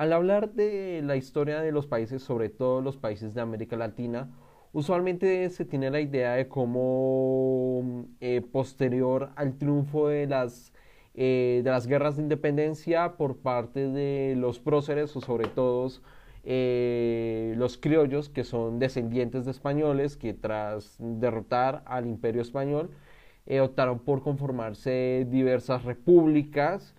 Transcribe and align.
Al 0.00 0.14
hablar 0.14 0.54
de 0.54 1.02
la 1.04 1.16
historia 1.16 1.60
de 1.60 1.72
los 1.72 1.86
países, 1.86 2.22
sobre 2.22 2.48
todo 2.48 2.80
los 2.80 2.96
países 2.96 3.34
de 3.34 3.42
América 3.42 3.76
Latina, 3.76 4.30
usualmente 4.72 5.50
se 5.50 5.66
tiene 5.66 5.90
la 5.90 6.00
idea 6.00 6.36
de 6.36 6.48
cómo 6.48 8.06
eh, 8.20 8.40
posterior 8.40 9.28
al 9.36 9.58
triunfo 9.58 10.08
de 10.08 10.26
las, 10.26 10.72
eh, 11.12 11.60
de 11.62 11.70
las 11.70 11.86
guerras 11.86 12.16
de 12.16 12.22
independencia 12.22 13.18
por 13.18 13.42
parte 13.42 13.88
de 13.88 14.36
los 14.38 14.58
próceres 14.58 15.14
o 15.16 15.20
sobre 15.20 15.48
todo 15.48 15.90
eh, 16.44 17.52
los 17.58 17.76
criollos 17.76 18.30
que 18.30 18.44
son 18.44 18.78
descendientes 18.78 19.44
de 19.44 19.50
españoles 19.50 20.16
que 20.16 20.32
tras 20.32 20.96
derrotar 20.98 21.82
al 21.84 22.06
imperio 22.06 22.40
español 22.40 22.88
optaron 23.60 23.98
por 23.98 24.22
conformarse 24.22 25.26
diversas 25.28 25.84
repúblicas 25.84 26.94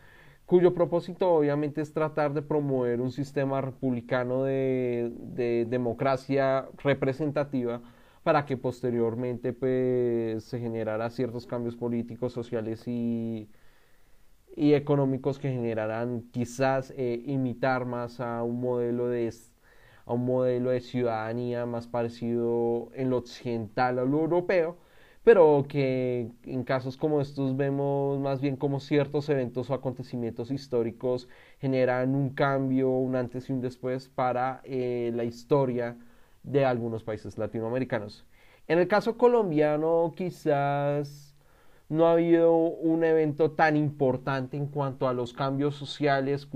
cuyo 0.51 0.73
propósito 0.73 1.31
obviamente 1.31 1.79
es 1.79 1.93
tratar 1.93 2.33
de 2.33 2.41
promover 2.41 2.99
un 2.99 3.13
sistema 3.13 3.61
republicano 3.61 4.43
de, 4.43 5.65
democracia 5.69 6.67
representativa 6.83 7.81
para 8.23 8.45
que 8.45 8.57
posteriormente 8.57 9.53
pues, 9.53 10.43
se 10.43 10.59
generara 10.59 11.09
ciertos 11.09 11.47
cambios 11.47 11.77
políticos, 11.77 12.33
sociales 12.33 12.85
y, 12.85 13.47
económicos 14.57 15.39
que 15.39 15.49
generaran 15.49 16.23
quizás 16.31 16.93
eh, 16.97 17.23
imitar 17.27 17.85
más 17.85 18.19
a 18.19 18.43
un 18.43 18.59
modelo 18.59 19.07
de 19.07 19.33
a 20.05 20.13
un 20.13 20.25
modelo 20.25 20.71
de 20.71 20.81
ciudadanía 20.81 21.65
más 21.65 21.87
parecido 21.87 22.89
en 22.93 23.09
lo 23.09 23.19
occidental 23.19 23.99
a 23.99 24.03
lo 24.03 24.19
europeo 24.19 24.77
pero 25.23 25.65
que 25.67 26.31
en 26.45 26.63
casos 26.63 26.97
como 26.97 27.21
estos 27.21 27.55
vemos 27.55 28.19
más 28.19 28.41
bien 28.41 28.55
como 28.55 28.79
ciertos 28.79 29.29
eventos 29.29 29.69
o 29.69 29.73
acontecimientos 29.73 30.49
históricos 30.51 31.27
generan 31.59 32.15
un 32.15 32.31
cambio, 32.31 32.89
un 32.89 33.15
antes 33.15 33.49
y 33.49 33.53
un 33.53 33.61
después 33.61 34.09
para 34.09 34.61
eh, 34.63 35.11
la 35.13 35.23
historia 35.23 35.97
de 36.43 36.65
algunos 36.65 37.03
países 37.03 37.37
latinoamericanos. 37.37 38.25
En 38.67 38.79
el 38.79 38.87
caso 38.87 39.17
colombiano 39.17 40.13
quizás 40.15 41.35
no 41.89 42.07
ha 42.07 42.13
habido 42.13 42.55
un 42.55 43.03
evento 43.03 43.51
tan 43.51 43.75
importante 43.75 44.55
en 44.57 44.67
cuanto 44.67 45.07
a 45.07 45.13
los 45.13 45.33
cambios 45.33 45.75
sociales, 45.75 46.47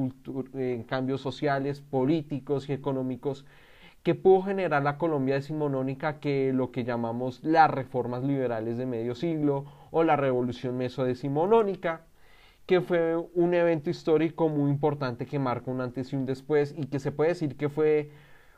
eh, 0.54 0.86
cambios 0.88 1.22
sociales, 1.22 1.82
políticos 1.82 2.70
y 2.70 2.74
económicos 2.74 3.46
que 4.06 4.14
pudo 4.14 4.44
generar 4.44 4.84
la 4.84 5.00
Colombia 5.00 5.34
decimonónica 5.34 6.20
que 6.20 6.54
lo 6.54 6.72
que 6.72 6.84
llamamos 6.84 7.44
las 7.44 7.72
reformas 7.72 8.24
liberales 8.24 8.78
de 8.78 8.86
medio 8.86 9.16
siglo 9.16 9.66
o 9.90 10.04
la 10.04 10.16
revolución 10.16 10.78
mesodecimonónica, 10.78 12.06
que 12.68 12.82
fue 12.82 13.18
un 13.34 13.56
evento 13.56 13.90
histórico 13.90 14.48
muy 14.48 14.70
importante 14.70 15.26
que 15.26 15.40
marca 15.40 15.72
un 15.72 15.82
antes 15.82 16.14
y 16.14 16.18
un 16.18 16.28
después 16.28 16.76
y 16.78 16.86
que 16.86 17.00
se 17.00 17.12
puede 17.12 17.30
decir 17.30 17.58
que 17.58 17.68
fue 17.68 18.12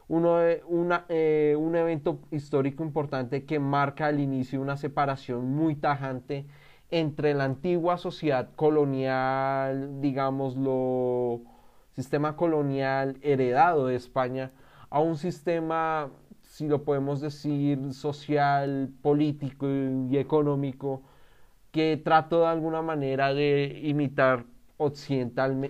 uno 0.10 0.38
una, 0.68 1.06
eh, 1.08 1.56
un 1.58 1.78
evento 1.78 2.20
histórico 2.30 2.84
importante 2.84 3.46
que 3.46 3.58
marca 3.60 4.10
el 4.10 4.20
inicio 4.20 4.60
de 4.60 4.64
una 4.64 4.76
separación 4.76 5.50
muy 5.50 5.76
tajante 5.76 6.46
entre 6.92 7.34
la 7.34 7.46
antigua 7.46 7.98
sociedad 7.98 8.50
colonial, 8.58 10.02
digámoslo, 10.02 11.40
sistema 11.94 12.36
colonial 12.36 13.18
heredado 13.22 13.88
de 13.88 13.96
España, 13.96 14.52
a 14.90 15.00
un 15.00 15.18
sistema, 15.18 16.10
si 16.42 16.68
lo 16.68 16.84
podemos 16.84 17.22
decir, 17.22 17.94
social, 17.94 18.90
político 19.02 19.68
y 19.68 20.18
económico, 20.18 21.04
que 21.72 21.98
trató 21.98 22.42
de 22.42 22.48
alguna 22.48 22.82
manera 22.82 23.34
de 23.34 23.82
imitar 23.84 24.46
occidental, 24.78 25.70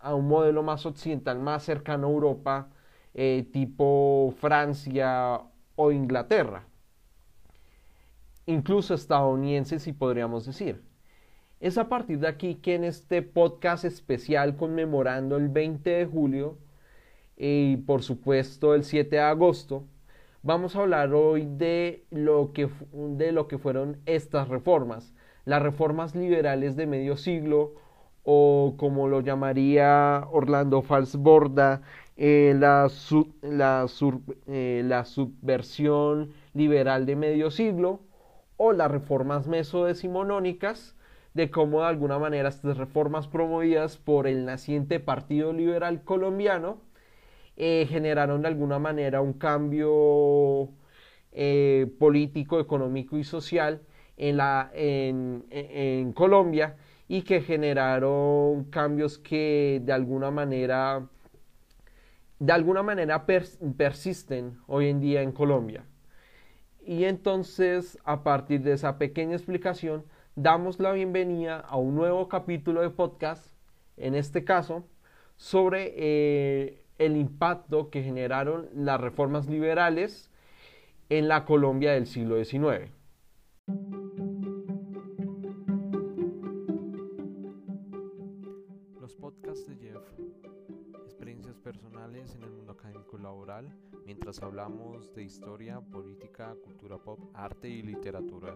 a 0.00 0.14
un 0.14 0.28
modelo 0.28 0.62
más 0.62 0.86
occidental, 0.86 1.38
más 1.38 1.62
cercano 1.64 2.06
a 2.08 2.10
Europa, 2.10 2.68
eh, 3.14 3.48
tipo 3.52 4.34
Francia 4.38 5.40
o 5.76 5.92
Inglaterra, 5.92 6.64
incluso 8.46 8.94
estadounidenses, 8.94 9.82
si 9.82 9.92
podríamos 9.92 10.46
decir. 10.46 10.82
Es 11.60 11.78
a 11.78 11.88
partir 11.88 12.20
de 12.20 12.28
aquí 12.28 12.56
que 12.56 12.74
en 12.76 12.84
este 12.84 13.22
podcast 13.22 13.84
especial 13.84 14.56
conmemorando 14.56 15.36
el 15.36 15.48
20 15.48 15.90
de 15.90 16.06
julio, 16.06 16.58
y 17.38 17.76
por 17.78 18.02
supuesto 18.02 18.74
el 18.74 18.82
7 18.84 19.16
de 19.16 19.22
agosto, 19.22 19.84
vamos 20.42 20.74
a 20.74 20.80
hablar 20.80 21.14
hoy 21.14 21.46
de 21.46 22.04
lo 22.10 22.52
que, 22.52 22.68
de 22.92 23.32
lo 23.32 23.46
que 23.46 23.58
fueron 23.58 23.98
estas 24.06 24.48
reformas, 24.48 25.14
las 25.44 25.62
reformas 25.62 26.16
liberales 26.16 26.74
de 26.76 26.86
medio 26.86 27.16
siglo 27.16 27.74
o 28.24 28.74
como 28.76 29.08
lo 29.08 29.20
llamaría 29.20 30.26
Orlando 30.32 30.82
Falsborda, 30.82 31.82
eh, 32.16 32.54
la, 32.58 32.88
la, 33.42 33.86
eh, 34.48 34.82
la 34.84 35.04
subversión 35.04 36.32
liberal 36.54 37.06
de 37.06 37.14
medio 37.14 37.52
siglo 37.52 38.00
o 38.56 38.72
las 38.72 38.90
reformas 38.90 39.46
mesodecimonónicas, 39.46 40.96
de 41.34 41.50
cómo 41.50 41.82
de 41.82 41.86
alguna 41.86 42.18
manera 42.18 42.48
estas 42.48 42.76
reformas 42.76 43.28
promovidas 43.28 43.96
por 43.96 44.26
el 44.26 44.44
naciente 44.44 44.98
Partido 44.98 45.52
Liberal 45.52 46.02
Colombiano 46.02 46.87
eh, 47.60 47.86
generaron 47.88 48.42
de 48.42 48.48
alguna 48.48 48.78
manera 48.78 49.20
un 49.20 49.32
cambio 49.32 50.70
eh, 51.32 51.92
político, 51.98 52.60
económico 52.60 53.18
y 53.18 53.24
social 53.24 53.82
en, 54.16 54.36
la, 54.36 54.70
en, 54.74 56.12
Colombia 56.12 56.76
y 57.08 57.22
que 57.22 57.40
generaron 57.40 58.64
cambios 58.70 59.18
que 59.18 59.82
de 59.84 59.92
alguna 59.92 60.30
manera 60.30 61.08
de 62.38 62.52
alguna 62.52 62.84
manera 62.84 63.26
persisten 63.26 64.58
hoy 64.68 64.88
en 64.88 65.00
día 65.00 65.22
en 65.22 65.32
Colombia. 65.32 65.84
Y 66.80 67.04
entonces, 67.04 67.98
a 68.04 68.22
partir 68.22 68.62
de 68.62 68.74
esa 68.74 68.98
pequeña 68.98 69.34
explicación, 69.34 70.04
damos 70.36 70.78
la 70.78 70.92
bienvenida 70.92 71.58
a 71.58 71.76
un 71.76 71.96
nuevo 71.96 72.28
capítulo 72.28 72.82
de 72.82 72.90
podcast, 72.90 73.52
en 73.96 74.14
este 74.14 74.44
caso, 74.44 74.84
sobre 75.36 75.94
eh, 75.96 76.82
el 76.98 77.16
impacto 77.16 77.90
que 77.90 78.02
generaron 78.02 78.68
las 78.74 79.00
reformas 79.00 79.48
liberales 79.48 80.30
en 81.08 81.28
la 81.28 81.44
Colombia 81.44 81.92
del 81.92 82.06
siglo 82.06 82.42
XIX. 82.44 82.92
Los 89.00 89.14
podcasts 89.14 89.66
de 89.68 89.76
Jeff, 89.76 90.02
experiencias 91.04 91.56
personales 91.58 92.34
en 92.34 92.42
el 92.42 92.50
mundo 92.50 92.72
académico 92.72 93.16
laboral, 93.16 93.72
mientras 94.04 94.42
hablamos 94.42 95.14
de 95.14 95.22
historia, 95.22 95.80
política, 95.80 96.54
cultura 96.62 96.98
pop, 96.98 97.20
arte 97.32 97.68
y 97.68 97.82
literatura. 97.82 98.54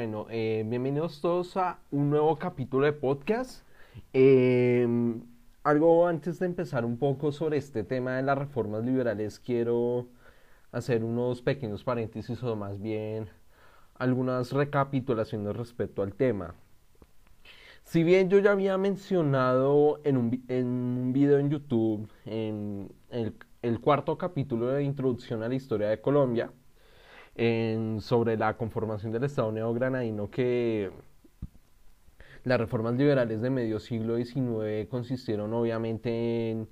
Bueno, 0.00 0.26
eh, 0.30 0.64
bienvenidos 0.66 1.20
todos 1.20 1.58
a 1.58 1.78
un 1.90 2.08
nuevo 2.08 2.38
capítulo 2.38 2.86
de 2.86 2.94
podcast. 2.94 3.66
Em, 4.14 5.20
algo 5.62 6.06
antes 6.06 6.38
de 6.38 6.46
empezar 6.46 6.86
un 6.86 6.96
poco 6.96 7.32
sobre 7.32 7.58
este 7.58 7.84
tema 7.84 8.16
de 8.16 8.22
las 8.22 8.38
reformas 8.38 8.82
liberales, 8.82 9.38
quiero 9.38 10.06
hacer 10.72 11.04
unos 11.04 11.42
pequeños 11.42 11.84
paréntesis 11.84 12.42
o 12.42 12.56
más 12.56 12.80
bien 12.80 13.28
algunas 13.98 14.52
recapitulaciones 14.52 15.54
respecto 15.54 16.00
al 16.00 16.14
tema. 16.14 16.54
Si 17.84 18.02
bien 18.02 18.30
yo 18.30 18.38
ya 18.38 18.52
había 18.52 18.78
mencionado 18.78 20.00
en 20.04 20.16
un, 20.16 21.12
video 21.12 21.38
en 21.38 21.50
YouTube, 21.50 22.08
en 22.24 22.90
el 23.60 23.80
cuarto 23.82 24.16
capítulo 24.16 24.68
de 24.68 24.82
Introducción 24.82 25.42
a 25.42 25.48
la 25.48 25.56
Historia 25.56 25.90
de 25.90 26.00
Colombia, 26.00 26.50
sobre 28.00 28.36
la 28.36 28.56
conformación 28.56 29.12
del 29.12 29.24
Estado 29.24 29.50
neogranadino 29.52 30.30
que 30.30 30.90
las 32.44 32.58
reformas 32.58 32.94
liberales 32.94 33.40
de 33.40 33.50
medio 33.50 33.80
siglo 33.80 34.16
XIX 34.16 34.88
consistieron 34.90 35.52
obviamente 35.54 36.50
en, 36.50 36.68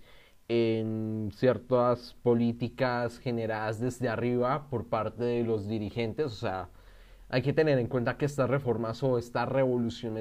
en, 0.49 1.31
ciertas 1.34 2.14
políticas 2.22 3.19
generadas 3.19 3.81
desde 3.81 4.08
arriba 4.08 4.69
por 4.70 4.87
parte 4.88 5.25
de 5.25 5.44
los 5.44 5.69
dirigentes, 5.69 6.26
o 6.26 6.31
sea, 6.31 6.69
hay 7.31 7.43
que 7.43 7.52
tener 7.52 7.78
en 7.78 7.88
cuenta 7.88 8.16
que 8.16 8.25
estas 8.25 8.49
reformas 8.49 9.02
o 9.02 9.19
esta 9.19 9.44
revolución 9.46 10.14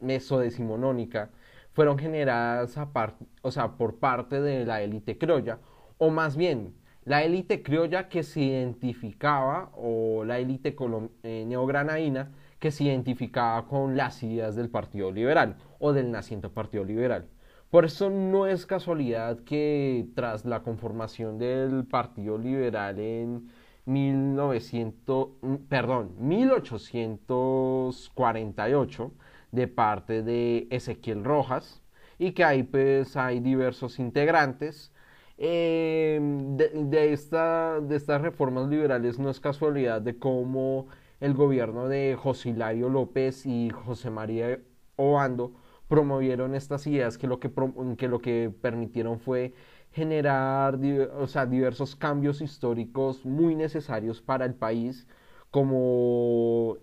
mesodecimonónica 0.00 1.30
fueron 1.72 1.98
generadas 1.98 2.78
o 3.42 3.50
sea, 3.50 3.76
por 3.76 3.98
parte 3.98 4.40
de 4.40 4.64
la 4.64 4.82
élite 4.82 5.18
criolla, 5.18 5.58
o 5.98 6.10
más 6.10 6.36
bien 6.36 6.74
la 7.06 7.22
élite 7.22 7.62
criolla 7.62 8.10
que 8.10 8.22
se 8.22 8.42
identificaba, 8.42 9.70
o 9.76 10.24
la 10.24 10.38
élite 10.38 10.76
eh, 11.22 11.44
neogranadina, 11.46 12.32
que 12.58 12.70
se 12.70 12.84
identificaba 12.84 13.66
con 13.66 13.96
las 13.96 14.22
ideas 14.22 14.54
del 14.56 14.68
Partido 14.68 15.10
Liberal 15.12 15.56
o 15.78 15.92
del 15.92 16.10
naciente 16.10 16.48
Partido 16.50 16.84
Liberal. 16.84 17.28
Por 17.70 17.84
eso 17.84 18.10
no 18.10 18.46
es 18.46 18.66
casualidad 18.66 19.40
que 19.44 20.08
tras 20.14 20.44
la 20.44 20.62
conformación 20.62 21.38
del 21.38 21.86
Partido 21.86 22.38
Liberal 22.38 22.98
en 22.98 23.50
1900, 23.86 25.28
perdón, 25.68 26.14
1848 26.18 29.12
de 29.52 29.68
parte 29.68 30.22
de 30.22 30.66
Ezequiel 30.70 31.24
Rojas 31.24 31.82
y 32.18 32.32
que 32.32 32.44
ahí 32.44 32.62
pues 32.64 33.16
hay 33.16 33.40
diversos 33.40 33.98
integrantes. 34.00 34.92
Eh, 35.38 36.18
de, 36.20 37.12
esta, 37.12 37.80
de 37.80 37.96
estas 37.96 38.22
reformas 38.22 38.68
liberales 38.68 39.18
no 39.18 39.28
es 39.28 39.38
casualidad 39.40 40.00
de 40.00 40.18
cómo 40.18 40.86
el 41.20 41.34
gobierno 41.34 41.88
de 41.88 42.16
José 42.18 42.50
Hilario 42.50 42.88
López 42.88 43.44
y 43.46 43.70
José 43.70 44.10
María 44.10 44.58
Obando 44.96 45.52
promovieron 45.88 46.54
estas 46.54 46.86
ideas 46.86 47.18
que 47.18 47.26
lo 47.26 47.38
que, 47.38 47.50
que, 47.98 48.08
lo 48.08 48.20
que 48.20 48.50
permitieron 48.62 49.20
fue 49.20 49.52
generar 49.92 50.78
o 51.18 51.26
sea, 51.26 51.46
diversos 51.46 51.96
cambios 51.96 52.40
históricos 52.40 53.24
muy 53.24 53.54
necesarios 53.54 54.20
para 54.22 54.44
el 54.46 54.54
país, 54.54 55.06
como 55.50 56.78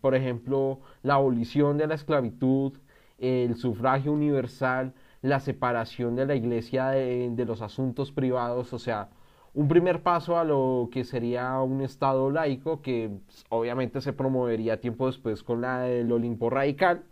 por 0.00 0.14
ejemplo 0.14 0.80
la 1.02 1.14
abolición 1.14 1.78
de 1.78 1.86
la 1.86 1.94
esclavitud, 1.94 2.74
el 3.18 3.56
sufragio 3.56 4.12
universal, 4.12 4.94
la 5.22 5.40
separación 5.40 6.16
de 6.16 6.26
la 6.26 6.34
iglesia 6.34 6.88
de, 6.88 7.44
los 7.46 7.62
asuntos 7.62 8.12
privados, 8.12 8.72
o 8.72 8.78
sea, 8.78 9.08
un 9.54 9.68
primer 9.68 10.02
paso 10.02 10.38
a 10.38 10.44
lo 10.44 10.88
que 10.92 11.04
sería 11.04 11.60
un 11.60 11.80
Estado 11.82 12.30
laico 12.30 12.82
que 12.82 13.10
pues, 13.26 13.44
obviamente 13.48 14.00
se 14.00 14.12
promovería 14.12 14.80
tiempo 14.80 15.06
después 15.06 15.42
con 15.42 15.60
la 15.62 15.80
del 15.80 16.12
Olimpo 16.12 16.50
Radical, 16.50 17.04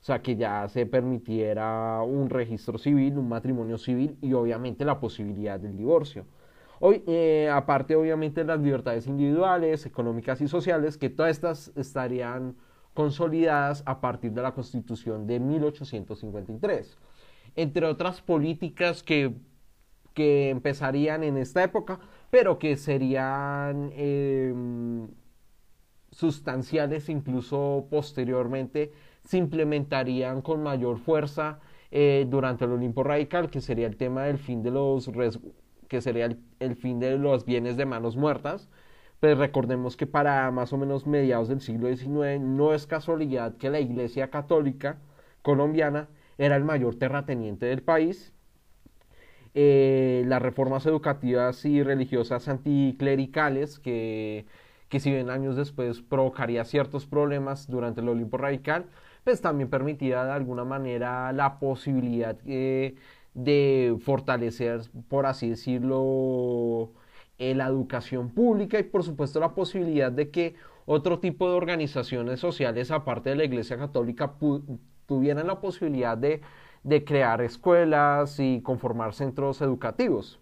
o 0.00 0.04
sea, 0.04 0.22
que 0.22 0.36
ya 0.36 0.66
se 0.68 0.86
permitiera 0.86 2.00
un 2.02 2.30
registro 2.30 2.78
civil, 2.78 3.18
un 3.18 3.28
matrimonio 3.28 3.76
civil 3.76 4.16
y 4.22 4.32
obviamente 4.32 4.84
la 4.84 4.98
posibilidad 4.98 5.60
del 5.60 5.76
divorcio. 5.76 6.24
Hoy, 6.78 7.04
eh, 7.06 7.50
aparte 7.52 7.94
obviamente 7.94 8.42
las 8.42 8.58
libertades 8.58 9.06
individuales, 9.06 9.84
económicas 9.84 10.40
y 10.40 10.48
sociales, 10.48 10.96
que 10.96 11.10
todas 11.10 11.32
estas 11.32 11.72
estarían 11.76 12.56
consolidadas 12.94 13.82
a 13.84 14.00
partir 14.00 14.32
de 14.32 14.40
la 14.40 14.52
Constitución 14.52 15.26
de 15.26 15.38
1853. 15.40 16.98
Entre 17.56 17.86
otras 17.86 18.20
políticas 18.20 19.02
que, 19.02 19.34
que 20.14 20.50
empezarían 20.50 21.24
en 21.24 21.36
esta 21.36 21.62
época, 21.62 22.00
pero 22.30 22.58
que 22.58 22.76
serían 22.76 23.90
em, 23.94 25.08
sustanciales 26.10 27.08
incluso 27.08 27.86
posteriormente 27.90 28.92
se 29.24 29.38
implementarían 29.38 30.42
con 30.42 30.62
mayor 30.62 30.98
fuerza 30.98 31.60
eh, 31.90 32.26
durante 32.28 32.64
el 32.64 32.72
Olimpo 32.72 33.02
Radical, 33.02 33.50
que 33.50 33.60
sería 33.60 33.86
el 33.86 33.96
tema 33.96 34.24
del 34.24 34.38
fin 34.38 34.62
de 34.62 34.70
los 34.70 35.10
que 35.88 36.00
sería 36.00 36.28
el, 36.60 36.76
fin 36.76 37.00
de 37.00 37.18
los 37.18 37.44
bienes 37.44 37.76
de 37.76 37.84
manos 37.84 38.16
muertas. 38.16 38.68
Pues 39.18 39.36
recordemos 39.36 39.96
que 39.96 40.06
para 40.06 40.50
más 40.52 40.72
o 40.72 40.78
menos 40.78 41.06
mediados 41.06 41.48
del 41.48 41.60
siglo 41.60 41.94
XIX 41.94 42.40
no 42.40 42.72
es 42.72 42.86
casualidad 42.86 43.56
que 43.56 43.70
la 43.70 43.80
Iglesia 43.80 44.30
Católica 44.30 44.98
colombiana 45.42 46.08
era 46.38 46.56
el 46.56 46.64
mayor 46.64 46.96
terrateniente 46.96 47.66
del 47.66 47.82
país. 47.82 48.32
Eh, 49.54 50.24
las 50.26 50.40
reformas 50.40 50.86
educativas 50.86 51.64
y 51.64 51.82
religiosas 51.82 52.46
anticlericales 52.48 53.80
que, 53.80 54.46
que 54.88 55.00
si 55.00 55.10
bien 55.10 55.30
años 55.30 55.56
después 55.56 56.02
provocaría 56.02 56.64
ciertos 56.64 57.06
problemas 57.06 57.68
durante 57.68 58.00
el 58.00 58.08
Olimpo 58.08 58.36
Radical, 58.36 58.86
pues 59.24 59.40
también 59.40 59.70
permitía 59.70 60.24
de 60.24 60.32
alguna 60.32 60.64
manera 60.64 61.32
la 61.32 61.58
posibilidad 61.58 62.38
eh, 62.46 62.94
de 63.34 63.96
fortalecer, 64.00 64.82
por 65.08 65.26
así 65.26 65.50
decirlo, 65.50 66.92
eh, 67.38 67.54
la 67.54 67.66
educación 67.66 68.30
pública 68.30 68.78
y 68.78 68.82
por 68.84 69.02
supuesto 69.04 69.40
la 69.40 69.54
posibilidad 69.54 70.12
de 70.12 70.30
que 70.30 70.54
otro 70.86 71.20
tipo 71.20 71.48
de 71.48 71.54
organizaciones 71.56 72.40
sociales, 72.40 72.90
aparte 72.90 73.30
de 73.30 73.36
la 73.36 73.44
Iglesia 73.44 73.78
Católica, 73.78 74.34
tuvieran 75.10 75.48
la 75.48 75.60
posibilidad 75.60 76.16
de, 76.16 76.40
de 76.84 77.04
crear 77.04 77.42
escuelas 77.42 78.38
y 78.38 78.60
conformar 78.62 79.12
centros 79.12 79.60
educativos. 79.60 80.38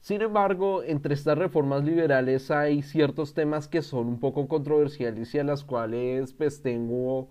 Sin 0.00 0.22
embargo, 0.22 0.84
entre 0.84 1.14
estas 1.14 1.36
reformas 1.36 1.82
liberales 1.82 2.52
hay 2.52 2.82
ciertos 2.82 3.34
temas 3.34 3.66
que 3.66 3.82
son 3.82 4.06
un 4.06 4.20
poco 4.20 4.46
controversiales 4.46 5.34
y 5.34 5.40
a 5.40 5.44
las 5.44 5.64
cuales 5.64 6.32
pues 6.32 6.62
tengo 6.62 7.28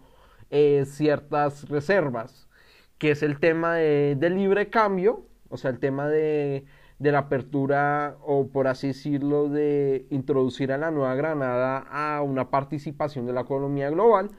eh, 0.49 0.83
ciertas 0.85 1.69
reservas, 1.69 2.49
que 2.97 3.11
es 3.11 3.23
el 3.23 3.39
tema 3.39 3.75
de, 3.75 4.29
libre 4.29 4.69
cambio, 4.69 5.25
o 5.49 5.57
sea, 5.57 5.71
el 5.71 5.79
tema 5.79 6.09
de, 6.09 6.65
la 6.99 7.19
apertura 7.19 8.17
o 8.25 8.47
por 8.47 8.67
así 8.67 8.87
decirlo 8.87 9.49
de 9.49 10.07
introducir 10.09 10.71
a 10.71 10.77
la 10.77 10.89
Nueva 10.91 11.15
Granada 11.15 11.85
a 11.91 12.21
una 12.23 12.49
participación 12.49 13.25
de 13.25 13.33
la 13.33 13.41
economía 13.41 13.89
global, 13.89 14.31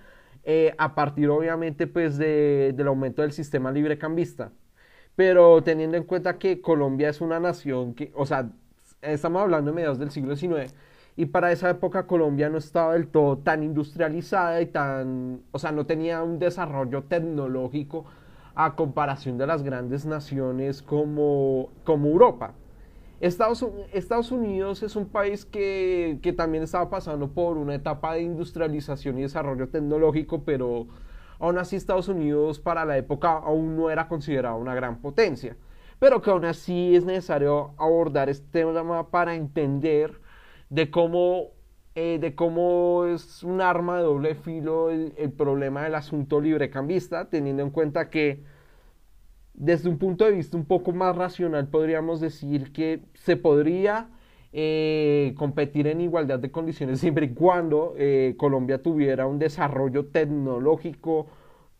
eh, 0.44 0.74
a 0.78 0.94
partir 0.94 1.28
obviamente 1.30 1.86
pues 1.86 2.18
del 2.18 2.86
aumento 2.86 3.22
del 3.22 3.32
sistema 3.32 3.72
libre 3.72 3.98
cambista 3.98 4.52
pero 5.16 5.62
teniendo 5.62 5.96
en 5.96 6.04
cuenta 6.04 6.38
que 6.38 6.60
Colombia 6.60 7.08
es 7.08 7.20
una 7.20 7.40
nación 7.40 7.94
que, 7.94 8.12
o 8.14 8.26
sea, 8.26 8.50
estamos 9.02 9.42
hablando 9.42 9.70
de 9.70 9.74
mediados 9.74 9.98
del 9.98 10.10
siglo 10.10 10.36
XIX, 10.36 10.74
y 11.16 11.26
para 11.26 11.52
esa 11.52 11.70
época 11.70 12.06
Colombia 12.06 12.48
no 12.48 12.58
estaba 12.58 12.94
del 12.94 13.06
todo 13.08 13.38
tan 13.38 13.62
industrializada 13.62 14.60
y 14.60 14.66
tan, 14.66 15.42
o 15.52 15.58
sea, 15.58 15.70
no 15.72 15.86
tenía 15.86 16.22
un 16.22 16.38
desarrollo 16.38 17.04
tecnológico 17.04 18.04
a 18.56 18.74
comparación 18.74 19.38
de 19.38 19.46
las 19.46 19.62
grandes 19.62 20.06
naciones 20.06 20.82
como, 20.82 21.70
como 21.84 22.08
Europa. 22.08 22.54
Estados, 23.20 23.64
Estados, 23.92 24.32
Unidos 24.32 24.82
es 24.82 24.96
un 24.96 25.06
país 25.06 25.44
que, 25.44 26.18
que 26.22 26.32
también 26.32 26.64
estaba 26.64 26.90
pasando 26.90 27.28
por 27.28 27.56
una 27.56 27.74
etapa 27.74 28.14
de 28.14 28.22
industrialización 28.22 29.18
y 29.18 29.22
desarrollo 29.22 29.68
tecnológico, 29.68 30.42
pero 30.44 30.88
Aún 31.38 31.58
así 31.58 31.76
Estados 31.76 32.08
Unidos 32.08 32.58
para 32.58 32.84
la 32.84 32.96
época 32.96 33.32
aún 33.32 33.76
no 33.76 33.90
era 33.90 34.08
considerado 34.08 34.56
una 34.56 34.74
gran 34.74 35.00
potencia, 35.00 35.56
pero 35.98 36.22
que 36.22 36.30
aún 36.30 36.44
así 36.44 36.96
es 36.96 37.04
necesario 37.04 37.74
abordar 37.76 38.28
este 38.28 38.64
tema 38.64 39.10
para 39.10 39.34
entender 39.34 40.20
de 40.70 40.90
cómo, 40.90 41.48
eh, 41.94 42.18
de 42.20 42.34
cómo 42.34 43.04
es 43.06 43.42
un 43.42 43.60
arma 43.60 43.98
de 43.98 44.04
doble 44.04 44.34
filo 44.36 44.90
el, 44.90 45.12
problema 45.36 45.82
del 45.82 45.96
asunto 45.96 46.40
librecambista, 46.40 47.28
teniendo 47.28 47.62
en 47.62 47.70
cuenta 47.70 48.10
que 48.10 48.44
desde 49.54 49.88
un 49.88 49.98
punto 49.98 50.24
de 50.24 50.32
vista 50.32 50.56
un 50.56 50.64
poco 50.64 50.92
más 50.92 51.16
racional 51.16 51.68
podríamos 51.68 52.20
decir 52.20 52.72
que 52.72 53.00
se 53.14 53.36
podría 53.36 54.08
eh, 54.52 55.34
competir 55.36 55.86
en 55.86 56.00
igualdad 56.00 56.38
de 56.38 56.50
condiciones 56.50 57.00
siempre 57.00 57.26
y 57.26 57.34
cuando 57.34 57.94
eh, 57.96 58.34
Colombia 58.36 58.82
tuviera 58.82 59.26
un 59.26 59.38
desarrollo 59.38 60.06
tecnológico 60.06 61.26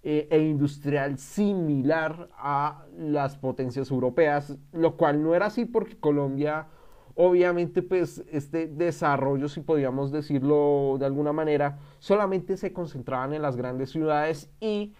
eh, 0.02 0.28
e 0.30 0.38
industrial 0.38 1.18
similar 1.18 2.28
a 2.36 2.84
las 2.98 3.36
potencias 3.36 3.90
europeas, 3.90 4.56
lo 4.72 4.96
cual 4.96 5.22
no 5.22 5.34
era 5.34 5.46
así 5.46 5.64
porque 5.64 5.96
Colombia 5.96 6.66
obviamente 7.14 7.82
pues 7.82 8.24
este 8.30 8.66
desarrollo, 8.66 9.48
si 9.48 9.60
podríamos 9.60 10.10
decirlo 10.12 10.96
de 10.98 11.06
alguna 11.06 11.32
manera, 11.32 11.78
solamente 11.98 12.56
se 12.56 12.72
concentraban 12.72 13.32
en 13.34 13.42
las 13.42 13.56
grandes 13.56 13.90
ciudades 13.90 14.50
y 14.60 14.94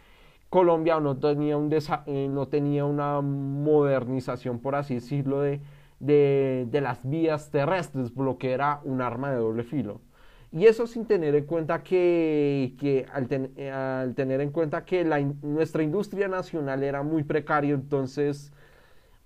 Colombia 0.55 1.01
no 1.01 1.17
tenía, 1.17 1.57
un 1.57 1.69
no 2.33 2.49
tenía 2.49 2.85
una 2.85 3.21
modernización, 3.21 4.61
por 4.61 4.77
así 4.77 4.95
decirlo, 4.95 5.41
de 5.41 5.61
de, 6.05 6.81
las 6.83 7.09
vías 7.09 7.51
terrestres, 7.51 8.11
por 8.11 8.25
lo 8.25 8.39
que 8.39 8.53
era 8.53 8.81
un 8.85 9.01
arma 9.01 9.31
de 9.31 9.39
doble 9.39 9.65
filo. 9.65 10.01
Y 10.53 10.67
eso 10.67 10.87
sin 10.87 11.07
tener 11.07 11.35
en 11.35 11.47
cuenta 11.47 11.83
que, 11.83 13.07
al, 13.13 14.15
tener 14.15 14.41
en 14.41 14.51
cuenta 14.51 14.85
que 14.85 15.05
nuestra 15.43 15.83
industria 15.83 16.29
nacional 16.29 16.85
era 16.85 17.03
muy 17.03 17.25
precaria, 17.25 17.75
entonces 17.75 18.53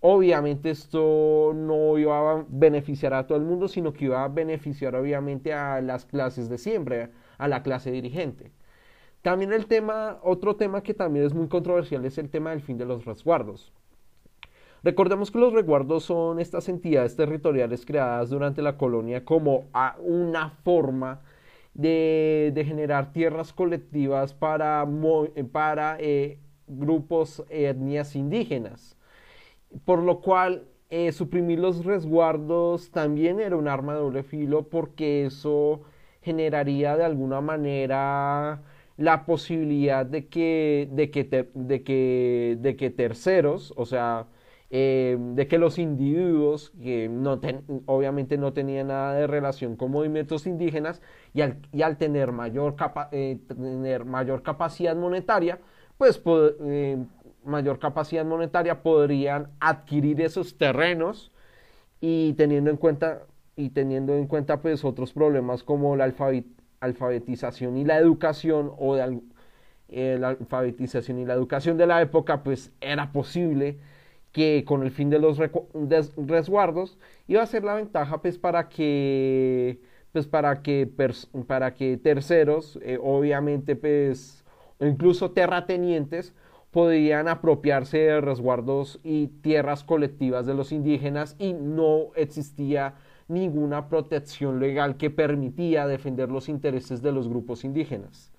obviamente 0.00 0.70
esto 0.70 1.52
no 1.54 1.98
iba 1.98 2.32
a 2.32 2.44
beneficiar 2.48 3.12
a 3.14 3.26
todo 3.26 3.36
el 3.36 3.44
mundo, 3.44 3.68
sino 3.68 3.92
que 3.92 4.06
iba 4.06 4.24
a 4.24 4.28
beneficiar 4.28 4.94
obviamente 4.94 5.52
a 5.52 5.80
las 5.82 6.06
clases 6.06 6.48
de 6.48 6.56
siempre, 6.56 7.10
a 7.36 7.48
la 7.48 7.62
clase 7.62 7.90
dirigente. 7.90 8.52
También 9.28 9.52
el 9.52 9.66
tema, 9.66 10.18
otro 10.22 10.56
tema 10.56 10.82
que 10.82 10.94
también 10.94 11.26
es 11.26 11.34
muy 11.34 11.48
controversial 11.48 12.02
es 12.06 12.16
el 12.16 12.30
tema 12.30 12.48
del 12.48 12.62
fin 12.62 12.78
de 12.78 12.86
los 12.86 13.04
resguardos. 13.04 13.74
Recordemos 14.82 15.30
que 15.30 15.38
los 15.38 15.52
resguardos 15.52 16.04
son 16.04 16.40
estas 16.40 16.66
entidades 16.70 17.14
territoriales 17.14 17.84
creadas 17.84 18.30
durante 18.30 18.62
la 18.62 18.78
colonia 18.78 19.26
como 19.26 19.66
una 19.98 20.48
forma 20.64 21.20
de, 21.74 22.54
generar 22.66 23.12
tierras 23.12 23.52
colectivas 23.52 24.32
para, 24.32 24.88
para 25.52 25.98
eh, 26.00 26.38
grupos, 26.66 27.44
etnias 27.50 28.16
indígenas. 28.16 28.96
Por 29.84 30.02
lo 30.02 30.22
cual, 30.22 30.68
eh, 30.88 31.12
suprimir 31.12 31.58
los 31.58 31.84
resguardos 31.84 32.90
también 32.92 33.40
era 33.40 33.56
un 33.56 33.68
arma 33.68 33.92
de 33.92 34.00
doble 34.00 34.22
filo 34.22 34.70
porque 34.70 35.26
eso 35.26 35.82
generaría 36.22 36.96
de 36.96 37.04
alguna 37.04 37.42
manera 37.42 38.62
la 38.98 39.24
posibilidad 39.24 40.04
de 40.04 40.28
que, 40.28 40.88
de 40.92 41.10
que, 41.10 41.24
de 41.54 41.82
que, 41.84 42.58
de 42.60 42.76
que 42.76 42.90
terceros, 42.90 43.72
o 43.76 43.86
sea, 43.86 44.26
eh, 44.70 45.16
de 45.18 45.48
que 45.48 45.56
los 45.58 45.78
individuos 45.78 46.72
que 46.82 47.08
no 47.08 47.40
obviamente 47.86 48.36
no 48.36 48.52
tenían 48.52 48.88
nada 48.88 49.14
de 49.14 49.26
relación 49.26 49.76
con 49.76 49.92
movimientos 49.92 50.46
indígenas 50.46 51.00
y 51.32 51.40
al, 51.42 51.58
y 51.72 51.82
al 51.82 51.96
tener, 51.96 52.32
mayor 52.32 52.76
eh, 53.12 53.38
tener 53.48 54.04
mayor 54.04 54.42
capacidad 54.42 54.96
monetaria, 54.96 55.60
pues 55.96 56.20
eh, 56.64 56.98
mayor 57.44 57.78
capacidad 57.78 58.24
monetaria 58.24 58.82
podrían 58.82 59.48
adquirir 59.60 60.20
esos 60.20 60.58
terrenos 60.58 61.32
y 62.00 62.34
teniendo 62.34 62.70
en 62.70 62.76
cuenta 62.76 63.22
y 63.56 63.70
teniendo 63.70 64.14
en 64.14 64.26
cuenta 64.26 64.60
pues 64.60 64.84
otros 64.84 65.12
problemas 65.12 65.62
como 65.64 65.96
la 65.96 66.06
alfabetización 66.80 67.76
y 67.76 67.84
la 67.84 67.98
educación 67.98 68.72
o 68.78 68.94
de, 68.94 69.20
la 70.18 70.28
alfabetización 70.28 71.18
y 71.18 71.24
la 71.24 71.34
educación 71.34 71.76
de 71.76 71.86
la 71.86 72.00
época 72.02 72.42
pues 72.42 72.72
era 72.80 73.12
posible 73.12 73.78
que 74.32 74.64
con 74.66 74.82
el 74.82 74.90
fin 74.90 75.10
de 75.10 75.18
los 75.18 75.38
resguardos 76.16 76.98
iba 77.26 77.42
a 77.42 77.46
ser 77.46 77.64
la 77.64 77.74
ventaja 77.74 78.20
pues 78.20 78.38
para 78.38 78.68
que 78.68 79.80
pues 80.12 80.26
para 80.26 80.62
que 80.62 80.88
para 81.46 81.74
que 81.74 81.96
terceros 81.96 82.78
eh, 82.82 82.98
obviamente 83.02 83.76
pues 83.76 84.44
incluso 84.80 85.30
terratenientes 85.30 86.34
podían 86.70 87.28
apropiarse 87.28 87.98
de 87.98 88.20
resguardos 88.20 89.00
y 89.02 89.28
tierras 89.28 89.84
colectivas 89.84 90.46
de 90.46 90.54
los 90.54 90.70
indígenas 90.70 91.34
y 91.38 91.54
no 91.54 92.10
existía 92.14 92.94
ninguna 93.28 93.88
protección 93.88 94.58
legal 94.60 94.96
que 94.96 95.10
permitía 95.10 95.86
defender 95.86 96.30
los 96.30 96.48
intereses 96.48 97.02
de 97.02 97.12
los 97.12 97.28
grupos 97.28 97.64
indígenas 97.64 98.32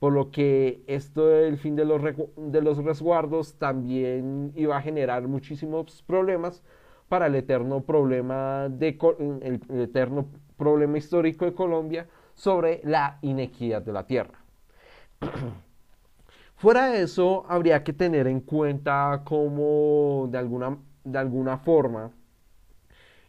por 0.00 0.14
lo 0.14 0.30
que 0.30 0.82
esto 0.86 1.28
del 1.28 1.58
fin 1.58 1.76
de 1.76 1.84
los, 1.84 2.02
de 2.02 2.62
los 2.62 2.78
resguardos 2.82 3.54
también 3.58 4.50
iba 4.56 4.76
a 4.76 4.82
generar 4.82 5.28
muchísimos 5.28 6.02
problemas 6.02 6.62
para 7.08 7.26
el 7.26 7.34
eterno 7.34 7.82
problema, 7.82 8.68
de, 8.70 8.98
eterno 9.68 10.26
problema 10.56 10.96
histórico 10.96 11.44
de 11.44 11.52
Colombia 11.52 12.08
sobre 12.34 12.80
la 12.82 13.18
inequidad 13.20 13.82
de 13.82 13.92
la 13.92 14.06
tierra. 14.06 14.42
Fuera 16.56 16.86
de 16.86 17.02
eso, 17.02 17.44
habría 17.48 17.84
que 17.84 17.92
tener 17.92 18.26
en 18.26 18.40
cuenta 18.40 19.20
cómo 19.24 20.28
de 20.30 20.38
alguna, 20.38 20.78
de 21.04 21.18
alguna 21.18 21.58
forma 21.58 22.10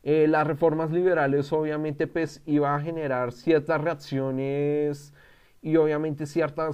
eh, 0.04 0.28
las 0.28 0.48
reformas 0.48 0.92
liberales 0.92 1.54
obviamente 1.54 2.08
pues 2.08 2.42
iban 2.46 2.80
a 2.80 2.84
generar 2.84 3.32
ciertas 3.32 3.80
reacciones 3.82 5.14
y 5.62 5.76
obviamente 5.76 6.26
cierta, 6.26 6.70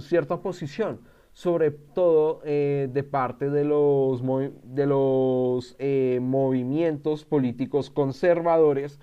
cierta 0.00 0.34
oposición, 0.34 1.00
sobre 1.32 1.70
todo 1.70 2.42
eh, 2.44 2.88
de 2.92 3.02
parte 3.02 3.48
de 3.48 3.64
los, 3.64 4.22
de 4.64 4.86
los 4.86 5.74
eh, 5.78 6.18
movimientos 6.20 7.24
políticos 7.24 7.88
conservadores 7.88 9.00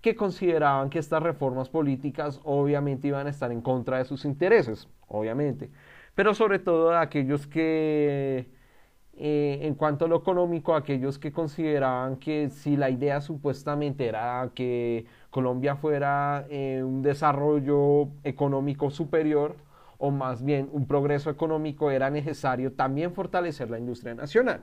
que 0.00 0.16
consideraban 0.16 0.90
que 0.90 0.98
estas 0.98 1.22
reformas 1.22 1.68
políticas 1.68 2.40
obviamente 2.44 3.08
iban 3.08 3.28
a 3.28 3.30
estar 3.30 3.52
en 3.52 3.60
contra 3.60 3.98
de 3.98 4.04
sus 4.04 4.24
intereses, 4.24 4.88
obviamente, 5.08 5.70
pero 6.16 6.34
sobre 6.34 6.58
todo 6.58 6.90
de 6.90 6.96
aquellos 6.98 7.46
que 7.46 8.46
eh, 9.18 9.60
en 9.62 9.74
cuanto 9.74 10.04
a 10.04 10.08
lo 10.08 10.16
económico, 10.16 10.74
aquellos 10.74 11.18
que 11.18 11.32
consideraban 11.32 12.16
que 12.16 12.50
si 12.50 12.76
la 12.76 12.90
idea 12.90 13.22
supuestamente 13.22 14.06
era 14.06 14.50
que 14.54 15.06
Colombia 15.30 15.76
fuera 15.76 16.46
eh, 16.50 16.82
un 16.84 17.00
desarrollo 17.02 18.08
económico 18.24 18.90
superior, 18.90 19.56
o 19.98 20.10
más 20.10 20.44
bien 20.44 20.68
un 20.72 20.86
progreso 20.86 21.30
económico, 21.30 21.90
era 21.90 22.10
necesario 22.10 22.72
también 22.72 23.14
fortalecer 23.14 23.70
la 23.70 23.78
industria 23.78 24.14
nacional. 24.14 24.60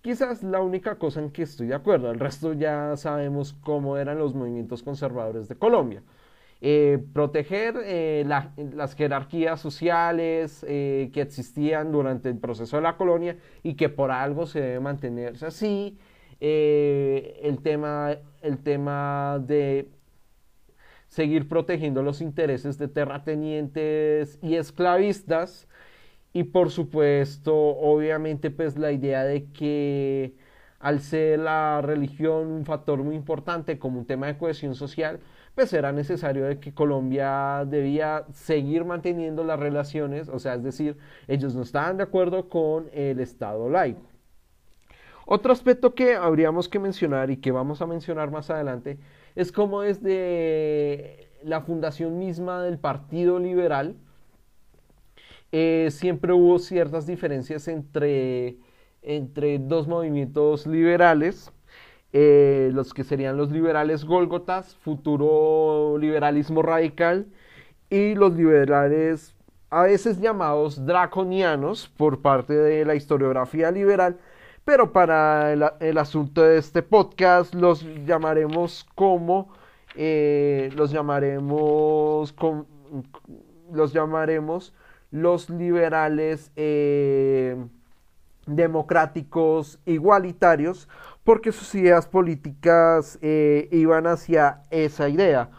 Quizás 0.00 0.42
la 0.42 0.60
única 0.60 0.96
cosa 0.96 1.20
en 1.20 1.30
que 1.30 1.42
estoy 1.42 1.68
de 1.68 1.74
acuerdo, 1.74 2.10
el 2.10 2.18
resto 2.18 2.52
ya 2.54 2.96
sabemos 2.96 3.52
cómo 3.52 3.96
eran 3.96 4.18
los 4.18 4.34
movimientos 4.34 4.82
conservadores 4.82 5.48
de 5.48 5.56
Colombia. 5.56 6.02
Eh, 6.60 6.98
proteger 7.12 7.76
eh, 7.84 8.24
las 8.26 8.96
jerarquías 8.96 9.60
sociales 9.60 10.66
eh, 10.68 11.08
que 11.12 11.20
existían 11.20 11.92
durante 11.92 12.28
el 12.30 12.38
proceso 12.38 12.76
de 12.76 12.82
la 12.82 12.96
colonia 12.96 13.36
y 13.62 13.74
que 13.74 13.88
por 13.88 14.10
algo 14.10 14.44
se 14.44 14.60
debe 14.60 14.80
mantenerse 14.80 15.46
así. 15.46 15.96
el, 16.40 17.60
tema, 17.62 18.16
el 18.42 18.58
tema 18.58 19.38
de 19.46 19.88
seguir 21.08 21.48
protegiendo 21.48 22.02
los 22.02 22.20
intereses 22.20 22.76
de 22.78 22.88
terratenientes 22.88 24.38
y 24.42 24.56
esclavistas 24.56 25.68
y 26.32 26.44
por 26.44 26.70
supuesto 26.70 27.54
obviamente 27.56 28.50
pues 28.50 28.76
la 28.76 28.92
idea 28.92 29.24
de 29.24 29.46
que 29.52 30.34
al 30.80 31.00
ser 31.00 31.38
la 31.40 31.80
religión 31.82 32.48
un 32.48 32.64
factor 32.64 33.02
muy 33.02 33.16
importante 33.16 33.78
como 33.78 34.00
un 34.00 34.06
tema 34.06 34.26
de 34.26 34.38
cohesión 34.38 34.74
social 34.74 35.20
pues 35.58 35.72
era 35.72 35.90
necesario 35.90 36.44
de 36.44 36.60
que 36.60 36.72
Colombia 36.72 37.64
debía 37.66 38.24
seguir 38.32 38.84
manteniendo 38.84 39.42
las 39.42 39.58
relaciones, 39.58 40.28
o 40.28 40.38
sea, 40.38 40.54
es 40.54 40.62
decir, 40.62 40.96
ellos 41.26 41.56
no 41.56 41.62
estaban 41.62 41.96
de 41.96 42.04
acuerdo 42.04 42.48
con 42.48 42.88
el 42.92 43.18
Estado 43.18 43.68
laico. 43.68 44.02
Otro 45.26 45.52
aspecto 45.52 45.96
que 45.96 46.14
habríamos 46.14 46.68
que 46.68 46.78
mencionar 46.78 47.32
y 47.32 47.38
que 47.38 47.50
vamos 47.50 47.82
a 47.82 47.88
mencionar 47.88 48.30
más 48.30 48.50
adelante 48.50 49.00
es 49.34 49.50
cómo 49.50 49.80
desde 49.80 51.28
la 51.42 51.60
fundación 51.62 52.20
misma 52.20 52.62
del 52.62 52.78
Partido 52.78 53.40
Liberal 53.40 53.96
eh, 55.50 55.88
siempre 55.90 56.32
hubo 56.32 56.60
ciertas 56.60 57.04
diferencias 57.04 57.66
entre, 57.66 58.58
entre 59.02 59.58
dos 59.58 59.88
movimientos 59.88 60.68
liberales 60.68 61.50
eh, 62.12 62.70
los 62.72 62.94
que 62.94 63.04
serían 63.04 63.36
los 63.36 63.50
liberales 63.50 64.04
gólgotas, 64.04 64.76
futuro 64.76 65.98
liberalismo 65.98 66.62
radical, 66.62 67.26
y 67.90 68.14
los 68.14 68.34
liberales 68.34 69.34
a 69.70 69.82
veces 69.82 70.20
llamados 70.20 70.84
draconianos 70.86 71.88
por 71.96 72.20
parte 72.20 72.54
de 72.54 72.84
la 72.84 72.94
historiografía 72.94 73.70
liberal, 73.70 74.18
pero 74.64 74.92
para 74.92 75.52
el, 75.52 75.98
asunto 75.98 76.42
de 76.42 76.58
este 76.58 76.82
podcast 76.82 77.54
los 77.54 77.84
llamaremos 78.06 78.86
como 78.94 79.48
eh, 79.94 80.70
los 80.76 80.90
llamaremos 80.90 82.34
los 83.72 83.92
llamaremos 83.92 84.74
los 85.10 85.48
liberales 85.48 86.50
eh, 86.56 87.56
democráticos 88.46 89.78
igualitarios 89.86 90.88
porque 91.28 91.52
sus 91.52 91.74
ideas 91.74 92.08
políticas 92.08 93.18
eh, 93.20 93.68
iban 93.70 94.06
hacia 94.06 94.62
esa 94.70 95.10
idea. 95.10 95.50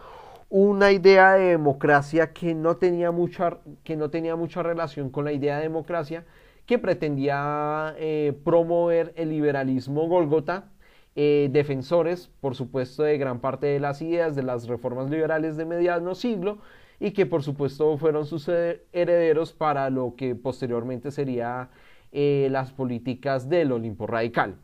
Una 0.48 0.90
idea 0.90 1.34
de 1.34 1.50
democracia 1.50 2.32
que 2.32 2.56
no, 2.56 2.76
tenía 2.76 3.12
mucha, 3.12 3.58
que 3.84 3.94
no 3.94 4.10
tenía 4.10 4.34
mucha 4.34 4.64
relación 4.64 5.10
con 5.10 5.26
la 5.26 5.30
idea 5.30 5.58
de 5.58 5.62
democracia 5.62 6.24
que 6.66 6.80
pretendía 6.80 7.94
eh, 7.98 8.36
promover 8.44 9.12
el 9.14 9.28
liberalismo 9.28 10.08
Golgota, 10.08 10.72
eh, 11.14 11.48
defensores, 11.52 12.32
por 12.40 12.56
supuesto, 12.56 13.04
de 13.04 13.16
gran 13.16 13.38
parte 13.38 13.68
de 13.68 13.78
las 13.78 14.02
ideas 14.02 14.34
de 14.34 14.42
las 14.42 14.66
reformas 14.66 15.08
liberales 15.08 15.56
de 15.56 15.66
mediano 15.66 16.16
siglo 16.16 16.58
y 16.98 17.12
que, 17.12 17.26
por 17.26 17.44
supuesto, 17.44 17.96
fueron 17.96 18.26
sus 18.26 18.48
herederos 18.48 19.52
para 19.52 19.88
lo 19.88 20.16
que 20.16 20.34
posteriormente 20.34 21.12
sería 21.12 21.70
las 22.10 22.72
políticas 22.72 23.48
del 23.48 23.70
Olimpo 23.70 24.08
Radical. 24.08 24.56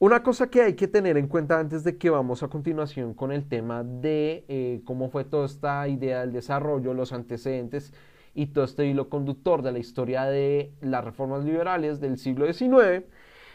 Una 0.00 0.22
cosa 0.22 0.48
que 0.48 0.62
hay 0.62 0.76
que 0.76 0.88
tener 0.88 1.18
en 1.18 1.28
cuenta 1.28 1.60
antes 1.60 1.84
de 1.84 1.98
que 1.98 2.08
vamos 2.08 2.42
a 2.42 2.48
continuación 2.48 3.12
con 3.12 3.32
el 3.32 3.46
tema 3.46 3.84
de 3.84 4.46
eh, 4.48 4.80
cómo 4.86 5.10
fue 5.10 5.24
toda 5.24 5.44
esta 5.44 5.86
idea 5.88 6.20
del 6.20 6.32
desarrollo, 6.32 6.94
los 6.94 7.12
antecedentes 7.12 7.92
y 8.32 8.46
todo 8.46 8.64
este 8.64 8.86
hilo 8.86 9.10
conductor 9.10 9.60
de 9.60 9.72
la 9.72 9.78
historia 9.78 10.24
de 10.24 10.72
las 10.80 11.04
reformas 11.04 11.44
liberales 11.44 12.00
del 12.00 12.16
siglo 12.16 12.50
XIX, 12.50 13.04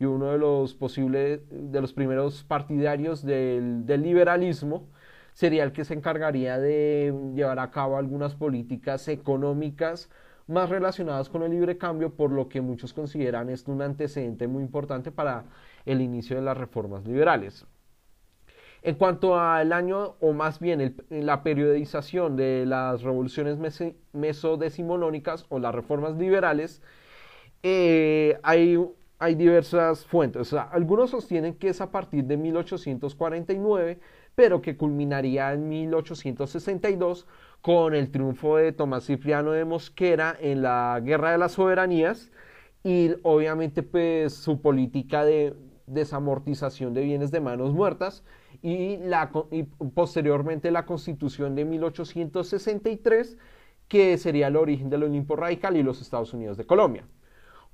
uno 0.00 0.32
de 0.32 0.38
los 0.38 0.74
posibles, 0.74 1.40
de 1.50 1.80
los 1.80 1.94
primeros 1.94 2.44
partidarios 2.44 3.24
del, 3.24 3.86
del 3.86 4.02
liberalismo, 4.02 4.86
sería 5.32 5.64
el 5.64 5.72
que 5.72 5.86
se 5.86 5.94
encargaría 5.94 6.58
de 6.58 7.14
llevar 7.34 7.58
a 7.58 7.70
cabo 7.70 7.96
algunas 7.96 8.34
políticas 8.34 9.08
económicas 9.08 10.10
más 10.46 10.68
relacionadas 10.68 11.30
con 11.30 11.42
el 11.42 11.52
libre 11.52 11.78
cambio, 11.78 12.14
por 12.14 12.30
lo 12.30 12.48
que 12.50 12.60
muchos 12.60 12.92
consideran 12.92 13.48
esto 13.48 13.72
un 13.72 13.80
antecedente 13.80 14.46
muy 14.46 14.62
importante 14.62 15.10
para 15.10 15.44
el 15.86 16.02
inicio 16.02 16.36
de 16.36 16.42
las 16.42 16.58
reformas 16.58 17.06
liberales. 17.06 17.66
En 18.84 18.96
cuanto 18.96 19.40
al 19.40 19.72
año, 19.72 20.16
o 20.20 20.34
más 20.34 20.60
bien 20.60 20.94
la 21.08 21.42
periodización 21.42 22.36
de 22.36 22.66
las 22.66 23.02
revoluciones 23.02 23.58
mesodecimonónicas 24.12 25.46
o 25.48 25.58
las 25.58 25.74
reformas 25.74 26.18
liberales, 26.18 26.82
eh, 27.62 28.38
hay, 28.42 28.78
hay, 29.18 29.34
diversas 29.36 30.04
fuentes. 30.04 30.52
algunos 30.52 31.12
sostienen 31.12 31.54
que 31.54 31.70
es 31.70 31.80
a 31.80 31.90
partir 31.90 32.24
de 32.24 32.36
1849, 32.36 34.00
pero 34.34 34.60
que 34.60 34.76
culminaría 34.76 35.54
en 35.54 35.66
1862 35.66 37.26
con 37.62 37.94
el 37.94 38.10
triunfo 38.10 38.58
de 38.58 38.72
Tomás 38.72 39.06
Cipriano 39.06 39.52
de 39.52 39.64
Mosquera 39.64 40.36
en 40.38 40.60
la 40.60 41.00
Guerra 41.02 41.32
de 41.32 41.38
las 41.38 41.52
Soberanías 41.52 42.30
y 42.82 43.12
obviamente 43.22 43.82
pues 43.82 44.34
su 44.34 44.60
política 44.60 45.24
de 45.24 45.54
desamortización 45.86 46.92
de 46.92 47.02
bienes 47.02 47.30
de 47.30 47.40
manos 47.40 47.72
muertas 47.72 48.22
y, 48.64 48.96
la, 48.96 49.30
y 49.50 49.64
posteriormente 49.64 50.70
la 50.70 50.86
constitución 50.86 51.54
de 51.54 51.66
1863 51.66 53.36
que 53.88 54.16
sería 54.16 54.46
el 54.46 54.56
origen 54.56 54.88
del 54.88 55.02
Olimpo 55.02 55.36
Radical 55.36 55.76
y 55.76 55.82
los 55.82 56.00
Estados 56.00 56.32
Unidos 56.32 56.56
de 56.56 56.64
Colombia. 56.64 57.06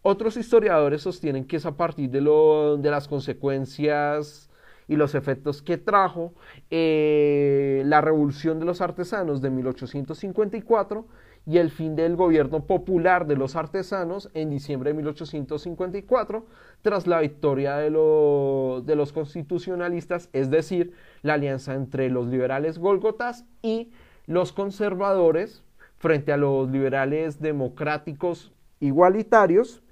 Otros 0.03 0.37
historiadores 0.37 1.03
sostienen 1.03 1.45
que 1.45 1.59
es 1.59 1.67
a 1.67 1.77
partir 1.77 2.11
de, 2.11 2.21
lo, 2.21 2.77
de 2.77 2.91
las 2.91 3.07
consecuencias 3.07 4.51
y 4.89 4.97
los 4.97 5.15
efectos 5.15 5.63
que 5.63 5.79
trajo 5.79 6.35
eh, 6.71 7.85
la 7.87 8.01
revolución 8.01 8.59
de 8.59 8.65
los 8.65 8.81
artesanos 8.81 9.41
de 9.41 9.51
1854 9.51 11.07
y 11.47 11.59
el 11.59 11.71
fin 11.71 11.97
del 11.97 12.17
gobierno 12.17 12.67
popular 12.67 13.27
de 13.27 13.37
los 13.37 13.57
artesanos 13.57 14.31
en 14.35 14.51
diciembre 14.51 14.91
de 14.91 14.95
1854 14.95 16.47
tras 16.83 17.07
la 17.07 17.21
victoria 17.21 17.77
de, 17.77 17.91
de 17.91 18.97
los 18.97 19.13
constitucionalistas, 19.13 20.29
es 20.33 20.51
decir, 20.51 20.93
la 21.23 21.35
alianza 21.35 21.75
entre 21.75 22.11
los 22.11 22.29
liberales 22.29 22.79
golgotas 22.79 23.45
y 23.63 23.91
los 24.27 24.53
conservadores 24.53 25.63
frente 25.97 26.33
a 26.33 26.37
los 26.37 26.71
liberales 26.71 27.41
democráticos 27.41 28.53
igualitarios 28.81 29.83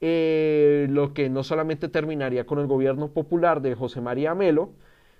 eh, 0.00 0.86
lo 0.90 1.14
que 1.14 1.30
no 1.30 1.42
solamente 1.42 1.88
terminaría 1.88 2.44
con 2.44 2.58
el 2.58 2.66
gobierno 2.66 3.08
popular 3.08 3.62
de 3.62 3.74
José 3.74 4.02
María 4.02 4.34
Melo, 4.34 4.72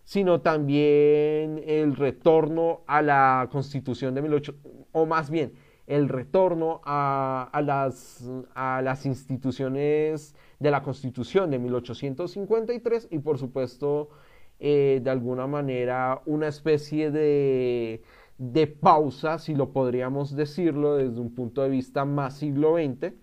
sino 0.05 0.43
también 0.43 1.63
el 1.67 1.97
retorno 1.97 2.83
a 2.87 3.01
la 3.01 3.49
constitución 3.51 4.15
de 4.15 4.21
18, 4.21 4.55
o 4.93 5.07
más 5.07 5.31
bien 5.31 5.55
el 5.87 6.09
retorno 6.09 6.81
a, 6.85 7.51
las, 7.65 9.07
instituciones 9.07 10.35
de 10.59 10.71
la 10.71 10.83
constitución 10.83 11.51
de 11.51 11.59
1853 11.59 13.09
y 13.11 13.19
por 13.19 13.39
supuesto 13.39 14.11
eh, 14.59 15.01
de 15.03 15.11
alguna 15.11 15.47
manera 15.47 16.23
una 16.27 16.49
especie 16.49 17.11
de, 17.11 18.03
de 18.39 18.67
pausa, 18.67 19.39
si 19.39 19.55
lo 19.55 19.73
podríamos 19.73 20.35
decirlo 20.35 20.97
desde 20.97 21.21
un 21.21 21.35
punto 21.35 21.63
de 21.63 21.69
vista 21.69 22.05
más 22.05 22.37
siglo 22.39 22.77
XX, 22.77 23.15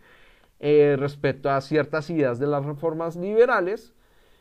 eh, 0.60 0.95
respecto 0.97 1.49
a 1.49 1.60
ciertas 1.60 2.10
ideas 2.10 2.39
de 2.39 2.47
las 2.47 2.63
reformas 2.63 3.17
liberales, 3.17 3.93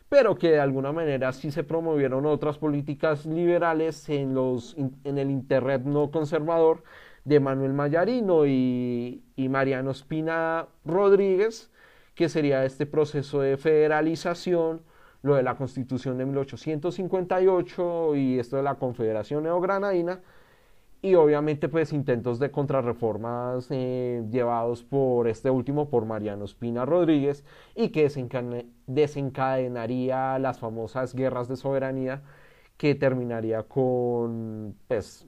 pero 0.09 0.37
que 0.37 0.51
de 0.51 0.61
alguna 0.61 0.93
manera 0.93 1.33
sí 1.33 1.51
se 1.51 1.65
promovieron 1.65 2.27
otras 2.27 2.59
políticas 2.59 3.27
liberales 3.27 4.09
en, 4.09 4.35
los, 4.35 4.77
en 4.77 5.19
el 5.19 5.31
Internet 5.31 5.83
no 5.85 6.11
conservador 6.11 6.85
de 7.25 7.41
Manuel 7.41 7.73
Mayarino 7.73 8.47
y, 8.47 9.23
Mariano 9.37 9.91
Espina 9.91 10.67
Rodríguez, 10.85 11.71
que 12.15 12.29
sería 12.29 12.65
este 12.65 12.87
proceso 12.87 13.41
de 13.41 13.57
federalización, 13.57 14.83
lo 15.23 15.35
de 15.37 15.43
la 15.43 15.57
Constitución 15.57 16.19
de 16.19 16.27
1858 16.27 18.17
y 18.17 18.39
esto 18.39 18.57
de 18.57 18.63
la 18.63 18.75
Confederación 18.75 19.45
Neogranadina, 19.45 20.21
y 21.01 21.15
obviamente 21.17 21.69
pues 21.69 21.93
intentos 21.93 22.39
de 22.39 22.51
contrarreformas 22.53 23.67
eh, 23.71 24.25
llevados 24.31 24.85
por 24.85 25.27
este 25.29 25.51
último, 25.51 25.91
por 25.91 26.05
Mariano 26.07 26.45
Espina 26.45 26.85
Rodríguez, 26.85 27.45
y 27.75 27.89
que 27.91 28.09
desencadenaría 28.87 30.39
las 30.39 30.61
famosas 30.61 31.15
guerras 31.15 31.49
de 31.49 31.57
soberanía 31.57 32.23
que 32.77 32.95
terminaría 32.95 33.63
con 33.65 34.77
pues, 34.89 35.27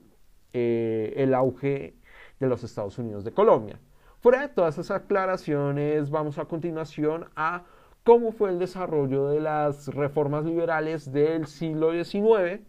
eh, 0.57 1.13
el 1.17 1.33
auge 1.33 1.95
de 2.39 2.47
los 2.47 2.63
Estados 2.63 2.97
Unidos 2.97 3.25
de 3.25 3.33
Colombia. 3.33 3.77
Fuera 4.21 4.39
de 4.39 4.47
todas 4.47 4.77
esas 4.77 5.01
aclaraciones, 5.01 6.09
vamos 6.09 6.37
a 6.37 6.45
continuación 6.45 7.25
a 7.35 7.65
cómo 8.05 8.31
fue 8.31 8.51
el 8.51 8.59
desarrollo 8.59 9.27
de 9.27 9.41
las 9.41 9.89
reformas 9.89 10.45
liberales 10.45 11.11
del 11.11 11.47
siglo 11.47 11.91
XIX 11.91 12.61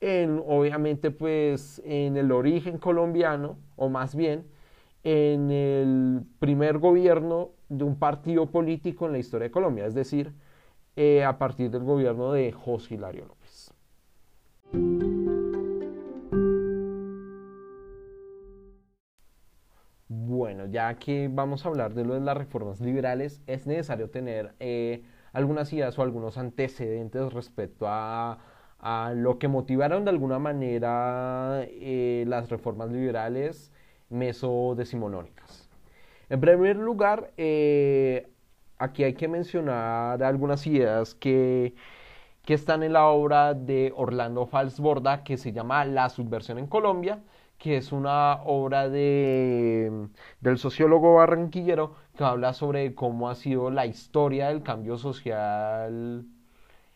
en, 0.00 0.40
obviamente, 0.46 1.10
pues 1.10 1.82
en 1.84 2.16
el 2.16 2.30
origen 2.30 2.78
colombiano, 2.78 3.58
o 3.74 3.88
más 3.88 4.14
bien 4.14 4.46
en 5.02 5.50
el 5.50 6.22
primer 6.38 6.78
gobierno 6.78 7.50
de 7.68 7.82
un 7.82 7.98
partido 7.98 8.46
político 8.52 9.06
en 9.06 9.12
la 9.12 9.18
historia 9.18 9.48
de 9.48 9.50
Colombia, 9.50 9.86
es 9.86 9.94
decir, 9.94 10.32
eh, 10.94 11.24
a 11.24 11.38
partir 11.38 11.72
del 11.72 11.82
gobierno 11.82 12.32
de 12.32 12.52
José 12.52 12.94
Hilario 12.94 13.26
López. 13.26 13.74
Ya 20.66 20.94
que 20.94 21.28
vamos 21.30 21.64
a 21.64 21.68
hablar 21.68 21.94
de 21.94 22.04
lo 22.04 22.14
de 22.14 22.20
las 22.20 22.36
reformas 22.36 22.80
liberales, 22.80 23.42
es 23.46 23.66
necesario 23.66 24.10
tener 24.10 24.54
eh, 24.60 25.04
algunas 25.32 25.72
ideas 25.72 25.98
o 25.98 26.02
algunos 26.02 26.38
antecedentes 26.38 27.32
respecto 27.32 27.86
a 27.88 28.38
a 28.80 29.12
lo 29.14 29.38
que 29.38 29.48
motivaron 29.48 30.04
de 30.04 30.10
alguna 30.10 30.38
manera 30.38 31.62
eh, 31.68 32.24
las 32.26 32.48
reformas 32.50 32.90
liberales 32.90 33.72
mesodecimonónicas. 34.08 35.68
En 36.28 36.40
primer 36.40 36.76
lugar, 36.76 37.32
eh, 37.36 38.28
aquí 38.78 39.04
hay 39.04 39.14
que 39.14 39.28
mencionar 39.28 40.22
algunas 40.22 40.66
ideas 40.66 41.14
que, 41.14 41.74
que, 42.44 42.54
están 42.54 42.82
en 42.82 42.94
la 42.94 43.06
obra 43.06 43.54
de 43.54 43.92
Orlando 43.96 44.46
Falsborda 44.46 45.24
que 45.24 45.36
se 45.36 45.52
llama 45.52 45.84
La 45.84 46.08
subversión 46.08 46.58
en 46.58 46.66
Colombia, 46.66 47.20
que 47.60 47.76
es 47.76 47.92
una 47.92 48.42
obra 48.44 48.88
de, 48.88 50.08
del 50.40 50.58
sociólogo 50.58 51.16
barranquillero 51.16 51.94
que 52.16 52.24
habla 52.24 52.54
sobre 52.54 52.94
cómo 52.94 53.28
ha 53.28 53.34
sido 53.34 53.70
la 53.70 53.86
historia 53.86 54.48
del 54.48 54.62
cambio 54.62 54.96
social 54.96 56.24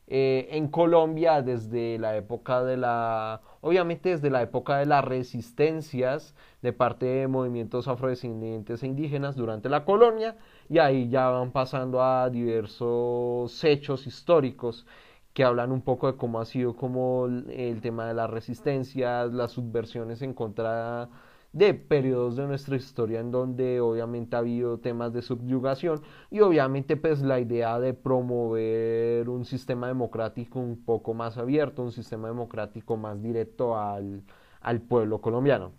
eh, 0.07 0.49
en 0.53 0.69
Colombia 0.69 1.43
desde 1.43 1.99
la 1.99 2.17
época 2.17 2.65
de 2.65 2.79
la, 2.79 3.43
obviamente 3.61 4.09
desde 4.11 4.31
la 4.31 4.41
época 4.41 4.79
de 4.79 4.87
las 4.87 5.05
resistencias 5.05 6.35
de 6.63 6.73
parte 6.73 7.05
de 7.07 7.29
movimientos 7.29 7.87
afrodescendientes 7.87 8.83
e 8.83 8.87
indígenas 8.87 9.37
durante 9.37 9.69
la 9.69 9.85
colonia 9.85 10.37
y 10.71 10.79
ahí 10.79 11.11
ya 11.11 11.29
van 11.29 11.53
pasando 11.53 12.03
a 12.03 12.31
diversos 12.31 13.63
hechos 13.65 14.07
históricos 14.07 14.87
que 15.35 15.45
hablan 15.45 15.73
un 15.73 15.83
poco 15.83 16.11
de 16.11 16.17
cómo 16.17 16.41
ha 16.41 16.47
sido 16.47 16.77
como 16.77 17.27
el 17.27 17.81
tema 17.83 18.07
de 18.07 18.15
las 18.15 18.31
resistencias, 18.31 19.33
las 19.33 19.53
subversiones 19.53 20.23
en 20.23 20.33
contra 20.33 21.11
de 21.53 21.75
periodos 21.75 22.37
de 22.37 22.47
nuestra 22.47 22.77
historia 22.77 23.21
en 23.21 23.31
donde 23.31 23.81
obviamente 23.81 24.37
ha 24.37 24.41
habido 24.41 24.79
temas 24.79 25.13
de 25.13 25.23
subyugación 25.23 26.03
y 26.31 26.41
obviamente 26.41 26.97
pues 26.97 27.23
la 27.23 27.39
idea 27.41 27.79
de 27.79 27.95
promover 27.95 29.29
un 29.29 29.45
sistema 29.45 29.89
democrático 29.89 30.59
un 30.59 30.85
poco 30.85 31.15
más 31.15 31.37
abierto, 31.37 31.83
un 31.83 31.93
sistema 31.93 32.29
democrático 32.29 32.97
más 32.97 33.21
directo 33.23 33.79
al, 33.79 34.23
al 34.61 34.81
pueblo 34.81 35.21
colombiano. 35.21 35.73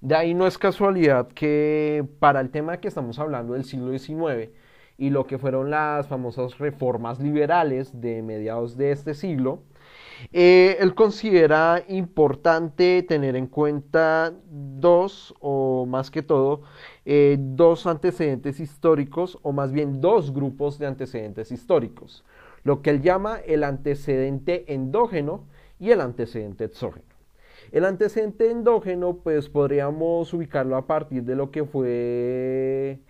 De 0.00 0.14
ahí 0.14 0.34
no 0.34 0.46
es 0.46 0.58
casualidad 0.58 1.28
que 1.28 2.06
para 2.20 2.40
el 2.40 2.50
tema 2.50 2.78
que 2.78 2.88
estamos 2.88 3.18
hablando 3.18 3.54
del 3.54 3.64
siglo 3.64 3.96
XIX 3.96 4.50
y 4.98 5.10
lo 5.10 5.26
que 5.26 5.38
fueron 5.38 5.70
las 5.70 6.08
famosas 6.08 6.58
reformas 6.58 7.20
liberales 7.20 8.00
de 8.00 8.22
mediados 8.22 8.76
de 8.76 8.92
este 8.92 9.14
siglo, 9.14 9.60
eh, 10.32 10.78
él 10.80 10.94
considera 10.94 11.82
importante 11.88 13.02
tener 13.02 13.36
en 13.36 13.46
cuenta 13.46 14.32
dos, 14.50 15.34
o 15.40 15.86
más 15.86 16.10
que 16.10 16.22
todo, 16.22 16.62
eh, 17.04 17.36
dos 17.38 17.86
antecedentes 17.86 18.60
históricos, 18.60 19.38
o 19.42 19.52
más 19.52 19.72
bien 19.72 20.00
dos 20.00 20.32
grupos 20.32 20.78
de 20.78 20.86
antecedentes 20.86 21.52
históricos, 21.52 22.24
lo 22.64 22.82
que 22.82 22.90
él 22.90 23.02
llama 23.02 23.38
el 23.46 23.64
antecedente 23.64 24.72
endógeno 24.72 25.44
y 25.78 25.90
el 25.90 26.00
antecedente 26.00 26.64
exógeno. 26.64 27.04
El 27.72 27.84
antecedente 27.84 28.50
endógeno, 28.50 29.18
pues 29.22 29.48
podríamos 29.48 30.32
ubicarlo 30.32 30.76
a 30.76 30.86
partir 30.86 31.24
de 31.24 31.34
lo 31.34 31.50
que 31.50 31.64
fue, 31.64 33.00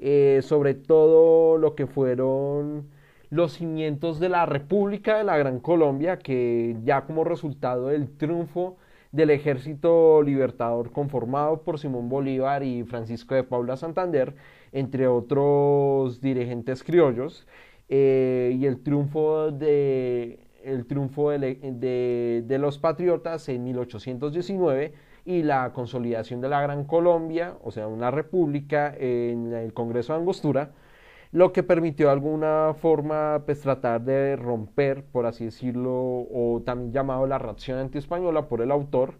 eh, 0.00 0.40
sobre 0.42 0.74
todo 0.74 1.58
lo 1.58 1.74
que 1.74 1.86
fueron 1.86 2.88
los 3.28 3.52
cimientos 3.52 4.18
de 4.18 4.30
la 4.30 4.46
República 4.46 5.18
de 5.18 5.24
la 5.24 5.36
Gran 5.36 5.60
Colombia, 5.60 6.18
que 6.18 6.76
ya 6.82 7.02
como 7.02 7.22
resultado 7.22 7.88
del 7.88 8.08
triunfo 8.16 8.76
del 9.12 9.30
ejército 9.30 10.22
libertador 10.22 10.90
conformado 10.92 11.62
por 11.62 11.78
Simón 11.78 12.08
Bolívar 12.08 12.62
y 12.62 12.82
Francisco 12.84 13.34
de 13.34 13.44
Paula 13.44 13.76
Santander, 13.76 14.34
entre 14.72 15.06
otros 15.06 16.20
dirigentes 16.20 16.82
criollos, 16.82 17.46
eh, 17.88 18.56
y 18.58 18.66
el 18.66 18.82
triunfo 18.82 19.50
de 19.50 20.38
el 20.64 20.86
triunfo 20.86 21.30
de, 21.30 22.42
de, 22.46 22.58
los 22.58 22.78
patriotas 22.78 23.48
en 23.48 23.64
1819 23.64 24.92
y 25.24 25.42
la 25.42 25.72
consolidación 25.72 26.40
de 26.40 26.48
la 26.48 26.60
Gran 26.62 26.84
Colombia, 26.84 27.54
o 27.62 27.70
sea, 27.70 27.86
una 27.86 28.10
república 28.10 28.94
en 28.96 29.52
el 29.52 29.72
Congreso 29.72 30.12
de 30.12 30.20
Angostura, 30.20 30.72
lo 31.32 31.52
que 31.52 31.62
permitió 31.62 32.06
de 32.06 32.12
alguna 32.12 32.74
forma 32.74 33.42
pues, 33.46 33.60
tratar 33.60 34.02
de 34.02 34.36
romper, 34.36 35.04
por 35.04 35.26
así 35.26 35.44
decirlo, 35.44 35.92
o 35.92 36.62
también 36.64 36.92
llamado 36.92 37.26
la 37.26 37.38
reacción 37.38 37.78
antiespañola 37.78 38.48
por 38.48 38.62
el 38.62 38.70
autor, 38.72 39.14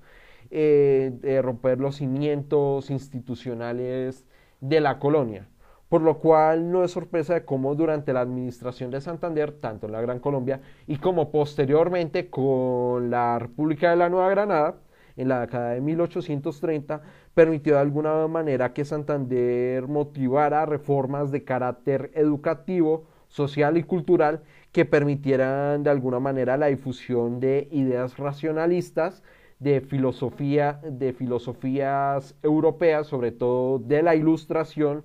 eh, 0.50 1.40
romper 1.42 1.78
los 1.78 1.96
cimientos 1.96 2.90
institucionales 2.90 4.26
de 4.60 4.80
la 4.80 4.98
colonia. 4.98 5.48
Por 5.88 6.02
lo 6.02 6.18
cual 6.18 6.70
no 6.70 6.84
es 6.84 6.92
sorpresa 6.92 7.34
de 7.34 7.44
cómo 7.44 7.74
durante 7.74 8.12
la 8.12 8.20
administración 8.20 8.90
de 8.90 9.00
Santander, 9.00 9.52
tanto 9.52 9.86
en 9.86 9.92
la 9.92 10.00
Gran 10.00 10.20
Colombia 10.20 10.60
y 10.86 10.98
como 10.98 11.30
posteriormente 11.32 12.30
con 12.30 13.10
la 13.10 13.38
República 13.40 13.90
de 13.90 13.96
la 13.96 14.08
Nueva 14.08 14.30
Granada, 14.30 14.76
en 15.20 15.28
la 15.28 15.40
década 15.40 15.70
de 15.70 15.80
1830, 15.80 17.02
permitió 17.34 17.74
de 17.74 17.80
alguna 17.80 18.26
manera 18.26 18.72
que 18.72 18.84
Santander 18.84 19.86
motivara 19.86 20.66
reformas 20.66 21.30
de 21.30 21.44
carácter 21.44 22.10
educativo, 22.14 23.04
social 23.28 23.76
y 23.76 23.84
cultural 23.84 24.42
que 24.72 24.84
permitieran 24.84 25.82
de 25.82 25.90
alguna 25.90 26.20
manera 26.20 26.56
la 26.56 26.66
difusión 26.66 27.38
de 27.38 27.68
ideas 27.70 28.16
racionalistas, 28.16 29.22
de 29.58 29.82
filosofía, 29.82 30.80
de 30.82 31.12
filosofías 31.12 32.34
europeas, 32.42 33.06
sobre 33.06 33.30
todo 33.30 33.78
de 33.78 34.02
la 34.02 34.14
ilustración 34.14 35.04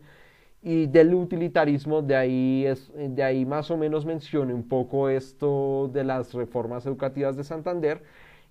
y 0.62 0.88
del 0.88 1.14
utilitarismo, 1.14 2.02
de 2.02 2.16
ahí, 2.16 2.66
es, 2.66 2.92
de 2.96 3.22
ahí 3.22 3.46
más 3.46 3.70
o 3.70 3.78
menos 3.78 4.06
mencione 4.06 4.54
un 4.54 4.68
poco 4.68 5.10
esto 5.10 5.90
de 5.94 6.04
las 6.04 6.34
reformas 6.34 6.86
educativas 6.86 7.36
de 7.38 7.44
Santander, 7.44 8.02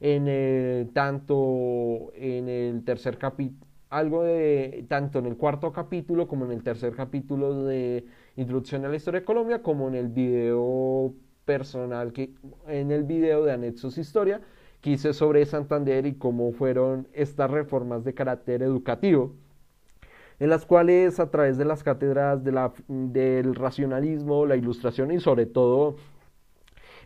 en 0.07 0.90
tanto 0.93 2.12
en 2.14 2.51
el 2.51 2.85
tercer 2.85 3.17
capítulo, 3.17 3.67
algo 3.88 4.23
de, 4.23 4.85
tanto 4.87 5.19
en 5.19 5.25
el 5.25 5.38
cuarto 5.38 5.73
capítulo 5.73 6.29
como 6.29 6.45
en 6.45 6.53
el 6.53 6.62
tercer 6.62 6.95
capítulo 6.95 7.64
de 7.64 8.05
Introducción 8.37 8.85
a 8.85 8.88
la 8.88 8.97
Historia 8.97 9.21
de 9.21 9.25
Colombia, 9.25 9.62
como 9.62 9.88
en 9.88 9.95
el 9.95 10.09
video 10.09 11.14
personal, 11.47 12.12
que, 12.12 12.35
en 12.69 12.90
el 12.90 13.05
video 13.05 13.47
de 13.47 13.53
Anexos 13.53 13.97
Historia, 13.97 14.43
que 14.83 14.90
hice 14.90 15.14
sobre 15.14 15.47
Santander 15.47 16.05
y 16.05 16.17
cómo 16.17 16.53
fueron 16.53 17.09
estas 17.14 17.51
reformas 17.51 18.05
de 18.05 18.12
carácter 18.12 18.62
educativo, 18.62 19.33
en 20.38 20.51
las 20.51 20.67
cuales 20.67 21.19
a 21.19 21.31
través 21.31 21.57
de 21.57 21.64
las 21.64 21.83
cátedras 21.83 22.45
de 22.45 22.53
la, 22.53 22.75
del 22.88 23.55
racionalismo, 23.55 24.45
la 24.45 24.57
ilustración 24.57 25.12
y 25.12 25.21
sobre 25.21 25.47
todo 25.47 25.97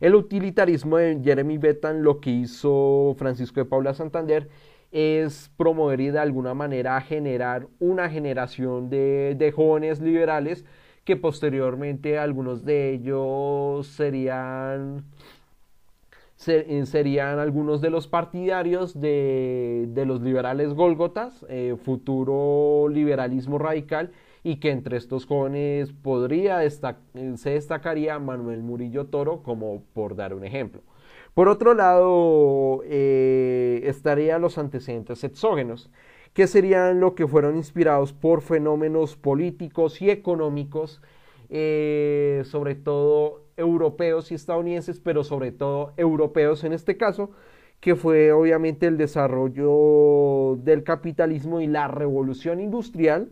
el 0.00 0.14
utilitarismo 0.14 0.98
de 0.98 1.20
Jeremy 1.22 1.58
Bentham, 1.58 1.98
lo 2.00 2.20
que 2.20 2.30
hizo 2.30 3.14
Francisco 3.18 3.60
de 3.60 3.66
Paula 3.66 3.94
Santander, 3.94 4.48
es 4.90 5.50
promover 5.56 6.00
y 6.00 6.10
de 6.10 6.18
alguna 6.18 6.54
manera 6.54 7.00
generar 7.00 7.68
una 7.78 8.08
generación 8.08 8.88
de, 8.88 9.52
jóvenes 9.54 10.00
liberales 10.00 10.64
que 11.04 11.16
posteriormente 11.16 12.18
algunos 12.18 12.64
de 12.64 12.92
ellos 12.92 13.86
serían 13.86 15.04
serían 16.36 17.40
algunos 17.40 17.80
de 17.80 17.90
los 17.90 18.06
partidarios 18.06 18.98
de, 19.00 20.04
los 20.06 20.22
liberales 20.22 20.72
gólgotas, 20.72 21.44
eh, 21.48 21.76
futuro 21.82 22.88
liberalismo 22.88 23.58
radical, 23.58 24.12
y 24.42 24.56
que 24.56 24.70
entre 24.70 24.96
estos 24.96 25.26
jóvenes 25.26 25.92
podría 25.92 26.68
se 26.68 27.50
destacaría 27.50 28.18
Manuel 28.18 28.62
Murillo 28.62 29.06
Toro 29.06 29.42
como 29.42 29.82
por 29.94 30.16
dar 30.16 30.34
un 30.34 30.44
ejemplo. 30.44 30.82
Por 31.34 31.48
otro 31.48 31.74
lado, 31.74 32.82
eh, 32.84 33.82
estarían 33.84 34.42
los 34.42 34.58
antecedentes 34.58 35.22
exógenos, 35.22 35.90
que 36.32 36.46
serían 36.46 37.00
lo 37.00 37.14
que 37.14 37.26
fueron 37.26 37.56
inspirados 37.56 38.12
por 38.12 38.42
fenómenos 38.42 39.16
políticos 39.16 40.02
y 40.02 40.10
económicos, 40.10 41.00
eh, 41.48 42.42
sobre 42.44 42.74
todo 42.74 43.44
europeos 43.56 44.30
y 44.32 44.34
estadounidenses, 44.34 45.00
pero 45.00 45.24
sobre 45.24 45.52
todo 45.52 45.92
europeos 45.96 46.64
en 46.64 46.72
este 46.72 46.96
caso, 46.96 47.30
que 47.80 47.94
fue 47.94 48.32
obviamente 48.32 48.86
el 48.86 48.96
desarrollo 48.96 50.56
del 50.62 50.82
capitalismo 50.82 51.60
y 51.60 51.66
la 51.66 51.88
revolución 51.88 52.60
industrial, 52.60 53.30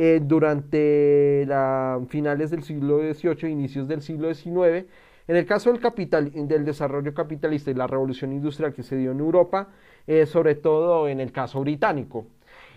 eh, 0.00 0.20
durante 0.22 1.44
la, 1.48 2.00
finales 2.08 2.52
del 2.52 2.62
siglo 2.62 3.00
XVIII 3.00 3.50
inicios 3.50 3.88
del 3.88 4.00
siglo 4.00 4.32
XIX. 4.32 4.86
En 5.26 5.34
el 5.34 5.44
caso 5.44 5.72
del, 5.72 5.80
capital, 5.80 6.30
del 6.32 6.64
desarrollo 6.64 7.12
capitalista 7.12 7.72
y 7.72 7.74
la 7.74 7.88
revolución 7.88 8.32
industrial 8.32 8.72
que 8.72 8.84
se 8.84 8.96
dio 8.96 9.10
en 9.10 9.18
Europa, 9.18 9.70
eh, 10.06 10.24
sobre 10.26 10.54
todo 10.54 11.08
en 11.08 11.18
el 11.18 11.32
caso 11.32 11.62
británico. 11.62 12.26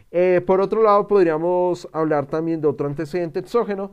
Eh, 0.10 0.42
por 0.48 0.62
otro 0.62 0.82
lado, 0.82 1.08
podríamos 1.08 1.88
hablar 1.94 2.26
también 2.26 2.60
de 2.60 2.68
otro 2.68 2.88
antecedente 2.88 3.38
exógeno, 3.38 3.92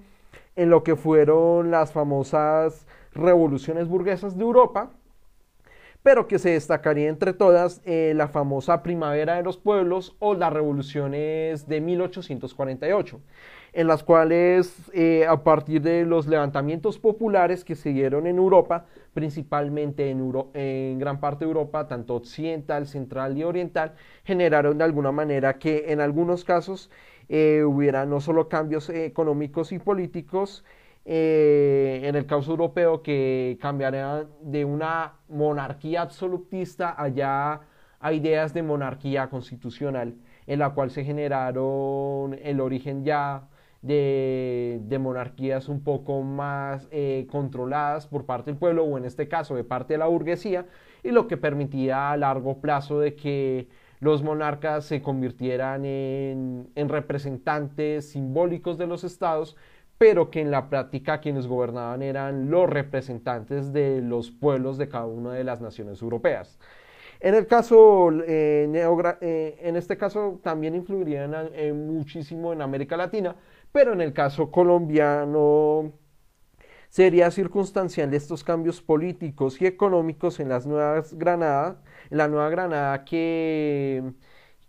en 0.56 0.70
lo 0.70 0.82
que 0.82 0.96
fueron 0.96 1.70
las 1.70 1.92
famosas 1.92 2.86
revoluciones 3.12 3.88
burguesas 3.88 4.38
de 4.38 4.42
Europa, 4.42 4.90
pero 6.02 6.28
que 6.28 6.38
se 6.38 6.50
destacaría 6.50 7.08
entre 7.08 7.32
todas 7.32 7.80
eh, 7.84 8.12
la 8.14 8.28
famosa 8.28 8.82
Primavera 8.82 9.36
de 9.36 9.42
los 9.42 9.58
Pueblos 9.58 10.16
o 10.20 10.34
las 10.34 10.52
revoluciones 10.52 11.66
de 11.66 11.80
1848, 11.80 13.20
en 13.72 13.86
las 13.86 14.04
cuales 14.04 14.74
eh, 14.94 15.26
a 15.26 15.42
partir 15.42 15.82
de 15.82 16.04
los 16.04 16.26
levantamientos 16.26 16.98
populares 16.98 17.64
que 17.64 17.74
se 17.74 17.90
dieron 17.90 18.26
en 18.26 18.38
Europa, 18.38 18.86
principalmente 19.12 20.10
en, 20.10 20.98
gran 20.98 21.20
parte 21.20 21.44
de 21.44 21.50
Europa, 21.50 21.88
tanto 21.88 22.14
occidental, 22.14 22.86
central 22.86 23.36
y 23.36 23.44
oriental, 23.44 23.94
generaron 24.24 24.78
de 24.78 24.84
alguna 24.84 25.12
manera 25.12 25.58
que 25.58 25.86
en 25.88 26.00
algunos 26.00 26.44
casos 26.44 26.90
eh, 27.28 27.64
hubiera 27.64 28.06
no 28.06 28.20
solo 28.20 28.48
cambios 28.48 28.88
económicos 28.88 29.72
y 29.72 29.78
políticos, 29.78 30.64
eh, 31.10 32.02
en 32.04 32.16
el 32.16 32.26
caso 32.26 32.50
europeo 32.50 33.02
que 33.02 33.56
cambiaría 33.62 34.26
de 34.42 34.66
una 34.66 35.14
monarquía 35.30 36.02
absolutista 36.02 36.94
allá 37.02 37.62
a 37.98 38.12
ideas 38.12 38.52
de 38.52 38.62
monarquía 38.62 39.30
constitucional, 39.30 40.16
en 40.46 40.58
la 40.58 40.74
cual 40.74 40.90
se 40.90 41.04
generaron 41.04 42.38
el 42.42 42.60
origen 42.60 43.06
ya 43.06 43.48
de, 43.80 44.98
monarquías 45.00 45.70
un 45.70 45.82
poco 45.82 46.20
más 46.20 46.86
eh, 46.90 47.26
controladas 47.30 48.06
por 48.06 48.26
parte 48.26 48.50
del 48.50 48.58
pueblo, 48.58 48.84
o 48.84 48.98
en 48.98 49.06
este 49.06 49.28
caso 49.28 49.56
de 49.56 49.64
parte 49.64 49.94
de 49.94 49.98
la 50.00 50.08
burguesía, 50.08 50.66
y 51.02 51.10
lo 51.10 51.26
que 51.26 51.38
permitía 51.38 52.10
a 52.10 52.18
largo 52.18 52.60
plazo 52.60 53.00
de 53.00 53.14
que 53.14 53.68
los 54.00 54.22
monarcas 54.22 54.84
se 54.84 55.00
convirtieran 55.00 55.86
en 55.86 56.88
representantes 56.88 58.10
simbólicos 58.10 58.76
de 58.76 58.86
los 58.86 59.04
estados 59.04 59.56
pero 59.98 60.30
que 60.30 60.40
en 60.40 60.50
la 60.50 60.70
práctica 60.70 61.20
quienes 61.20 61.46
gobernaban 61.46 62.02
eran 62.02 62.50
los 62.50 62.70
representantes 62.70 63.72
de 63.72 64.00
los 64.00 64.30
pueblos 64.30 64.78
de 64.78 64.88
cada 64.88 65.06
una 65.06 65.32
de 65.32 65.44
las 65.44 65.60
naciones 65.60 66.00
europeas. 66.00 66.58
En 67.20 67.34
el 67.34 67.48
caso, 67.48 68.10
eh, 68.24 68.70
eh, 69.20 69.58
en 69.60 69.76
este 69.76 69.96
caso 69.96 70.40
también 70.42 70.76
influirían 70.76 71.34
muchísimo 71.74 72.52
en 72.52 72.62
América 72.62 72.96
Latina, 72.96 73.34
pero 73.72 73.92
en 73.92 74.00
el 74.00 74.12
caso 74.12 74.52
colombiano 74.52 75.92
sería 76.88 77.30
circunstancial 77.32 78.14
estos 78.14 78.44
cambios 78.44 78.80
políticos 78.80 79.60
y 79.60 79.66
económicos 79.66 80.38
en 80.40 80.48
las 80.48 80.66
nuevas 80.66 81.12
Granada, 81.14 81.82
en 82.10 82.18
la 82.18 82.28
Nueva 82.28 82.50
Granada 82.50 83.04
que 83.04 84.14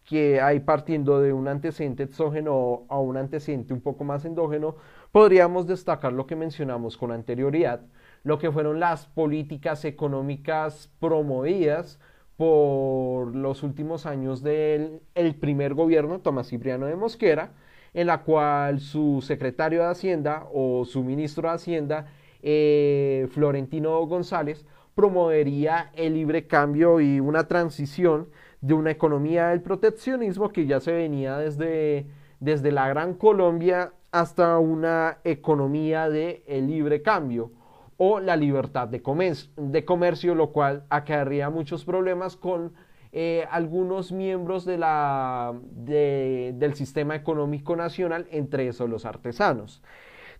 que 0.10 0.42
hay 0.42 0.60
partiendo 0.62 1.22
de 1.22 1.34
un 1.34 1.48
antecedente 1.48 2.02
exógeno 2.02 2.86
a 2.90 2.98
un 3.00 3.16
antecedente 3.16 3.76
un 3.76 3.82
poco 3.82 4.04
más 4.04 4.26
endógeno, 4.26 4.76
podríamos 5.12 5.68
destacar 5.68 6.14
lo 6.14 6.28
que 6.28 6.36
mencionamos 6.36 6.98
con 6.98 7.12
anterioridad, 7.12 7.82
lo 8.24 8.38
que 8.38 8.52
fueron 8.52 8.80
las 8.80 9.06
políticas 9.08 9.86
económicas 9.86 10.92
promovidas 11.00 12.00
por 12.38 13.36
los 13.36 13.64
últimos 13.64 14.06
años 14.06 14.42
del 14.44 15.02
el 15.16 15.36
primer 15.36 15.74
gobierno, 15.74 16.20
Tomás 16.20 16.48
Cipriano 16.48 16.86
de 16.86 16.96
Mosquera, 16.96 17.52
en 17.94 18.08
la 18.08 18.24
cual 18.24 18.80
su 18.80 19.22
secretario 19.22 19.82
de 19.82 19.88
Hacienda 19.88 20.48
o 20.54 20.86
su 20.86 21.04
ministro 21.04 21.50
de 21.50 21.56
Hacienda, 21.56 22.08
eh, 22.42 23.28
Florentino 23.32 24.00
González, 24.06 24.66
promovería 24.96 25.92
el 25.96 26.14
libre 26.14 26.46
cambio 26.46 27.00
y 27.00 27.20
una 27.20 27.48
transición 27.48 28.30
de 28.62 28.74
una 28.74 28.92
economía 28.92 29.48
del 29.48 29.62
proteccionismo 29.62 30.50
que 30.50 30.66
ya 30.66 30.80
se 30.80 30.92
venía 30.92 31.38
desde, 31.38 32.06
desde 32.40 32.72
la 32.72 32.88
Gran 32.90 33.14
Colombia 33.14 33.94
hasta 34.12 34.58
una 34.58 35.20
economía 35.24 36.10
de 36.10 36.44
el 36.48 36.68
libre 36.68 37.02
cambio 37.02 37.52
o 37.98 38.20
la 38.20 38.36
libertad 38.36 38.88
de 38.88 39.02
comercio, 39.02 39.52
de 39.58 39.86
comercio 39.86 40.34
lo 40.36 40.52
cual 40.52 40.86
acarrea 40.90 41.50
muchos 41.50 41.84
problemas 41.86 42.36
con 42.36 42.74
eh, 43.12 43.46
algunos 43.50 44.12
miembros 44.12 44.66
de 44.66 44.78
la, 44.78 45.54
del 45.64 46.74
sistema 46.76 47.16
económico 47.16 47.76
nacional, 47.76 48.28
entre 48.32 48.68
esos 48.68 48.90
los 48.90 49.06
artesanos. 49.06 49.82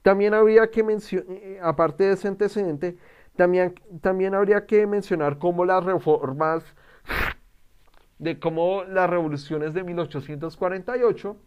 También 0.04 0.34
habría 0.34 0.70
que 0.70 0.84
mencionar, 0.84 1.26
eh, 1.30 1.60
aparte 1.62 2.06
de 2.06 2.14
ese 2.14 2.28
antecedente, 2.28 2.98
también, 3.36 3.74
también 4.02 4.36
habría 4.36 4.66
que 4.66 4.86
mencionar 4.88 5.38
cómo 5.40 5.66
las 5.66 5.84
reformas 5.84 6.64
de 8.20 8.40
cómo 8.40 8.84
las 8.84 9.10
revoluciones 9.10 9.74
de 9.74 9.84
1848 9.84 11.38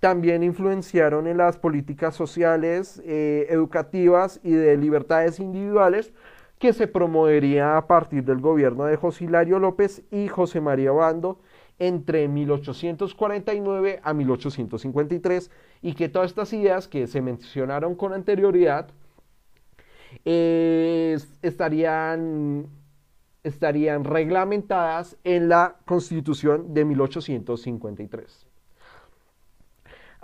también 0.00 0.42
influenciaron 0.42 1.26
en 1.26 1.38
las 1.38 1.56
políticas 1.56 2.14
sociales, 2.14 3.02
eh, 3.04 3.46
educativas 3.50 4.40
y 4.42 4.52
de 4.52 4.76
libertades 4.76 5.40
individuales 5.40 6.12
que 6.58 6.72
se 6.72 6.86
promovería 6.86 7.76
a 7.76 7.86
partir 7.86 8.24
del 8.24 8.40
gobierno 8.40 8.84
de 8.84 8.96
José 8.96 9.24
Hilario 9.24 9.58
López 9.58 10.02
y 10.10 10.28
José 10.28 10.60
María 10.60 10.92
Bando 10.92 11.40
entre 11.78 12.28
1849 12.28 14.00
a 14.02 14.14
1853 14.14 15.50
y 15.82 15.94
que 15.94 16.08
todas 16.08 16.30
estas 16.30 16.52
ideas 16.52 16.88
que 16.88 17.06
se 17.06 17.20
mencionaron 17.20 17.94
con 17.94 18.14
anterioridad 18.14 18.88
eh, 20.24 21.18
estarían 21.42 22.68
estarían 23.42 24.02
reglamentadas 24.02 25.16
en 25.22 25.48
la 25.48 25.76
Constitución 25.84 26.74
de 26.74 26.84
1853. 26.84 28.45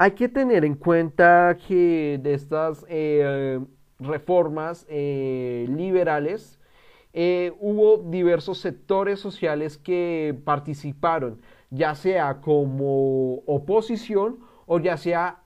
Hay 0.03 0.17
que 0.17 0.29
tener 0.29 0.65
en 0.65 0.75
cuenta 0.75 1.57
que 1.69 2.19
de 2.21 2.35
estas 2.35 2.85
eh, 2.89 3.61
reformas 4.01 4.85
eh, 4.89 5.65
liberales 5.69 6.59
eh, 7.13 7.53
hubo 7.61 7.99
diversos 7.99 8.59
sectores 8.59 9.21
sociales 9.21 9.79
que 9.79 10.37
participaron, 10.45 11.41
ya 11.71 11.95
sea 11.95 12.41
como 12.41 13.45
oposición 13.47 14.41
o 14.67 14.81
ya 14.81 14.97
sea 14.97 15.45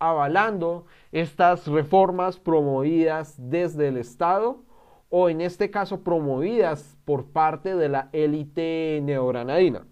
avalando 0.00 0.86
estas 1.12 1.68
reformas 1.68 2.36
promovidas 2.36 3.36
desde 3.38 3.86
el 3.86 3.98
Estado 3.98 4.64
o 5.08 5.28
en 5.28 5.40
este 5.40 5.70
caso 5.70 6.02
promovidas 6.02 6.98
por 7.04 7.26
parte 7.26 7.76
de 7.76 7.90
la 7.90 8.08
élite 8.12 8.98
neogranadina. 9.04 9.86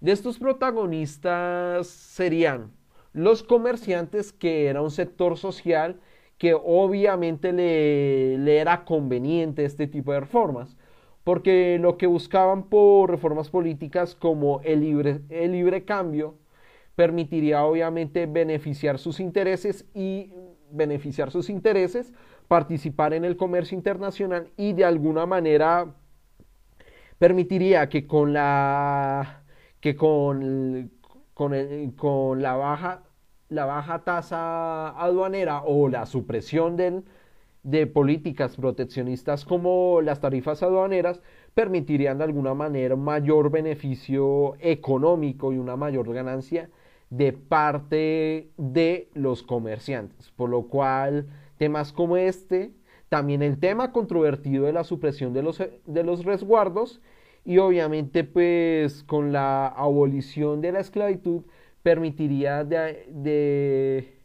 De 0.00 0.12
estos 0.12 0.38
protagonistas 0.38 1.86
serían 1.86 2.72
los 3.12 3.42
comerciantes, 3.42 4.32
que 4.32 4.66
era 4.66 4.82
un 4.82 4.90
sector 4.90 5.36
social 5.36 6.00
que 6.38 6.54
obviamente 6.54 7.52
le, 7.52 8.58
era 8.60 8.84
conveniente 8.86 9.64
este 9.66 9.86
tipo 9.86 10.12
de 10.12 10.20
reformas, 10.20 10.78
porque 11.22 11.78
lo 11.78 11.98
que 11.98 12.06
buscaban 12.06 12.64
por 12.64 13.10
reformas 13.10 13.50
políticas 13.50 14.14
como 14.14 14.60
el 14.64 14.80
libre, 14.80 15.20
el 15.28 15.52
libre 15.52 15.84
cambio 15.84 16.36
permitiría 16.96 17.62
obviamente 17.64 18.24
beneficiar 18.24 18.98
sus 18.98 19.20
intereses 19.20 19.84
y 19.94 20.32
beneficiar 20.70 21.30
sus 21.30 21.50
intereses 21.50 22.12
participar 22.48 23.12
en 23.12 23.24
el 23.24 23.36
comercio 23.36 23.76
internacional 23.76 24.48
y 24.56 24.72
de 24.72 24.84
alguna 24.84 25.26
manera 25.26 25.94
permitiría 27.18 27.88
que 27.88 28.06
con 28.06 28.32
la 28.32 29.39
que 29.80 29.96
con, 29.96 30.90
con, 31.34 32.42
la 32.42 32.54
baja 32.54 33.02
la 33.48 33.64
baja 33.64 34.04
tasa 34.04 34.90
aduanera 34.90 35.62
o 35.62 35.88
la 35.88 36.06
supresión 36.06 36.76
de 37.62 37.86
políticas 37.88 38.56
proteccionistas 38.56 39.44
como 39.44 40.00
las 40.02 40.20
tarifas 40.20 40.62
aduaneras 40.62 41.20
permitirían 41.54 42.18
de 42.18 42.24
alguna 42.24 42.54
manera 42.54 42.94
mayor 42.94 43.50
beneficio 43.50 44.54
económico 44.60 45.52
y 45.52 45.58
una 45.58 45.76
mayor 45.76 46.12
ganancia 46.12 46.70
de 47.10 47.32
parte 47.32 48.50
de 48.56 49.08
los 49.14 49.42
comerciantes, 49.42 50.30
por 50.30 50.48
lo 50.48 50.68
cual 50.68 51.26
Temas 51.60 51.92
como 51.92 52.16
este, 52.16 52.72
también 53.10 53.42
el 53.42 53.60
tema 53.60 53.92
controvertido 53.92 54.64
de 54.64 54.72
la 54.72 54.82
supresión 54.82 55.34
de 55.34 55.42
los, 55.42 55.58
de 55.58 56.04
los 56.04 56.24
resguardos 56.24 57.02
y 57.44 57.58
obviamente 57.58 58.24
pues 58.24 59.02
con 59.04 59.32
la 59.32 59.66
abolición 59.68 60.60
de 60.60 60.72
la 60.72 60.80
esclavitud 60.80 61.42
permitiría 61.82 62.64
de, 62.64 64.18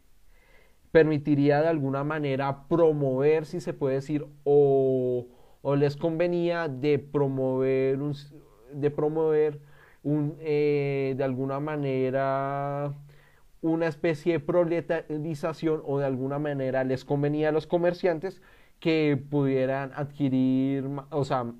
permitiría 0.91 1.62
de 1.62 1.67
alguna 1.67 2.04
manera 2.04 2.67
promover, 2.67 3.45
si 3.45 3.60
se 3.62 3.73
puede 3.73 3.95
decir, 3.95 4.25
o, 4.43 5.28
les 5.78 5.97
convenía 5.97 6.67
de 6.67 6.99
promover, 6.99 8.01
un, 8.01 8.13
de 8.73 8.91
promover 8.91 9.60
un, 10.04 10.36
eh, 10.39 11.15
de 11.17 11.23
alguna 11.23 11.60
manera 11.60 12.93
una 13.62 13.88
especie 13.88 14.34
de 14.34 14.39
proletarización 14.39 15.82
o 15.86 15.97
de 15.99 16.06
alguna 16.06 16.38
manera 16.39 16.84
les 16.84 17.04
convenía 17.04 17.49
a 17.49 17.51
los 17.51 17.65
comerciantes 17.65 18.41
que 18.80 19.19
pudieran 19.30 19.91
adquirir, 19.95 20.88
o 21.10 21.25
sea, 21.25 21.51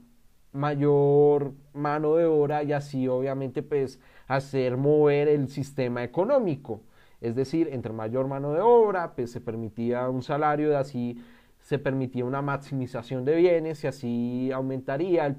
mayor 0.56 1.54
mano 1.74 2.16
de 2.16 2.26
obra 2.26 2.64
y 2.64 2.74
así 2.74 3.08
obviamente 3.08 3.62
pues 3.62 4.00
hacer 4.28 4.78
mover 4.78 5.28
el 5.28 5.50
sistema 5.50 6.04
económico. 6.04 6.82
Es 7.22 7.36
decir, 7.36 7.70
entre 7.72 7.94
mayor 7.94 8.28
mano 8.28 8.54
de 8.54 8.62
obra, 8.62 9.14
pues 9.16 9.32
se 9.32 9.42
permitía 9.42 10.10
un 10.10 10.22
salario, 10.22 10.72
y 10.72 10.76
así 10.76 11.24
se 11.60 11.80
permitía 11.80 12.26
una 12.26 12.42
maximización 12.42 13.26
de 13.26 13.36
bienes 13.36 13.84
y 13.84 13.88
así 13.88 14.52
aumentaría, 14.52 15.36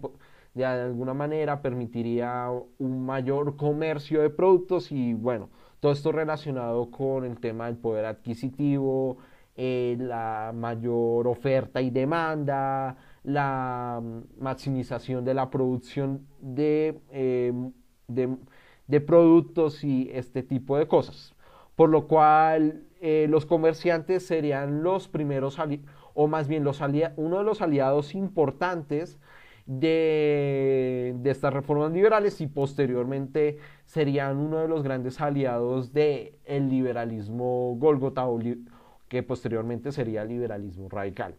de 0.55 0.65
alguna 0.65 1.15
manera 1.15 1.63
permitiría 1.63 2.51
un 2.79 3.07
mayor 3.07 3.57
comercio 3.57 4.23
de 4.23 4.31
productos 4.31 4.91
y 4.91 5.15
bueno, 5.15 5.51
todo 5.81 5.93
esto 5.93 6.11
relacionado 6.11 6.91
con 6.91 7.25
el 7.25 7.39
tema 7.39 7.67
del 7.67 7.77
poder 7.77 8.07
adquisitivo, 8.07 9.19
eh, 9.55 9.97
la 10.01 10.53
mayor 10.55 11.29
oferta 11.29 11.81
y 11.81 11.91
demanda, 11.91 12.97
la 13.27 14.01
mm, 14.03 14.43
maximización 14.43 15.25
de 15.25 15.35
la 15.35 15.51
producción 15.51 16.27
eh, 16.57 17.53
de, 18.09 18.37
de, 18.87 19.01
productos 19.01 19.85
y 19.85 20.09
este 20.13 20.43
tipo 20.43 20.79
de 20.79 20.87
cosas. 20.87 21.35
Por 21.75 21.91
lo 21.91 22.07
cual 22.07 22.85
eh, 23.01 23.27
los 23.29 23.45
comerciantes 23.45 24.25
serían 24.25 24.83
los 24.83 25.09
primeros, 25.09 25.59
o 26.15 26.29
más 26.29 26.49
bien 26.49 26.65
los 26.65 26.81
uno 27.17 27.39
de 27.39 27.45
los 27.45 27.61
aliados 27.61 28.15
importantes 28.15 29.19
de, 29.67 31.15
estas 31.25 31.53
reformas 31.53 31.93
liberales 31.93 32.41
y 32.41 32.47
posteriormente 32.47 33.59
serían 33.85 34.37
uno 34.39 34.59
de 34.59 34.69
los 34.69 34.83
grandes 34.83 35.21
aliados 35.21 35.93
del 35.93 36.37
el 36.45 36.69
liberalismo 36.69 37.75
Golgota, 37.77 38.27
que 39.09 39.23
posteriormente 39.25 39.93
sería 39.93 40.23
el 40.23 40.29
liberalismo 40.29 40.89
radical. 40.89 41.35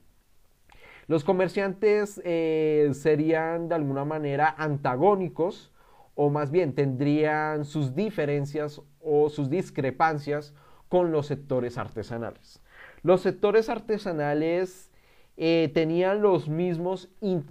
Los 1.07 1.23
comerciantes 1.23 2.21
eh, 2.25 2.89
serían 2.93 3.69
de 3.69 3.75
alguna 3.75 4.03
manera 4.03 4.53
antagónicos 4.57 5.71
o 6.15 6.29
más 6.29 6.51
bien 6.51 6.73
tendrían 6.73 7.63
sus 7.63 7.95
diferencias 7.95 8.81
o 8.99 9.29
sus 9.29 9.49
discrepancias 9.49 10.53
con 10.89 11.11
los 11.11 11.27
sectores 11.27 11.77
artesanales. 11.77 12.61
Los 13.03 13.21
sectores 13.21 13.69
artesanales 13.69 14.91
eh, 15.37 15.71
tenían 15.73 16.21
los 16.21 16.49
mismos, 16.49 17.09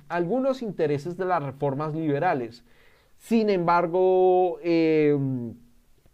algunos 0.08 0.60
intereses 0.60 1.16
de 1.16 1.24
las 1.24 1.42
reformas 1.42 1.94
liberales. 1.94 2.64
Sin 3.16 3.48
embargo, 3.48 4.58
em, 4.62 5.54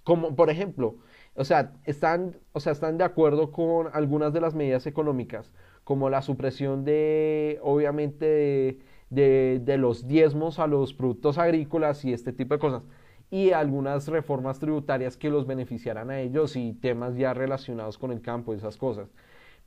como 0.04 0.36
por 0.36 0.50
ejemplo, 0.50 0.96
o 1.34 1.44
sea, 1.44 1.72
están, 1.84 2.36
o 2.52 2.60
sea, 2.60 2.72
están 2.72 2.98
de 2.98 3.04
acuerdo 3.04 3.50
con 3.52 3.88
algunas 3.94 4.32
de 4.32 4.40
las 4.40 4.54
medidas 4.54 4.86
económicas, 4.86 5.52
como 5.84 6.10
la 6.10 6.22
supresión 6.22 6.84
de, 6.84 7.58
obviamente, 7.62 8.78
de, 9.10 9.76
los 9.78 10.08
diezmos 10.08 10.58
a 10.58 10.66
los 10.66 10.94
productos 10.94 11.38
agrícolas 11.38 12.04
y 12.04 12.12
este 12.12 12.32
tipo 12.32 12.54
de 12.54 12.60
cosas. 12.60 12.82
y 13.30 13.52
algunas 13.52 14.08
reformas 14.08 14.58
tributarias 14.58 15.16
que 15.16 15.30
los 15.30 15.46
beneficiaran 15.46 16.10
a 16.10 16.20
ellos 16.20 16.54
y 16.54 16.74
temas 16.74 17.16
ya 17.16 17.32
relacionados 17.32 17.96
con 17.96 18.12
el 18.12 18.20
campo 18.20 18.52
esas 18.54 18.76
cosas. 18.76 19.08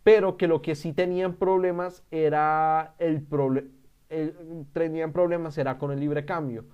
Pero 0.04 0.38
que 0.38 0.47
lo 0.47 0.62
que 0.62 0.75
sí 0.75 0.93
tenían 0.93 1.34
problemas 1.34 2.04
era 2.12 2.93
el, 2.99 3.25
tenían 4.73 5.12
problemas 5.13 5.58
era 5.58 5.78
con 5.80 5.91
el 5.91 5.99
libre 5.99 6.25
cambio 6.25 6.65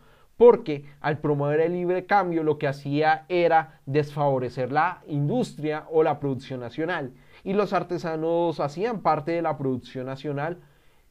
porque 0.41 0.85
al 1.01 1.19
promover 1.19 1.59
el 1.59 1.73
libre 1.73 2.07
cambio 2.07 2.41
lo 2.41 2.57
que 2.57 2.67
hacía 2.67 3.25
era 3.29 3.79
desfavorecer 3.85 4.71
la 4.71 5.03
industria 5.05 5.85
o 5.91 6.01
la 6.01 6.19
producción 6.19 6.61
nacional. 6.61 7.11
Y 7.43 7.53
los 7.53 7.73
artesanos 7.73 8.59
hacían 8.59 9.01
parte 9.01 9.31
de 9.31 9.41
la 9.41 9.57
producción 9.57 10.05
nacional, 10.05 10.59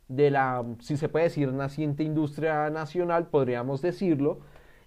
de 0.08 0.30
la, 0.30 0.64
si 0.80 0.96
se 0.96 1.08
puede 1.08 1.26
decir, 1.26 1.52
naciente 1.52 2.02
industria 2.02 2.70
nacional, 2.70 3.28
podríamos 3.28 3.82
decirlo, 3.82 4.40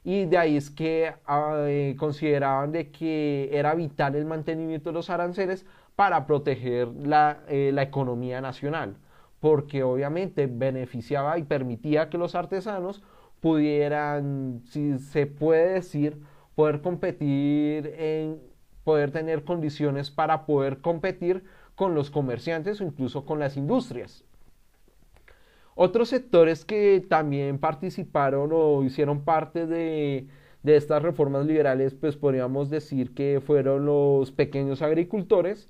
y 0.04 0.26
de 0.26 0.38
ahí 0.38 0.58
es 0.58 0.70
que 0.70 1.14
eh, 1.30 1.96
consideraban 1.98 2.72
de 2.72 2.92
que 2.92 3.50
era 3.54 3.74
vital 3.74 4.16
el 4.16 4.26
mantenimiento 4.26 4.90
de 4.90 4.94
los 4.94 5.10
aranceles 5.10 5.66
para 5.96 6.26
proteger 6.26 6.90
la, 6.90 7.40
eh, 7.48 7.72
la 7.74 7.84
economía 7.84 8.42
nacional, 8.42 8.98
porque 9.40 9.84
obviamente 9.84 10.48
beneficiaba 10.48 11.38
y 11.38 11.44
permitía 11.44 12.10
que 12.10 12.18
los 12.18 12.36
artesanos 12.36 13.04
pudieran, 13.40 14.62
si 14.66 14.98
se 15.00 15.26
puede 15.26 15.74
decir, 15.76 16.22
poder 16.56 16.82
competir 16.82 17.94
en, 17.98 18.40
poder 18.84 19.12
tener 19.12 19.44
condiciones 19.44 20.12
para 20.12 20.46
poder 20.46 20.80
competir 20.80 21.44
con 21.76 21.96
los 21.96 22.12
comerciantes 22.12 22.82
o 22.82 22.84
incluso 22.84 23.26
con 23.26 23.40
las 23.40 23.58
industrias. 23.58 24.24
Otros 25.76 26.10
sectores 26.10 26.66
que 26.66 27.04
también 27.08 27.58
participaron 27.58 28.52
o 28.54 28.84
hicieron 28.84 29.24
parte 29.24 29.66
de, 29.66 30.28
estas 30.64 31.02
reformas 31.02 31.46
liberales, 31.46 31.96
pues 31.96 32.16
podríamos 32.16 32.70
decir 32.70 33.14
que 33.14 33.42
fueron 33.46 33.86
los 33.86 34.32
pequeños 34.32 34.82
agricultores, 34.82 35.68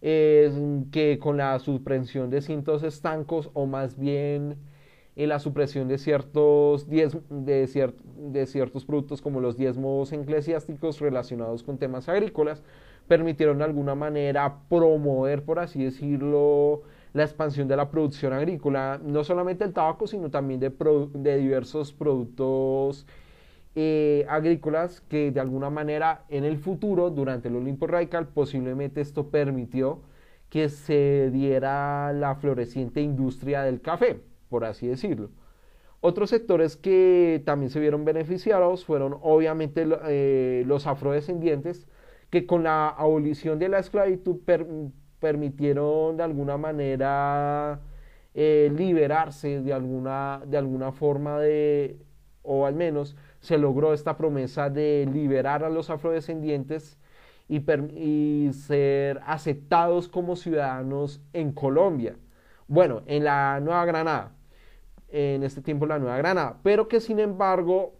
que 0.00 1.18
con 1.20 1.36
la 1.36 1.58
supresión 1.58 2.30
de 2.30 2.40
cintos 2.40 2.84
estancos 2.84 3.50
o 3.54 3.66
más 3.66 3.98
bien 3.98 4.56
la 5.16 5.38
supresión 5.38 5.88
de 5.88 5.98
ciertos, 5.98 6.88
de, 6.88 7.10
de 7.28 8.46
ciertos 8.46 8.84
productos 8.84 9.20
como 9.20 9.40
los 9.40 9.56
diezmos 9.56 10.12
eclesiásticos 10.12 11.00
relacionados 11.00 11.62
con 11.62 11.78
temas 11.78 12.08
agrícolas, 12.08 12.62
permitieron 13.08 13.58
de 13.58 13.64
alguna 13.64 13.94
manera 13.94 14.60
promover, 14.68 15.44
por 15.44 15.58
así 15.58 15.82
decirlo, 15.82 16.82
la 17.12 17.24
expansión 17.24 17.66
de 17.66 17.76
la 17.76 17.90
producción 17.90 18.32
agrícola, 18.32 19.00
no 19.02 19.24
solamente 19.24 19.64
el 19.64 19.72
tabaco, 19.72 20.06
sino 20.06 20.30
también 20.30 20.60
de, 20.60 20.70
de 21.14 21.36
diversos 21.36 21.92
productos 21.92 23.06
eh, 23.74 24.26
agrícolas 24.28 25.00
que 25.02 25.32
de 25.32 25.40
alguna 25.40 25.70
manera 25.70 26.24
en 26.28 26.44
el 26.44 26.56
futuro, 26.58 27.10
durante 27.10 27.48
el 27.48 27.56
Olimpo 27.56 27.86
Radical, 27.86 28.28
posiblemente 28.28 29.00
esto 29.00 29.28
permitió 29.28 30.02
que 30.48 30.68
se 30.68 31.30
diera 31.32 32.12
la 32.12 32.36
floreciente 32.36 33.00
industria 33.00 33.62
del 33.62 33.80
café 33.80 34.20
por 34.50 34.64
así 34.66 34.88
decirlo. 34.88 35.30
Otros 36.00 36.30
sectores 36.30 36.76
que 36.76 37.42
también 37.44 37.70
se 37.70 37.80
vieron 37.80 38.04
beneficiados 38.04 38.84
fueron 38.84 39.18
obviamente 39.22 39.86
eh, 40.08 40.64
los 40.66 40.86
afrodescendientes, 40.86 41.86
que 42.30 42.46
con 42.46 42.64
la 42.64 42.88
abolición 42.88 43.58
de 43.58 43.68
la 43.68 43.78
esclavitud 43.78 44.38
permitieron 45.20 46.16
de 46.16 46.22
alguna 46.22 46.56
manera 46.56 47.80
eh, 48.34 48.72
liberarse 48.74 49.60
de 49.60 49.72
alguna, 49.72 50.42
de 50.46 50.56
alguna 50.56 50.92
forma 50.92 51.38
de, 51.38 51.98
o 52.42 52.66
al 52.66 52.74
menos 52.74 53.16
se 53.40 53.58
logró 53.58 53.92
esta 53.92 54.16
promesa 54.16 54.70
de 54.70 55.08
liberar 55.12 55.64
a 55.64 55.70
los 55.70 55.90
afrodescendientes 55.90 56.98
y, 57.48 57.62
y 57.94 58.52
ser 58.52 59.20
aceptados 59.26 60.08
como 60.08 60.36
ciudadanos 60.36 61.20
en 61.32 61.52
Colombia. 61.52 62.16
Bueno, 62.68 63.02
en 63.06 63.24
la 63.24 63.60
Nueva 63.60 63.84
Granada 63.84 64.32
en 65.10 65.42
este 65.42 65.60
tiempo 65.60 65.86
la 65.86 65.98
Nueva 65.98 66.16
Granada, 66.16 66.58
pero 66.62 66.88
que 66.88 67.00
sin 67.00 67.18
embargo 67.18 67.94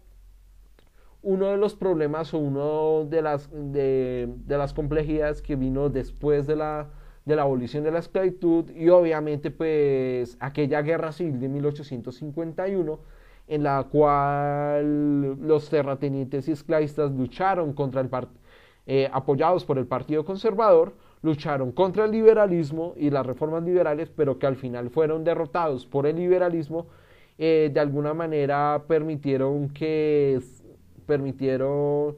uno 1.23 1.47
de 1.47 1.57
los 1.57 1.75
problemas 1.75 2.33
o 2.33 2.39
uno 2.39 3.05
de 3.05 3.21
las, 3.21 3.49
de, 3.51 4.27
las 4.47 4.73
complejidades 4.73 5.41
que 5.41 5.55
vino 5.55 5.89
después 5.89 6.47
de 6.47 6.55
la, 6.55 6.89
de 7.25 7.35
la 7.35 7.43
abolición 7.43 7.83
de 7.83 7.91
la 7.91 7.99
esclavitud 7.99 8.69
y 8.71 8.89
obviamente 8.89 9.51
pues 9.51 10.35
aquella 10.39 10.81
guerra 10.81 11.11
civil 11.11 11.39
de 11.39 11.47
1851 11.47 12.99
en 13.47 13.63
la 13.63 13.83
cual 13.91 15.35
los 15.41 15.69
terratenientes 15.69 16.47
y 16.47 16.53
esclavistas 16.53 17.11
lucharon 17.11 17.73
contra 17.73 18.01
el 18.01 18.09
eh, 18.87 19.09
apoyados 19.11 19.65
por 19.65 19.77
el 19.77 19.85
Partido 19.85 20.25
Conservador, 20.25 20.93
lucharon 21.21 21.71
contra 21.71 22.05
el 22.05 22.11
liberalismo 22.11 22.93
y 22.97 23.09
las 23.09 23.25
reformas 23.25 23.63
liberales, 23.63 24.09
pero 24.09 24.39
que 24.39 24.47
al 24.47 24.55
final 24.55 24.89
fueron 24.89 25.23
derrotados 25.23 25.85
por 25.85 26.07
el 26.07 26.15
liberalismo 26.15 26.87
eh, 27.43 27.71
de 27.73 27.79
alguna 27.79 28.13
manera 28.13 28.83
permitieron 28.87 29.69
que, 29.69 30.39
permitieron 31.07 32.15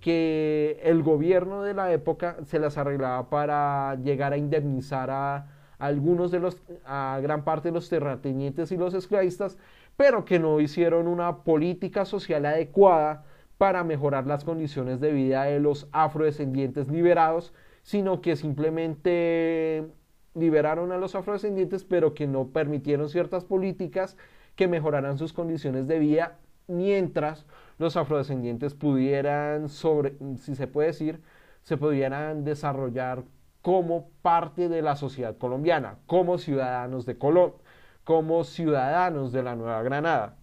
que 0.00 0.78
el 0.82 1.02
gobierno 1.02 1.62
de 1.62 1.72
la 1.72 1.90
época 1.94 2.36
se 2.44 2.58
las 2.58 2.76
arreglaba 2.76 3.30
para 3.30 3.94
llegar 3.94 4.34
a 4.34 4.36
indemnizar 4.36 5.08
a, 5.10 5.46
algunos 5.78 6.30
de 6.30 6.40
los, 6.40 6.58
a 6.84 7.18
gran 7.22 7.42
parte 7.42 7.68
de 7.68 7.72
los 7.72 7.88
terratenientes 7.88 8.70
y 8.70 8.76
los 8.76 8.92
esclavistas, 8.92 9.56
pero 9.96 10.26
que 10.26 10.38
no 10.38 10.60
hicieron 10.60 11.08
una 11.08 11.38
política 11.38 12.04
social 12.04 12.44
adecuada 12.44 13.24
para 13.56 13.82
mejorar 13.82 14.26
las 14.26 14.44
condiciones 14.44 15.00
de 15.00 15.10
vida 15.10 15.44
de 15.44 15.58
los 15.58 15.88
afrodescendientes 15.92 16.88
liberados, 16.88 17.54
sino 17.82 18.20
que 18.20 18.36
simplemente 18.36 19.86
liberaron 20.34 20.92
a 20.92 20.98
los 20.98 21.14
afrodescendientes, 21.14 21.82
pero 21.84 22.12
que 22.12 22.26
no 22.26 22.48
permitieron 22.48 23.08
ciertas 23.08 23.46
políticas 23.46 24.18
que 24.56 24.68
mejorarán 24.68 25.18
sus 25.18 25.32
condiciones 25.32 25.86
de 25.86 25.98
vida 25.98 26.38
mientras 26.66 27.46
los 27.78 27.96
afrodescendientes 27.96 28.74
pudieran, 28.74 29.68
sobre, 29.68 30.14
si 30.38 30.54
se 30.54 30.66
puede 30.66 30.88
decir, 30.88 31.20
se 31.62 31.76
pudieran 31.76 32.44
desarrollar 32.44 33.24
como 33.62 34.08
parte 34.22 34.68
de 34.68 34.82
la 34.82 34.96
sociedad 34.96 35.36
colombiana, 35.36 35.98
como 36.06 36.38
ciudadanos 36.38 37.04
de 37.06 37.18
Colombia, 37.18 37.58
como 38.04 38.44
ciudadanos 38.44 39.32
de 39.32 39.42
la 39.42 39.56
Nueva 39.56 39.82
Granada. 39.82 40.36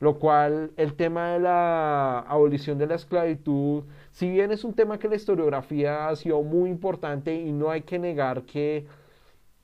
Lo 0.00 0.18
cual 0.18 0.72
el 0.76 0.94
tema 0.94 1.32
de 1.34 1.40
la 1.40 2.20
abolición 2.20 2.78
de 2.78 2.86
la 2.86 2.96
esclavitud, 2.96 3.84
si 4.10 4.30
bien 4.30 4.50
es 4.50 4.64
un 4.64 4.74
tema 4.74 4.98
que 4.98 5.08
la 5.08 5.16
historiografía 5.16 6.08
ha 6.08 6.16
sido 6.16 6.42
muy 6.42 6.70
importante 6.70 7.34
y 7.34 7.52
no 7.52 7.70
hay 7.70 7.82
que 7.82 7.98
negar 8.00 8.42
que, 8.42 8.86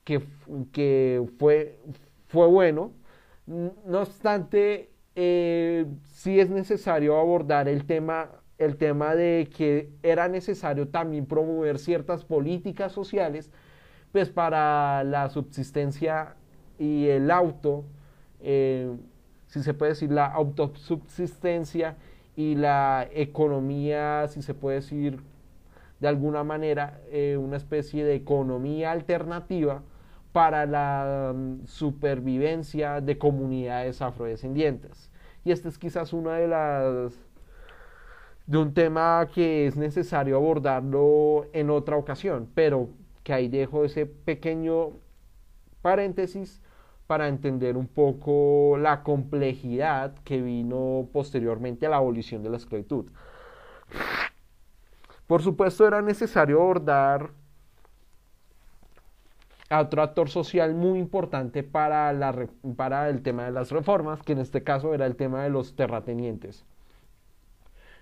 que, 0.05 0.23
que 0.71 1.27
fue, 1.39 1.77
fue 2.27 2.47
bueno, 2.47 2.91
no 3.49 4.01
obstante, 4.01 4.91
eh, 5.15 5.85
sí 6.03 6.39
es 6.39 6.49
necesario 6.49 7.17
abordar 7.17 7.67
el 7.67 7.85
tema, 7.85 8.29
el 8.57 8.77
tema 8.77 9.15
de 9.15 9.49
que 9.55 9.89
era 10.03 10.27
necesario 10.27 10.87
también 10.87 11.25
promover 11.25 11.79
ciertas 11.79 12.23
políticas 12.23 12.91
sociales, 12.91 13.49
pues 14.11 14.29
para 14.29 15.03
la 15.03 15.29
subsistencia 15.29 16.35
y 16.77 17.07
el 17.07 17.31
auto, 17.31 17.85
eh, 18.39 18.95
si 19.47 19.63
se 19.63 19.73
puede 19.73 19.93
decir 19.93 20.11
la 20.11 20.27
autosubsistencia 20.27 21.97
y 22.35 22.55
la 22.55 23.07
economía, 23.11 24.27
si 24.27 24.43
se 24.43 24.53
puede 24.53 24.77
decir 24.77 25.19
de 25.99 26.07
alguna 26.07 26.43
manera, 26.43 27.01
eh, 27.11 27.35
una 27.37 27.57
especie 27.57 28.05
de 28.05 28.15
economía 28.15 28.91
alternativa 28.91 29.81
para 30.31 30.65
la 30.65 31.33
mm, 31.35 31.65
supervivencia 31.65 33.01
de 33.01 33.17
comunidades 33.17 34.01
afrodescendientes. 34.01 35.11
Y 35.43 35.51
este 35.51 35.69
es 35.69 35.77
quizás 35.77 36.13
una 36.13 36.35
de 36.35 36.47
las 36.47 37.13
de 38.45 38.57
un 38.57 38.73
tema 38.73 39.27
que 39.31 39.67
es 39.67 39.77
necesario 39.77 40.35
abordarlo 40.35 41.45
en 41.53 41.69
otra 41.69 41.97
ocasión, 41.97 42.49
pero 42.55 42.89
que 43.23 43.31
ahí 43.31 43.47
dejo 43.47 43.85
ese 43.85 44.07
pequeño 44.07 44.93
paréntesis 45.83 46.59
para 47.05 47.27
entender 47.27 47.77
un 47.77 47.87
poco 47.87 48.77
la 48.79 49.03
complejidad 49.03 50.15
que 50.23 50.41
vino 50.41 51.07
posteriormente 51.13 51.85
a 51.85 51.89
la 51.89 51.97
abolición 51.97 52.41
de 52.41 52.49
la 52.49 52.57
esclavitud. 52.57 53.05
Por 55.27 55.43
supuesto 55.43 55.87
era 55.87 56.01
necesario 56.01 56.59
abordar 56.59 57.29
otro 59.71 60.01
actor 60.01 60.29
social 60.29 60.73
muy 60.73 60.99
importante 60.99 61.63
para, 61.63 62.11
la, 62.13 62.47
para 62.75 63.09
el 63.09 63.21
tema 63.21 63.45
de 63.45 63.51
las 63.51 63.71
reformas, 63.71 64.23
que 64.23 64.33
en 64.33 64.39
este 64.39 64.63
caso 64.63 64.93
era 64.93 65.05
el 65.05 65.15
tema 65.15 65.43
de 65.43 65.49
los 65.49 65.75
terratenientes. 65.75 66.65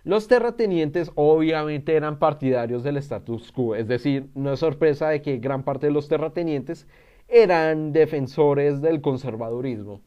Los 0.03 0.28
terratenientes 0.30 1.11
obviamente 1.15 1.95
eran 1.95 2.20
partidarios 2.20 2.84
del 2.84 2.97
status 2.97 3.51
quo, 3.51 3.76
es 3.76 3.88
decir, 3.88 4.30
no 4.36 4.53
es 4.53 4.59
sorpresa 4.59 5.09
de 5.09 5.22
que 5.22 5.38
gran 5.38 5.63
parte 5.63 5.88
de 5.88 5.91
los 5.91 6.07
terratenientes 6.07 6.88
eran 7.28 7.91
defensores 7.91 8.82
del 8.82 9.01
conservadurismo, 9.01 10.01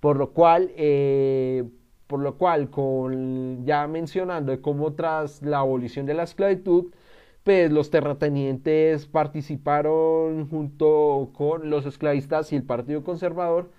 por 0.00 0.18
lo 0.18 0.32
cual 0.32 0.70
eh, 0.76 1.64
por 2.08 2.20
lo 2.20 2.38
cual, 2.38 2.70
con, 2.70 3.64
ya 3.66 3.86
mencionando 3.86 4.60
cómo 4.62 4.94
tras 4.94 5.42
la 5.42 5.58
abolición 5.58 6.06
de 6.06 6.14
la 6.14 6.22
esclavitud, 6.24 6.86
pues 7.48 7.72
los 7.72 7.90
terratenientes 7.90 9.06
participaron 9.06 10.48
junto 10.50 11.30
con 11.34 11.70
los 11.70 11.86
esclavistas 11.86 12.52
y 12.52 12.56
el 12.56 12.62
Partido 12.62 13.02
Conservador 13.02 13.70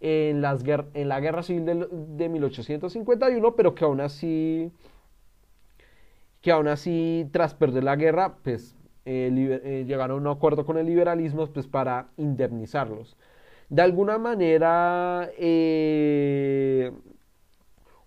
en, 0.00 0.42
las, 0.42 0.64
en 0.94 1.08
la 1.08 1.20
Guerra 1.20 1.44
Civil 1.44 1.64
de, 1.64 1.86
de 1.90 2.28
1851, 2.28 3.54
pero 3.54 3.76
que 3.76 3.84
aún 3.84 4.00
así 4.00 4.72
que 6.40 6.50
aún 6.50 6.66
así, 6.68 7.28
tras 7.32 7.54
perder 7.54 7.84
la 7.84 7.96
guerra, 7.96 8.34
pues 8.42 8.74
eh, 9.04 9.60
eh, 9.64 9.84
llegaron 9.86 10.26
a 10.26 10.30
un 10.30 10.36
acuerdo 10.36 10.66
con 10.66 10.76
el 10.76 10.86
liberalismo 10.86 11.46
pues, 11.46 11.68
para 11.68 12.08
indemnizarlos. 12.16 13.16
De 13.68 13.82
alguna 13.82 14.18
manera, 14.18 15.30
eh, 15.38 16.92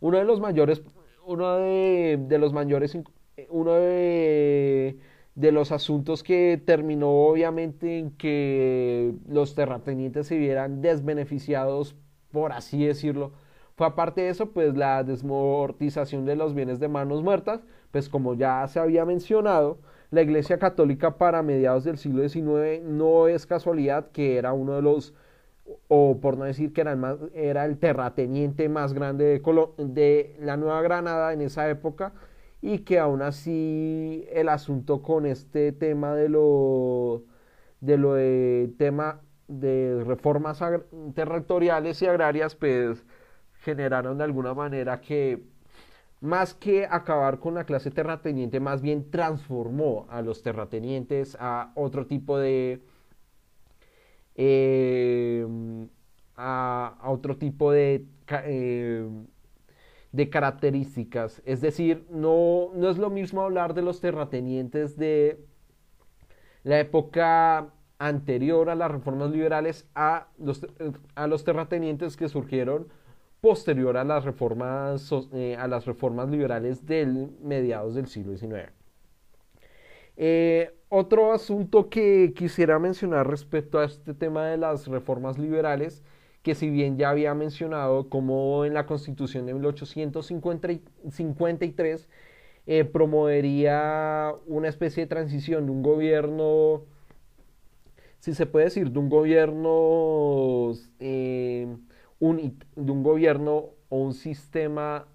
uno 0.02 0.18
de 0.18 0.26
los 0.26 0.42
mayores, 0.42 0.84
uno 1.26 1.56
de, 1.58 2.38
los 2.38 2.54
mayores, 2.54 2.98
uno 3.50 3.74
de, 3.74 4.98
los 5.36 5.72
asuntos 5.72 6.24
que 6.24 6.62
terminó 6.66 7.10
obviamente 7.10 8.00
en 8.00 8.12
que 8.12 9.14
los 9.28 9.56
terratenientes 9.56 10.28
se 10.28 10.38
vieran 10.38 10.82
desbeneficiados, 10.82 11.96
por 12.32 12.54
así 12.54 12.86
decirlo, 12.86 13.34
fue 13.76 13.88
aparte 13.88 14.22
de 14.22 14.30
eso, 14.30 14.52
pues 14.52 14.76
la 14.76 15.04
desmortización 15.04 16.26
de 16.26 16.36
los 16.36 16.54
bienes 16.54 16.80
de 16.80 16.88
manos 16.88 17.24
muertas, 17.24 17.62
pues 17.92 18.08
como 18.10 18.36
ya 18.36 18.66
se 18.68 18.80
había 18.80 19.06
mencionado, 19.06 19.80
la 20.12 20.22
Iglesia 20.22 20.60
Católica 20.60 21.18
para 21.18 21.44
mediados 21.44 21.84
del 21.84 21.98
siglo 21.98 22.28
XIX 22.28 22.84
no 22.84 23.28
es 23.28 23.46
casualidad 23.46 24.12
que 24.12 24.38
era 24.38 24.54
uno 24.54 24.74
de 24.76 24.82
los, 24.82 25.14
o 25.90 26.20
por 26.22 26.38
no 26.38 26.46
decir 26.46 26.72
que 26.72 26.82
era 26.82 26.92
el, 26.94 26.98
más, 26.98 27.18
terrateniente 27.80 28.70
más 28.70 28.94
grande 28.94 29.26
de, 29.26 29.40
de 29.78 30.38
la 30.40 30.56
Nueva 30.58 30.82
Granada 30.82 31.34
en 31.34 31.42
esa 31.42 31.70
época, 31.70 32.14
y 32.62 32.80
que 32.80 33.00
aún 33.00 33.22
así 33.22 34.26
el 34.32 34.50
asunto 34.50 35.02
con 35.02 35.26
este 35.26 35.72
tema 35.72 36.16
de 36.16 36.30
lo 36.30 37.24
de 37.82 37.98
lo 37.98 38.14
de 38.16 38.74
tema 38.78 39.22
de 39.48 40.04
reformas 40.06 40.62
territoriales 41.14 42.02
y 42.02 42.08
agrarias 42.08 42.56
pues 42.56 43.06
generaron 43.62 44.18
de 44.18 44.24
alguna 44.24 44.54
manera 44.54 45.02
que 45.02 45.44
más 46.22 46.54
que 46.54 46.88
acabar 46.90 47.40
con 47.40 47.54
la 47.56 47.66
clase 47.66 47.92
terrateniente, 47.92 48.60
más 48.60 48.82
bien 48.82 49.10
transformó 49.12 50.08
a 50.10 50.22
los 50.22 50.42
terratenientes 50.44 51.38
a 51.40 51.72
otro 51.76 52.08
tipo 52.08 52.38
de... 52.38 52.82
Eh, 54.36 55.46
a, 56.36 56.98
otro 57.06 57.38
tipo 57.38 57.72
de, 57.72 58.06
eh, 58.30 59.08
de 60.16 60.30
características. 60.30 61.42
Es 61.46 61.62
decir, 61.62 62.06
no, 62.10 62.70
no 62.74 62.90
es 62.90 62.98
lo 62.98 63.10
mismo 63.10 63.42
hablar 63.42 63.74
de 63.74 63.82
los 63.82 64.00
terratenientes 64.00 64.98
de 64.98 65.46
la 66.64 66.80
época 66.80 67.74
anterior 68.00 68.70
a 68.70 68.76
las 68.76 68.92
reformas 68.92 69.32
liberales 69.32 69.88
a 69.94 70.28
los, 70.38 70.66
a 71.16 71.28
los 71.28 71.44
terratenientes 71.44 72.18
que 72.18 72.30
surgieron 72.30 72.88
posterior 73.42 73.98
a 73.98 74.04
las 74.04 74.24
reformas, 74.26 75.12
eh, 75.34 75.56
a 75.58 75.68
las 75.68 75.86
reformas 75.86 76.30
liberales 76.30 76.86
del 76.86 77.30
mediados 77.42 77.96
del 77.96 78.08
siglo 78.08 78.36
XIX. 78.38 78.72
Eh, 80.18 80.74
otro 80.90 81.34
asunto 81.34 81.90
que 81.90 82.34
quisiera 82.34 82.80
mencionar 82.80 83.30
respecto 83.30 83.80
a 83.80 83.86
este 83.86 84.14
tema 84.14 84.48
de 84.48 84.58
las 84.58 84.88
reformas 84.88 85.38
liberales, 85.38 86.04
que 86.46 86.54
si 86.54 86.70
bien 86.70 86.96
ya 86.96 87.10
había 87.10 87.34
mencionado 87.34 88.08
como 88.08 88.66
en 88.66 88.76
la 88.76 88.86
Constitución 88.86 89.48
de 89.48 89.56
1853 89.56 92.10
eh, 92.68 92.86
promovería 92.86 94.32
una 94.46 94.68
especie 94.68 95.04
de 95.04 95.08
transición 95.08 95.66
de 95.66 95.72
un 95.72 95.82
gobierno, 95.82 96.84
si 98.20 98.36
se 98.36 98.46
puede 98.46 98.66
decir, 98.66 98.92
de 98.92 99.00
un 99.00 99.10
gobierno 99.10 100.74
de 101.00 101.68
un 102.20 103.04
gobierno 103.04 103.72
o 103.90 103.98
un 103.98 104.14
sistema, 104.14 105.08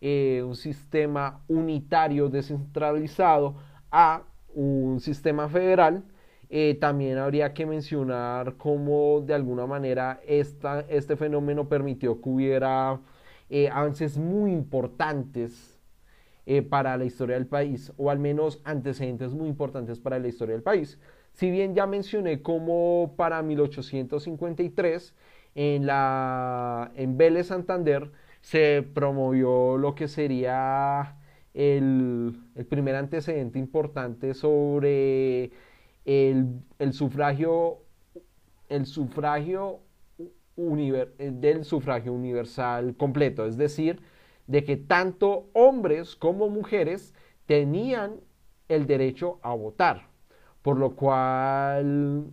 eh, 0.00 0.44
un 0.46 0.54
sistema 0.54 1.42
unitario 1.48 2.28
descentralizado 2.28 3.56
a 3.90 4.22
un 4.54 5.00
sistema 5.00 5.48
federal, 5.48 6.04
eh, 6.50 6.76
también 6.80 7.18
habría 7.18 7.54
que 7.54 7.64
mencionar 7.64 8.56
cómo 8.56 9.22
de 9.22 9.34
alguna 9.34 9.66
manera 9.66 10.20
esta, 10.26 10.80
este 10.88 11.16
fenómeno 11.16 11.68
permitió 11.68 12.20
que 12.20 12.28
hubiera 12.28 13.00
eh, 13.48 13.68
avances 13.70 14.18
muy 14.18 14.52
importantes 14.52 15.76
para 16.68 16.96
la 16.96 17.04
historia 17.04 17.36
del 17.36 17.46
país, 17.46 17.92
o 17.96 18.10
al 18.10 18.18
menos 18.18 18.60
antecedentes 18.64 19.32
muy 19.32 19.48
importantes 19.48 20.00
para 20.00 20.18
la 20.18 20.26
historia 20.26 20.54
del 20.54 20.64
país. 20.64 20.98
Si 21.32 21.48
bien 21.48 21.74
ya 21.74 21.86
mencioné 21.86 22.42
cómo 22.42 23.14
para 23.16 23.40
1853 23.42 25.14
en, 25.54 25.86
la, 25.86 26.90
en 26.96 27.16
Vélez 27.16 27.46
Santander 27.48 28.10
se 28.40 28.82
promovió 28.94 29.76
lo 29.76 29.94
que 29.94 30.08
sería 30.08 31.16
el, 31.54 32.36
primer 32.68 32.94
antecedente 32.94 33.58
importante 33.58 34.34
sobre 34.34 35.50
el, 36.04 36.62
sufragio, 36.92 37.78
el 38.68 38.86
sufragio 38.86 39.80
del 40.56 41.64
sufragio 41.64 42.12
universal 42.12 42.96
completo, 42.96 43.46
es 43.46 43.56
decir, 43.56 44.00
de 44.46 44.64
que 44.64 44.76
tanto 44.76 45.48
hombres 45.52 46.16
como 46.16 46.48
mujeres 46.48 47.14
tenían 47.46 48.20
el 48.68 48.86
derecho 48.86 49.38
a 49.42 49.54
votar, 49.54 50.08
por 50.62 50.76
lo 50.76 50.96
cual, 50.96 52.26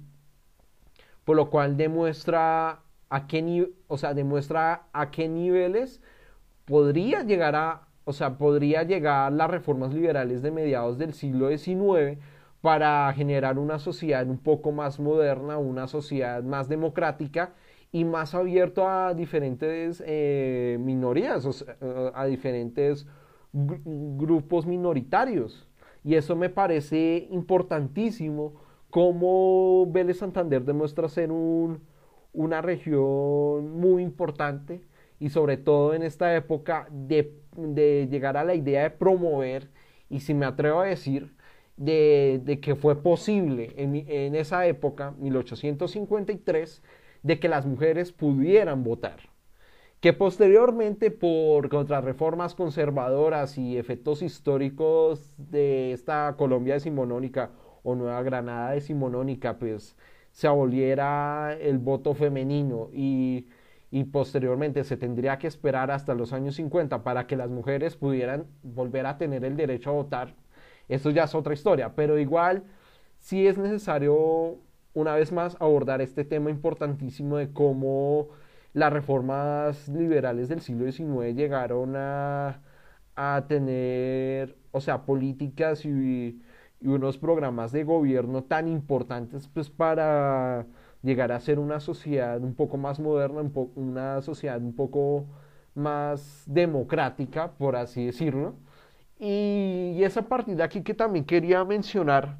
por 1.24 1.36
lo 1.36 1.50
cual 1.50 1.78
demuestra 1.78 2.82
a 3.10 3.28
qué 3.28 3.72
o 3.88 3.98
sea, 3.98 4.14
demuestra 4.14 4.88
a 4.92 5.12
qué 5.12 5.30
niveles 5.30 6.02
podría 6.66 7.24
llegar 7.24 7.56
a, 7.56 7.88
o 8.04 8.14
sea, 8.14 8.38
podría 8.38 8.84
llegar 8.84 9.32
las 9.32 9.50
reformas 9.50 9.94
liberales 9.94 10.42
de 10.42 10.52
mediados 10.52 10.98
del 10.98 11.14
siglo 11.14 11.50
XIX 11.50 12.20
para 12.68 13.14
generar 13.14 13.58
una 13.58 13.80
sociedad 13.80 14.28
un 14.28 14.40
poco 14.40 14.74
más 14.74 15.00
moderna, 15.00 15.58
una 15.58 15.88
sociedad 15.88 16.44
más 16.44 16.68
democrática 16.68 17.54
y 17.94 18.04
más 18.04 18.36
abierto 18.36 18.90
a 18.90 19.14
diferentes 19.14 20.04
eh, 20.06 20.78
minorías, 20.78 21.48
a 22.14 22.26
diferentes 22.26 23.08
grupos 23.54 24.66
minoritarios. 24.66 25.66
Y 26.04 26.16
eso 26.16 26.36
me 26.36 26.50
parece 26.50 27.30
importantísimo, 27.32 28.56
como 28.90 29.90
Vélez 29.90 30.18
Santander 30.18 30.66
demuestra 30.66 31.08
ser 31.08 31.32
un, 31.32 31.80
una 32.34 32.62
región 32.62 33.80
muy 33.80 34.04
importante 34.04 34.82
y 35.22 35.30
sobre 35.30 35.56
todo 35.56 35.94
en 35.94 36.04
esta 36.04 36.36
época 36.36 36.90
de, 36.92 37.32
llegar 38.12 38.36
a 38.36 38.44
la 38.44 38.56
idea 38.56 38.84
de 38.84 38.90
promover 38.90 39.70
y 40.10 40.20
si 40.20 40.34
me 40.34 40.46
atrevo 40.46 40.82
a 40.82 40.88
decir 40.88 41.37
de, 41.78 42.60
que 42.62 42.76
fue 42.76 43.02
posible 43.02 43.74
en, 43.78 44.36
esa 44.36 44.66
época, 44.66 45.14
1853, 45.20 46.84
de 47.24 47.40
que 47.40 47.50
las 47.50 47.66
mujeres 47.66 48.12
pudieran 48.12 48.84
votar. 48.84 49.18
Que 50.00 50.14
posteriormente, 50.14 51.10
por 51.10 51.70
contrarreformas 51.70 52.54
conservadoras 52.54 53.58
y 53.58 53.78
efectos 53.78 54.22
históricos 54.22 55.34
de 55.38 55.92
esta 55.94 56.36
Colombia 56.38 56.76
decimonónica 56.76 57.52
o 57.84 57.96
Nueva 57.96 58.22
Granada 58.22 58.72
decimonónica, 58.72 59.58
pues 59.58 59.96
se 60.32 60.48
aboliera 60.48 61.58
el 61.60 61.80
voto 61.80 62.14
femenino 62.14 62.90
y, 62.94 63.48
posteriormente 64.12 64.84
se 64.84 64.98
tendría 64.98 65.40
que 65.40 65.48
esperar 65.48 65.90
hasta 65.90 66.14
los 66.14 66.32
años 66.32 66.56
50 66.56 67.04
para 67.04 67.26
que 67.26 67.36
las 67.36 67.50
mujeres 67.50 67.96
pudieran 67.96 68.46
volver 68.62 69.08
a 69.08 69.18
tener 69.18 69.44
el 69.44 69.58
derecho 69.58 69.90
a 69.90 69.94
votar, 69.94 70.36
eso 70.88 71.10
ya 71.12 71.24
es 71.26 71.36
otra 71.36 71.54
historia, 71.54 71.94
pero 71.96 72.18
igual 72.20 72.64
sí 73.20 73.48
es 73.48 73.58
necesario 73.58 74.58
una 74.94 75.16
vez 75.16 75.32
más 75.32 75.56
abordar 75.60 76.02
este 76.02 76.24
tema 76.26 76.50
importantísimo 76.50 77.38
de 77.38 77.52
cómo 77.54 78.30
las 78.74 78.92
reformas 78.94 79.88
liberales 79.90 80.50
del 80.50 80.62
siglo 80.62 80.86
XIX 80.86 81.36
llegaron 81.36 81.96
a, 81.96 82.62
a 83.16 83.46
tener, 83.48 84.56
o 84.72 84.82
sea, 84.82 85.06
políticas 85.06 85.86
y 85.86 86.42
y 86.80 86.88
unos 86.88 87.18
programas 87.18 87.72
de 87.72 87.84
gobierno 87.84 88.44
tan 88.44 88.68
importantes 88.68 89.48
pues 89.48 89.70
para 89.70 90.68
llegar 91.02 91.32
a 91.32 91.40
ser 91.40 91.60
una 91.60 91.80
sociedad 91.80 92.42
un 92.42 92.54
poco 92.56 92.78
más 92.78 93.00
moderna, 93.00 93.42
una 93.76 94.22
sociedad 94.22 94.62
un 94.62 94.76
poco 94.76 95.26
más 95.76 96.44
democrática, 96.48 97.52
por 97.54 97.76
así 97.76 98.06
decirlo. 98.06 98.56
Y, 99.20 100.04
esa 100.04 100.22
partida 100.24 100.66
aquí 100.66 100.82
que 100.84 100.94
también 100.94 101.26
quería 101.26 101.64
mencionar, 101.66 102.38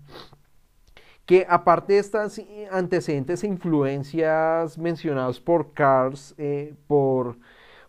que 1.26 1.46
aparte 1.50 1.94
de 1.94 2.00
estas 2.00 2.42
antecedentes 2.72 3.44
e 3.44 3.48
influencias 3.48 4.78
mencionadas 4.78 5.40
por 5.40 5.74
Cars, 5.74 6.36
eh, 6.38 6.76
por, 6.88 7.38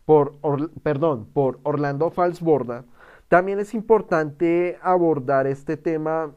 por, 0.05 0.39
perdón, 0.83 1.27
por 1.33 1.61
Orlando 1.63 2.11
Falsborda, 2.11 2.85
también 3.29 3.61
es 3.61 3.75
importante 3.75 4.79
abordar 4.83 5.47
este 5.47 5.77
tema 5.77 6.33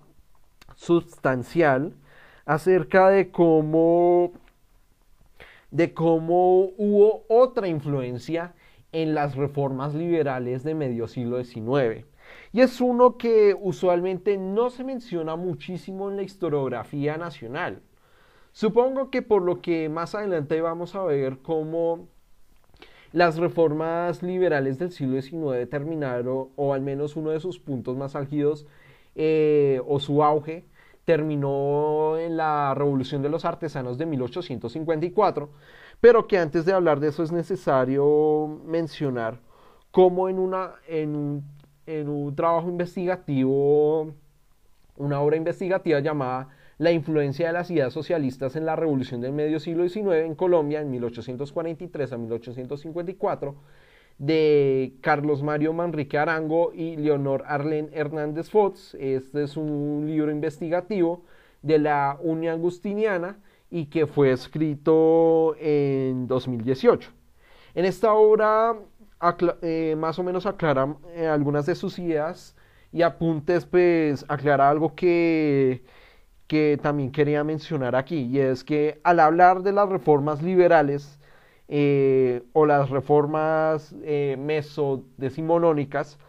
sustancial 0.76 1.94
acerca 2.46 3.10
de 3.10 3.32
cómo, 3.32 4.34
de 5.72 5.94
cómo 5.94 6.66
hubo 6.78 7.24
otra 7.30 7.68
influencia 7.68 8.54
en 8.92 9.16
las 9.16 9.36
reformas 9.36 9.94
liberales 9.94 10.64
de 10.64 10.76
medio 10.76 11.08
siglo 11.08 11.42
XIX. 11.44 12.06
Y 12.54 12.62
es 12.62 12.82
uno 12.82 13.18
que 13.18 13.56
usualmente 13.60 14.38
no 14.38 14.70
se 14.70 14.84
menciona 14.84 15.36
muchísimo 15.36 16.10
en 16.10 16.18
la 16.18 16.24
historiografía 16.24 17.18
nacional. 17.18 17.82
Supongo 18.52 19.10
que 19.10 19.22
por 19.22 19.42
lo 19.42 19.62
que 19.62 19.88
más 19.88 20.16
adelante 20.16 20.60
vamos 20.60 20.96
a 20.96 21.04
ver 21.04 21.38
cómo 21.42 22.10
las 23.14 23.38
reformas 23.38 24.24
liberales 24.24 24.80
del 24.80 24.92
siglo 24.92 25.22
XIX 25.22 25.70
terminaron, 25.70 26.50
o 26.56 26.74
al 26.74 26.82
menos 26.82 27.16
uno 27.16 27.32
de 27.32 27.40
sus 27.40 27.60
puntos 27.60 27.98
más 27.98 28.16
álgidos, 28.16 28.66
eh, 29.16 29.82
o 29.88 30.00
su 30.00 30.24
auge, 30.24 30.66
terminó 31.06 32.18
en 32.18 32.38
la 32.38 32.74
Revolución 32.74 33.22
de 33.22 33.30
los 33.30 33.44
Artesanos 33.46 33.98
de 33.98 34.06
1854, 34.06 35.50
pero 36.00 36.28
que 36.28 36.38
antes 36.38 36.66
de 36.66 36.74
hablar 36.74 37.00
de 37.00 37.10
eso 37.10 37.24
es 37.24 37.32
necesario 37.32 38.62
mencionar 38.66 39.40
cómo 39.92 40.30
en, 40.30 40.40
una, 40.40 40.76
en, 40.88 41.16
un, 41.16 41.44
en 41.86 42.10
un 42.10 42.36
trabajo 42.36 42.70
investigativo, 42.70 44.14
una 44.98 45.22
obra 45.22 45.38
investigativa 45.38 46.00
llamada 46.00 46.50
la 46.82 46.92
influencia 46.92 47.46
de 47.46 47.54
las 47.54 47.70
ideas 47.70 47.94
socialistas 47.94 48.56
en 48.56 48.66
la 48.66 48.76
revolución 48.76 49.22
del 49.22 49.34
medio 49.34 49.60
siglo 49.60 49.88
XIX 49.88 50.26
en 50.26 50.34
Colombia 50.34 50.82
en 50.82 50.90
1843 50.90 52.12
a 52.12 52.18
1854 52.18 53.56
de 54.18 54.96
Carlos 55.02 55.44
Mario 55.44 55.74
Manrique 55.74 56.18
Arango 56.18 56.74
y 56.74 56.96
Leonor 56.98 57.44
Arlen 57.46 57.92
Hernández 57.94 58.50
Fox. 58.50 58.96
Este 59.00 59.44
es 59.44 59.58
un 59.58 60.06
libro 60.08 60.32
investigativo 60.32 61.24
de 61.62 61.78
la 61.78 62.18
Unión 62.22 62.56
Agustiniana 62.56 63.38
y 63.70 63.86
que 63.86 64.08
fue 64.08 64.32
escrito 64.32 65.56
en 65.60 66.28
2018. 66.28 67.12
En 67.76 67.86
esta 67.86 68.14
obra 68.14 68.76
eh, 69.62 69.96
más 69.98 70.20
o 70.20 70.24
menos 70.24 70.46
aclara 70.46 70.96
eh, 71.14 71.28
algunas 71.28 71.66
de 71.66 71.76
sus 71.76 72.00
ideas 72.00 72.56
y 72.92 73.04
apuntes, 73.04 73.66
pues 73.66 74.26
aclara 74.28 74.70
algo 74.70 74.96
que 74.96 75.84
que 76.48 76.78
también 76.82 77.12
quería 77.14 77.46
mencionar 77.46 77.96
aquí, 77.96 78.24
y 78.24 78.40
es 78.40 78.66
que 78.66 79.00
al 79.06 79.22
hablar 79.22 79.64
de 79.64 79.72
las 79.72 79.88
reformas 79.88 80.42
liberales 80.42 81.18
eh, 81.70 82.44
o 82.52 82.66
las 82.66 82.90
reformas 82.90 83.94
mesodecimonónicas, 83.94 86.20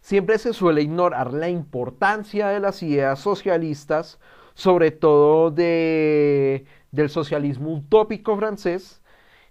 siempre 0.00 0.38
se 0.38 0.52
suele 0.52 0.82
ignorar 0.82 1.32
la 1.32 1.48
importancia 1.48 2.46
de 2.48 2.60
las 2.60 2.80
ideas 2.84 3.18
socialistas, 3.18 4.20
sobre 4.54 4.92
todo 4.92 5.50
de, 5.50 6.64
del 6.92 7.10
socialismo 7.10 7.72
utópico 7.72 8.36
francés, 8.36 9.02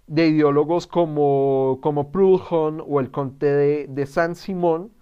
de 0.06 0.28
ideólogos 0.28 0.86
como, 0.86 1.78
como 1.82 2.10
o 2.12 3.00
el 3.00 3.10
conde 3.10 3.52
de, 3.52 3.86
de 3.88 4.06
Saint-Simon, 4.06 4.92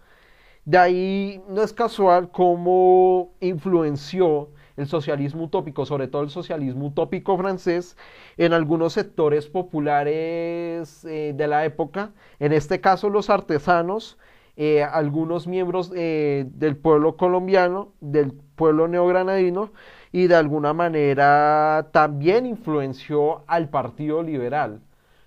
de 0.65 0.79
ahí 0.79 1.43
no 1.49 1.63
es 1.63 1.73
casual 1.75 2.31
cómo 2.31 3.35
influenció 3.41 4.49
el 4.77 4.87
socialismo 4.87 5.45
utópico, 5.45 5.87
sobre 5.87 6.09
todo 6.09 6.23
el 6.23 6.31
socialismo 6.31 6.87
utópico 6.87 7.37
francés, 7.37 7.97
en 8.37 8.53
algunos 8.53 8.95
sectores 8.95 9.47
populares 9.47 11.05
eh, 11.05 11.33
de 11.37 11.47
la 11.47 11.65
época, 11.65 12.13
en 12.41 12.53
este 12.53 12.81
caso 12.81 13.11
los 13.11 13.31
artesanos, 13.31 14.19
eh, 14.57 14.83
algunos 14.83 15.47
miembros 15.47 15.93
eh, 15.95 16.47
del 16.55 16.77
pueblo 16.77 17.17
colombiano, 17.17 17.93
del 18.01 18.33
pueblo 18.33 18.89
neogranadino, 18.89 19.71
y 20.13 20.29
de 20.29 20.37
alguna 20.37 20.73
manera 20.73 21.89
también 21.93 22.47
influenció 22.47 23.43
al 23.49 23.69
Partido 23.69 24.23
Liberal. 24.23 24.81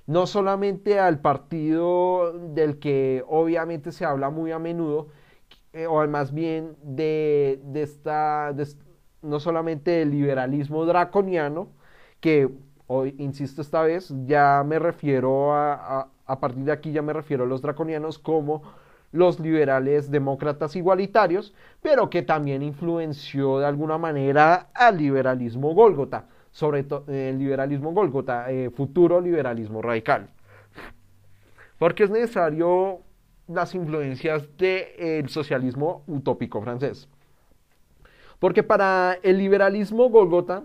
No 0.08 0.26
solamente 0.26 1.00
al 1.00 1.20
partido 1.20 2.32
del 2.32 2.80
que 2.80 3.24
obviamente 3.28 3.92
se 3.92 4.06
habla 4.06 4.30
muy 4.30 4.52
a 4.52 4.60
menudo, 4.60 5.10
eh, 5.74 5.86
o 5.86 6.08
más 6.08 6.34
bien 6.34 6.76
de, 6.82 7.62
esta, 7.76 8.54
no 9.22 9.40
solamente 9.40 9.92
del 9.92 10.12
liberalismo 10.12 10.86
draconiano, 10.86 11.70
que 12.22 12.50
hoy, 12.88 13.16
insisto 13.18 13.62
esta 13.62 13.82
vez, 13.84 14.14
ya 14.26 14.64
me 14.66 14.80
refiero 14.80 15.54
a, 15.54 16.10
a, 16.26 16.40
partir 16.40 16.64
de 16.64 16.72
aquí 16.72 16.92
ya 16.92 17.02
me 17.02 17.14
refiero 17.14 17.44
a 17.44 17.48
los 17.48 17.62
draconianos 17.62 18.18
como 18.18 18.64
los 19.12 19.40
liberales 19.40 20.10
demócratas 20.10 20.76
igualitarios, 20.76 21.54
pero 21.82 22.10
que 22.10 22.22
también 22.22 22.64
influenció 22.64 23.60
de 23.60 23.66
alguna 23.66 23.98
manera 23.98 24.70
al 24.74 24.98
liberalismo 24.98 25.74
Gólgota, 25.74 26.26
sobre 26.58 26.82
todo 26.82 27.04
el 27.14 27.38
liberalismo 27.38 27.94
Gólgota, 27.94 28.52
eh, 28.52 28.72
futuro 28.72 29.22
liberalismo 29.22 29.84
radical. 29.84 30.32
Porque 31.78 32.06
es 32.06 32.10
necesario 32.10 33.02
las 33.48 33.76
influencias 33.76 34.50
del 34.58 35.30
socialismo 35.30 36.04
utópico 36.08 36.60
francés. 36.64 37.08
Porque 38.40 38.64
para 38.64 39.20
el 39.22 39.38
liberalismo 39.38 40.10
Golgota, 40.10 40.64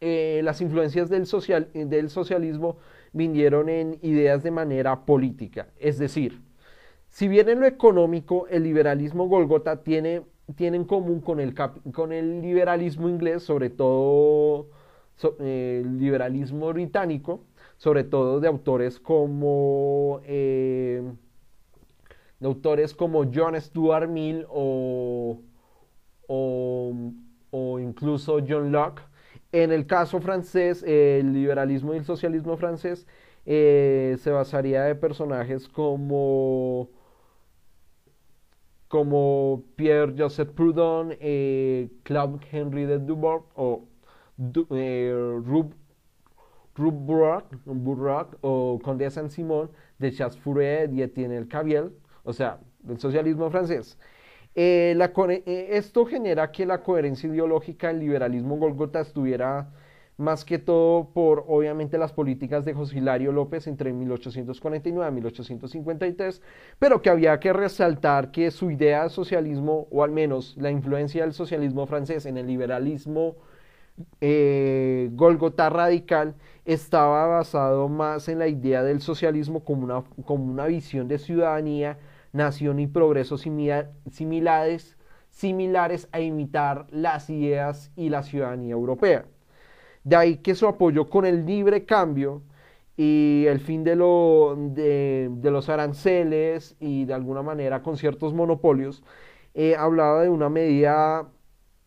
eh, 0.00 0.40
las 0.42 0.62
influencias 0.62 1.10
del, 1.10 1.26
social, 1.26 1.68
del 1.74 2.08
socialismo 2.08 2.78
vinieron 3.12 3.68
en 3.68 3.98
ideas 4.00 4.42
de 4.42 4.50
manera 4.50 5.04
política. 5.04 5.66
Es 5.78 5.98
decir, 5.98 6.40
si 7.10 7.28
bien 7.28 7.50
en 7.50 7.60
lo 7.60 7.66
económico 7.66 8.46
el 8.48 8.62
liberalismo 8.62 9.28
Golgota 9.28 9.82
tiene, 9.82 10.22
tiene 10.56 10.78
en 10.78 10.84
común 10.84 11.20
con 11.20 11.38
el, 11.38 11.54
con 11.92 12.12
el 12.12 12.40
liberalismo 12.40 13.10
inglés, 13.10 13.42
sobre 13.42 13.68
todo 13.68 14.68
eh, 15.40 15.82
el 15.84 15.98
liberalismo 15.98 16.72
británico, 16.72 17.44
sobre 17.76 18.04
todo 18.04 18.40
de 18.40 18.48
autores 18.48 18.98
como... 18.98 20.20
Eh, 20.24 21.02
de 22.40 22.46
autores 22.46 22.94
como 22.94 23.24
John 23.32 23.58
Stuart 23.60 24.08
Mill 24.08 24.44
o, 24.50 25.40
o, 26.26 27.78
incluso 27.80 28.38
John 28.46 28.72
Locke. 28.72 29.02
En 29.52 29.72
el 29.72 29.86
caso 29.86 30.20
francés, 30.20 30.82
el 30.82 31.32
liberalismo 31.32 31.94
y 31.94 31.98
el 31.98 32.04
socialismo 32.04 32.56
francés 32.56 33.06
eh, 33.46 34.16
se 34.20 34.30
basaría 34.30 34.82
de 34.82 34.94
personajes 34.94 35.68
como, 35.68 36.90
como 38.88 39.64
Pierre-Joseph 39.76 40.50
Proudhon, 40.50 41.16
eh, 41.20 41.88
Claude 42.02 42.44
Henry 42.50 42.84
de 42.84 42.98
Dubois 42.98 43.42
o 43.54 43.84
eh, 44.70 45.40
Rube, 45.44 45.74
o 48.40 48.80
Condé 48.82 49.10
Saint-Simon 49.10 49.70
de 49.98 50.12
Charles 50.12 50.38
y 50.92 51.02
Etienne 51.02 51.36
El 51.36 51.48
Caviel 51.48 51.92
o 52.24 52.32
sea, 52.32 52.58
del 52.80 52.98
socialismo 52.98 53.50
francés. 53.50 53.98
Eh, 54.56 54.96
eh, 54.96 55.68
esto 55.72 56.06
genera 56.06 56.50
que 56.50 56.66
la 56.66 56.82
coherencia 56.82 57.28
ideológica 57.28 57.88
del 57.88 58.00
liberalismo 58.00 58.56
Golgota 58.56 59.00
estuviera 59.00 59.70
más 60.16 60.44
que 60.44 60.58
todo 60.58 61.10
por, 61.12 61.44
obviamente, 61.48 61.98
las 61.98 62.12
políticas 62.12 62.64
de 62.64 62.72
José 62.72 62.98
Hilario 62.98 63.32
López 63.32 63.66
entre 63.66 63.92
1849 63.92 65.10
y 65.10 65.14
1853, 65.14 66.40
pero 66.78 67.02
que 67.02 67.10
había 67.10 67.40
que 67.40 67.52
resaltar 67.52 68.30
que 68.30 68.52
su 68.52 68.70
idea 68.70 69.02
de 69.02 69.10
socialismo, 69.10 69.88
o 69.90 70.04
al 70.04 70.12
menos 70.12 70.56
la 70.56 70.70
influencia 70.70 71.22
del 71.22 71.32
socialismo 71.32 71.86
francés 71.86 72.26
en 72.26 72.38
el 72.38 72.46
liberalismo 72.46 73.36
eh, 74.20 75.10
Golgota 75.12 75.70
radical, 75.70 76.34
estaba 76.64 77.26
basado 77.26 77.88
más 77.88 78.28
en 78.28 78.38
la 78.38 78.48
idea 78.48 78.82
del 78.82 79.00
socialismo 79.00 79.64
como 79.64 79.84
una, 79.84 80.04
como 80.24 80.44
una 80.44 80.66
visión 80.66 81.08
de 81.08 81.18
ciudadanía 81.18 81.98
nación 82.34 82.80
y 82.80 82.86
progreso 82.86 83.38
similares, 83.38 84.96
similares 85.30 86.08
a 86.12 86.20
imitar 86.20 86.86
las 86.90 87.30
ideas 87.30 87.92
y 87.96 88.10
la 88.10 88.22
ciudadanía 88.22 88.72
europea. 88.72 89.24
De 90.02 90.16
ahí 90.16 90.36
que 90.38 90.54
su 90.54 90.66
apoyo 90.66 91.08
con 91.08 91.24
el 91.24 91.46
libre 91.46 91.84
cambio 91.86 92.42
y 92.96 93.46
el 93.48 93.60
fin 93.60 93.84
de, 93.84 93.96
de, 93.96 95.50
los 95.50 95.68
aranceles 95.68 96.76
y 96.80 97.04
de 97.06 97.14
alguna 97.14 97.42
manera 97.42 97.82
con 97.82 97.96
ciertos 97.96 98.34
monopolios, 98.34 99.02
eh, 99.54 99.76
hablaba 99.76 100.22
de 100.22 100.28
una 100.28 100.48
medida 100.48 101.28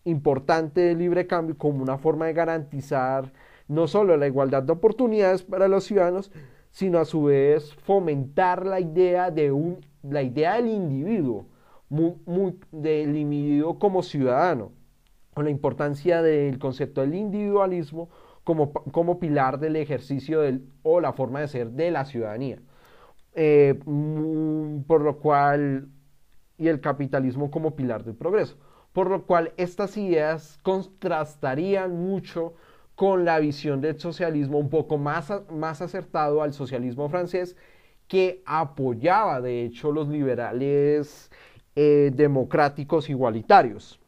importante 0.07 0.81
de 0.81 0.95
libre 0.95 1.27
cambio 1.27 1.57
como 1.57 1.83
una 1.83 1.97
forma 1.97 2.25
de 2.27 2.33
garantizar 2.33 3.31
no 3.67 3.87
solo 3.87 4.17
la 4.17 4.27
igualdad 4.27 4.63
de 4.63 4.73
oportunidades 4.73 5.43
para 5.43 5.67
los 5.67 5.83
ciudadanos, 5.83 6.31
sino 6.71 6.99
a 6.99 7.05
su 7.05 7.23
vez 7.25 7.73
fomentar 7.75 8.65
la 8.65 8.79
idea 8.79 9.31
de 9.31 9.51
un 9.51 9.79
la 10.03 10.21
idea 10.23 10.55
del 10.55 10.67
individuo, 10.69 11.47
del 12.71 13.15
individuo 13.15 13.79
como 13.79 14.03
ciudadano, 14.03 14.71
con 15.33 15.45
la 15.45 15.51
importancia 15.51 16.21
del 16.21 16.59
concepto 16.59 17.01
del 17.01 17.15
individualismo 17.15 18.09
como, 18.43 18.71
como 18.71 19.19
pilar 19.19 19.59
del 19.59 19.75
ejercicio 19.75 20.41
del, 20.41 20.69
o 20.83 21.01
la 21.01 21.13
forma 21.13 21.41
de 21.41 21.47
ser 21.47 21.71
de 21.71 21.91
la 21.91 22.05
ciudadanía. 22.05 22.59
eh, 23.35 23.79
por 24.87 25.01
lo 25.01 25.19
cual, 25.19 25.89
y 26.57 26.67
el 26.67 26.81
capitalismo 26.81 27.51
como 27.51 27.75
pilar 27.75 28.03
del 28.03 28.15
progreso, 28.15 28.57
por 28.97 29.11
lo 29.11 29.27
cual 29.27 29.53
estas 29.57 29.95
ideas 29.95 30.57
contrastarían 30.63 31.95
mucho 31.95 32.55
con 32.95 33.25
la 33.25 33.37
visión 33.37 33.79
del 33.79 33.99
socialismo 33.99 34.57
un 34.57 34.71
poco 34.71 34.97
más, 34.97 35.31
más 35.51 35.83
acertado 35.83 36.41
al 36.41 36.51
socialismo 36.51 37.07
francés 37.07 37.55
que 38.07 38.41
apoyaba 38.43 39.39
de 39.39 39.65
hecho 39.65 39.91
los 39.91 40.07
liberales 40.07 41.29
eh, 41.75 42.09
democráticos 42.11 43.07
igualitarios. 43.11 43.99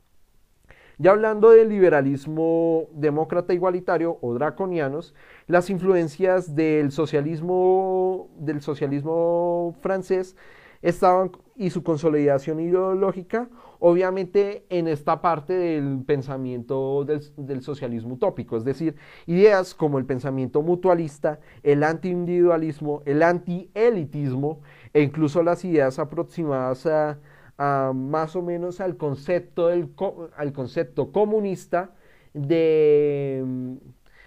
Ya 0.97 1.11
hablando 1.11 1.51
del 1.51 1.69
liberalismo 1.69 2.87
demócrata 2.91 3.53
igualitario 3.53 4.17
o 4.21 4.33
draconianos, 4.33 5.13
las 5.45 5.69
influencias 5.69 6.55
del 6.55 6.91
socialismo, 6.91 8.27
del 8.39 8.59
socialismo 8.61 9.75
francés 9.81 10.35
estaban 10.81 11.31
y 11.55 11.69
su 11.69 11.83
consolidación 11.83 12.59
ideológica, 12.59 13.49
obviamente 13.79 14.65
en 14.69 14.87
esta 14.87 15.21
parte 15.21 15.53
del 15.53 16.03
pensamiento 16.05 17.05
del, 17.05 17.61
socialismo 17.61 18.15
utópico, 18.15 18.57
es 18.57 18.65
decir, 18.65 18.95
ideas 19.25 19.73
como 19.73 19.97
el 19.97 20.05
pensamiento 20.05 20.61
mutualista, 20.61 21.39
el 21.63 21.83
antiindividualismo, 21.83 23.01
el 23.05 23.23
antielitismo 23.23 24.61
e 24.93 25.01
incluso 25.01 25.41
las 25.43 25.63
ideas 25.65 25.97
aproximadas 25.97 26.85
a, 26.85 27.91
más 27.93 28.35
o 28.35 28.41
menos 28.41 28.79
al 28.79 28.95
concepto, 28.95 29.67
al 29.67 30.53
concepto 30.53 31.11
comunista 31.11 31.93
de, 32.33 33.43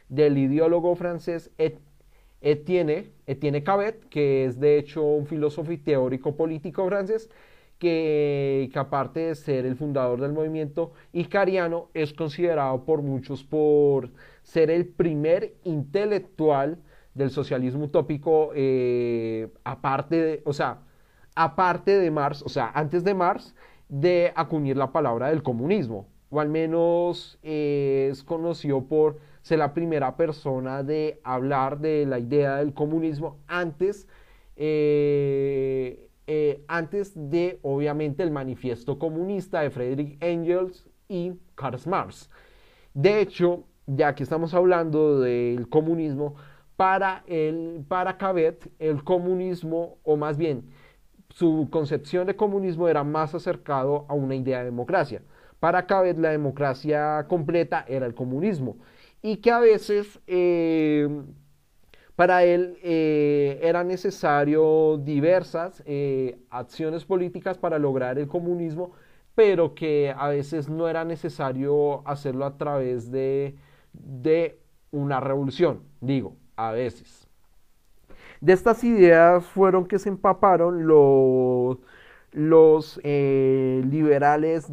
del 0.08 0.38
ideólogo 0.38 0.94
francés 0.96 1.50
Etienne, 2.42 3.12
Etienne 3.26 3.62
Cabet, 3.62 4.08
que 4.08 4.44
es 4.44 4.58
de 4.58 4.76
hecho 4.76 5.02
un 5.02 5.26
filósofo 5.26 5.72
y 5.72 5.78
teórico 5.78 6.36
político 6.36 6.86
francés, 6.88 7.30
que, 7.82 8.70
aparte 8.76 9.18
de 9.18 9.34
ser 9.34 9.66
el 9.66 9.74
fundador 9.74 10.20
del 10.20 10.32
movimiento 10.32 10.92
icariano, 11.12 11.88
es 11.94 12.12
considerado 12.12 12.84
por 12.84 13.02
muchos 13.02 13.42
por 13.42 14.10
ser 14.44 14.70
el 14.70 14.86
primer 14.86 15.54
intelectual 15.64 16.78
del 17.12 17.30
socialismo 17.30 17.86
utópico, 17.86 18.52
eh, 18.54 19.48
aparte 19.64 20.14
de, 20.14 20.42
o 20.44 20.52
sea, 20.52 20.78
aparte 21.34 21.98
de 21.98 22.08
Marx, 22.12 22.42
o 22.42 22.48
sea, 22.48 22.70
antes 22.72 23.02
de 23.02 23.14
Marx, 23.14 23.52
de 23.88 24.32
acuñar 24.36 24.76
la 24.76 24.92
palabra 24.92 25.30
del 25.30 25.42
comunismo, 25.42 26.06
o 26.30 26.38
al 26.38 26.50
menos 26.50 27.36
eh, 27.42 28.10
es 28.12 28.22
conocido 28.22 28.84
por 28.84 29.18
ser 29.40 29.58
la 29.58 29.74
primera 29.74 30.16
persona 30.16 30.84
de 30.84 31.20
hablar 31.24 31.80
de 31.80 32.06
la 32.06 32.20
idea 32.20 32.58
del 32.58 32.74
comunismo 32.74 33.38
antes, 33.48 34.06
eh, 34.54 36.11
eh, 36.26 36.64
antes 36.68 37.12
de, 37.14 37.58
obviamente, 37.62 38.22
el 38.22 38.30
manifiesto 38.30 38.98
comunista 38.98 39.60
de 39.60 39.70
Friedrich 39.70 40.16
Engels 40.22 40.88
y 41.08 41.32
Karl 41.54 41.78
Marx. 41.86 42.30
De 42.94 43.20
hecho, 43.20 43.64
ya 43.86 44.14
que 44.14 44.22
estamos 44.22 44.54
hablando 44.54 45.20
del 45.20 45.68
comunismo, 45.68 46.36
para, 46.76 47.22
el, 47.26 47.84
para 47.86 48.16
Cabet, 48.16 48.70
el 48.78 49.04
comunismo, 49.04 49.98
o 50.02 50.16
más 50.16 50.36
bien, 50.36 50.70
su 51.28 51.68
concepción 51.70 52.26
de 52.26 52.36
comunismo 52.36 52.88
era 52.88 53.04
más 53.04 53.34
acercado 53.34 54.04
a 54.08 54.14
una 54.14 54.34
idea 54.34 54.58
de 54.58 54.66
democracia. 54.66 55.22
Para 55.60 55.86
Cabet, 55.86 56.18
la 56.18 56.30
democracia 56.30 57.26
completa 57.28 57.84
era 57.88 58.06
el 58.06 58.14
comunismo 58.14 58.76
y 59.22 59.36
que 59.36 59.50
a 59.50 59.60
veces 59.60 60.20
eh, 60.26 61.08
para 62.16 62.44
él 62.44 62.78
eh, 62.82 63.58
era 63.62 63.84
necesario 63.84 64.98
diversas 64.98 65.82
eh, 65.86 66.38
acciones 66.50 67.04
políticas 67.04 67.58
para 67.58 67.78
lograr 67.78 68.18
el 68.18 68.28
comunismo, 68.28 68.92
pero 69.34 69.74
que 69.74 70.14
a 70.16 70.28
veces 70.28 70.68
no 70.68 70.88
era 70.88 71.04
necesario 71.04 72.06
hacerlo 72.06 72.44
a 72.44 72.58
través 72.58 73.10
de, 73.10 73.56
de 73.92 74.60
una 74.90 75.20
revolución, 75.20 75.82
digo, 76.00 76.36
a 76.56 76.72
veces. 76.72 77.26
De 78.40 78.52
estas 78.52 78.84
ideas 78.84 79.44
fueron 79.46 79.86
que 79.86 79.98
se 79.98 80.10
empaparon 80.10 80.86
los, 80.86 81.78
los 82.32 83.00
liberales 83.02 84.70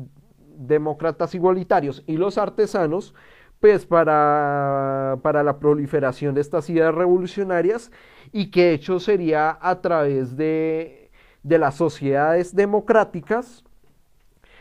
demócratas 0.57 1.33
igualitarios 1.35 2.03
y 2.05 2.17
los 2.17 2.37
artesanos, 2.37 3.13
pues 3.60 3.86
para, 3.86 5.20
para 5.22 5.43
la 5.43 5.60
proliferación 5.60 6.34
de 6.34 6.41
estas 6.41 6.70
ideas 6.70 6.93
revolucionarias 6.95 7.91
y 8.32 8.51
que 8.51 8.74
hecho 8.74 8.99
sería 8.99 9.57
a 9.62 9.82
través 9.82 10.38
de, 10.38 11.12
de 11.43 11.57
las 11.57 11.76
sociedades 11.76 12.55
democráticas, 12.55 13.64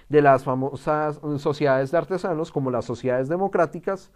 de 0.08 0.22
las 0.22 0.44
famosas 0.44 1.20
sociedades 1.38 1.90
de 1.90 1.98
artesanos 1.98 2.50
como 2.50 2.70
las 2.70 2.86
sociedades 2.86 3.28
democráticas, 3.28 4.10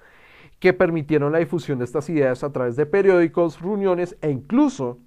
que 0.59 0.73
permitieron 0.73 1.33
la 1.33 1.39
difusión 1.39 1.79
de 1.79 1.85
estas 1.85 2.09
ideas 2.09 2.43
a 2.45 2.53
través 2.53 2.77
de 2.77 2.87
periódicos, 2.87 3.61
reuniones 3.61 4.17
e 4.21 4.31
incluso 4.31 4.99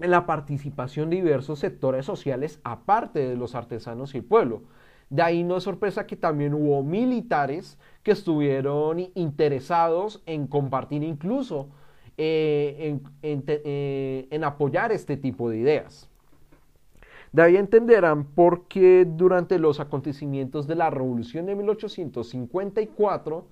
en 0.00 0.10
la 0.10 0.26
participación 0.26 1.10
de 1.10 1.16
diversos 1.16 1.58
sectores 1.58 2.04
sociales 2.04 2.60
aparte 2.64 3.20
de 3.20 3.36
los 3.36 3.54
artesanos 3.54 4.14
y 4.14 4.18
el 4.18 4.24
pueblo. 4.24 4.62
De 5.14 5.22
ahí 5.22 5.44
no 5.44 5.56
es 5.58 5.62
sorpresa 5.62 6.08
que 6.08 6.16
también 6.16 6.54
hubo 6.54 6.82
militares 6.82 7.78
que 8.02 8.10
estuvieron 8.10 8.98
interesados 9.14 10.20
en 10.26 10.48
compartir 10.48 11.04
incluso 11.04 11.68
eh, 12.16 12.98
eh, 13.22 14.26
en, 14.28 14.42
apoyar 14.42 14.90
este 14.90 15.16
tipo 15.16 15.48
de 15.48 15.58
ideas. 15.58 16.10
De 17.30 17.42
ahí 17.42 17.56
entenderán 17.56 18.24
por 18.24 18.66
qué 18.66 19.06
durante 19.08 19.60
los 19.60 19.78
acontecimientos 19.78 20.66
de 20.66 20.74
la 20.74 20.90
Revolución 20.90 21.46
de 21.46 21.54
1854 21.54 23.46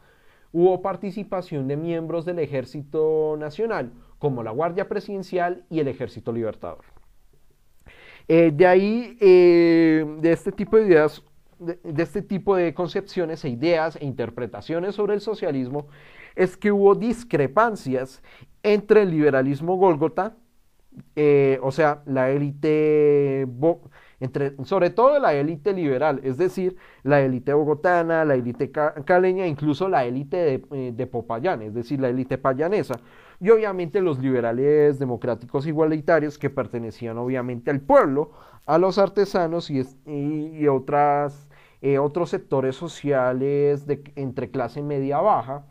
hubo 0.51 0.83
participación 0.83 1.69
de 1.69 1.77
miembros 1.77 2.25
del 2.25 2.41
Ejército 2.41 3.37
Nacional, 3.39 3.93
como 4.19 4.43
la 4.43 4.51
Guardia 4.51 4.89
Presidencial 4.89 5.63
y 5.71 5.79
el 5.79 5.87
Ejército 5.87 6.33
Libertador. 6.33 6.87
Eh, 8.27 8.51
de 8.53 8.67
ahí, 8.67 9.17
de 9.21 10.33
este 10.33 10.51
tipo 10.51 10.77
de 10.77 10.87
ideas, 10.87 11.23
de, 11.63 12.03
este 12.03 12.23
tipo 12.23 12.57
de 12.57 12.75
concepciones 12.75 13.45
e 13.45 13.49
ideas 13.49 13.97
e 13.97 14.05
interpretaciones 14.05 14.95
sobre 14.95 15.15
el 15.15 15.21
socialismo 15.21 15.87
es 16.35 16.57
que 16.57 16.73
hubo 16.73 16.95
discrepancias 16.95 18.23
entre 18.63 19.03
el 19.03 19.11
liberalismo 19.11 19.77
gólgota, 19.77 20.37
eh, 21.17 21.59
o 21.63 21.73
sea, 21.73 22.03
la 22.07 22.31
élite, 22.31 23.47
entre, 24.21 24.55
sobre 24.65 24.91
todo 24.91 25.19
la 25.19 25.35
élite 25.35 25.73
liberal, 25.73 26.21
es 26.23 26.37
decir, 26.37 26.77
la 27.03 27.21
élite 27.23 27.53
bogotana, 27.55 28.25
la 28.25 28.35
élite 28.35 28.71
caleña, 28.71 29.47
incluso 29.47 29.89
la 29.89 30.05
élite 30.05 30.37
de, 30.37 30.65
eh, 30.71 30.93
de, 30.95 31.07
Popayán, 31.07 31.63
es 31.63 31.75
decir, 31.75 32.01
la 32.01 32.09
élite 32.09 32.39
payanesa, 32.39 33.01
y 33.41 33.51
obviamente 33.51 34.01
los 34.01 34.19
liberales 34.19 34.99
democráticos 34.99 35.67
igualitarios 35.67 36.39
que 36.39 36.51
pertenecían 36.51 37.19
obviamente 37.19 37.71
al 37.71 37.81
pueblo, 37.81 38.33
a 38.67 38.79
los 38.79 38.99
artesanos 38.99 39.71
y, 39.71 39.83
y 40.07 40.69
otras 40.69 41.49
eh, 41.83 41.99
otros 41.99 42.31
sectores 42.31 42.77
sociales 42.77 43.85
entre 44.15 44.51
clase 44.51 44.83
media 44.83 45.21
baja, 45.21 45.65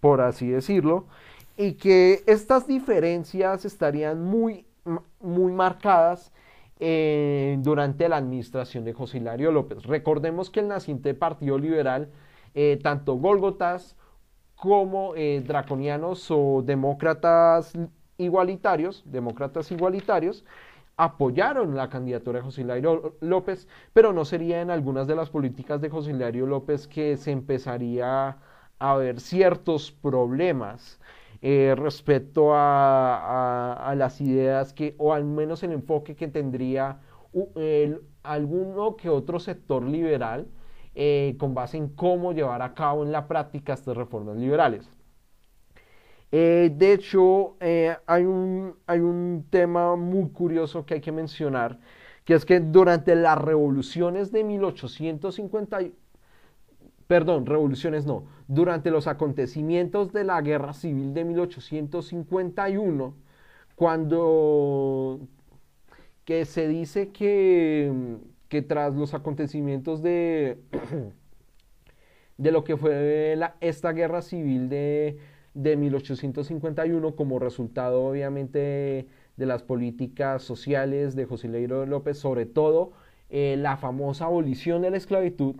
por 0.00 0.22
así 0.22 0.48
decirlo, 0.48 1.06
y 1.56 1.74
que 1.74 2.22
estas 2.26 2.66
diferencias 2.66 3.66
estarían 3.66 4.24
muy, 4.24 4.64
muy 5.20 5.52
marcadas 5.52 6.32
eh, 6.78 7.58
durante 7.60 8.08
la 8.08 8.16
administración 8.16 8.84
de 8.84 8.94
José 8.94 9.18
Hilario 9.18 9.52
López. 9.52 9.82
Recordemos 9.84 10.48
que 10.48 10.60
el 10.60 10.68
naciente 10.68 11.12
Partido 11.12 11.58
Liberal, 11.58 12.10
eh, 12.54 12.78
tanto 12.82 13.16
Gólgotas 13.16 13.96
como 14.54 15.14
draconianos 15.14 16.30
o 16.30 16.62
demócratas 16.62 17.72
igualitarios, 18.18 19.02
demócratas 19.06 19.70
igualitarios, 19.72 20.44
apoyaron 21.04 21.76
la 21.76 21.88
candidatura 21.88 22.40
de 22.40 22.44
José 22.44 22.66
López, 23.20 23.66
pero 23.94 24.12
no 24.12 24.26
sería 24.26 24.60
en 24.60 24.70
algunas 24.70 25.06
de 25.06 25.16
las 25.16 25.30
políticas 25.30 25.80
de 25.80 25.88
José 25.88 26.12
López 26.12 26.86
que 26.86 27.16
se 27.16 27.30
empezaría 27.30 28.36
a 28.78 28.96
ver 28.96 29.18
ciertos 29.18 29.92
problemas 29.92 31.00
eh, 31.40 31.74
respecto 31.74 32.50
a, 32.52 33.94
las 33.96 34.20
ideas 34.20 34.74
que, 34.74 34.94
o 34.98 35.14
al 35.14 35.24
menos 35.24 35.62
el 35.62 35.72
enfoque 35.72 36.14
que 36.16 36.28
tendría 36.28 37.00
alguno 38.22 38.96
que 38.96 39.08
otro 39.08 39.40
sector 39.40 39.84
liberal 39.84 40.48
eh, 40.94 41.34
con 41.38 41.54
base 41.54 41.78
en 41.78 41.88
cómo 41.88 42.32
llevar 42.32 42.60
a 42.60 42.74
cabo 42.74 43.04
en 43.04 43.12
la 43.12 43.26
práctica 43.26 43.72
estas 43.72 43.96
reformas 43.96 44.36
liberales. 44.36 44.90
Eh, 46.32 46.70
de 46.74 46.92
hecho, 46.92 47.56
eh, 47.60 47.96
hay, 48.06 48.24
un, 48.24 48.76
hay 48.86 49.00
un 49.00 49.46
tema 49.50 49.96
muy 49.96 50.30
curioso 50.30 50.86
que 50.86 50.94
hay 50.94 51.00
que 51.00 51.12
mencionar, 51.12 51.80
que 52.24 52.34
es 52.34 52.44
que 52.44 52.60
durante 52.60 53.16
las 53.16 53.38
revoluciones 53.38 54.30
de 54.30 54.44
1850, 54.44 55.80
perdón, 57.06 57.46
revoluciones 57.46 58.06
no, 58.06 58.26
durante 58.46 58.90
los 58.90 59.08
acontecimientos 59.08 60.12
de 60.12 60.24
la 60.24 60.40
Guerra 60.40 60.72
Civil 60.72 61.14
de 61.14 61.24
1851, 61.24 63.14
cuando 63.74 65.20
que 66.24 66.44
se 66.44 66.68
dice 66.68 67.10
que, 67.10 67.92
que 68.48 68.62
tras 68.62 68.94
los 68.94 69.14
acontecimientos 69.14 70.02
de, 70.02 70.58
de 72.38 72.52
lo 72.52 72.62
que 72.62 72.76
fue 72.76 73.36
esta 73.60 73.92
guerra 73.92 74.22
civil 74.22 74.68
de, 74.68 75.18
de 75.54 75.76
1851 75.76 77.16
como 77.16 77.38
resultado 77.38 78.04
obviamente 78.04 79.08
de 79.36 79.46
las 79.46 79.62
políticas 79.62 80.42
sociales 80.42 81.16
de 81.16 81.24
José 81.24 81.48
Leiro 81.48 81.86
López, 81.86 82.18
sobre 82.18 82.46
todo 82.46 82.92
eh, 83.30 83.56
la 83.58 83.76
famosa 83.76 84.26
abolición 84.26 84.82
de 84.82 84.90
la 84.90 84.96
esclavitud 84.96 85.56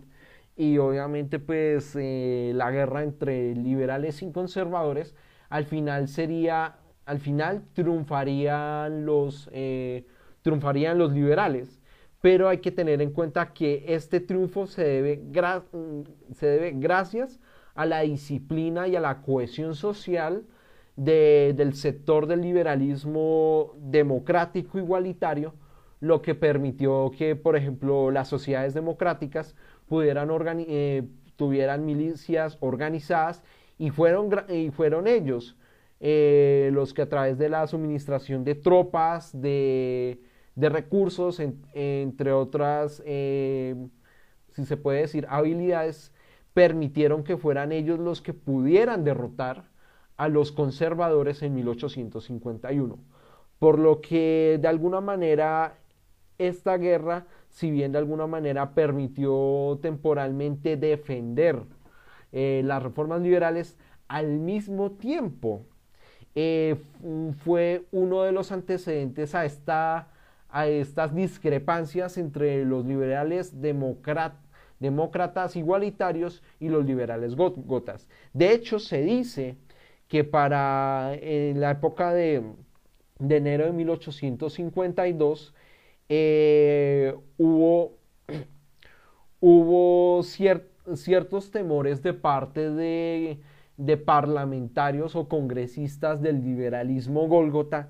y 0.55 0.77
obviamente 0.77 1.39
pues 1.39 1.95
eh, 1.99 2.51
la 2.55 2.69
guerra 2.71 3.03
entre 3.03 3.55
liberales 3.55 4.21
y 4.21 4.31
conservadores, 4.31 5.15
al 5.49 5.65
final 5.65 6.07
sería, 6.07 6.75
al 7.05 7.19
final 7.19 7.63
triunfarían 7.73 9.05
los, 9.05 9.49
eh, 9.53 10.05
triunfarían 10.41 10.97
los 10.97 11.13
liberales. 11.13 11.79
Pero 12.21 12.49
hay 12.49 12.59
que 12.59 12.71
tener 12.71 13.01
en 13.01 13.11
cuenta 13.11 13.53
que 13.53 13.83
este 13.87 14.19
triunfo 14.19 14.67
se 14.67 14.83
debe, 14.83 15.23
se 16.35 16.45
debe 16.45 16.71
gracias 16.75 17.39
a 17.39 17.50
la 17.75 18.01
disciplina 18.01 18.87
y 18.87 18.95
a 18.95 18.99
la 18.99 19.21
cohesión 19.21 19.75
social 19.75 20.45
del 20.95 21.73
sector 21.73 22.27
del 22.27 22.41
liberalismo 22.41 23.73
democrático 23.77 24.77
igualitario, 24.77 25.53
lo 25.99 26.21
que 26.21 26.35
permitió 26.35 27.11
que, 27.17 27.35
por 27.35 27.55
ejemplo, 27.55 28.11
las 28.11 28.27
sociedades 28.27 28.73
democráticas 28.73 29.55
pudieran 29.87 30.29
eh, 30.67 31.07
tuvieran 31.35 31.85
milicias 31.85 32.57
organizadas 32.59 33.43
y 33.77 33.89
fueron, 33.89 34.29
y 34.49 34.69
fueron 34.69 35.07
ellos 35.07 35.55
eh, 36.03 36.71
los 36.73 36.95
que 36.95 37.03
a 37.03 37.09
través 37.09 37.37
de 37.37 37.47
la 37.47 37.67
suministración 37.67 38.43
de 38.43 38.55
tropas, 38.55 39.39
de, 39.39 40.19
recursos, 40.55 41.39
entre 41.73 42.31
otras, 42.31 43.03
eh, 43.05 43.75
si 44.53 44.65
se 44.65 44.77
puede 44.77 45.01
decir, 45.01 45.27
habilidades, 45.29 46.11
permitieron 46.53 47.23
que 47.23 47.37
fueran 47.37 47.71
ellos 47.71 47.99
los 47.99 48.21
que 48.21 48.33
pudieran 48.33 49.03
derrotar 49.03 49.63
a 50.17 50.27
los 50.27 50.51
conservadores 50.51 51.41
en 51.41 51.55
1851. 51.55 52.97
Por 53.59 53.79
lo 53.79 54.01
que 54.01 54.59
de 54.61 54.67
alguna 54.67 55.01
manera 55.01 55.75
esta 56.37 56.77
guerra, 56.77 57.25
si 57.49 57.71
bien 57.71 57.91
de 57.91 57.99
alguna 57.99 58.27
manera 58.27 58.73
permitió 58.73 59.79
temporalmente 59.81 60.77
defender 60.77 61.63
eh, 62.31 62.61
las 62.65 62.81
reformas 62.81 63.21
liberales, 63.21 63.77
al 64.07 64.39
mismo 64.39 64.91
tiempo 64.91 65.65
eh, 66.35 66.75
fue 67.43 67.85
uno 67.91 68.23
de 68.23 68.31
los 68.31 68.51
antecedentes 68.51 69.35
a, 69.35 69.45
esta, 69.45 70.07
a 70.49 70.67
estas 70.67 71.13
discrepancias 71.13 72.17
entre 72.17 72.65
los 72.65 72.85
liberales 72.85 73.61
demócratas 73.61 74.50
igualitarios 75.55 76.41
y 76.59 76.69
los 76.69 76.85
liberales 76.85 77.35
gotas. 77.35 78.07
De 78.33 78.51
hecho, 78.53 78.79
se 78.79 79.01
dice 79.01 79.55
que 80.07 80.23
para 80.23 81.15
la 81.21 81.71
época 81.71 82.13
de, 82.13 82.43
enero 83.19 83.65
de 83.65 83.71
1852 83.71 85.53
eh, 86.09 87.15
hubo, 87.37 87.97
hubo 89.39 90.23
ciertos 90.23 91.51
temores 91.51 92.03
de 92.03 92.13
parte 92.13 92.69
de, 92.71 93.39
parlamentarios 94.05 95.15
o 95.15 95.27
congresistas 95.27 96.21
del 96.21 96.43
liberalismo 96.43 97.27
gólgota 97.27 97.89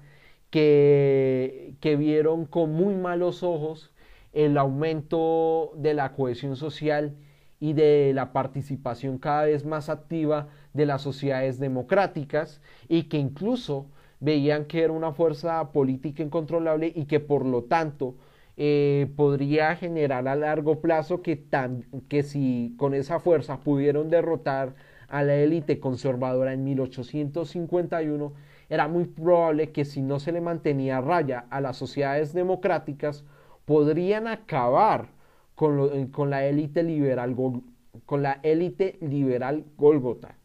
que, 0.49 1.75
que 1.79 1.95
vieron 1.95 2.45
con 2.45 2.71
muy 2.71 2.95
malos 2.95 3.43
ojos 3.43 3.90
el 4.33 4.57
aumento 4.57 5.71
de 5.75 5.93
la 5.93 6.13
cohesión 6.13 6.55
social 6.55 7.15
y 7.59 7.73
de 7.73 8.11
la 8.13 8.33
participación 8.33 9.17
cada 9.17 9.45
vez 9.45 9.65
más 9.65 9.89
activa 9.89 10.47
de 10.73 10.85
las 10.85 11.01
sociedades 11.01 11.59
democráticas 11.59 12.61
y 12.87 13.03
que 13.03 13.17
incluso 13.17 13.87
veían 14.19 14.65
que 14.65 14.83
era 14.83 14.93
una 14.93 15.13
fuerza 15.13 15.71
política 15.71 16.23
incontrolable 16.23 16.91
y 16.95 17.05
que 17.05 17.19
por 17.19 17.45
lo 17.45 17.63
tanto 17.63 18.15
eh, 18.57 19.11
podría 19.15 19.75
generar 19.75 20.27
a 20.27 20.35
largo 20.35 20.81
plazo 20.81 21.21
que, 21.21 21.45
que 22.07 22.23
si 22.23 22.75
con 22.77 22.93
esa 22.93 23.19
fuerza 23.19 23.59
pudieron 23.59 24.09
derrotar 24.09 24.75
a 25.07 25.23
la 25.23 25.35
élite 25.35 25.79
conservadora 25.79 26.53
en 26.53 26.63
1851, 26.63 28.33
era 28.69 28.87
muy 28.87 29.05
probable 29.05 29.71
que 29.71 29.83
si 29.83 30.01
no 30.01 30.19
se 30.19 30.31
le 30.31 30.41
mantenía 30.41 31.01
raya 31.01 31.45
a 31.49 31.59
las 31.59 31.77
sociedades 31.77 32.33
democráticas, 32.33 33.25
podrían 33.71 34.27
acabar 34.27 35.07
con, 35.55 36.29
la 36.29 36.45
élite 36.45 36.83
liberal 36.83 37.37
con 38.05 38.21
la 38.21 38.41
élite 38.43 38.97
liberal 38.99 39.63
Golgota. 39.77 40.35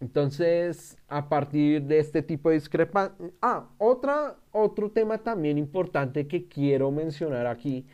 Entonces, 0.00 0.96
a 1.08 1.28
partir 1.28 1.82
de 1.82 1.98
este 1.98 2.22
tipo 2.22 2.48
de 2.48 2.54
discrepancia... 2.54 3.14
Ah, 3.42 3.68
otro 3.78 4.90
tema 4.92 5.18
también 5.18 5.58
importante 5.58 6.26
que 6.26 6.48
quiero 6.48 6.90
mencionar 6.90 7.46
aquí 7.46 7.84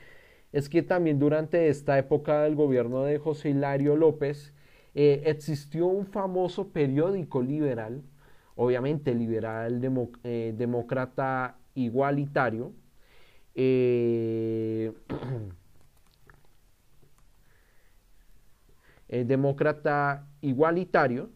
es 0.53 0.68
que 0.68 0.85
también 0.85 1.18
durante 1.18 1.68
esta 1.68 1.99
época 1.99 2.43
del 2.43 2.55
gobierno 2.55 3.03
de 3.03 3.18
José 3.18 3.51
Hilario 3.51 3.97
López 3.97 4.55
eh, 4.95 5.24
existió 5.27 5.87
un 5.87 6.07
famoso 6.07 6.68
periódico 6.68 7.43
liberal, 7.43 8.03
obviamente 8.55 9.16
liberal 9.16 9.83
eh, 10.22 10.55
demócrata 10.57 11.59
igualitario, 11.74 12.72
eh, 13.57 14.93
demócrata 19.25 20.27
igualitario, 20.43 21.31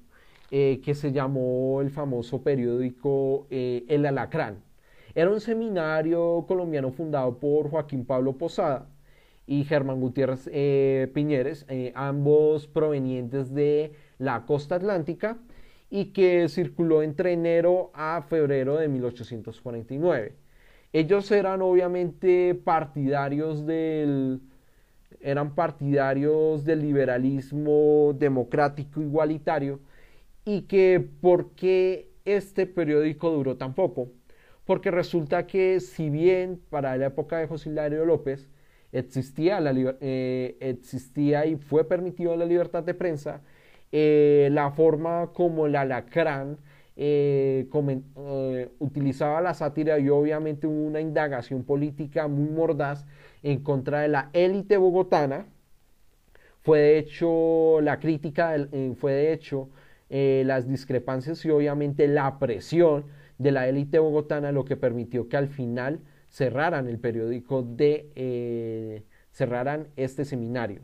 eh, 0.51 0.81
que 0.85 0.95
se 0.95 1.13
llamó 1.13 1.81
el 1.81 1.91
famoso 1.91 2.43
periódico 2.43 3.47
eh, 3.51 3.85
El 3.89 4.05
Alacrán. 4.05 4.63
Era 5.15 5.31
un 5.31 5.41
seminario 5.41 6.45
colombiano 6.47 6.93
fundado 6.93 7.39
por 7.39 7.71
Joaquín 7.71 8.05
Pablo 8.05 8.35
Posada 8.35 8.87
y 9.47 9.65
Germán 9.65 10.01
Gutiérrez 10.01 10.49
Piñeres, 11.13 11.67
ambos 11.95 12.69
provenientes 12.69 13.53
de 13.53 13.93
la 14.19 14.47
costa 14.47 14.77
atlántica 14.77 15.39
y 15.91 16.07
que 16.13 16.49
circuló 16.49 17.03
entre 17.03 17.33
enero 17.33 17.91
a 17.95 18.23
febrero 18.29 18.77
de 18.77 18.87
1849. 18.87 20.40
Ellos 20.93 21.31
eran 21.31 21.63
obviamente 21.63 22.55
partidarios 22.55 23.65
del, 23.67 24.41
eran 25.21 25.55
partidarios 25.55 26.65
del 26.65 26.81
liberalismo 26.83 28.15
democrático 28.19 29.01
igualitario 29.01 29.81
y 30.45 30.63
que 30.63 31.07
por 31.21 31.53
qué 31.53 32.11
este 32.25 32.67
periódico 32.67 33.31
duró 33.31 33.57
tan 33.57 33.75
poco. 33.75 34.09
Porque 34.65 34.91
resulta 34.91 35.47
que 35.47 35.81
si 35.81 36.11
bien 36.11 36.61
para 36.71 36.97
la 36.97 37.07
época 37.07 37.39
de 37.39 37.47
José 37.47 37.71
Hilario 37.71 38.05
López 38.05 38.49
existía, 38.93 39.61
la, 39.61 39.73
eh, 40.01 40.57
existía 40.61 41.47
y 41.47 41.57
fue 41.57 41.85
permitido 41.85 42.37
la 42.37 42.47
libertad 42.47 42.83
de 42.83 42.95
prensa, 42.95 43.43
eh, 43.93 44.49
la 44.53 44.71
forma 44.71 45.31
como 45.33 45.67
el 45.67 45.77
alacrán 45.77 46.59
eh, 47.03 47.67
utilizaba 48.79 49.41
la 49.41 49.55
sátira 49.55 49.99
y 49.99 50.11
obviamente 50.11 50.67
una 50.67 51.01
indagación 51.01 51.65
política 51.65 52.29
muy 52.29 52.51
mordaz 52.51 53.07
en 53.43 53.63
contra 53.63 54.01
de 54.01 54.09
la 54.09 54.29
élite 54.35 54.77
bogotana, 54.77 55.47
fue 56.61 56.81
de 56.81 56.99
hecho 56.99 57.81
la 57.81 57.99
crítica, 57.99 58.55
fue 58.99 59.13
de 59.13 59.33
hecho 59.33 59.71
eh, 60.11 60.43
las 60.45 60.69
discrepancias 60.69 61.43
y 61.47 61.51
obviamente 61.51 62.07
la 62.07 62.39
presión 62.39 63.07
de 63.39 63.53
la 63.53 63.67
élite 63.67 63.99
bogotana, 63.99 64.53
lo 64.53 64.67
que 64.67 64.77
permitió 64.77 65.27
que 65.27 65.39
al 65.39 65.49
final 65.49 66.01
cerraran 66.29 66.87
el 66.87 66.99
periódico 66.99 67.63
de 67.63 68.11
eh, 68.15 69.05
cerraran 69.33 69.89
este 69.97 70.27
seminario. 70.27 70.83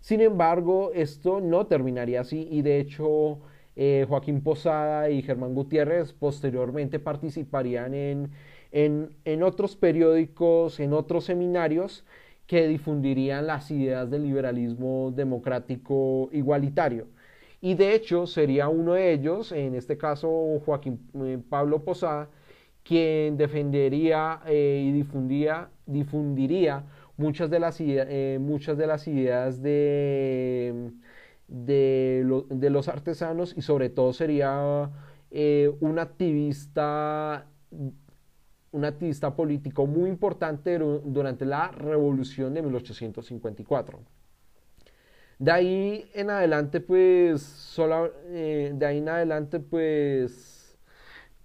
Sin 0.00 0.20
embargo, 0.20 0.90
esto 0.94 1.40
no 1.40 1.66
terminaría 1.66 2.20
así 2.20 2.46
y 2.50 2.60
de 2.60 2.80
hecho 2.80 3.40
eh, 3.80 4.04
Joaquín 4.08 4.42
Posada 4.42 5.08
y 5.08 5.22
Germán 5.22 5.54
Gutiérrez 5.54 6.12
posteriormente 6.12 6.98
participarían 6.98 7.94
en, 7.94 8.30
en 8.72 9.42
otros 9.44 9.76
periódicos, 9.76 10.80
en 10.80 10.92
otros 10.92 11.26
seminarios 11.26 12.04
que 12.48 12.66
difundirían 12.66 13.46
las 13.46 13.70
ideas 13.70 14.10
del 14.10 14.24
liberalismo 14.24 15.12
democrático 15.14 16.28
igualitario. 16.32 17.06
Y 17.60 17.74
de 17.74 17.94
hecho 17.94 18.26
sería 18.26 18.68
uno 18.68 18.94
de 18.94 19.12
ellos, 19.12 19.52
en 19.52 19.76
este 19.76 19.96
caso 19.96 20.60
Joaquín 20.66 20.98
eh, 21.14 21.38
Pablo 21.48 21.84
Posada, 21.84 22.28
quien 22.82 23.36
defendería 23.36 24.40
eh, 24.46 24.82
y 24.88 24.92
difundía, 24.92 25.70
difundiría 25.86 26.82
muchas 27.16 27.48
de 27.48 27.60
las, 27.60 27.80
muchas 28.40 28.76
de 28.76 28.86
las 28.88 29.06
ideas 29.06 29.62
de, 29.62 30.90
de, 31.48 32.22
los 32.24 32.88
artesanos 32.88 33.54
y 33.56 33.62
sobre 33.62 33.88
todo 33.90 34.12
sería 34.12 34.90
eh, 35.30 35.72
un 35.80 35.98
activista 35.98 37.46
un 38.70 38.84
activista 38.84 39.34
político 39.34 39.86
muy 39.86 40.10
importante 40.10 40.78
durante 40.78 41.44
la 41.46 41.68
revolución 41.70 42.54
de 42.54 42.62
1854. 42.62 43.98
De 45.38 45.52
ahí 45.52 46.10
en 46.14 46.30
adelante, 46.30 46.80
pues, 46.80 47.76
eh, 48.30 48.72
de 48.74 48.86
ahí 48.86 48.98
en 48.98 49.08
adelante, 49.08 49.60
pues, 49.60 50.76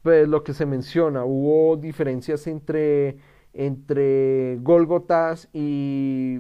pues, 0.01 0.27
lo 0.27 0.43
que 0.43 0.53
se 0.53 0.65
menciona, 0.65 1.25
hubo 1.25 1.77
diferencias 1.77 2.47
entre, 2.47 3.17
entre 3.53 4.57
Gólgotas 4.61 5.47
y, 5.53 6.39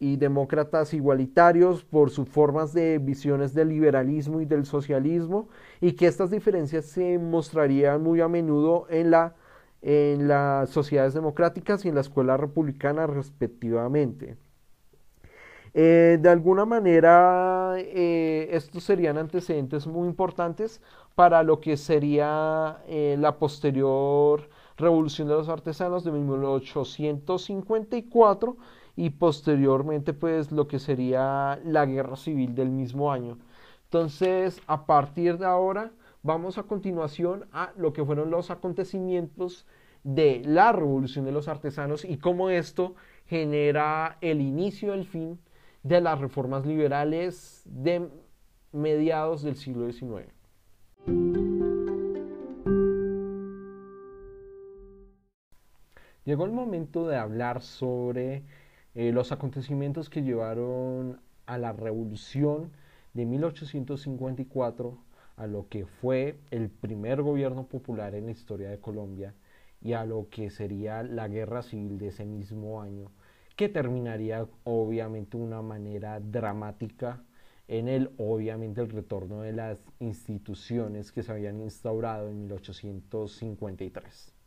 y 0.00 0.16
demócratas 0.16 0.94
igualitarios 0.94 1.84
por 1.84 2.10
sus 2.10 2.28
formas 2.28 2.72
de 2.72 2.98
visiones 2.98 3.54
del 3.54 3.70
liberalismo 3.70 4.40
y 4.40 4.44
del 4.44 4.64
socialismo, 4.64 5.48
y 5.80 5.92
que 5.92 6.06
estas 6.06 6.30
diferencias 6.30 6.86
se 6.86 7.18
mostrarían 7.18 8.02
muy 8.02 8.20
a 8.20 8.28
menudo 8.28 8.86
en 8.90 9.10
la 9.10 9.34
en 9.82 10.28
las 10.28 10.70
sociedades 10.70 11.14
democráticas 11.14 11.84
y 11.84 11.88
en 11.88 11.94
la 11.94 12.00
escuela 12.00 12.36
republicana 12.36 13.06
respectivamente. 13.06 14.36
Eh, 15.74 16.18
de 16.20 16.28
alguna 16.28 16.64
manera, 16.64 17.74
eh, 17.76 18.48
estos 18.50 18.82
serían 18.84 19.18
antecedentes 19.18 19.86
muy 19.86 20.08
importantes 20.08 20.80
para 21.14 21.42
lo 21.42 21.60
que 21.60 21.76
sería 21.76 22.78
eh, 22.88 23.16
la 23.18 23.38
posterior 23.38 24.48
revolución 24.76 25.28
de 25.28 25.34
los 25.34 25.48
artesanos 25.48 26.04
de 26.04 26.12
1854 26.12 28.56
y 28.98 29.10
posteriormente 29.10 30.12
pues 30.12 30.50
lo 30.50 30.66
que 30.66 30.80
sería 30.80 31.60
la 31.64 31.86
guerra 31.86 32.16
civil 32.16 32.56
del 32.56 32.70
mismo 32.70 33.12
año. 33.12 33.38
Entonces, 33.84 34.60
a 34.66 34.86
partir 34.86 35.38
de 35.38 35.46
ahora, 35.46 35.92
vamos 36.24 36.58
a 36.58 36.64
continuación 36.64 37.46
a 37.52 37.72
lo 37.76 37.92
que 37.92 38.04
fueron 38.04 38.32
los 38.32 38.50
acontecimientos 38.50 39.66
de 40.02 40.42
la 40.44 40.72
revolución 40.72 41.24
de 41.24 41.30
los 41.30 41.46
artesanos 41.46 42.04
y 42.04 42.16
cómo 42.16 42.50
esto 42.50 42.96
genera 43.26 44.18
el 44.20 44.40
inicio 44.40 44.92
el 44.92 45.06
fin 45.06 45.38
de 45.84 46.00
las 46.00 46.20
reformas 46.20 46.66
liberales 46.66 47.62
de 47.66 48.08
mediados 48.72 49.44
del 49.44 49.54
siglo 49.54 49.92
XIX. 49.92 50.26
Llegó 56.24 56.44
el 56.44 56.52
momento 56.52 57.06
de 57.06 57.16
hablar 57.16 57.62
sobre 57.62 58.42
eh, 58.94 59.12
los 59.12 59.32
acontecimientos 59.32 60.10
que 60.10 60.22
llevaron 60.22 61.20
a 61.46 61.58
la 61.58 61.72
revolución 61.72 62.70
de 63.14 63.26
1854 63.26 64.98
a 65.36 65.46
lo 65.46 65.68
que 65.68 65.86
fue 65.86 66.38
el 66.50 66.68
primer 66.68 67.22
gobierno 67.22 67.66
popular 67.66 68.14
en 68.14 68.26
la 68.26 68.32
historia 68.32 68.70
de 68.70 68.80
Colombia 68.80 69.34
y 69.80 69.92
a 69.92 70.04
lo 70.04 70.28
que 70.28 70.50
sería 70.50 71.02
la 71.02 71.28
guerra 71.28 71.62
civil 71.62 71.98
de 71.98 72.08
ese 72.08 72.24
mismo 72.26 72.82
año, 72.82 73.12
que 73.56 73.68
terminaría 73.68 74.46
obviamente 74.64 75.38
de 75.38 75.44
una 75.44 75.62
manera 75.62 76.20
dramática 76.20 77.22
en 77.68 77.86
el 77.86 78.10
obviamente 78.16 78.80
el 78.80 78.88
retorno 78.88 79.42
de 79.42 79.52
las 79.52 79.78
instituciones 80.00 81.12
que 81.12 81.22
se 81.22 81.30
habían 81.32 81.60
instaurado 81.60 82.28
en 82.30 82.40
1853. 82.42 84.37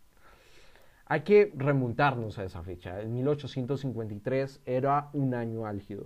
Hay 1.12 1.24
que 1.24 1.52
remontarnos 1.58 2.40
a 2.40 2.46
esa 2.46 2.64
fecha. 2.64 3.02
En 3.02 3.14
1853 3.14 4.62
era 4.66 5.10
un 5.12 5.34
año 5.34 5.66
álgido, 5.66 6.06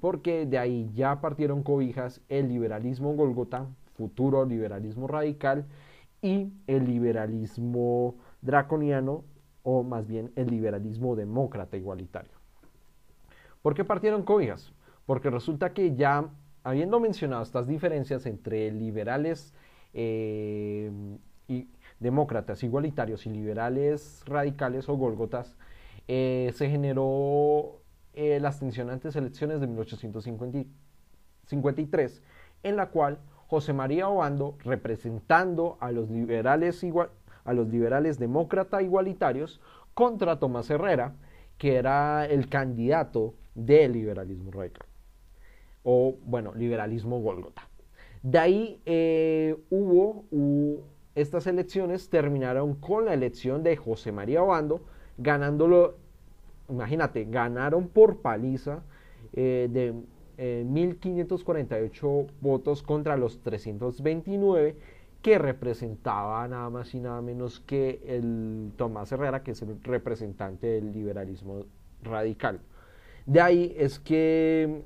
porque 0.00 0.44
de 0.44 0.58
ahí 0.58 0.90
ya 0.92 1.20
partieron 1.20 1.62
cobijas 1.62 2.20
el 2.28 2.48
liberalismo 2.48 3.14
Golgota, 3.14 3.68
futuro 3.94 4.44
liberalismo 4.44 5.06
radical 5.06 5.66
y 6.20 6.52
el 6.66 6.84
liberalismo 6.84 8.16
draconiano 8.42 9.22
o 9.62 9.84
más 9.84 10.08
bien 10.08 10.32
el 10.34 10.48
liberalismo 10.48 11.14
demócrata 11.14 11.76
igualitario. 11.76 12.32
¿Por 13.62 13.74
qué 13.74 13.84
partieron 13.84 14.24
cobijas? 14.24 14.72
Porque 15.06 15.30
resulta 15.30 15.72
que 15.72 15.94
ya 15.94 16.28
habiendo 16.64 16.98
mencionado 16.98 17.44
estas 17.44 17.68
diferencias 17.68 18.26
entre 18.26 18.72
liberales 18.72 19.54
eh, 19.94 20.90
y 21.46 21.68
demócratas 22.00 22.62
igualitarios 22.62 23.26
y 23.26 23.30
liberales 23.30 24.22
radicales 24.26 24.88
o 24.88 24.96
gólgotas, 24.96 25.56
eh, 26.08 26.50
se 26.54 26.68
generó 26.68 27.80
eh, 28.14 28.40
las 28.40 28.58
tensionantes 28.58 29.14
elecciones 29.14 29.60
de 29.60 29.68
1853, 29.68 32.22
en 32.64 32.76
la 32.76 32.88
cual 32.88 33.20
José 33.46 33.72
María 33.72 34.08
Obando, 34.08 34.58
representando 34.64 35.78
a 35.80 35.92
los 35.92 36.10
liberales, 36.10 36.84
a 37.44 37.52
los 37.52 37.68
liberales 37.68 38.18
demócrata 38.18 38.82
igualitarios, 38.82 39.60
contra 39.94 40.38
Tomás 40.38 40.70
Herrera, 40.70 41.14
que 41.58 41.76
era 41.76 42.26
el 42.26 42.48
candidato 42.48 43.34
del 43.54 43.92
liberalismo 43.92 44.50
radical, 44.50 44.86
o 45.82 46.16
bueno, 46.24 46.54
liberalismo 46.54 47.20
Golgota. 47.20 47.68
De 48.22 48.38
ahí 48.38 48.80
eh, 48.86 49.56
hubo, 49.70 50.24
estas 51.14 51.46
elecciones 51.46 52.08
terminaron 52.08 52.74
con 52.74 53.04
la 53.04 53.14
elección 53.14 53.62
de 53.62 53.76
José 53.76 54.12
María 54.12 54.42
Obando, 54.42 54.80
ganándolo, 55.18 55.96
imagínate, 56.68 57.24
ganaron 57.24 57.88
por 57.88 58.18
paliza 58.18 58.82
eh, 59.32 59.68
de 59.70 59.92
1.548 60.64 62.02
eh, 62.02 62.26
votos 62.40 62.82
contra 62.82 63.16
los 63.16 63.40
329 63.42 64.76
que 65.22 65.38
representaba 65.38 66.46
nada 66.48 66.70
más 66.70 66.94
y 66.94 67.00
nada 67.00 67.20
menos 67.20 67.60
que 67.60 68.00
el 68.06 68.72
Tomás 68.76 69.12
Herrera, 69.12 69.42
que 69.42 69.50
es 69.50 69.60
el 69.62 69.82
representante 69.82 70.66
del 70.66 70.92
liberalismo 70.92 71.66
radical. 72.02 72.60
De 73.26 73.40
ahí 73.40 73.74
es 73.78 73.98
que 73.98 74.82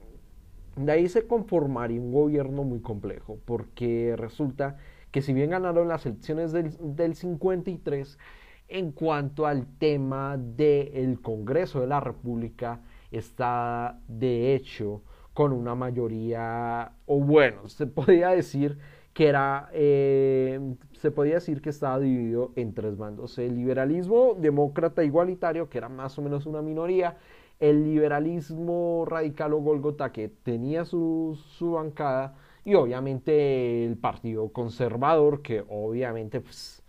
de 0.76 0.92
ahí 0.92 1.08
se 1.08 1.26
conformaría 1.26 2.00
un 2.00 2.12
gobierno 2.12 2.64
muy 2.64 2.80
complejo, 2.80 3.38
porque 3.44 4.16
resulta 4.16 4.76
que 5.14 5.22
si 5.22 5.32
bien 5.32 5.50
ganaron 5.50 5.86
las 5.86 6.04
elecciones 6.06 6.50
del, 6.50 6.76
del 6.80 7.14
53, 7.14 8.18
en 8.66 8.90
cuanto 8.90 9.46
al 9.46 9.64
tema 9.78 10.36
del 10.36 11.20
Congreso 11.20 11.80
de 11.80 11.86
la 11.86 12.00
República, 12.00 12.80
está 13.12 14.00
de 14.08 14.56
hecho 14.56 15.02
con 15.32 15.52
una 15.52 15.76
mayoría, 15.76 16.94
o 17.06 17.20
bueno, 17.20 17.68
se 17.68 17.86
podía 17.86 18.30
decir 18.30 18.76
que 19.12 19.28
era, 19.28 19.68
eh, 19.72 20.58
se 20.94 21.12
podía 21.12 21.34
decir 21.34 21.62
que 21.62 21.70
estaba 21.70 22.00
dividido 22.00 22.50
en 22.56 22.74
tres 22.74 22.96
bandos. 22.96 23.38
El 23.38 23.54
liberalismo 23.54 24.34
demócrata 24.36 25.04
igualitario, 25.04 25.68
que 25.68 25.78
era 25.78 25.88
más 25.88 26.18
o 26.18 26.22
menos 26.22 26.44
una 26.46 26.60
minoría, 26.60 27.18
el 27.60 27.84
liberalismo 27.84 29.04
radical 29.06 29.52
o 29.52 29.58
Golgota, 29.58 30.10
que 30.10 30.28
tenía 30.28 30.84
su, 30.84 31.38
su 31.56 31.70
bancada, 31.70 32.34
y 32.64 32.74
obviamente 32.74 33.84
el 33.84 33.96
partido 33.96 34.52
conservador, 34.52 35.42
que 35.42 35.64
obviamente 35.68 36.40
pues, 36.40 36.82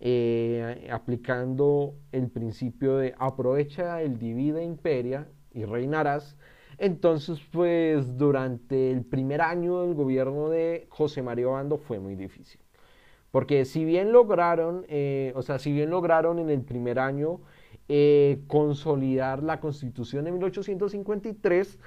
eh, 0.00 0.88
aplicando 0.90 1.94
el 2.12 2.30
principio 2.30 2.96
de 2.96 3.14
aprovecha 3.18 4.02
el 4.02 4.18
divide 4.18 4.64
imperia 4.64 5.28
y 5.52 5.64
reinarás, 5.64 6.36
entonces, 6.78 7.40
pues 7.50 8.16
durante 8.16 8.92
el 8.92 9.04
primer 9.04 9.40
año 9.40 9.82
del 9.82 9.94
gobierno 9.94 10.48
de 10.48 10.86
José 10.90 11.22
María 11.22 11.48
Obando 11.48 11.76
fue 11.76 11.98
muy 11.98 12.14
difícil. 12.14 12.60
Porque 13.32 13.64
si 13.64 13.84
bien 13.84 14.12
lograron, 14.12 14.86
eh, 14.88 15.32
o 15.34 15.42
sea, 15.42 15.58
si 15.58 15.72
bien 15.72 15.90
lograron 15.90 16.38
en 16.38 16.50
el 16.50 16.62
primer 16.62 17.00
año 17.00 17.40
eh, 17.88 18.42
consolidar 18.46 19.42
la 19.42 19.60
constitución 19.60 20.24
de 20.24 20.32
1853, 20.32 21.78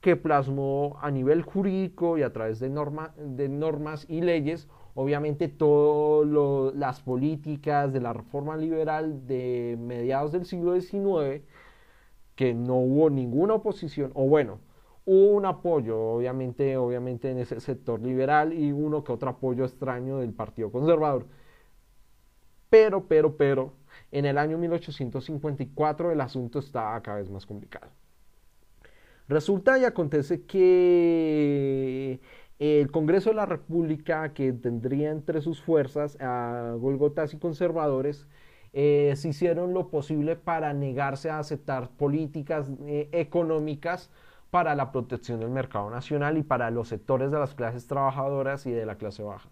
que 0.00 0.16
plasmó 0.16 0.98
a 1.02 1.10
nivel 1.10 1.42
jurídico 1.42 2.16
y 2.16 2.22
a 2.22 2.32
través 2.32 2.58
de, 2.60 2.68
de 2.68 3.48
normas 3.48 4.06
y 4.08 4.22
leyes, 4.22 4.68
obviamente 4.94 5.48
todas 5.48 6.74
las 6.74 7.00
políticas 7.02 7.92
de 7.92 8.00
la 8.00 8.12
reforma 8.12 8.56
liberal 8.56 9.26
de 9.26 9.76
mediados 9.78 10.32
del 10.32 10.46
siglo 10.46 10.80
XIX, 10.80 11.42
que 12.34 12.54
no 12.54 12.76
hubo 12.76 13.10
ninguna 13.10 13.54
oposición, 13.54 14.12
o 14.14 14.26
bueno, 14.26 14.60
hubo 15.04 15.32
un 15.32 15.44
apoyo, 15.46 15.98
obviamente, 15.98 16.76
obviamente 16.76 17.30
en 17.30 17.38
ese 17.38 17.60
sector 17.60 18.00
liberal 18.00 18.52
y 18.52 18.72
uno 18.72 19.04
que 19.04 19.12
otro 19.12 19.30
apoyo 19.30 19.64
extraño 19.64 20.18
del 20.18 20.32
Partido 20.32 20.70
Conservador. 20.72 21.26
Pero, 22.70 23.06
pero, 23.08 23.36
pero, 23.36 23.72
en 24.12 24.24
el 24.24 24.38
año 24.38 24.56
1854 24.58 26.12
el 26.12 26.20
asunto 26.20 26.60
estaba 26.60 27.00
cada 27.02 27.18
vez 27.18 27.30
más 27.30 27.44
complicado. 27.46 27.90
Resulta 29.30 29.78
y 29.78 29.84
acontece 29.84 30.42
que 30.42 32.18
el 32.58 32.90
Congreso 32.90 33.30
de 33.30 33.36
la 33.36 33.46
República, 33.46 34.32
que 34.32 34.52
tendría 34.52 35.12
entre 35.12 35.40
sus 35.40 35.62
fuerzas 35.62 36.18
a 36.20 36.74
Golgotas 36.80 37.32
y 37.32 37.38
conservadores, 37.38 38.26
eh, 38.72 39.12
se 39.14 39.28
hicieron 39.28 39.72
lo 39.72 39.88
posible 39.88 40.34
para 40.34 40.72
negarse 40.72 41.30
a 41.30 41.38
aceptar 41.38 41.90
políticas 41.90 42.72
eh, 42.86 43.08
económicas 43.12 44.10
para 44.50 44.74
la 44.74 44.90
protección 44.90 45.38
del 45.38 45.50
mercado 45.50 45.90
nacional 45.90 46.36
y 46.36 46.42
para 46.42 46.72
los 46.72 46.88
sectores 46.88 47.30
de 47.30 47.38
las 47.38 47.54
clases 47.54 47.86
trabajadoras 47.86 48.66
y 48.66 48.72
de 48.72 48.84
la 48.84 48.96
clase 48.96 49.22
baja. 49.22 49.48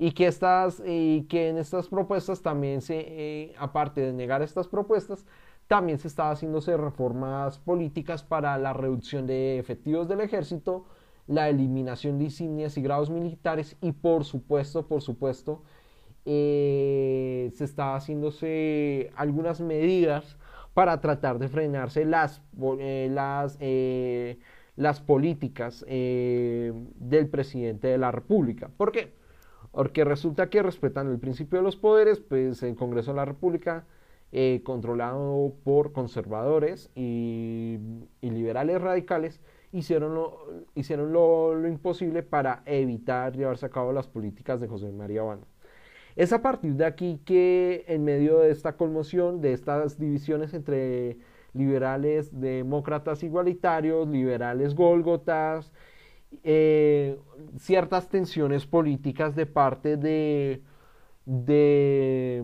y 0.00 0.12
que, 0.12 0.26
estas, 0.26 0.80
que 0.80 1.48
en 1.48 1.58
estas 1.58 1.86
propuestas 1.86 2.42
también 2.42 2.80
se, 2.80 3.04
eh, 3.06 3.54
aparte 3.56 4.00
de 4.00 4.12
negar 4.12 4.42
estas 4.42 4.66
propuestas, 4.66 5.24
también 5.66 5.98
se 5.98 6.08
estaban 6.08 6.32
haciéndose 6.32 6.76
reformas 6.76 7.58
políticas 7.58 8.22
para 8.22 8.58
la 8.58 8.72
reducción 8.72 9.26
de 9.26 9.58
efectivos 9.58 10.08
del 10.08 10.20
ejército, 10.20 10.84
la 11.26 11.48
eliminación 11.48 12.18
de 12.18 12.24
insignias 12.24 12.76
y 12.76 12.82
grados 12.82 13.10
militares 13.10 13.76
y 13.80 13.92
por 13.92 14.24
supuesto, 14.24 14.86
por 14.86 15.02
supuesto, 15.02 15.62
eh, 16.24 17.50
se 17.54 17.64
estaba 17.64 17.96
haciéndose 17.96 19.10
algunas 19.16 19.60
medidas 19.60 20.36
para 20.74 21.00
tratar 21.00 21.38
de 21.38 21.48
frenarse 21.48 22.04
las, 22.04 22.42
eh, 22.78 23.08
las, 23.10 23.56
eh, 23.60 24.38
las 24.76 25.00
políticas 25.00 25.84
del 25.88 27.28
presidente 27.30 27.88
de 27.88 27.98
la 27.98 28.10
República. 28.10 28.70
¿Por 28.76 28.92
qué? 28.92 29.12
Porque 29.72 30.04
resulta 30.04 30.48
que 30.48 30.62
respetan 30.62 31.10
el 31.10 31.18
principio 31.18 31.58
de 31.58 31.64
los 31.64 31.76
poderes, 31.76 32.20
pues 32.20 32.62
el 32.62 32.76
Congreso 32.76 33.10
de 33.10 33.16
la 33.16 33.24
República, 33.24 33.84
controlado 34.64 35.52
por 35.62 35.92
conservadores 35.92 36.90
y, 36.94 37.78
liberales 38.22 38.80
radicales, 38.80 39.40
hicieron, 39.72 40.14
lo, 40.14 40.64
hicieron 40.74 41.12
lo, 41.12 41.68
imposible 41.68 42.22
para 42.22 42.62
evitar 42.64 43.36
llevarse 43.36 43.66
a 43.66 43.70
cabo 43.70 43.92
las 43.92 44.08
políticas 44.08 44.60
de 44.60 44.68
José 44.68 44.90
María 44.90 45.22
Obando. 45.24 45.46
Es 46.16 46.32
a 46.32 46.42
partir 46.42 46.74
de 46.74 46.84
aquí 46.84 47.20
que 47.24 47.84
en 47.88 48.04
medio 48.04 48.38
de 48.38 48.50
esta 48.50 48.76
conmoción, 48.76 49.40
de 49.40 49.52
estas 49.52 49.98
divisiones 49.98 50.54
entre 50.54 51.18
liberales 51.54 52.38
demócratas 52.38 53.22
igualitarios, 53.22 54.08
liberales 54.08 54.74
gólgotas, 54.74 55.72
eh, 56.42 57.18
ciertas 57.58 58.08
tensiones 58.08 58.66
políticas 58.66 59.34
de 59.36 59.46
parte 59.46 59.96
de, 59.96 60.62
de, 61.26 62.42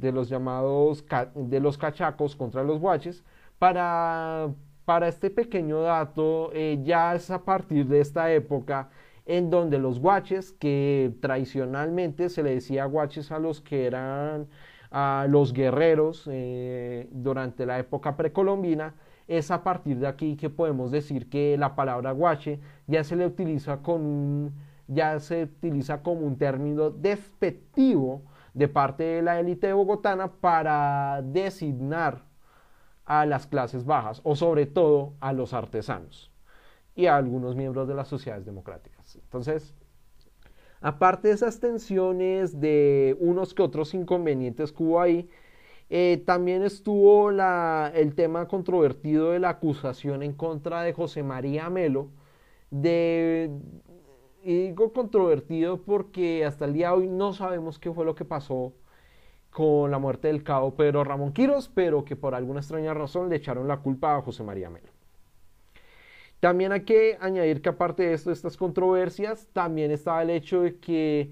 los 0.00 0.28
llamados 0.28 1.04
de 1.34 1.60
los 1.60 1.78
cachacos 1.78 2.36
contra 2.36 2.62
los 2.62 2.80
guaches, 2.80 3.24
para, 3.58 4.52
para 4.84 5.08
este 5.08 5.30
pequeño 5.30 5.80
dato, 5.82 6.50
eh, 6.52 6.80
ya 6.82 7.14
es 7.14 7.30
a 7.30 7.44
partir 7.44 7.86
de 7.86 8.00
esta 8.00 8.32
época 8.32 8.90
en 9.26 9.50
donde 9.50 9.78
los 9.78 10.00
guaches, 10.00 10.52
que 10.52 11.14
tradicionalmente 11.20 12.28
se 12.28 12.42
le 12.42 12.54
decía 12.54 12.84
guaches 12.84 13.32
a 13.32 13.38
los 13.38 13.60
que 13.60 13.86
eran 13.86 14.48
a 14.90 15.26
los 15.28 15.52
guerreros 15.52 16.28
eh, 16.30 17.08
durante 17.10 17.66
la 17.66 17.78
época 17.78 18.16
precolombina, 18.16 18.94
es 19.26 19.50
a 19.50 19.64
partir 19.64 19.98
de 19.98 20.06
aquí 20.06 20.36
que 20.36 20.50
podemos 20.50 20.90
decir 20.90 21.28
que 21.28 21.56
la 21.58 21.74
palabra 21.74 22.12
guache 22.12 22.60
ya 22.86 23.02
se 23.02 23.16
le 23.16 23.26
utiliza 23.26 23.78
con 23.78 24.52
ya 24.86 25.18
se 25.20 25.44
utiliza 25.44 26.02
como 26.02 26.26
un 26.26 26.36
término 26.36 26.90
despectivo 26.90 28.22
de 28.52 28.68
parte 28.68 29.02
de 29.02 29.22
la 29.22 29.40
élite 29.40 29.72
bogotana 29.72 30.32
para 30.32 31.22
designar 31.22 32.24
a 33.04 33.26
las 33.26 33.46
clases 33.46 33.84
bajas 33.84 34.20
o 34.24 34.36
sobre 34.36 34.66
todo 34.66 35.14
a 35.20 35.32
los 35.32 35.52
artesanos 35.52 36.32
y 36.94 37.06
a 37.06 37.16
algunos 37.16 37.56
miembros 37.56 37.88
de 37.88 37.94
las 37.94 38.08
sociedades 38.08 38.44
democráticas. 38.44 39.16
Entonces, 39.16 39.74
aparte 40.80 41.28
de 41.28 41.34
esas 41.34 41.58
tensiones 41.60 42.60
de 42.60 43.16
unos 43.20 43.52
que 43.52 43.62
otros 43.62 43.94
inconvenientes 43.94 44.72
que 44.72 44.82
hubo 44.82 45.00
ahí, 45.00 45.28
eh, 45.90 46.22
también 46.24 46.62
estuvo 46.62 47.30
el 47.30 48.14
tema 48.14 48.48
controvertido 48.48 49.32
de 49.32 49.38
la 49.38 49.50
acusación 49.50 50.22
en 50.22 50.32
contra 50.32 50.82
de 50.82 50.92
José 50.92 51.22
María 51.22 51.68
Melo, 51.68 52.08
de, 52.70 53.50
y 54.44 54.68
digo 54.68 54.92
controvertido 54.92 55.82
porque 55.82 56.44
hasta 56.44 56.66
el 56.66 56.74
día 56.74 56.88
de 56.88 56.94
hoy 56.94 57.06
no 57.08 57.32
sabemos 57.32 57.78
qué 57.78 57.90
fue 57.90 58.04
lo 58.04 58.14
que 58.14 58.26
pasó 58.26 58.74
con 59.50 59.90
la 59.90 59.98
muerte 59.98 60.28
del 60.28 60.42
cabo 60.42 60.74
Pedro 60.74 61.02
Ramón 61.02 61.32
Quiros, 61.32 61.70
pero 61.74 62.04
que 62.04 62.14
por 62.14 62.34
alguna 62.34 62.60
extraña 62.60 62.92
razón 62.92 63.30
le 63.30 63.36
echaron 63.36 63.66
la 63.68 63.78
culpa 63.78 64.16
a 64.16 64.22
José 64.22 64.42
María 64.42 64.68
Melo. 64.68 64.88
También 66.40 66.72
hay 66.72 66.82
que 66.82 67.16
añadir 67.20 67.62
que 67.62 67.70
aparte 67.70 68.02
de 68.02 68.12
esto, 68.12 68.30
estas 68.30 68.58
controversias, 68.58 69.48
también 69.54 69.90
estaba 69.90 70.22
el 70.22 70.30
hecho 70.30 70.60
de 70.60 70.76
que 70.76 71.30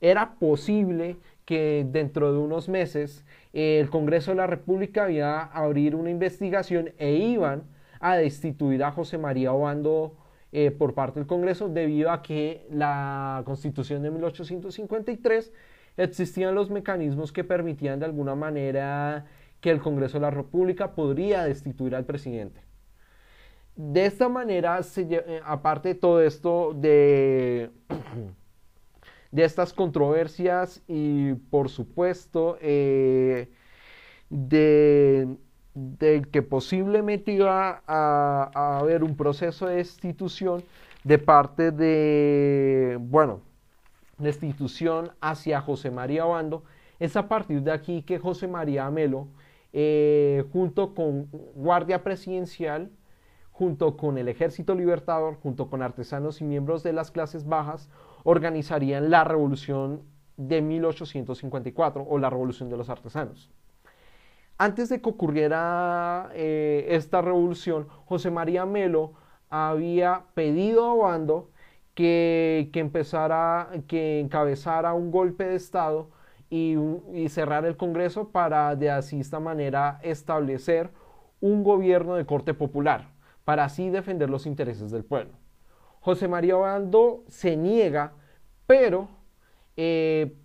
era 0.00 0.34
posible 0.34 1.16
que 1.44 1.84
dentro 1.90 2.32
de 2.32 2.38
unos 2.38 2.68
meses 2.68 3.24
el 3.52 3.90
Congreso 3.90 4.30
de 4.30 4.36
la 4.36 4.46
República 4.46 5.10
iba 5.10 5.40
a 5.40 5.64
abrir 5.64 5.96
una 5.96 6.10
investigación 6.10 6.92
e 6.98 7.14
iban 7.14 7.64
a 7.98 8.16
destituir 8.16 8.84
a 8.84 8.92
José 8.92 9.18
María 9.18 9.52
Obando 9.52 10.14
eh, 10.52 10.70
por 10.70 10.94
parte 10.94 11.18
del 11.18 11.26
Congreso 11.26 11.68
debido 11.68 12.10
a 12.10 12.22
que 12.22 12.66
la 12.70 13.42
Constitución 13.46 14.02
de 14.02 14.10
1853 14.10 15.52
existían 15.96 16.54
los 16.54 16.70
mecanismos 16.70 17.32
que 17.32 17.42
permitían 17.42 17.98
de 17.98 18.04
alguna 18.04 18.34
manera 18.34 19.26
que 19.60 19.70
el 19.70 19.80
Congreso 19.80 20.18
de 20.18 20.22
la 20.22 20.30
República 20.30 20.94
podría 20.94 21.44
destituir 21.44 21.94
al 21.94 22.04
presidente. 22.04 22.60
De 23.76 24.04
esta 24.04 24.28
manera, 24.28 24.80
eh, 24.96 25.40
aparte 25.44 25.90
de 25.90 25.94
todo 25.94 26.20
esto, 26.20 26.74
de, 26.74 27.70
de 29.30 29.44
estas 29.44 29.72
controversias 29.72 30.82
y 30.86 31.32
por 31.34 31.70
supuesto 31.70 32.58
eh, 32.60 33.48
de, 34.28 35.28
que 35.74 36.42
posiblemente 36.42 37.32
iba 37.32 37.82
a, 37.86 38.78
haber 38.78 39.02
un 39.02 39.16
proceso 39.16 39.66
de 39.66 39.76
destitución 39.76 40.62
de 41.04 41.18
parte 41.18 41.70
de, 41.70 42.98
bueno, 43.00 43.40
destitución 44.18 45.12
hacia 45.20 45.60
José 45.60 45.90
María 45.90 46.26
Obando, 46.26 46.62
es 47.00 47.16
a 47.16 47.26
partir 47.26 47.62
de 47.62 47.72
aquí 47.72 48.02
que 48.02 48.18
José 48.18 48.46
María 48.46 48.86
Amelo, 48.86 49.28
eh, 49.72 50.44
junto 50.52 50.94
con 50.94 51.28
Guardia 51.54 52.04
Presidencial, 52.04 52.90
junto 53.50 53.96
con 53.96 54.18
el 54.18 54.28
Ejército 54.28 54.74
Libertador, 54.74 55.36
junto 55.42 55.68
con 55.68 55.82
artesanos 55.82 56.40
y 56.40 56.44
miembros 56.44 56.82
de 56.82 56.92
las 56.92 57.10
clases 57.10 57.46
bajas, 57.46 57.88
organizarían 58.24 59.10
la 59.10 59.24
Revolución 59.24 60.02
de 60.36 60.60
1854 60.60 62.06
o 62.08 62.18
la 62.18 62.30
Revolución 62.30 62.68
de 62.70 62.76
los 62.76 62.88
Artesanos. 62.88 63.50
Antes 64.58 64.88
de 64.88 65.00
que 65.00 65.08
ocurriera 65.08 66.30
eh, 66.34 66.86
esta 66.90 67.20
revolución, 67.20 67.88
José 68.06 68.30
María 68.30 68.64
Melo 68.66 69.14
había 69.50 70.24
pedido 70.34 70.84
a 70.84 70.92
Obando 70.94 71.50
que, 71.94 72.70
que, 72.72 72.80
empezara, 72.80 73.70
que 73.88 74.20
encabezara 74.20 74.94
un 74.94 75.10
golpe 75.10 75.44
de 75.44 75.56
Estado 75.56 76.10
y, 76.48 76.76
y 77.12 77.28
cerrar 77.28 77.64
el 77.64 77.76
Congreso 77.76 78.28
para 78.28 78.76
de 78.76 78.90
así 78.90 79.20
esta 79.20 79.40
manera 79.40 79.98
establecer 80.02 80.90
un 81.40 81.64
gobierno 81.64 82.14
de 82.14 82.24
corte 82.24 82.54
popular 82.54 83.10
para 83.44 83.64
así 83.64 83.90
defender 83.90 84.30
los 84.30 84.46
intereses 84.46 84.90
del 84.90 85.04
pueblo. 85.04 85.32
José 86.00 86.28
María 86.28 86.56
Obando 86.56 87.24
se 87.28 87.56
niega, 87.56 88.12
pero, 88.66 89.08
eh, 89.76 90.36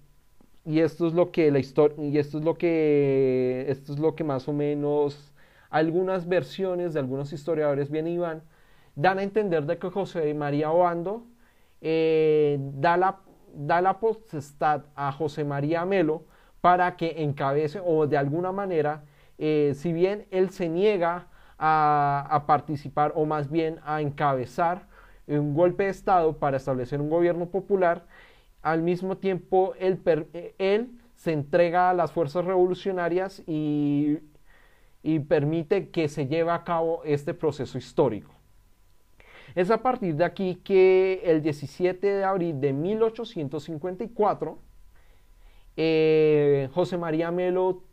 y 0.68 0.82
esto 0.82 1.08
es 1.08 1.14
lo 1.14 1.32
que 1.32 1.50
la 1.50 1.60
historia, 1.60 1.96
y 2.04 2.18
esto 2.18 2.40
es 2.40 2.44
lo 2.44 2.56
que, 2.58 3.66
esto 3.70 3.94
es 3.94 4.00
lo 4.00 4.16
que 4.16 4.26
más 4.26 4.50
o 4.50 4.54
menos 4.54 5.34
algunas 5.70 6.28
versiones 6.28 6.94
de 6.94 7.00
algunos 7.00 7.32
historiadores 7.32 7.90
bien 7.90 8.06
iban, 8.06 8.42
dan 8.94 9.18
a 9.18 9.24
entender 9.24 9.66
de 9.66 9.78
que 9.78 9.90
José 9.90 10.34
María 10.34 10.70
Obando 10.72 11.24
eh, 11.80 12.58
da, 12.60 12.98
la, 12.98 13.20
da 13.54 13.80
la 13.80 13.98
potestad 14.02 14.84
a 14.94 15.14
José 15.14 15.46
María 15.46 15.86
Melo 15.86 16.26
para 16.60 16.98
que 16.98 17.24
encabece 17.24 17.80
o 17.86 18.06
de 18.06 18.18
alguna 18.18 18.52
manera, 18.52 19.06
eh, 19.38 19.72
si 19.74 19.94
bien 19.94 20.26
él 20.32 20.50
se 20.50 20.68
niega 20.68 21.28
a, 21.58 22.44
participar 22.46 23.14
o 23.16 23.26
más 23.26 23.50
bien 23.50 23.80
a 23.86 24.02
encabezar 24.02 24.86
un 25.28 25.54
golpe 25.54 25.84
de 25.86 25.92
Estado 25.92 26.38
para 26.38 26.58
establecer 26.58 27.00
un 27.00 27.10
gobierno 27.10 27.46
popular, 27.46 28.04
al 28.72 28.82
mismo 28.82 29.18
tiempo 29.18 29.74
él, 29.80 30.00
él 30.58 30.90
se 31.16 31.34
entrega 31.34 31.90
a 31.90 31.94
las 31.94 32.12
fuerzas 32.12 32.46
revolucionarias 32.46 33.44
y, 33.48 34.20
y, 35.04 35.20
permite 35.20 35.90
que 35.90 36.08
se 36.08 36.28
lleve 36.28 36.52
a 36.52 36.64
cabo 36.64 37.02
este 37.04 37.34
proceso 37.34 37.78
histórico. 37.78 38.32
Es 39.56 39.72
a 39.72 39.82
partir 39.82 40.16
de 40.16 40.26
aquí 40.26 40.56
que 40.64 41.22
el 41.24 41.42
17 41.42 42.06
de 42.06 42.24
abril 42.24 42.60
de 42.60 42.74
1854, 42.74 44.60
eh, 45.78 46.70
José 46.74 46.98
María 46.98 47.32
Melo 47.32 47.84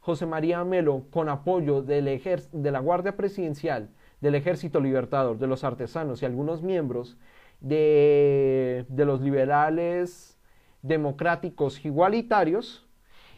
José 0.00 0.24
María 0.24 0.64
Melo, 0.64 1.04
con 1.10 1.28
apoyo 1.28 1.82
del 1.82 2.06
de 2.52 2.70
la 2.70 2.80
Guardia 2.80 3.16
Presidencial, 3.16 3.90
del 4.20 4.34
Ejército 4.34 4.80
Libertador, 4.80 5.38
de 5.38 5.46
los 5.46 5.62
artesanos 5.62 6.22
y 6.22 6.26
algunos 6.26 6.62
miembros 6.62 7.18
de, 7.60 8.86
los 8.88 9.20
liberales 9.20 10.38
democráticos 10.82 11.84
igualitarios, 11.84 12.86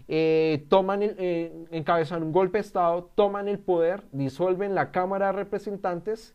eh, 0.09 0.66
toman 0.68 1.01
eh, 1.03 1.66
encabezan 1.70 2.23
un 2.23 2.33
golpe 2.33 2.59
de 2.59 2.62
Estado, 2.62 3.11
toman 3.14 3.49
el 3.49 3.59
poder, 3.59 4.05
disuelven 4.12 4.75
la 4.75 4.91
Cámara 4.91 5.27
de 5.27 5.33
Representantes 5.33 6.35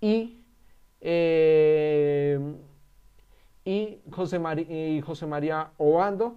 y, 0.00 0.42
eh, 1.00 2.38
y 3.64 4.00
José, 4.10 4.40
y 4.68 5.00
José 5.00 5.26
María 5.26 5.70
Obando, 5.76 6.36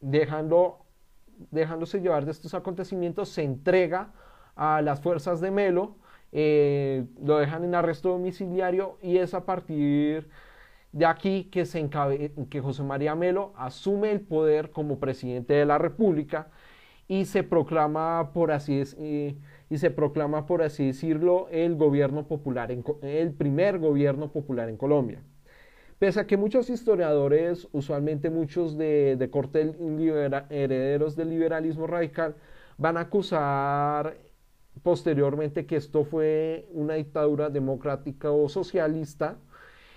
dejando, 0.00 0.84
dejándose 1.50 2.00
llevar 2.00 2.24
de 2.24 2.30
estos 2.32 2.54
acontecimientos, 2.54 3.28
se 3.28 3.42
entrega 3.42 4.12
a 4.54 4.82
las 4.82 5.00
fuerzas 5.00 5.40
de 5.40 5.50
Melo, 5.50 5.96
eh, 6.32 7.04
lo 7.22 7.38
dejan 7.38 7.64
en 7.64 7.74
arresto 7.74 8.08
domiciliario 8.08 8.98
y 9.02 9.18
es 9.18 9.34
a 9.34 9.44
partir 9.44 10.28
de 10.92 11.06
aquí 11.06 11.44
que, 11.44 11.66
se 11.66 11.88
que 12.50 12.60
José 12.60 12.82
María 12.82 13.14
Melo 13.14 13.52
asume 13.56 14.10
el 14.10 14.20
poder 14.20 14.70
como 14.70 14.98
presidente 14.98 15.54
de 15.54 15.66
la 15.66 15.78
República 15.78 16.48
y 17.08 17.26
se 17.26 17.42
proclama, 17.42 18.30
por 18.32 18.52
así, 18.52 18.82
y 19.68 19.78
se 19.78 19.90
proclama, 19.90 20.46
por 20.46 20.62
así 20.62 20.86
decirlo, 20.86 21.48
el 21.50 21.76
gobierno 21.76 22.26
popular, 22.26 22.70
el 22.70 23.32
primer 23.32 23.78
gobierno 23.78 24.32
popular 24.32 24.68
en 24.68 24.76
Colombia. 24.76 25.22
Pese 25.98 26.20
a 26.20 26.26
que 26.26 26.36
muchos 26.36 26.70
historiadores, 26.70 27.68
usualmente 27.72 28.30
muchos 28.30 28.76
de, 28.76 29.16
de 29.16 29.30
corte 29.30 29.74
herederos 30.50 31.16
del 31.16 31.30
liberalismo 31.30 31.86
radical, 31.86 32.34
van 32.78 32.96
a 32.96 33.00
acusar 33.00 34.16
posteriormente 34.82 35.66
que 35.66 35.76
esto 35.76 36.04
fue 36.04 36.66
una 36.72 36.94
dictadura 36.94 37.50
democrática 37.50 38.30
o 38.30 38.48
socialista, 38.48 39.38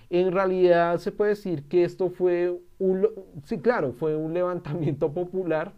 en 0.09 0.32
realidad 0.32 0.97
se 0.99 1.11
puede 1.11 1.32
decir 1.32 1.67
que 1.67 1.84
esto 1.84 2.09
fue 2.09 2.59
un, 2.78 3.07
sí, 3.43 3.59
claro, 3.59 3.93
fue 3.93 4.15
un 4.15 4.34
levantamiento 4.34 5.11
popular 5.13 5.73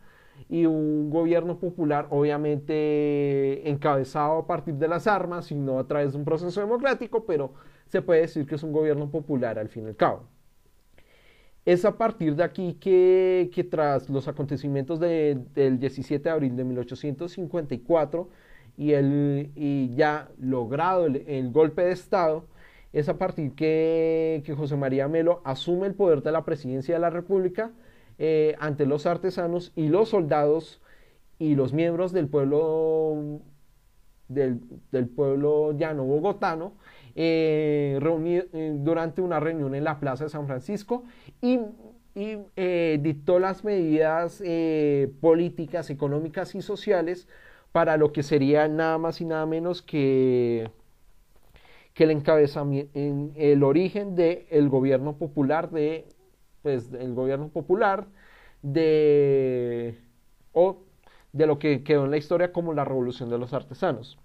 y 0.50 0.66
un 0.66 1.10
gobierno 1.10 1.60
popular 1.60 2.08
obviamente 2.10 3.70
encabezado 3.70 4.40
a 4.40 4.48
partir 4.48 4.76
de 4.76 4.88
las 4.88 5.08
armas 5.08 5.52
y 5.52 5.56
no 5.56 5.80
a 5.80 5.88
través 5.88 6.14
de 6.14 6.20
un 6.20 6.26
proceso 6.26 6.60
democrático, 6.62 7.26
pero 7.26 7.54
se 7.88 8.02
puede 8.02 8.22
decir 8.22 8.46
que 8.46 8.56
es 8.56 8.64
un 8.64 8.74
gobierno 8.74 9.10
popular 9.10 9.58
al 9.60 9.70
fin 9.70 9.86
y 9.86 9.88
al 9.88 9.96
cabo. 9.96 10.24
Es 11.66 11.84
a 11.84 11.98
partir 11.98 12.36
de 12.36 12.44
aquí 12.44 12.76
que, 12.76 13.50
que 13.54 13.64
tras 13.64 14.10
los 14.10 14.28
acontecimientos 14.30 15.00
del 15.00 15.80
17 15.80 16.24
de 16.24 16.30
abril 16.30 16.56
de 16.56 16.64
1854 16.64 18.30
y, 18.78 18.94
el, 18.94 19.52
y 19.56 19.94
ya 19.96 20.30
logrado 20.40 21.08
el, 21.08 21.52
golpe 21.52 21.84
de 21.84 21.92
Estado, 21.92 22.46
es 22.94 23.10
a 23.10 23.18
partir 23.18 23.54
que, 23.54 24.44
que 24.46 24.54
José 24.54 24.78
María 24.78 25.08
Melo 25.08 25.42
asume 25.44 25.88
el 25.88 25.96
poder 25.96 26.22
de 26.22 26.32
la 26.32 26.46
presidencia 26.46 26.96
de 26.96 27.02
la 27.02 27.10
República, 27.10 27.72
eh, 28.20 28.56
ante 28.60 28.86
los 28.88 29.06
artesanos 29.06 29.72
y 29.76 29.90
los 29.90 30.10
soldados 30.10 30.82
y 31.38 31.54
los 31.54 31.72
miembros 31.72 32.14
del 32.14 32.28
pueblo 32.28 33.42
del, 34.28 34.60
pueblo 35.16 35.72
llano 35.74 36.04
bogotano 36.04 36.74
eh, 37.16 38.00
eh, 38.02 38.76
durante 38.80 39.22
una 39.22 39.40
reunión 39.40 39.76
en 39.76 39.84
la 39.84 40.00
Plaza 40.00 40.24
de 40.24 40.30
San 40.32 40.48
Francisco 40.48 41.04
y, 41.42 41.60
dictó 43.00 43.38
las 43.38 43.64
medidas 43.64 44.42
políticas, 45.22 45.92
económicas 45.92 46.56
y 46.56 46.64
sociales 46.64 47.28
para 47.78 47.96
lo 47.96 48.12
que 48.12 48.24
sería 48.24 48.68
nada 48.68 48.98
más 48.98 49.22
y 49.22 49.26
nada 49.26 49.46
menos 49.46 49.84
que, 49.84 50.72
el 51.96 52.10
encabezamiento, 52.10 52.92
el 52.96 53.62
origen 53.62 54.16
del 54.16 54.68
gobierno 54.68 55.16
popular 55.20 55.70
de 55.70 56.08
pues, 56.64 56.92
el 56.92 57.14
gobierno 57.14 57.50
popular, 57.50 58.08
de, 58.64 59.96
o 60.54 60.78
de 61.34 61.46
lo 61.46 61.60
que 61.60 61.84
quedó 61.84 62.06
en 62.06 62.10
la 62.10 62.18
historia 62.18 62.52
como 62.52 62.74
la 62.74 62.84
revolución 62.84 63.30
de 63.30 63.38
los 63.38 63.54
artesanos. 63.54 64.18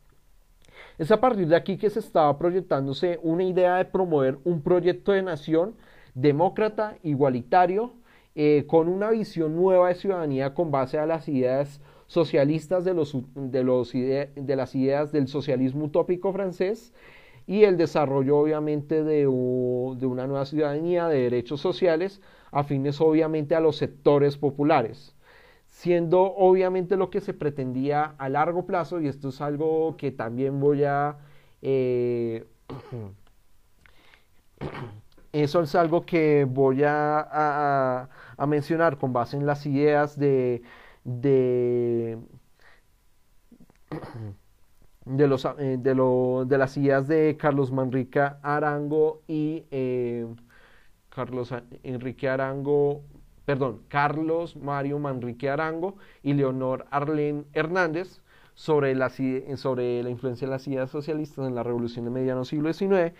Es 0.97 1.11
a 1.11 1.21
partir 1.21 1.47
de 1.47 1.57
aquí 1.57 1.77
que 1.77 1.91
se 1.91 1.99
estaba 1.99 2.39
proyectándose 2.39 3.21
una 3.23 3.45
idea 3.45 3.77
de 3.77 3.85
promover 3.85 4.39
un 4.45 4.63
proyecto 4.63 5.13
de 5.13 5.21
nación 5.21 5.75
demócrata, 6.15 6.97
igualitario, 7.03 7.93
eh, 8.35 8.65
con 8.67 8.89
una 8.89 9.11
visión 9.11 9.55
nueva 9.55 9.89
de 9.89 9.97
ciudadanía 9.97 10.55
con 10.55 10.71
base 10.71 10.99
a 10.99 11.05
las 11.05 11.29
ideas 11.29 11.83
socialistas 12.13 12.85
de, 12.85 12.93
los, 12.93 13.17
de, 13.35 13.65
los 13.65 13.93
de 13.93 14.55
las 14.55 14.75
ideas 14.75 15.13
del 15.13 15.29
socialismo 15.29 15.87
utópico 15.87 16.31
francés 16.31 16.93
y 17.47 17.65
el 17.65 17.79
desarrollo 17.79 18.37
obviamente 18.37 19.03
de, 19.03 19.27
una 19.27 20.27
nueva 20.27 20.45
ciudadanía 20.45 21.09
de 21.09 21.23
derechos 21.23 21.63
sociales 21.63 22.21
afines 22.51 23.01
obviamente 23.01 23.55
a 23.55 23.61
los 23.61 23.77
sectores 23.77 24.37
populares, 24.37 25.17
siendo 25.67 26.21
obviamente 26.21 26.99
lo 26.99 27.09
que 27.09 27.23
se 27.23 27.33
pretendía 27.33 28.15
a 28.19 28.29
largo 28.29 28.67
plazo, 28.67 29.01
y 29.01 29.09
esto 29.09 29.31
es 29.31 29.41
algo 29.41 29.97
que 29.97 30.13
también 30.13 30.61
voy 30.61 30.85
a... 30.85 31.17
Eh, 31.63 32.45
eso 35.33 35.63
es 35.63 35.75
algo 35.75 36.05
que 36.05 36.47
voy 36.49 36.83
a, 36.85 38.11
mencionar 38.47 38.99
con 38.99 39.15
base 39.15 39.39
en 39.39 39.47
las 39.47 39.65
ideas 39.65 40.19
de, 40.19 40.63
de 41.05 42.19
de, 45.05 45.27
los, 45.27 45.45
eh, 45.45 45.79
de, 45.79 45.95
de, 46.47 46.59
las 46.59 46.77
ideas 46.77 47.09
de 47.09 47.37
Carlos 47.39 47.73
Manrique 47.73 48.21
Arango 48.43 49.23
y 49.27 49.65
eh, 49.71 50.27
Carlos 51.09 51.53
Enrique 51.83 52.29
Arango, 52.29 53.03
perdón, 53.45 53.83
Carlos 53.89 54.57
Mario 54.57 54.99
Manrique 54.99 55.51
Arango 55.51 55.97
y 56.23 56.35
Leonor 56.35 56.87
Arlen 56.91 57.47
Hernández 57.53 58.23
sobre 58.55 58.95
la, 58.95 59.11
sobre 59.57 60.03
la 60.03 60.11
influencia 60.11 60.47
de 60.47 60.53
las 60.53 60.67
ideas 60.69 60.91
socialistas 60.91 61.47
en 61.47 61.55
la 61.55 61.63
revolución 61.63 62.05
de 62.05 62.11
mediano 62.11 62.45
siglo 62.45 62.73
XIX. 62.73 63.15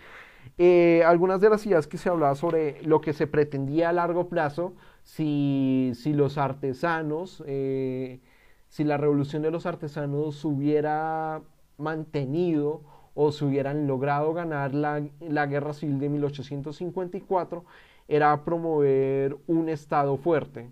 Eh, 0.57 1.03
algunas 1.05 1.41
de 1.41 1.49
las 1.49 1.65
ideas 1.65 1.87
que 1.87 1.97
se 1.97 2.09
hablaba 2.09 2.35
sobre 2.35 2.81
lo 2.83 3.01
que 3.01 3.13
se 3.13 3.27
pretendía 3.27 3.89
a 3.89 3.93
largo 3.93 4.27
plazo, 4.29 4.73
si, 5.03 5.91
si 5.95 6.13
los 6.13 6.37
artesanos, 6.37 7.43
si 7.45 8.83
la 8.83 8.97
revolución 8.97 9.43
de 9.43 9.51
los 9.51 9.65
artesanos 9.65 10.43
hubiera 10.45 11.41
mantenido 11.77 12.81
o 13.13 13.31
se 13.31 13.45
hubieran 13.45 13.87
logrado 13.87 14.33
ganar 14.33 14.73
la, 14.73 15.05
la, 15.19 15.45
guerra 15.45 15.73
civil 15.73 15.99
de 15.99 16.09
1854 16.09 17.63
era 18.07 18.43
promover 18.43 19.37
un 19.47 19.69
Estado 19.69 20.17
fuerte. 20.17 20.71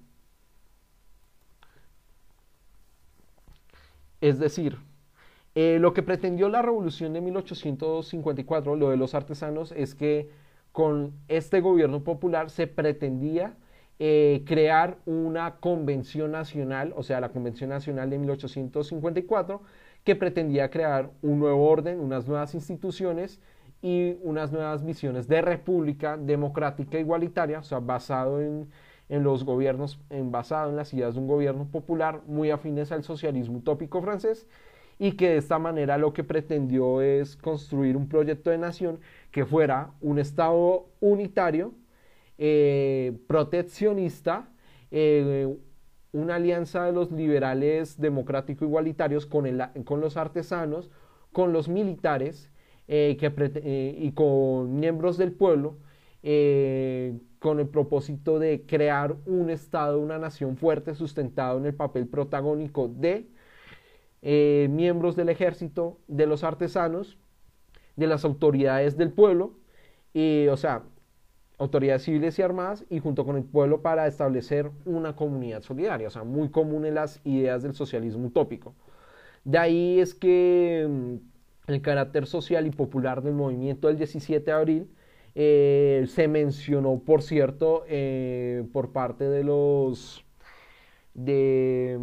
Es 4.21 4.39
decir, 4.39 4.77
eh, 5.55 5.77
lo 5.79 5.93
que 5.93 6.03
pretendió 6.03 6.47
la 6.47 6.61
revolución 6.61 7.13
de 7.13 7.21
1854, 7.21 8.75
lo 8.75 8.89
de 8.89 8.97
los 8.97 9.15
artesanos, 9.15 9.71
es 9.73 9.95
que 9.95 10.29
con 10.71 11.13
este 11.27 11.59
gobierno 11.59 12.03
popular 12.03 12.49
se 12.49 12.67
pretendía 12.67 13.57
eh, 14.03 14.41
crear 14.47 14.97
una 15.05 15.57
convención 15.57 16.31
nacional, 16.31 16.91
o 16.97 17.03
sea, 17.03 17.21
la 17.21 17.29
Convención 17.29 17.69
Nacional 17.69 18.09
de 18.09 18.17
1854, 18.17 19.61
que 20.03 20.15
pretendía 20.15 20.71
crear 20.71 21.11
un 21.21 21.37
nuevo 21.37 21.69
orden, 21.69 21.99
unas 21.99 22.28
nuevas 22.28 22.55
instituciones 22.55 23.39
y 23.83 24.17
unas 24.23 24.51
nuevas 24.51 24.83
visiones 24.83 25.28
de 25.28 25.43
república 25.43 26.17
democrática 26.17 26.97
igualitaria, 26.97 27.59
o 27.59 27.63
sea, 27.63 27.78
basado 27.78 28.41
en, 28.41 28.71
los 29.07 29.43
gobiernos, 29.43 29.99
en, 30.09 30.32
basado 30.32 30.71
en 30.71 30.78
las 30.78 30.91
ideas 30.95 31.13
de 31.13 31.19
un 31.19 31.28
gobierno 31.28 31.67
popular 31.67 32.21
muy 32.25 32.49
afines 32.49 32.91
al 32.91 33.03
socialismo 33.03 33.59
utópico 33.59 34.01
francés 34.01 34.47
y 34.97 35.11
que 35.11 35.29
de 35.29 35.37
esta 35.37 35.59
manera 35.59 35.99
lo 35.99 36.11
que 36.11 36.23
pretendió 36.23 37.01
es 37.01 37.37
construir 37.37 37.95
un 37.95 38.07
proyecto 38.09 38.49
de 38.49 38.57
nación 38.57 38.99
que 39.29 39.45
fuera 39.45 39.91
un 40.01 40.17
Estado 40.17 40.87
unitario, 41.01 41.75
eh, 42.43 43.20
proteccionista, 43.28 44.50
eh, 44.89 45.47
una 46.12 46.36
alianza 46.38 46.86
de 46.86 46.92
los 46.92 47.12
liberales 47.12 48.01
democrático-igualitarios 48.01 49.28
con, 49.28 49.46
con 49.86 50.01
los 50.01 50.18
artesanos, 50.18 50.89
con 51.34 51.54
los 51.54 51.70
militares 51.70 52.50
eh, 52.88 53.16
y 53.96 54.12
con 54.13 54.80
miembros 54.80 55.20
del 55.20 55.34
pueblo, 55.34 55.78
con 56.24 57.59
el 57.59 57.68
propósito 57.72 58.39
de 58.39 58.66
crear 58.66 59.16
un 59.28 59.51
Estado, 59.51 60.00
una 60.00 60.18
nación 60.18 60.58
fuerte, 60.58 60.96
sustentado 60.96 61.59
en 61.59 61.68
el 61.68 61.76
papel 61.76 62.08
protagónico 62.08 62.88
de 62.88 63.28
miembros 64.68 65.16
del 65.16 65.30
ejército, 65.30 66.00
de 66.08 66.26
los 66.26 66.43
artesanos, 66.43 67.20
de 67.96 68.08
las 68.08 68.26
autoridades 68.26 68.97
del 68.97 69.12
pueblo, 69.12 69.54
y, 70.12 70.47
o 70.47 70.58
sea, 70.58 70.84
autoridades 71.62 72.04
civiles 72.04 72.39
y 72.39 72.42
armadas 72.42 72.86
y 72.89 73.00
junto 73.00 73.24
con 73.24 73.38
el 73.38 73.43
pueblo 73.43 73.82
para 73.82 74.08
establecer 74.08 74.71
una 74.86 75.16
comunidad 75.16 75.62
solidaria, 75.62 76.08
o 76.08 76.12
sea, 76.12 76.24
muy 76.24 76.50
común 76.50 76.86
en 76.86 76.96
las 76.96 77.21
ideas 77.24 77.62
del 77.62 77.75
socialismo 77.75 78.28
utópico. 78.28 78.74
De 79.43 79.58
ahí 79.59 80.00
es 80.00 80.16
que 80.16 80.88
mm, 80.89 81.71
el 81.71 81.82
carácter 81.82 82.25
social 82.25 82.66
y 82.66 82.71
popular 82.71 83.21
del 83.21 83.36
movimiento 83.36 83.88
del 83.88 83.97
17 83.97 84.43
de 84.43 84.51
abril 84.51 84.89
eh, 85.36 86.05
se 86.08 86.28
mencionó, 86.28 87.00
por 87.00 87.21
cierto, 87.21 87.83
eh, 87.88 88.66
por 88.74 88.92
parte 88.92 89.29
de 89.29 89.43
los, 89.43 90.25
de, 91.13 92.00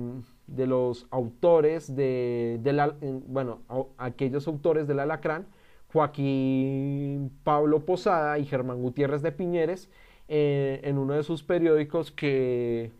los 0.56 1.08
autores 1.10 1.96
de, 1.96 2.60
la, 2.64 2.96
bueno, 3.26 3.62
aquellos 3.98 4.46
autores 4.46 4.86
del 4.86 5.00
alacrán, 5.00 5.46
Joaquín 5.92 7.30
Pablo 7.44 7.84
Posada 7.84 8.38
y 8.38 8.44
Germán 8.44 8.82
Gutiérrez 8.82 9.22
de 9.22 9.32
Piñeres 9.32 9.88
eh, 10.28 10.80
en 10.84 10.98
uno 10.98 11.14
de 11.14 11.22
sus 11.22 11.42
periódicos 11.42 12.12
que, 12.12 12.92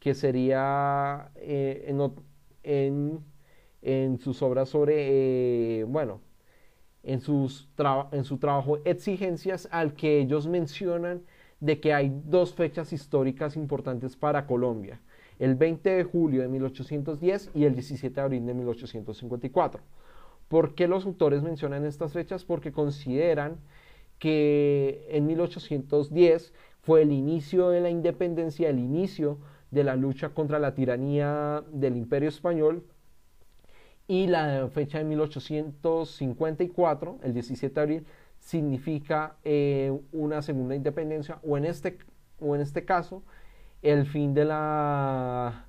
que 0.00 0.14
sería 0.14 1.30
eh, 1.36 1.84
en, 2.64 3.20
en, 3.82 4.18
sus 4.18 4.42
obras 4.42 4.68
sobre, 4.68 5.80
eh, 5.80 5.84
bueno, 5.84 6.20
en, 7.04 7.20
sus 7.20 7.68
en 8.10 8.24
su 8.24 8.38
trabajo 8.38 8.78
Exigencias, 8.84 9.68
al 9.70 9.94
que 9.94 10.18
ellos 10.18 10.48
mencionan 10.48 11.22
de 11.60 11.78
que 11.78 11.94
hay 11.94 12.12
dos 12.24 12.54
fechas 12.54 12.92
históricas 12.92 13.56
importantes 13.56 14.16
para 14.16 14.46
Colombia, 14.46 15.00
el 15.38 15.54
20 15.54 15.88
de 15.88 16.02
julio 16.04 16.42
de 16.42 16.48
1810 16.48 17.50
y 17.54 17.64
el 17.64 17.74
17 17.74 18.12
de 18.12 18.20
abril 18.20 18.46
de 18.46 18.54
1854. 18.54 19.80
¿Por 20.52 20.74
qué 20.74 20.86
los 20.86 21.06
autores 21.06 21.42
mencionan 21.42 21.86
estas 21.86 22.12
fechas? 22.12 22.44
Porque 22.44 22.72
consideran 22.72 23.56
que 24.18 25.06
en 25.08 25.26
1810 25.26 26.52
fue 26.82 27.00
el 27.00 27.10
inicio 27.10 27.70
de 27.70 27.80
la 27.80 27.88
independencia, 27.88 28.68
el 28.68 28.78
inicio 28.78 29.38
de 29.70 29.82
la 29.82 29.96
lucha 29.96 30.34
contra 30.34 30.58
la 30.58 30.74
tiranía 30.74 31.64
del 31.72 31.96
imperio 31.96 32.28
español 32.28 32.84
y 34.06 34.26
la 34.26 34.68
fecha 34.68 34.98
de 34.98 35.04
1854, 35.04 37.20
el 37.22 37.32
17 37.32 37.74
de 37.74 37.80
abril, 37.80 38.06
significa 38.38 39.36
eh, 39.44 39.98
una 40.12 40.42
segunda 40.42 40.74
independencia 40.74 41.38
o 41.42 41.56
en, 41.56 41.64
este, 41.64 41.96
o 42.40 42.54
en 42.54 42.60
este 42.60 42.84
caso 42.84 43.22
el 43.80 44.04
fin 44.04 44.34
de 44.34 44.44
la 44.44 45.64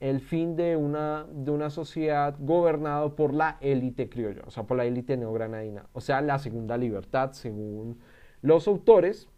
el 0.00 0.20
fin 0.20 0.56
de 0.56 0.76
una, 0.76 1.26
de 1.30 1.50
una 1.50 1.70
sociedad 1.70 2.36
gobernada 2.38 3.14
por 3.14 3.34
la 3.34 3.58
élite 3.60 4.08
criolla, 4.08 4.42
o 4.46 4.50
sea, 4.50 4.64
por 4.64 4.76
la 4.76 4.84
élite 4.84 5.16
neogranadina, 5.16 5.86
o 5.92 6.00
sea, 6.00 6.20
la 6.20 6.38
segunda 6.38 6.76
libertad 6.76 7.32
según 7.32 7.98
los 8.42 8.68
autores. 8.68 9.28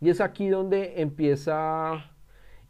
Y 0.00 0.10
es 0.10 0.20
aquí 0.20 0.48
donde 0.48 1.00
empieza 1.02 2.12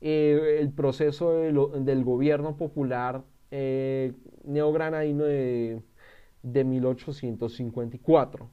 eh, 0.01 0.59
el 0.61 0.73
proceso 0.73 1.33
del 1.33 2.05
gobierno 2.05 2.57
popular 2.57 3.25
eh, 3.51 4.13
neogranadino 4.45 5.25
de, 5.25 5.83
de 6.43 6.65
1854. 6.65 8.49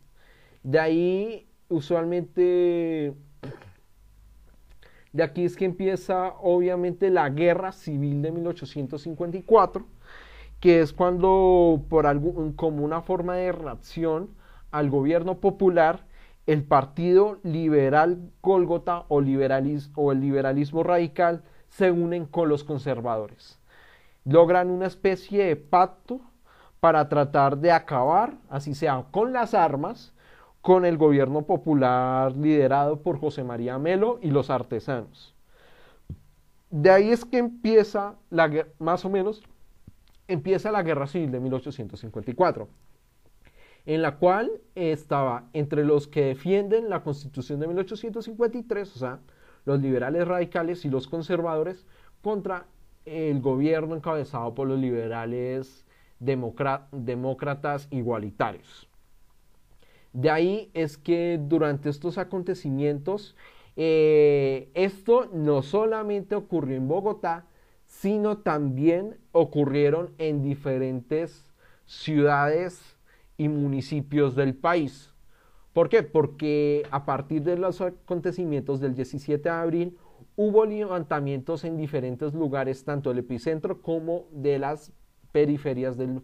De 0.64 0.80
ahí, 0.80 1.48
usualmente, 1.70 3.14
de 5.16 5.24
aquí 5.24 5.46
es 5.46 5.56
que 5.56 5.64
empieza 5.64 6.34
obviamente 6.42 7.10
la 7.10 7.30
guerra 7.30 7.72
civil 7.72 8.22
de 8.22 8.34
1854, 8.34 9.86
que 10.60 10.82
es 10.82 10.92
cuando, 10.92 11.86
por 11.90 12.06
algún, 12.06 12.52
como 12.52 12.84
una 12.84 13.02
forma 13.02 13.38
de 13.38 13.54
reacción 13.54 14.32
al 14.72 14.90
gobierno 14.90 15.40
popular, 15.40 16.06
el 16.48 16.66
Partido 16.66 17.40
Liberal 17.44 18.30
Gólgota 18.42 19.06
o, 19.08 19.20
o 19.20 20.12
el 20.12 20.20
liberalismo 20.20 20.84
radical 20.84 21.44
se 21.70 21.92
unen 21.92 22.26
con 22.26 22.50
los 22.50 22.66
conservadores. 22.66 23.58
Logran 24.26 24.70
una 24.70 24.88
especie 24.88 25.46
de 25.46 25.56
pacto 25.56 26.20
para 26.82 27.08
tratar 27.08 27.58
de 27.58 27.72
acabar, 27.72 28.34
así 28.50 28.76
sea 28.76 29.06
con 29.12 29.32
las 29.32 29.54
armas, 29.54 30.14
con 30.66 30.84
el 30.84 30.98
gobierno 30.98 31.44
popular 31.44 32.36
liderado 32.36 33.04
por 33.04 33.20
José 33.20 33.44
María 33.44 33.78
Melo 33.78 34.18
y 34.24 34.32
los 34.32 34.50
artesanos. 34.50 35.36
De 36.72 36.90
ahí 36.90 37.12
es 37.12 37.24
que 37.24 37.38
empieza 37.38 38.16
la 38.32 38.66
más 38.80 39.06
o 39.06 39.12
menos 39.12 39.44
empieza 40.28 40.72
la 40.72 40.82
Guerra 40.82 41.06
Civil 41.06 41.32
de 41.32 41.40
1854 41.40 42.68
en 43.86 44.02
la 44.02 44.16
cual 44.18 44.54
estaba 44.74 45.44
entre 45.54 45.86
los 45.86 46.08
que 46.08 46.26
defienden 46.26 46.90
la 46.90 47.04
Constitución 47.04 47.60
de 47.60 47.68
1853, 47.68 48.96
o 48.96 48.98
sea, 48.98 49.20
los 49.66 49.80
liberales 49.80 50.28
radicales 50.28 50.84
y 50.84 50.90
los 50.90 51.08
conservadores, 51.08 51.86
contra 52.24 52.66
el 53.06 53.40
gobierno 53.40 53.96
encabezado 53.96 54.56
por 54.56 54.68
los 54.68 54.80
liberales 54.80 55.86
demócratas 56.20 57.88
igualitarios. 57.92 58.90
De 60.16 60.30
ahí 60.30 60.72
es 60.74 60.98
que 60.98 61.38
durante 61.42 61.90
estos 61.90 62.18
acontecimientos, 62.18 63.36
eh, 63.76 64.70
esto 64.74 65.30
no 65.34 65.62
solamente 65.62 66.36
ocurrió 66.36 66.78
en 66.78 66.88
Bogotá, 66.88 67.48
sino 67.86 68.38
también 68.38 69.18
ocurrieron 69.34 70.12
en 70.18 70.42
diferentes 70.42 71.52
ciudades 71.86 72.96
y 73.36 73.50
municipios 73.50 74.38
del 74.38 74.56
país. 74.56 75.12
¿Por 75.74 75.90
qué? 75.90 76.02
Porque 76.02 76.84
a 76.92 77.04
partir 77.04 77.44
de 77.44 77.58
los 77.58 77.82
acontecimientos 77.82 78.80
del 78.80 78.96
17 78.96 79.44
de 79.44 79.50
abril 79.50 79.98
hubo 80.38 80.66
levantamientos 80.66 81.66
en 81.66 81.76
diferentes 81.76 82.34
lugares, 82.34 82.86
tanto 82.86 83.10
del 83.10 83.20
epicentro 83.20 83.82
como 83.82 84.28
de 84.32 84.60
las 84.60 84.94
periferias 85.36 85.98
del, 85.98 86.24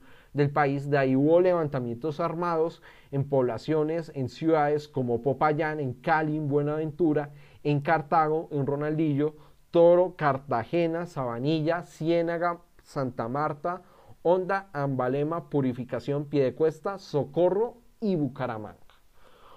país. 0.53 0.89
De 0.89 0.97
ahí 0.97 1.17
hubo 1.17 1.41
levantamientos 1.41 2.21
armados 2.21 2.81
en 3.11 3.27
poblaciones, 3.27 4.09
en 4.15 4.29
ciudades 4.29 4.87
como 4.87 5.21
Popayán, 5.21 5.81
en 5.81 5.91
Cali, 5.95 6.37
en 6.37 6.47
Buenaventura, 6.47 7.33
en 7.61 7.81
Cartago, 7.81 8.47
en 8.53 8.65
Ronaldillo, 8.65 9.35
Toro, 9.69 10.15
Cartagena, 10.15 11.07
Sabanilla, 11.07 11.83
Ciénaga, 11.83 12.61
Santa 12.83 13.27
Marta, 13.27 13.81
Honda, 14.21 14.69
Ambalema, 14.71 15.49
Purificación, 15.49 16.23
Piedecuesta, 16.23 16.97
Socorro 16.97 17.79
y 17.99 18.15
Bucaramanga. 18.15 18.77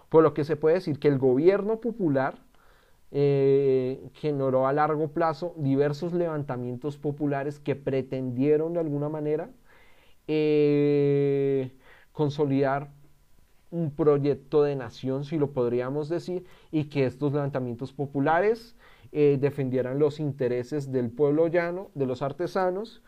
Por 0.08 0.24
lo 0.24 0.34
que 0.34 0.42
se 0.42 0.56
puede 0.56 0.74
decir 0.74 0.98
que 0.98 1.06
el 1.06 1.18
gobierno 1.18 1.80
popular 1.80 2.43
eh, 3.16 4.10
generó 4.14 4.66
a 4.66 4.72
largo 4.72 5.06
plazo 5.12 5.54
diversos 5.56 6.12
levantamientos 6.12 6.98
populares 6.98 7.60
que 7.60 7.76
pretendieron 7.76 8.72
de 8.72 8.80
alguna 8.80 9.08
manera 9.08 9.50
eh, 10.26 11.70
consolidar 12.10 12.90
un 13.70 13.92
proyecto 13.92 14.64
de 14.64 14.74
nación, 14.74 15.24
si 15.24 15.38
lo 15.38 15.52
podríamos 15.52 16.08
decir, 16.08 16.44
y 16.72 16.84
que 16.86 17.06
estos 17.06 17.32
levantamientos 17.32 17.92
populares 17.92 18.74
eh, 19.12 19.38
defendieran 19.40 20.00
los 20.00 20.18
intereses 20.18 20.90
del 20.90 21.10
pueblo 21.10 21.46
llano, 21.46 21.92
de 21.94 22.06
los 22.06 22.20
artesanos, 22.20 23.00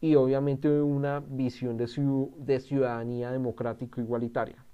y 0.00 0.14
obviamente 0.14 0.68
una 0.68 1.18
visión 1.18 1.76
de, 1.76 2.60
ciudadanía 2.60 3.32
democrático 3.32 4.00
igualitaria. 4.00 4.64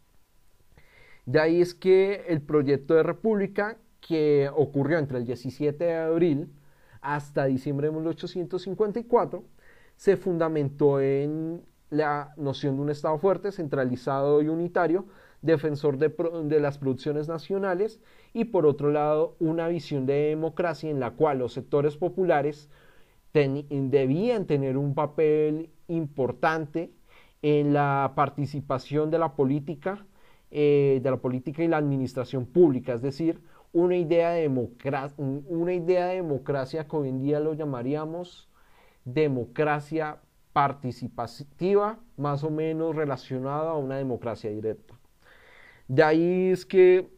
De 1.24 1.40
ahí 1.40 1.62
es 1.62 1.74
que 1.74 2.26
el 2.28 2.42
proyecto 2.42 2.92
de 2.92 3.02
república 3.02 3.78
que 4.06 4.50
ocurrió 4.54 4.98
entre 4.98 5.18
el 5.18 5.24
17 5.24 5.82
de 5.82 5.96
abril 5.96 6.52
hasta 7.00 7.44
diciembre 7.46 7.88
de 7.88 7.94
1854 7.94 9.44
se 9.96 10.16
fundamentó 10.16 11.00
en 11.00 11.62
la 11.90 12.34
noción 12.36 12.76
de 12.76 12.82
un 12.82 12.90
Estado 12.90 13.18
fuerte, 13.18 13.52
centralizado 13.52 14.42
y 14.42 14.48
unitario, 14.48 15.06
defensor 15.42 15.98
de, 15.98 16.60
las 16.60 16.78
producciones 16.78 17.28
nacionales 17.28 18.00
y 18.32 18.46
por 18.46 18.66
otro 18.66 18.90
lado 18.90 19.36
una 19.38 19.68
visión 19.68 20.06
de 20.06 20.30
democracia 20.30 20.90
en 20.90 21.00
la 21.00 21.12
cual 21.12 21.38
los 21.38 21.52
sectores 21.52 21.96
populares 21.96 22.70
debían 23.32 24.46
tener 24.46 24.76
un 24.76 24.94
papel 24.94 25.70
importante 25.88 26.92
en 27.42 27.74
la 27.74 28.12
participación 28.16 29.10
de 29.10 29.18
la 29.18 29.34
política, 29.34 30.06
eh, 30.50 31.00
de 31.02 31.10
la 31.10 31.18
política 31.18 31.62
y 31.62 31.68
la 31.68 31.76
administración 31.76 32.46
pública, 32.46 32.94
es 32.94 33.02
decir, 33.02 33.40
una 33.74 33.96
idea, 33.96 34.30
de 34.30 34.48
una 35.18 35.74
idea 35.74 36.06
de 36.06 36.14
democracia 36.16 36.86
que 36.86 36.96
hoy 36.96 37.08
en 37.08 37.20
día 37.20 37.40
lo 37.40 37.54
llamaríamos 37.54 38.48
democracia 39.04 40.18
participativa, 40.52 41.98
más 42.16 42.44
o 42.44 42.50
menos 42.50 42.94
relacionada 42.94 43.72
a 43.72 43.76
una 43.76 43.96
democracia 43.96 44.48
directa. 44.48 44.94
De 45.88 46.04
ahí 46.04 46.50
es 46.52 46.64
que, 46.64 47.10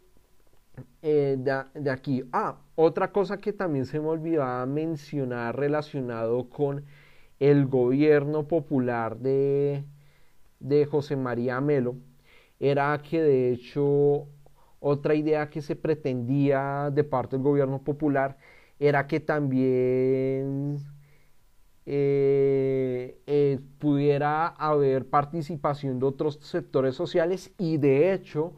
eh, 1.03 1.37
de, 1.39 1.91
aquí, 1.91 2.25
ah, 2.33 2.57
otra 2.75 3.13
cosa 3.13 3.39
que 3.39 3.53
también 3.53 3.85
se 3.85 4.01
me 4.01 4.09
olvidaba 4.09 4.65
mencionar 4.65 5.57
relacionado 5.57 6.49
con 6.49 6.87
el 7.39 7.67
gobierno 7.67 8.49
popular 8.49 9.19
de, 9.19 9.85
de 10.59 10.87
José 10.87 11.17
María 11.17 11.61
Melo 11.61 11.97
era 12.59 12.99
que 13.03 13.21
de 13.21 13.53
hecho 13.53 14.29
otra 14.89 15.15
idea 15.15 15.51
que 15.51 15.63
se 15.63 15.75
pretendía 15.75 16.91
de 16.93 17.03
parte 17.03 17.37
del 17.37 17.43
gobierno 17.43 17.83
popular 17.83 18.37
era 18.79 19.07
que 19.09 19.19
también 19.21 20.79
eh, 21.87 23.19
eh, 23.27 23.59
pudiera 23.79 24.47
haber 24.47 25.07
participación 25.09 25.99
de 25.99 26.07
otros 26.07 26.39
sectores 26.43 26.95
sociales 26.95 27.53
y 27.59 27.79
de 27.79 28.13
hecho 28.13 28.55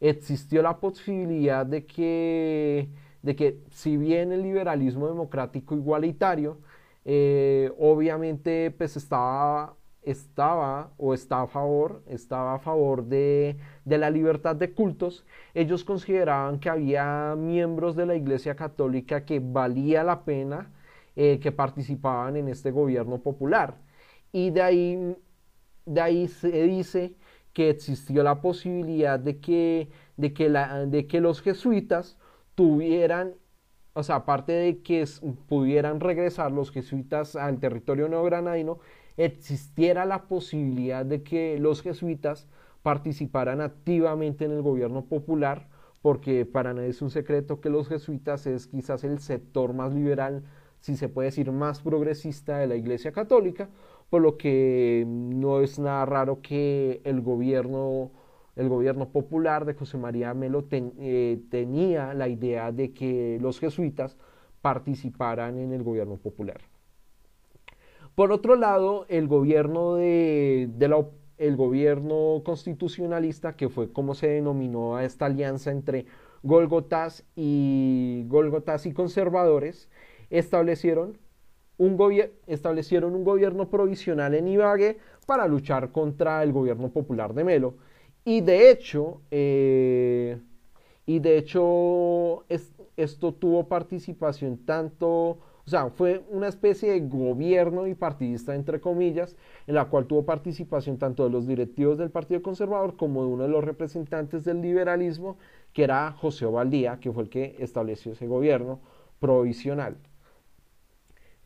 existió 0.00 0.62
la 0.62 0.78
posibilidad 0.80 1.64
de 1.64 1.86
que 1.86 2.90
de 3.22 3.36
que 3.36 3.58
si 3.70 3.96
bien 3.96 4.32
el 4.32 4.42
liberalismo 4.42 5.08
democrático 5.08 5.74
igualitario, 5.76 6.58
eh, 7.04 7.70
obviamente 7.78 8.70
pues 8.70 8.96
estaba 8.96 9.76
estaba 10.02 10.92
o 10.96 11.14
está 11.14 11.42
a 11.42 11.46
favor, 11.46 12.02
estaba 12.06 12.54
a 12.54 12.58
favor 12.58 13.04
de, 13.04 13.56
la 13.98 14.10
libertad 14.10 14.56
de 14.56 14.72
cultos, 14.72 15.24
ellos 15.54 15.84
consideraban 15.84 16.60
que 16.60 16.70
había 16.70 17.34
miembros 17.36 17.96
de 17.96 18.06
la 18.06 18.14
Iglesia 18.14 18.56
Católica 18.56 19.24
que 19.24 19.40
valía 19.40 20.04
la 20.04 20.24
pena 20.24 20.70
eh, 21.16 21.40
que 21.40 21.52
participaban 21.52 22.36
en 22.36 22.48
este 22.48 22.70
gobierno 22.70 23.18
popular. 23.22 23.78
Y 24.32 24.50
de 24.50 24.62
ahí, 24.62 25.16
de 25.86 26.00
ahí 26.00 26.28
se 26.28 26.50
dice 26.64 27.16
que 27.52 27.70
existió 27.70 28.22
la 28.22 28.40
posibilidad 28.40 29.18
de 29.18 29.40
que, 29.40 29.90
de 30.16 30.32
que, 30.32 30.48
la, 30.48 30.86
de 30.86 31.06
que 31.06 31.20
los 31.20 31.42
jesuitas 31.42 32.18
tuvieran 32.54 33.34
o 33.92 34.02
sea, 34.02 34.16
aparte 34.16 34.52
de 34.52 34.82
que 34.82 35.04
pudieran 35.48 36.00
regresar 36.00 36.52
los 36.52 36.70
jesuitas 36.70 37.36
al 37.36 37.58
territorio 37.58 38.08
neogranadino, 38.08 38.78
existiera 39.16 40.04
la 40.04 40.28
posibilidad 40.28 41.04
de 41.04 41.22
que 41.22 41.58
los 41.58 41.82
jesuitas 41.82 42.48
participaran 42.82 43.60
activamente 43.60 44.44
en 44.44 44.52
el 44.52 44.62
gobierno 44.62 45.04
popular, 45.04 45.68
porque 46.02 46.46
para 46.46 46.72
nadie 46.72 46.88
es 46.88 47.02
un 47.02 47.10
secreto 47.10 47.60
que 47.60 47.70
los 47.70 47.88
jesuitas 47.88 48.46
es 48.46 48.66
quizás 48.66 49.04
el 49.04 49.18
sector 49.18 49.74
más 49.74 49.92
liberal, 49.92 50.44
si 50.80 50.96
se 50.96 51.08
puede 51.08 51.26
decir 51.26 51.52
más 51.52 51.82
progresista 51.82 52.58
de 52.58 52.66
la 52.66 52.76
Iglesia 52.76 53.12
Católica, 53.12 53.68
por 54.08 54.22
lo 54.22 54.38
que 54.38 55.04
no 55.06 55.60
es 55.60 55.78
nada 55.78 56.06
raro 56.06 56.40
que 56.40 57.00
el 57.04 57.20
gobierno, 57.20 58.10
el 58.56 58.68
gobierno 58.68 59.10
popular 59.10 59.66
de 59.66 59.74
José 59.74 59.98
María 59.98 60.32
Melo 60.32 60.66
eh, 60.70 61.40
tenía 61.50 62.14
la 62.14 62.28
idea 62.28 62.72
de 62.72 62.92
que 62.92 63.38
los 63.40 63.60
jesuitas 63.60 64.16
participaran 64.62 65.58
en 65.58 65.72
el 65.72 65.82
gobierno 65.82 66.16
popular. 66.16 66.60
Por 68.14 68.32
otro 68.32 68.56
lado, 68.56 69.06
el 69.08 69.28
gobierno, 69.28 69.94
de, 69.94 70.68
el 71.40 71.56
gobierno 71.56 72.42
constitucionalista, 72.44 73.56
que 73.56 73.70
fue 73.70 73.90
como 73.92 74.14
se 74.14 74.28
denominó 74.28 74.96
a 74.96 75.04
esta 75.04 75.24
alianza 75.26 75.70
entre 75.70 76.04
Golgotas 76.42 77.24
y, 77.34 78.26
y 78.84 78.92
conservadores, 78.92 79.88
establecieron 80.28 81.18
un, 81.78 81.98
establecieron 82.46 83.14
un 83.14 83.24
gobierno 83.24 83.70
provisional 83.70 84.34
en 84.34 84.48
Ibagué 84.48 84.98
para 85.26 85.46
luchar 85.48 85.92
contra 85.92 86.42
el 86.42 86.52
gobierno 86.52 86.90
popular 86.90 87.32
de 87.32 87.44
Melo. 87.44 87.74
Y 88.22 88.42
de 88.42 88.70
hecho, 88.70 89.22
eh, 89.30 90.38
y 91.06 91.20
de 91.20 91.38
hecho 91.38 92.44
esto 92.96 93.32
tuvo 93.32 93.66
participación 93.66 94.58
tanto 94.58 95.38
o 95.66 95.70
sea, 95.70 95.90
fue 95.90 96.24
una 96.30 96.48
especie 96.48 96.92
de 96.92 97.00
gobierno 97.00 97.84
bipartidista, 97.84 98.54
entre 98.54 98.80
comillas, 98.80 99.36
en 99.66 99.74
la 99.74 99.86
cual 99.86 100.06
tuvo 100.06 100.24
participación 100.24 100.98
tanto 100.98 101.24
de 101.24 101.30
los 101.30 101.46
directivos 101.46 101.98
del 101.98 102.10
Partido 102.10 102.42
Conservador 102.42 102.96
como 102.96 103.22
de 103.22 103.28
uno 103.28 103.42
de 103.44 103.50
los 103.50 103.64
representantes 103.64 104.44
del 104.44 104.62
liberalismo, 104.62 105.36
que 105.72 105.84
era 105.84 106.12
José 106.12 106.46
Ovaldía, 106.46 106.98
que 106.98 107.12
fue 107.12 107.24
el 107.24 107.28
que 107.28 107.56
estableció 107.58 108.12
ese 108.12 108.26
gobierno 108.26 108.80
provisional. 109.20 109.96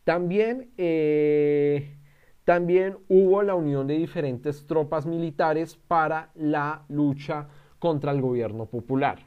También, 0.04 0.70
eh, 0.76 1.96
también 2.44 2.98
hubo 3.08 3.42
la 3.42 3.54
unión 3.54 3.86
de 3.86 3.98
diferentes 3.98 4.66
tropas 4.66 5.06
militares 5.06 5.76
para 5.76 6.30
la 6.34 6.84
lucha 6.88 7.48
contra 7.78 8.12
el 8.12 8.20
gobierno 8.20 8.66
popular, 8.66 9.26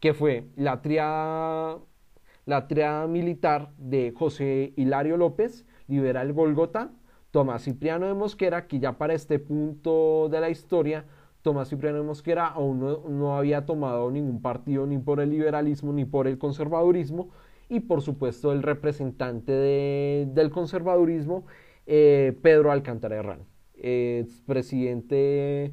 que 0.00 0.12
fue 0.12 0.48
la 0.56 0.82
triada 0.82 1.78
la 2.46 2.68
triada 2.68 3.06
militar 3.06 3.70
de 3.78 4.12
José 4.16 4.72
Hilario 4.76 5.16
López, 5.16 5.66
liberal 5.88 6.32
Golgota, 6.32 6.90
Tomás 7.30 7.64
Cipriano 7.64 8.06
de 8.06 8.14
Mosquera, 8.14 8.66
que 8.66 8.78
ya 8.78 8.98
para 8.98 9.14
este 9.14 9.38
punto 9.38 10.28
de 10.30 10.40
la 10.40 10.50
historia, 10.50 11.04
Tomás 11.42 11.68
Cipriano 11.68 11.98
de 11.98 12.04
Mosquera 12.04 12.46
aún 12.46 12.80
no, 12.80 13.36
había 13.36 13.66
tomado 13.66 14.10
ningún 14.10 14.40
partido 14.40 14.86
ni 14.86 14.98
por 14.98 15.20
el 15.20 15.30
liberalismo 15.30 15.92
ni 15.92 16.04
por 16.04 16.26
el 16.26 16.38
conservadurismo, 16.38 17.30
y 17.68 17.80
por 17.80 18.02
supuesto 18.02 18.52
el 18.52 18.62
representante 18.62 19.52
del 19.52 20.50
conservadurismo, 20.50 21.46
eh, 21.86 22.38
Pedro 22.42 22.70
Alcántara 22.70 23.16
Herrán, 23.16 23.40
presidente 24.46 25.72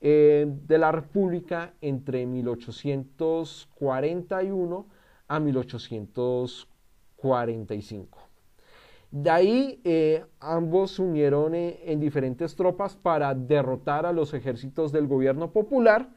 eh, 0.00 0.46
de 0.48 0.78
la 0.78 0.92
República 0.92 1.74
entre 1.80 2.26
1841 2.26 4.86
a 5.32 5.40
1845. 5.40 8.18
De 9.10 9.30
ahí 9.30 9.80
eh, 9.84 10.26
ambos 10.40 10.90
se 10.92 11.00
unieron 11.00 11.54
en, 11.54 12.00
diferentes 12.00 12.54
tropas 12.54 12.96
para 12.96 13.34
derrotar 13.34 14.04
a 14.04 14.12
los 14.12 14.34
ejércitos 14.34 14.92
del 14.92 15.06
gobierno 15.06 15.50
popular 15.50 16.10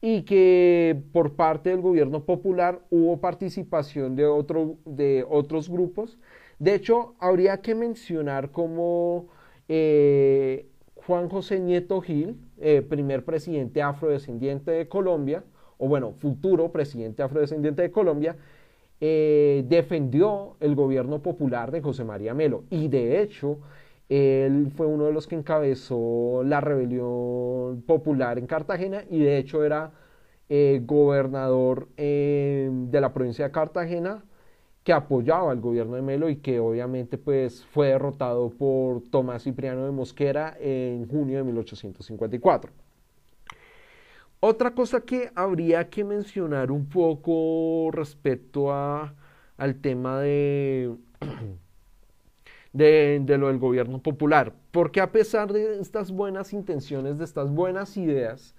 y 0.00 0.22
que 0.22 1.00
por 1.12 1.36
parte 1.36 1.70
del 1.70 1.80
gobierno 1.80 2.24
popular 2.24 2.84
hubo 2.90 3.20
participación 3.20 4.16
de, 4.16 4.26
otro, 4.26 4.78
de 4.84 5.24
otros 5.28 5.68
grupos. 5.68 6.18
De 6.58 6.74
hecho, 6.74 7.14
habría 7.20 7.60
que 7.60 7.76
mencionar 7.76 8.50
como 8.50 9.28
eh, 9.68 10.66
Juan 10.96 11.28
José 11.28 11.60
Nieto 11.60 12.00
Gil, 12.00 12.36
eh, 12.58 12.82
primer 12.82 13.24
presidente 13.24 13.80
afrodescendiente 13.80 14.72
de 14.72 14.88
Colombia, 14.88 15.44
o 15.80 15.88
bueno, 15.88 16.12
futuro 16.12 16.70
presidente 16.70 17.22
afrodescendiente 17.22 17.82
de 17.82 17.90
Colombia, 17.90 18.36
eh, 19.00 19.64
defendió 19.66 20.56
el 20.60 20.74
gobierno 20.74 21.20
popular 21.22 21.70
de 21.70 21.80
José 21.80 22.04
María 22.04 22.34
Melo. 22.34 22.64
Y 22.70 22.88
de 22.88 23.22
hecho, 23.22 23.58
él 24.10 24.70
fue 24.76 24.86
uno 24.86 25.06
de 25.06 25.12
los 25.12 25.26
que 25.26 25.36
encabezó 25.36 26.42
la 26.44 26.60
rebelión 26.60 27.82
popular 27.86 28.38
en 28.38 28.46
Cartagena 28.46 29.04
y 29.08 29.20
de 29.20 29.38
hecho 29.38 29.64
era 29.64 29.92
eh, 30.48 30.82
gobernador 30.84 31.88
eh, 31.96 32.68
de 32.70 33.00
la 33.00 33.12
provincia 33.14 33.46
de 33.46 33.52
Cartagena 33.52 34.24
que 34.84 34.92
apoyaba 34.92 35.52
al 35.52 35.60
gobierno 35.60 35.96
de 35.96 36.02
Melo 36.02 36.28
y 36.28 36.36
que 36.36 36.60
obviamente 36.60 37.18
pues 37.18 37.64
fue 37.66 37.88
derrotado 37.88 38.50
por 38.50 39.02
Tomás 39.10 39.44
Cipriano 39.44 39.84
de 39.86 39.92
Mosquera 39.92 40.56
en 40.60 41.08
junio 41.08 41.38
de 41.38 41.44
1854. 41.44 42.89
Otra 44.42 44.74
cosa 44.74 45.02
que 45.02 45.30
habría 45.34 45.90
que 45.90 46.02
mencionar 46.02 46.70
un 46.72 46.88
poco 46.88 47.90
respecto 47.92 48.72
a, 48.72 49.14
al 49.58 49.74
tema 49.82 50.18
de, 50.20 50.96
de, 52.72 53.38
lo 53.38 53.48
del 53.48 53.58
gobierno 53.58 54.02
popular, 54.02 54.54
porque 54.70 55.02
a 55.02 55.12
pesar 55.12 55.52
de 55.52 55.78
estas 55.78 56.10
buenas 56.10 56.54
intenciones, 56.54 57.18
de 57.18 57.24
estas 57.24 57.50
buenas 57.50 57.98
ideas, 57.98 58.54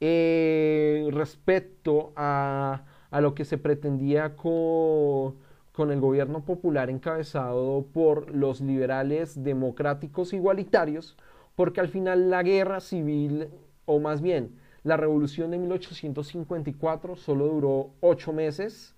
eh, 0.00 1.08
respecto 1.12 2.12
a, 2.16 2.82
a, 3.12 3.20
lo 3.20 3.36
que 3.36 3.44
se 3.44 3.56
pretendía 3.56 4.34
con, 4.34 5.36
con 5.70 5.92
el 5.92 6.00
gobierno 6.00 6.44
popular 6.44 6.90
encabezado 6.90 7.86
por 7.92 8.34
los 8.34 8.60
liberales 8.60 9.44
democráticos 9.44 10.32
igualitarios, 10.32 11.16
porque 11.54 11.80
al 11.80 11.88
final 11.88 12.30
la 12.30 12.42
guerra 12.42 12.80
civil, 12.80 13.48
o 13.84 14.00
más 14.00 14.20
bien, 14.20 14.63
la 14.84 14.98
revolución 14.98 15.50
de 15.50 15.58
1854 15.58 17.16
solo 17.16 17.48
duró 17.48 17.90
ocho 18.00 18.32
meses 18.32 18.94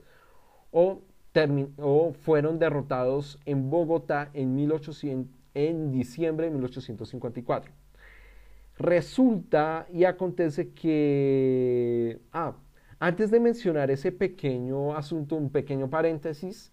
o, 0.72 1.00
fueron 2.22 2.58
derrotados 2.58 3.38
en 3.44 3.70
Bogotá 3.70 4.30
en, 4.34 4.54
1800, 4.56 5.32
en 5.54 5.92
diciembre 5.92 6.46
de 6.46 6.52
1854. 6.52 7.72
Resulta 8.78 9.86
y 9.92 10.04
acontece 10.04 10.70
que... 10.70 12.20
Ah, 12.32 12.54
antes 12.98 13.30
de 13.30 13.40
mencionar 13.40 13.90
ese 13.90 14.10
pequeño 14.10 14.96
asunto, 14.96 15.36
un 15.36 15.50
pequeño 15.50 15.88
paréntesis, 15.88 16.72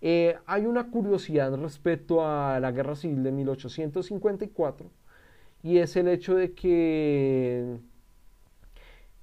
eh, 0.00 0.36
hay 0.46 0.66
una 0.66 0.90
curiosidad 0.90 1.54
respecto 1.56 2.24
a 2.24 2.60
la 2.60 2.70
guerra 2.70 2.94
civil 2.94 3.22
de 3.22 3.32
1854 3.32 4.90
y 5.62 5.78
es 5.78 5.96
el 5.96 6.08
hecho 6.08 6.36
de 6.36 6.52
que 6.52 7.80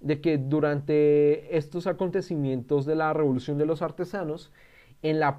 de 0.03 0.19
que 0.19 0.37
durante 0.37 1.57
estos 1.57 1.87
acontecimientos 1.87 2.85
de 2.85 2.95
la 2.95 3.13
Revolución 3.13 3.57
de 3.57 3.65
los 3.65 3.81
Artesanos, 3.81 4.51
en 5.01 5.19
la, 5.19 5.37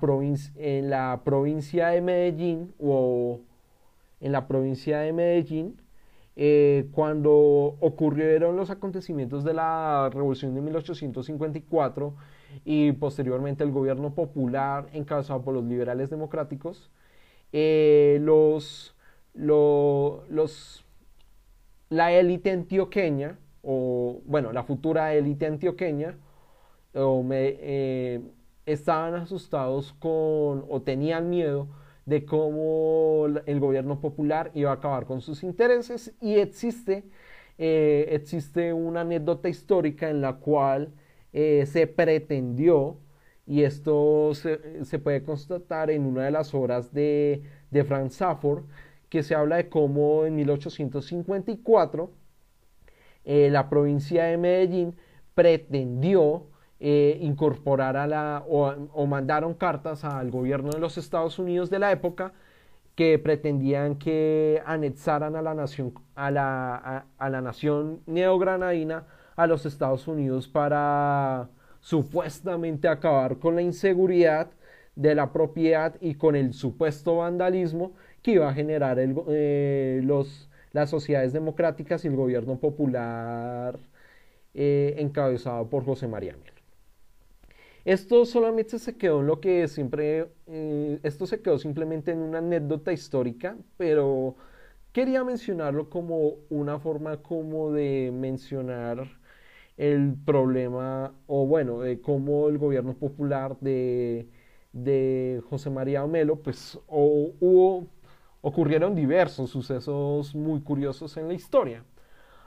en 0.56 0.90
la 0.90 1.22
provincia 1.24 1.88
de 1.88 2.00
Medellín 2.00 2.74
o 2.78 3.40
en 4.20 4.32
la 4.32 4.48
provincia 4.48 5.00
de 5.00 5.12
Medellín, 5.12 5.76
eh, 6.36 6.88
cuando 6.92 7.30
ocurrieron 7.80 8.56
los 8.56 8.70
acontecimientos 8.70 9.44
de 9.44 9.54
la 9.54 10.10
Revolución 10.12 10.54
de 10.54 10.62
1854 10.62 12.14
y 12.64 12.92
posteriormente 12.92 13.64
el 13.64 13.70
gobierno 13.70 14.14
popular 14.14 14.88
encabezado 14.92 15.42
por 15.42 15.54
los 15.54 15.64
liberales 15.64 16.10
democráticos, 16.10 16.90
eh, 17.52 18.18
los, 18.22 18.96
los, 19.34 20.84
la 21.90 22.12
élite 22.12 22.50
antioqueña 22.50 23.38
o 23.64 24.20
bueno, 24.26 24.52
la 24.52 24.64
futura 24.64 25.14
élite 25.14 25.46
antioqueña, 25.46 26.16
o 26.94 27.22
me, 27.22 27.56
eh, 27.60 28.20
estaban 28.66 29.14
asustados 29.14 29.94
con, 29.98 30.64
o 30.68 30.82
tenían 30.84 31.30
miedo 31.30 31.68
de 32.06 32.24
cómo 32.24 33.26
el 33.46 33.60
gobierno 33.60 34.00
popular 34.00 34.50
iba 34.54 34.70
a 34.70 34.74
acabar 34.74 35.06
con 35.06 35.20
sus 35.20 35.42
intereses. 35.42 36.14
Y 36.20 36.34
existe, 36.36 37.04
eh, 37.58 38.08
existe 38.10 38.72
una 38.72 39.02
anécdota 39.02 39.48
histórica 39.48 40.08
en 40.10 40.20
la 40.20 40.36
cual 40.36 40.92
eh, 41.32 41.66
se 41.66 41.86
pretendió, 41.86 42.98
y 43.46 43.62
esto 43.62 44.32
se, 44.34 44.98
puede 44.98 45.22
constatar 45.22 45.90
en 45.90 46.06
una 46.06 46.24
de 46.24 46.30
las 46.30 46.54
obras 46.54 46.92
de, 46.94 47.42
de 47.70 47.84
Franz 47.84 48.14
Safford, 48.14 48.64
que 49.10 49.22
se 49.22 49.34
habla 49.34 49.56
de 49.56 49.68
cómo 49.68 50.24
en 50.24 50.36
1854 50.36 52.10
eh, 53.24 53.48
la 53.50 53.68
provincia 53.68 54.24
de 54.24 54.36
Medellín 54.36 54.96
pretendió 55.34 56.46
eh, 56.80 57.18
incorporar 57.20 57.96
a 57.96 58.06
la 58.06 58.44
o, 58.48 59.06
mandaron 59.06 59.54
cartas 59.54 60.04
al 60.04 60.30
gobierno 60.30 60.70
de 60.70 60.80
los 60.80 60.98
Estados 60.98 61.38
Unidos 61.38 61.70
de 61.70 61.78
la 61.78 61.92
época 61.92 62.32
que 62.94 63.18
pretendían 63.18 63.96
que 63.96 64.62
anexaran 64.66 65.36
a 65.36 65.42
la 65.42 65.54
nación 65.54 65.94
a 66.14 66.30
la, 66.30 67.06
a, 67.18 67.30
la 67.30 67.40
nación 67.40 68.00
neogranadina 68.06 69.06
a 69.36 69.46
los 69.46 69.66
Estados 69.66 70.06
Unidos 70.06 70.48
para 70.48 71.48
supuestamente 71.80 72.88
acabar 72.88 73.38
con 73.38 73.56
la 73.56 73.62
inseguridad 73.62 74.50
de 74.96 75.14
la 75.14 75.32
propiedad 75.32 75.96
y 76.00 76.14
con 76.14 76.36
el 76.36 76.54
supuesto 76.54 77.16
vandalismo 77.16 77.92
que 78.22 78.32
iba 78.32 78.48
a 78.48 78.54
generar 78.54 78.98
el, 78.98 79.16
eh, 79.28 80.00
los, 80.04 80.48
las 80.74 80.90
sociedades 80.90 81.32
democráticas 81.32 82.04
y 82.04 82.08
el 82.08 82.16
gobierno 82.16 82.58
popular 82.60 83.78
eh, 84.54 84.96
encabezado 84.98 85.68
por 85.70 85.84
José 85.84 86.08
María 86.08 86.36
Melo. 86.36 86.54
Esto 87.84 88.24
solamente 88.24 88.78
se 88.78 88.96
quedó 88.96 89.20
en 89.20 89.26
lo 89.26 89.40
que 89.40 89.68
siempre, 89.68 90.28
eh, 90.46 91.00
esto 91.02 91.26
se 91.26 91.42
quedó 91.42 91.58
simplemente 91.58 92.12
en 92.12 92.18
una 92.18 92.38
anécdota 92.38 92.92
histórica, 92.92 93.56
pero 93.76 94.36
quería 94.92 95.24
mencionarlo 95.24 95.90
como 95.90 96.36
una 96.50 96.78
forma 96.80 97.18
como 97.22 97.72
de 97.72 98.10
mencionar 98.12 99.06
el 99.76 100.14
problema, 100.24 101.14
o 101.26 101.46
bueno, 101.46 101.80
de 101.80 102.00
cómo 102.00 102.48
el 102.48 102.58
gobierno 102.58 102.94
popular 102.94 103.58
de, 103.60 104.28
de 104.72 105.42
José 105.50 105.70
María 105.70 106.06
Melo, 106.06 106.36
pues 106.42 106.78
hubo, 106.88 107.86
ocurrieron 108.46 108.94
diversos 108.94 109.48
sucesos 109.48 110.34
muy 110.34 110.60
curiosos 110.60 111.16
en 111.16 111.28
la 111.28 111.34
historia. 111.34 111.82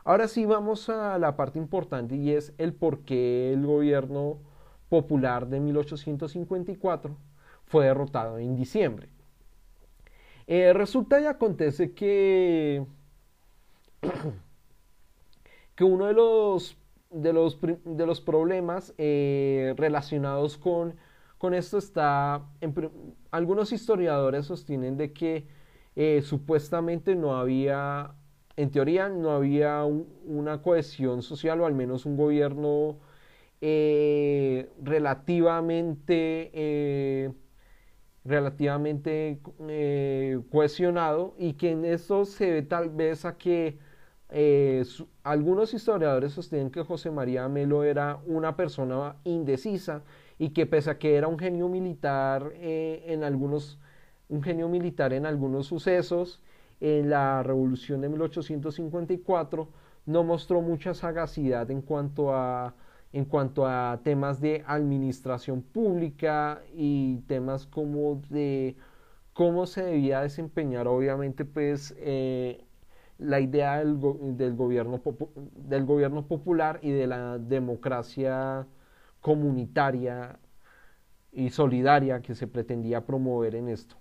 Ahora 0.04 0.28
sí 0.28 0.46
vamos 0.46 0.90
a 0.90 1.18
la 1.18 1.36
parte 1.36 1.58
importante 1.58 2.16
y 2.16 2.34
es 2.34 2.54
el 2.60 2.76
por 2.76 3.00
qué 3.00 3.52
el 3.52 3.66
gobierno 3.66 4.38
popular 4.90 5.48
de 5.48 5.60
1854 5.60 7.18
fue 7.66 7.86
derrotado 7.86 8.38
en 8.38 8.56
diciembre. 8.56 9.10
Eh, 10.46 10.72
resulta 10.72 11.20
y 11.20 11.26
acontece 11.26 11.96
que, 11.96 12.86
que 15.76 15.84
uno 15.84 16.06
de 16.06 16.14
los, 16.14 16.78
de 17.10 17.34
los, 17.34 17.60
de 17.60 18.06
los 18.06 18.22
problemas 18.22 18.94
eh, 19.00 19.74
relacionados 19.78 20.60
con, 20.60 20.94
con, 21.40 21.56
esto 21.56 21.80
está, 21.80 22.46
algunos 23.32 23.74
historiadores 23.74 24.46
sostienen 24.46 24.96
de 24.96 25.12
que 25.12 25.57
eh, 26.00 26.22
supuestamente 26.22 27.16
no 27.16 27.36
había, 27.36 28.14
en 28.56 28.70
teoría 28.70 29.10
no 29.10 29.32
había 29.32 29.84
una 29.84 30.62
cohesión 30.62 31.24
social 31.24 31.60
o 31.62 31.66
al 31.66 31.74
menos 31.74 32.06
un 32.06 32.16
gobierno 32.16 33.00
eh, 33.62 34.70
relativamente, 34.80 36.52
eh, 36.54 37.32
relativamente 38.26 39.40
cohesionado 40.52 41.34
y 41.40 41.54
que 41.54 41.72
en 41.72 41.84
eso 41.84 42.26
se 42.26 42.52
ve 42.52 42.62
tal 42.62 42.90
vez 42.92 43.26
a 43.26 43.36
que 43.36 43.80
algunos 45.24 45.74
historiadores 45.74 46.34
sostienen 46.34 46.70
que 46.70 46.84
José 46.84 47.10
María 47.10 47.48
Melo 47.50 47.84
era 47.84 48.20
una 48.28 48.56
persona 48.56 49.16
indecisa 49.24 50.04
y 50.38 50.50
que 50.50 50.68
pese 50.68 50.92
a 50.92 51.00
que 51.00 51.16
era 51.16 51.28
un 51.28 51.40
genio 51.40 51.70
militar 51.70 52.52
en 52.60 53.24
algunos 53.24 53.80
un 54.30 54.44
genio 54.44 54.70
militar 54.70 55.14
en 55.14 55.26
algunos 55.26 55.68
sucesos 55.68 56.42
en 56.80 57.10
la 57.10 57.44
revolución 57.44 58.02
de 58.02 58.10
1854 58.10 59.68
no 60.06 60.24
mostró 60.24 60.62
mucha 60.62 60.94
sagacidad 60.94 61.70
en 61.72 61.82
cuanto 61.82 62.34
a 62.36 62.76
en 63.14 63.26
cuanto 63.26 63.66
a 63.66 64.02
temas 64.04 64.42
de 64.42 64.64
administración 64.68 65.62
pública 65.62 66.62
y 66.76 67.20
temas 67.28 67.66
como 67.66 68.22
de 68.30 68.76
cómo 69.34 69.66
se 69.66 69.84
debía 69.84 70.22
desempeñar 70.22 70.88
obviamente 70.88 71.46
pues 71.46 71.96
eh, 71.98 72.66
la 73.18 73.40
idea 73.40 73.78
del, 73.80 73.98
gobierno 73.98 75.02
del 75.56 75.86
gobierno 75.86 76.28
popular 76.28 76.80
y 76.82 76.92
de 76.92 77.08
la 77.08 77.38
democracia 77.40 78.68
comunitaria 79.22 80.40
y 81.32 81.50
solidaria 81.50 82.22
que 82.22 82.36
se 82.36 82.48
pretendía 82.48 83.06
promover 83.06 83.56
en 83.56 83.70
esto. 83.70 83.96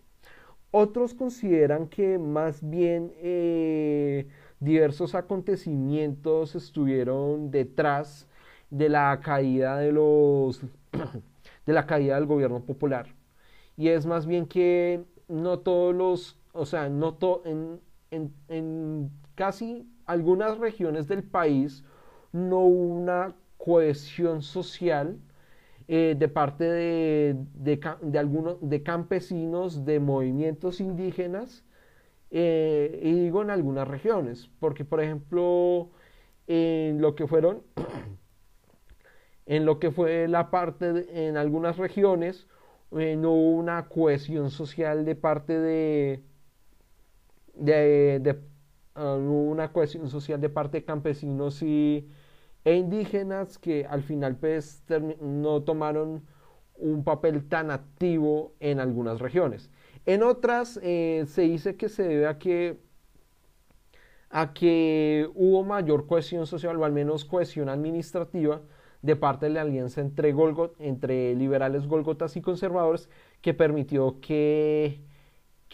Otros 0.70 1.14
consideran 1.14 1.88
que 1.88 2.18
más 2.18 2.68
bien 2.68 3.12
eh, 3.16 4.26
diversos 4.60 5.14
acontecimientos 5.14 6.54
estuvieron 6.54 7.50
detrás 7.50 8.26
de 8.70 8.88
la 8.88 9.20
caída 9.22 9.78
de 9.78 9.92
los 9.92 10.60
de 11.66 11.72
la 11.72 11.86
caída 11.86 12.16
del 12.16 12.26
gobierno 12.26 12.60
popular. 12.60 13.06
Y 13.76 13.88
es 13.88 14.06
más 14.06 14.26
bien 14.26 14.46
que 14.46 15.04
no 15.28 15.58
todos 15.60 15.94
los 15.94 16.38
o 16.52 16.64
sea 16.66 16.88
no 16.88 17.16
en, 17.44 17.80
en, 18.48 19.10
casi 19.34 19.86
algunas 20.06 20.58
regiones 20.58 21.06
del 21.08 21.22
país 21.22 21.84
no 22.32 22.60
hubo 22.60 22.94
una 22.94 23.34
cohesión 23.58 24.42
social 24.42 25.18
eh, 25.88 26.16
de 26.18 26.28
parte 26.28 26.64
de, 26.64 27.36
de, 27.54 28.18
algunos 28.18 28.58
de 28.60 28.82
campesinos 28.82 29.84
de 29.84 30.00
movimientos 30.00 30.80
indígenas 30.80 31.64
eh, 32.30 33.00
y 33.02 33.12
digo 33.12 33.42
en 33.42 33.50
algunas 33.50 33.86
regiones. 33.86 34.50
Porque 34.58 34.84
por 34.84 35.00
ejemplo 35.00 35.90
en 36.48 37.00
lo 37.00 37.14
que 37.14 37.26
fueron 37.26 37.62
en 39.46 39.64
lo 39.64 39.78
que 39.78 39.90
fue 39.92 40.28
la 40.28 40.50
parte 40.50 41.28
en 41.28 41.36
algunas 41.36 41.76
regiones 41.76 42.48
eh, 42.92 43.16
no 43.16 43.32
hubo 43.32 43.58
una 43.58 43.88
cohesión 43.88 44.50
social 44.50 45.04
de 45.04 45.14
parte 45.16 45.58
de, 45.58 46.22
de, 47.54 48.40
ah, 48.94 49.14
una 49.14 49.72
cohesión 49.72 50.08
social 50.08 50.40
de 50.40 50.48
parte 50.48 50.78
de 50.78 50.84
campesinos 50.84 51.62
y, 51.62 52.08
e 52.66 52.74
indígenas 52.74 53.58
que 53.58 53.86
al 53.86 54.02
final 54.02 54.36
pues 54.36 54.82
no 55.20 55.62
tomaron 55.62 56.24
un 56.74 57.04
papel 57.04 57.48
tan 57.48 57.70
activo 57.70 58.54
en 58.58 58.80
algunas 58.80 59.20
regiones. 59.20 59.70
En 60.04 60.24
otras 60.24 60.80
eh, 60.82 61.24
se 61.28 61.42
dice 61.42 61.76
que 61.76 61.88
se 61.88 62.02
debe 62.02 62.26
a 62.26 62.38
que 62.38 62.80
a 64.30 64.52
que 64.52 65.30
hubo 65.36 65.62
mayor 65.62 66.08
cohesión 66.08 66.48
social 66.48 66.76
o 66.78 66.84
al 66.84 66.92
menos 66.92 67.24
cohesión 67.24 67.68
administrativa 67.68 68.60
de 69.00 69.14
parte 69.14 69.46
de 69.46 69.52
la 69.52 69.60
alianza 69.60 70.00
entre, 70.00 70.34
entre 70.80 71.36
liberales 71.36 71.86
golgotas 71.86 72.36
y 72.36 72.40
conservadores 72.40 73.08
que 73.42 73.54
permitió 73.54 74.20
que, 74.20 75.05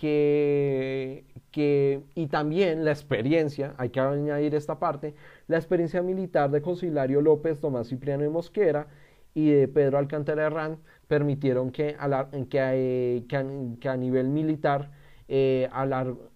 que, 0.02 1.24
que, 1.52 2.02
y 2.16 2.26
también 2.26 2.84
la 2.84 2.90
experiencia, 2.90 3.76
hay 3.78 3.90
que 3.90 4.00
añadir 4.00 4.56
esta 4.56 4.80
parte, 4.80 5.14
la 5.46 5.58
experiencia 5.58 6.02
militar 6.02 6.50
de 6.50 6.60
Consilario 6.60 7.20
López, 7.20 7.60
Tomás 7.60 7.86
Cipriano 7.88 8.24
de 8.24 8.28
Mosquera 8.28 8.88
y 9.32 9.50
de 9.50 9.68
Pedro 9.68 9.98
Alcántara 9.98 10.46
Herrán 10.46 10.78
permitieron 11.06 11.70
que 11.70 11.94
a, 12.00 12.28
que, 12.50 13.24
que 13.28 13.88
a, 13.88 13.96
nivel 13.96 14.28
militar 14.28 14.90
eh, 15.28 15.68
a, 15.70 15.82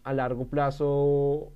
a 0.05 0.15
largo 0.15 0.47
plazo 0.47 1.51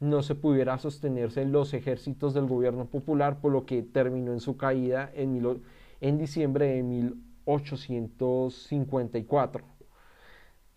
no 0.00 0.22
se 0.22 0.34
pudiera 0.34 0.78
sostenerse 0.78 1.44
los 1.44 1.74
ejércitos 1.74 2.32
del 2.32 2.46
gobierno 2.46 2.86
popular, 2.86 3.42
por 3.42 3.52
lo 3.52 3.66
que 3.66 3.82
terminó 3.82 4.32
en 4.32 4.40
su 4.40 4.56
caída 4.56 5.10
en, 5.14 5.60
en 6.00 6.16
diciembre 6.16 6.68
de 6.68 6.82
1854. 6.82 9.73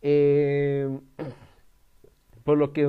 Eh, 0.02 0.88
por 2.44 2.58
lo 2.58 2.74
que 2.74 2.88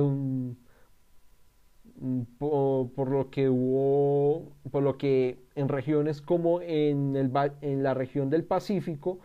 por, 2.37 3.09
lo 3.09 3.29
que 3.29 3.49
hubo 3.49 4.53
por 4.71 4.83
lo 4.83 4.97
que 4.97 5.37
en 5.55 5.67
regiones 5.67 6.21
como 6.21 6.61
en, 6.61 7.15
el, 7.15 7.31
en 7.61 7.83
la 7.83 7.93
región 7.93 8.29
del 8.29 8.45
Pacífico 8.45 9.19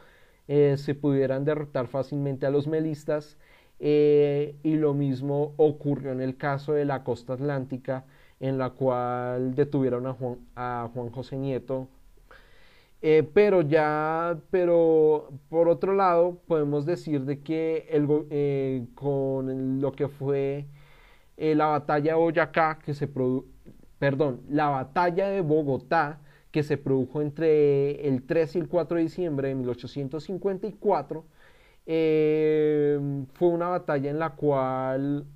eh, 0.48 0.77
se 0.77 0.94
pudieran 0.94 1.44
derrotar 1.44 1.86
fácilmente 1.86 2.47
a 2.47 2.51
los 2.51 2.66
melistas 2.66 3.39
eh, 3.81 4.56
y 4.62 4.77
lo 4.77 4.94
mismo 4.94 5.55
ocurrió 5.56 6.12
en 6.12 6.20
el 6.20 6.36
caso 6.36 6.73
de 6.73 6.85
la 6.85 7.05
costa 7.05 7.35
atlántica, 7.35 8.05
en 8.40 8.59
la 8.59 8.70
cual 8.70 9.55
detuvieron 9.55 10.06
a 10.06 10.12
Juan, 10.15 10.39
a 10.56 10.90
Juan 10.94 11.11
José 11.11 11.36
Nieto. 11.36 11.89
Eh, 13.06 13.22
pero 13.35 13.60
ya, 13.60 14.40
pero 14.51 15.28
por 15.51 15.68
otro 15.68 15.93
lado, 15.93 16.40
podemos 16.47 16.86
decir 16.86 17.26
de 17.26 17.43
que 17.43 17.86
el, 17.90 18.09
eh, 18.31 18.86
con 18.94 19.78
lo 19.82 19.93
que 19.93 20.09
fue 20.09 20.66
eh, 21.36 21.55
la 21.55 21.66
batalla 21.66 22.12
de 22.12 22.18
Boyacá, 22.18 22.78
que 22.82 22.94
se 22.94 23.06
perdón, 23.98 24.40
la 24.48 24.68
batalla 24.70 25.28
de 25.28 25.43
Bogotá, 25.43 26.20
que 26.51 26.62
se 26.62 26.78
produjo 26.78 27.20
entre 27.20 28.09
el 28.09 28.22
3 28.24 28.56
y 28.56 28.59
el 28.60 28.68
4 28.68 28.97
de 28.97 29.02
diciembre 29.02 29.48
de 29.48 29.55
1854, 29.56 31.24
fue 33.35 33.48
una 33.48 33.68
batalla 33.68 34.10
en 34.10 34.18
la 34.18 34.31
cual 34.31 35.26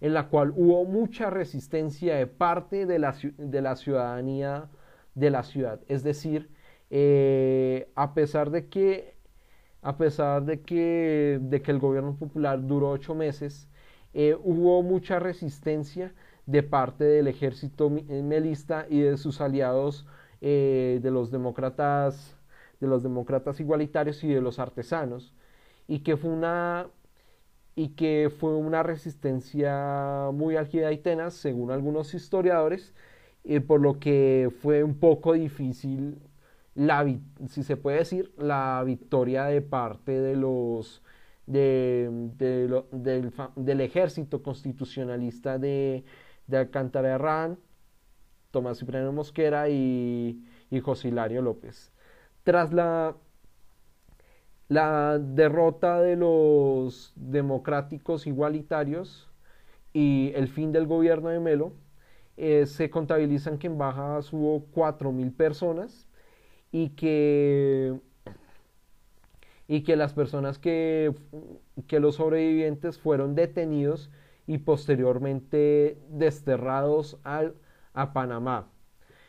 en 0.00 0.14
la 0.14 0.28
cual 0.28 0.52
hubo 0.56 0.84
mucha 0.84 1.30
resistencia 1.30 2.14
de 2.14 2.28
parte 2.28 2.86
de 2.86 2.98
la, 3.00 3.16
de 3.38 3.62
la 3.62 3.74
ciudadanía 3.74 4.68
de 5.16 5.30
la 5.30 5.42
ciudad. 5.42 5.80
Es 5.88 6.04
decir, 6.04 6.50
eh, 6.90 7.90
a 7.96 8.14
pesar 8.14 8.50
de 8.50 8.68
que 8.68 9.16
a 9.82 9.96
pesar 9.98 10.44
de 10.44 10.62
que, 10.62 11.38
de 11.40 11.62
que 11.62 11.70
el 11.70 11.78
gobierno 11.78 12.16
popular 12.16 12.66
duró 12.66 12.90
ocho 12.90 13.14
meses, 13.14 13.68
eh, 14.14 14.36
hubo 14.42 14.82
mucha 14.82 15.20
resistencia 15.20 16.12
de 16.46 16.62
parte 16.62 17.04
del 17.04 17.28
ejército 17.28 17.90
eh, 18.08 18.22
melista 18.22 18.86
y 18.90 19.00
de 19.00 19.16
sus 19.16 19.40
aliados 19.40 20.06
de 20.40 21.00
los 21.10 21.30
demócratas 21.30 22.36
de 22.80 22.86
los 22.86 23.02
demócratas 23.02 23.58
igualitarios 23.60 24.22
y 24.22 24.28
de 24.28 24.40
los 24.40 24.58
artesanos 24.58 25.34
y 25.88 26.00
que 26.00 26.16
fue 26.16 26.30
una 26.30 26.88
y 27.74 27.90
que 27.90 28.30
fue 28.38 28.54
una 28.54 28.82
resistencia 28.82 30.30
muy 30.32 30.56
álgida 30.56 30.92
y 30.92 30.98
tenaz 30.98 31.34
según 31.34 31.70
algunos 31.70 32.14
historiadores 32.14 32.94
por 33.66 33.80
lo 33.80 33.98
que 33.98 34.50
fue 34.60 34.82
un 34.82 34.98
poco 34.98 35.34
difícil, 35.34 36.18
la, 36.74 37.06
si 37.48 37.62
se 37.62 37.76
puede 37.76 37.98
decir, 37.98 38.32
la 38.36 38.82
victoria 38.84 39.44
de 39.44 39.62
parte 39.62 40.20
de 40.20 40.36
los 40.36 41.02
de, 41.46 42.10
del, 42.90 43.80
ejército 43.80 44.42
constitucionalista 44.42 45.58
de, 45.58 46.04
de 46.46 46.56
Alcántara 46.56 47.14
Herrán, 47.14 47.58
Tomás 48.50 48.78
Cipriano 48.78 49.12
Mosquera 49.12 49.68
y, 49.68 50.44
y 50.70 50.80
José 50.80 51.08
Hilario 51.08 51.42
López. 51.42 51.92
Tras 52.42 52.72
la, 52.72 53.16
la 54.68 55.18
derrota 55.18 56.00
de 56.00 56.16
los 56.16 57.12
democráticos 57.16 58.26
igualitarios 58.26 59.30
y 59.92 60.32
el 60.34 60.48
fin 60.48 60.72
del 60.72 60.86
gobierno 60.86 61.28
de 61.28 61.40
Melo, 61.40 61.72
eh, 62.36 62.66
se 62.66 62.90
contabilizan 62.90 63.58
que 63.58 63.66
en 63.66 63.78
Bajas 63.78 64.32
hubo 64.32 64.66
4.000 64.74 65.34
personas 65.34 66.06
y 66.70 66.90
que, 66.90 67.98
y 69.68 69.82
que 69.82 69.96
las 69.96 70.12
personas 70.12 70.58
que, 70.58 71.14
que 71.86 72.00
los 72.00 72.16
sobrevivientes 72.16 72.98
fueron 72.98 73.34
detenidos 73.34 74.10
y 74.46 74.58
posteriormente 74.58 75.98
desterrados 76.08 77.18
al, 77.24 77.54
a 77.94 78.12
Panamá. 78.12 78.70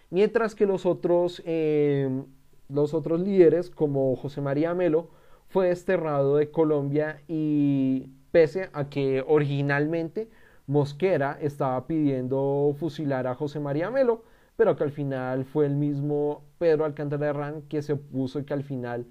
Mientras 0.10 0.56
que 0.56 0.66
los 0.66 0.86
otros, 0.86 1.42
eh, 1.46 2.24
los 2.70 2.94
otros 2.94 3.20
líderes, 3.22 3.70
como 3.70 4.16
José 4.16 4.42
María 4.42 4.74
Melo, 4.74 5.10
fue 5.50 5.68
desterrado 5.68 6.38
de 6.38 6.52
Colombia 6.52 7.22
y 7.28 8.10
pese 8.32 8.70
a 8.74 8.90
que 8.90 9.24
originalmente 9.28 10.30
Mosquera 10.68 11.38
estaba 11.42 11.88
pidiendo 11.88 12.76
fusilar 12.78 13.26
a 13.26 13.36
José 13.36 13.60
María 13.60 13.90
Melo, 13.90 14.24
pero 14.58 14.76
que 14.76 14.84
al 14.84 14.92
final 14.92 15.46
fue 15.46 15.66
el 15.66 15.76
mismo 15.76 16.44
Pedro 16.58 16.86
Alcántara 16.86 17.28
Herrán 17.28 17.62
que 17.64 17.82
se 17.82 17.94
opuso 17.94 18.40
y 18.40 18.44
que 18.44 18.54
al 18.54 18.64
final 18.64 19.08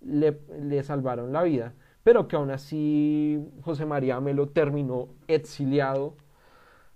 le, 0.00 0.82
salvaron 0.82 1.32
la 1.32 1.42
vida. 1.42 1.74
Pero 2.04 2.28
que 2.28 2.36
aún 2.36 2.50
así 2.50 3.44
José 3.62 3.86
María 3.86 4.20
Melo 4.20 4.48
terminó 4.48 5.08
exiliado 5.26 6.14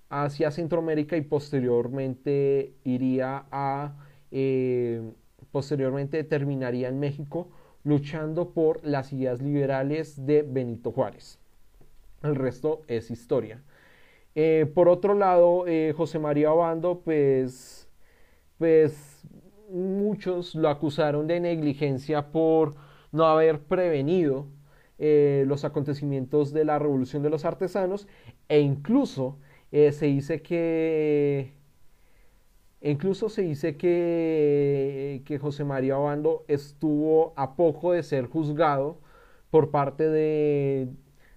hacia 0.08 0.50
Centroamérica 0.50 1.16
y 1.16 1.22
posteriormente 1.22 2.74
iría 2.84 3.46
a 3.50 3.96
eh, 4.30 5.02
posteriormente 5.50 6.24
terminaría 6.24 6.88
en 6.88 7.00
México 7.00 7.48
luchando 7.84 8.50
por 8.50 8.84
las 8.84 9.12
ideas 9.12 9.42
liberales 9.42 10.24
de 10.24 10.42
Benito 10.42 10.92
Juárez. 10.92 11.38
El 12.22 12.34
resto 12.34 12.82
es 12.88 13.10
historia. 13.10 13.62
Eh, 14.34 14.66
por 14.74 14.88
otro 14.88 15.14
lado, 15.14 15.66
eh, 15.66 15.94
José 15.96 16.18
María 16.18 16.52
Obando, 16.52 17.00
pues, 17.04 17.88
pues 18.58 19.22
muchos 19.70 20.54
lo 20.54 20.68
acusaron 20.68 21.26
de 21.26 21.40
negligencia 21.40 22.32
por 22.32 22.74
no 23.12 23.26
haber 23.26 23.60
prevenido 23.60 24.46
eh, 24.98 25.44
los 25.46 25.64
acontecimientos 25.64 26.52
de 26.52 26.64
la 26.64 26.78
Revolución 26.78 27.22
de 27.22 27.30
los 27.30 27.44
Artesanos 27.44 28.08
e 28.48 28.60
incluso 28.60 29.38
se 29.72 30.06
dice 30.06 30.40
que 30.40 31.52
incluso 32.80 33.28
se 33.28 33.42
dice 33.42 33.76
que, 33.76 35.22
que 35.24 35.38
José 35.38 35.64
María 35.64 35.98
Obando 35.98 36.44
estuvo 36.46 37.32
a 37.36 37.56
poco 37.56 37.92
de 37.92 38.04
ser 38.04 38.26
juzgado 38.26 39.00
por 39.50 39.72
parte 39.72 40.08
de, 40.08 40.88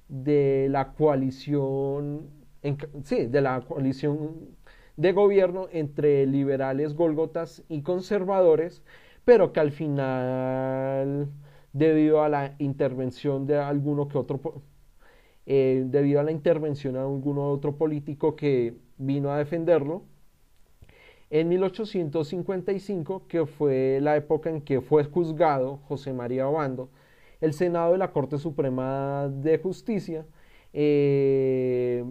de 0.07 0.68
la 0.69 0.94
coalición 0.94 2.36
sí, 3.03 3.27
de 3.27 3.41
la 3.41 3.61
coalición 3.61 4.57
de 4.97 5.11
gobierno 5.13 5.67
entre 5.71 6.25
liberales, 6.25 6.95
golgotas 6.95 7.63
y 7.69 7.81
conservadores, 7.84 8.84
pero 9.25 9.53
que 9.53 9.59
al 9.59 9.71
final, 9.71 11.29
debido 11.73 12.23
a 12.23 12.29
la 12.29 12.55
intervención 12.59 13.45
de 13.47 13.57
alguno 13.57 14.07
que 14.07 14.17
otro, 14.17 14.63
eh, 15.45 15.84
debido 15.88 16.19
a 16.19 16.23
la 16.23 16.31
intervención 16.31 16.93
de 16.95 16.99
alguno 17.01 17.49
otro 17.51 17.77
político 17.77 18.35
que 18.35 18.75
vino 18.97 19.31
a 19.31 19.38
defenderlo, 19.38 20.03
en 21.29 21.49
1855, 21.49 23.27
que 23.27 23.45
fue 23.45 23.99
la 24.01 24.15
época 24.15 24.49
en 24.49 24.61
que 24.61 24.81
fue 24.81 25.03
juzgado 25.03 25.77
José 25.88 26.13
María 26.13 26.47
Obando, 26.47 26.89
el 27.41 27.53
Senado 27.53 27.91
de 27.91 27.97
la 27.97 28.11
Corte 28.11 28.38
Suprema 28.38 29.27
de 29.29 29.57
Justicia 29.59 30.25
eh, 30.73 32.03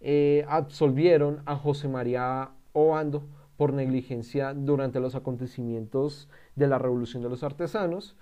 eh, 0.00 0.44
absolvieron 0.48 1.42
a 1.46 1.56
José 1.56 1.88
María 1.88 2.50
Obando 2.72 3.22
por 3.56 3.74
negligencia 3.74 4.54
durante 4.54 5.00
los 5.00 5.14
acontecimientos 5.14 6.28
de 6.56 6.66
la 6.66 6.78
Revolución 6.78 7.22
de 7.22 7.28
los 7.28 7.42
Artesanos 7.42 8.16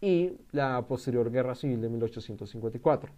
y 0.00 0.32
la 0.52 0.86
posterior 0.88 1.30
Guerra 1.30 1.54
Civil 1.54 1.80
de 1.82 1.88
1854. 1.90 3.12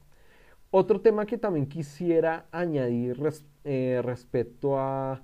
Otro 0.72 1.00
tema 1.00 1.26
que 1.26 1.38
también 1.38 1.66
quisiera 1.68 2.46
añadir 2.52 3.20
eh, 3.64 4.00
respecto 4.04 4.78
a, 4.78 5.22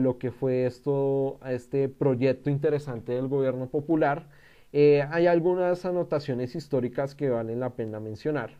lo 0.00 0.18
que 0.18 0.30
fue 0.30 0.66
esto, 0.66 1.38
a 1.42 1.52
este 1.52 1.88
proyecto 1.88 2.48
interesante 2.50 3.12
del 3.12 3.28
gobierno 3.28 3.68
popular, 3.68 4.28
eh, 4.72 5.06
hay 5.10 5.26
algunas 5.26 5.84
anotaciones 5.84 6.54
históricas 6.54 7.14
que 7.14 7.28
valen 7.30 7.60
la 7.60 7.70
pena 7.70 8.00
mencionar. 8.00 8.50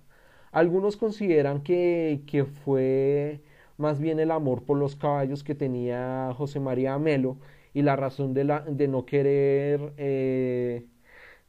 Algunos 0.53 0.97
consideran 0.97 1.63
que, 1.63 2.23
que 2.27 2.45
fue 2.45 3.41
más 3.79 4.01
bien 4.01 4.21
el 4.21 4.31
amor 4.31 4.65
por 4.65 4.79
los 4.79 4.97
caballos 4.97 5.45
que 5.45 5.55
tenía 5.55 6.33
José 6.37 6.61
María 6.61 6.99
Melo 6.99 7.39
y 7.75 7.83
la 7.83 7.97
razón 7.97 8.35
de, 8.35 8.45
la, 8.45 8.61
de 8.61 8.89
no 8.89 9.07
querer 9.07 9.93
eh, 9.97 10.87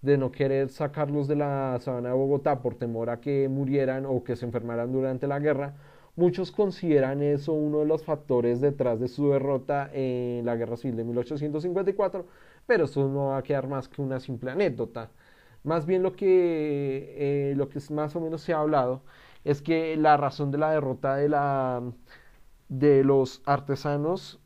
de 0.02 0.18
no 0.18 0.32
querer 0.32 0.70
sacarlos 0.70 1.28
de 1.28 1.36
la 1.36 1.78
sabana 1.82 2.10
de 2.10 2.16
Bogotá 2.16 2.62
por 2.62 2.76
temor 2.76 3.10
a 3.10 3.20
que 3.20 3.50
murieran 3.50 4.06
o 4.06 4.24
que 4.24 4.36
se 4.36 4.46
enfermaran 4.46 4.92
durante 4.92 5.28
la 5.28 5.40
guerra, 5.40 5.76
muchos 6.16 6.52
consideran 6.52 7.22
eso 7.22 7.54
uno 7.54 7.80
de 7.80 7.86
los 7.86 8.04
factores 8.04 8.62
detrás 8.62 9.00
de 9.00 9.08
su 9.08 9.30
derrota 9.30 9.90
en 9.94 10.46
la 10.46 10.56
guerra 10.56 10.78
civil 10.78 10.96
de 10.98 11.04
1854, 11.04 12.26
pero 12.66 12.86
eso 12.86 13.08
no 13.10 13.28
va 13.28 13.38
a 13.38 13.44
quedar 13.44 13.68
más 13.68 13.88
que 13.90 14.02
una 14.02 14.20
simple 14.20 14.52
anécdota. 14.52 15.12
Más 15.64 15.86
bien 15.86 16.04
lo 16.04 16.16
que, 16.16 17.52
eh, 17.52 17.54
lo 17.56 17.70
que 17.70 17.80
más 17.92 18.16
o 18.16 18.22
menos 18.22 18.42
se 18.42 18.54
ha 18.54 18.60
hablado 18.62 19.02
es 19.44 19.62
que 19.62 19.96
la 19.98 20.18
razón 20.18 20.52
de 20.52 20.58
la 20.58 20.72
derrota 20.72 21.16
de, 21.16 21.30
la, 21.30 21.82
de 22.70 23.04
los 23.04 23.42
artesanos 23.46 24.40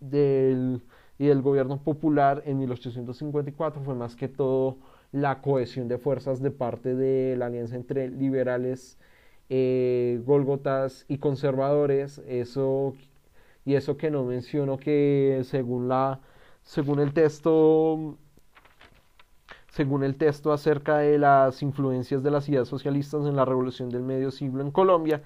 del, 0.00 0.82
y 1.18 1.26
del 1.26 1.42
gobierno 1.42 1.82
popular 1.82 2.42
en 2.46 2.58
1854 2.58 3.82
fue 3.82 3.94
más 3.94 4.16
que 4.16 4.28
todo 4.28 4.78
la 5.12 5.42
cohesión 5.42 5.88
de 5.88 5.98
fuerzas 5.98 6.42
de 6.42 6.50
parte 6.50 6.94
de 6.94 7.36
la 7.36 7.46
alianza 7.46 7.76
entre 7.76 8.08
liberales, 8.08 8.98
eh, 9.48 10.20
gólgotas 10.24 11.04
y 11.08 11.18
conservadores. 11.18 12.18
Eso, 12.26 12.94
y 13.64 13.74
eso 13.74 13.96
que 13.96 14.10
no 14.10 14.24
menciono 14.24 14.78
que 14.78 15.42
según, 15.44 15.88
la, 15.88 16.20
según 16.62 17.00
el 17.00 17.12
texto 17.12 18.16
según 19.74 20.04
el 20.04 20.16
texto 20.16 20.52
acerca 20.52 20.98
de 20.98 21.18
las 21.18 21.60
influencias 21.62 22.22
de 22.22 22.30
las 22.30 22.48
ideas 22.48 22.68
socialistas 22.68 23.26
en 23.26 23.34
la 23.34 23.44
revolución 23.44 23.90
del 23.90 24.02
medio 24.04 24.30
siglo 24.30 24.62
en 24.62 24.70
Colombia, 24.70 25.22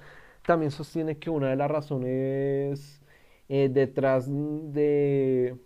también 0.48 0.70
sostiene 0.70 1.18
que 1.18 1.28
una 1.28 1.50
de 1.50 1.56
las 1.56 1.70
razones 1.70 3.02
eh, 3.50 3.68
detrás 3.70 4.30
de, 4.30 5.58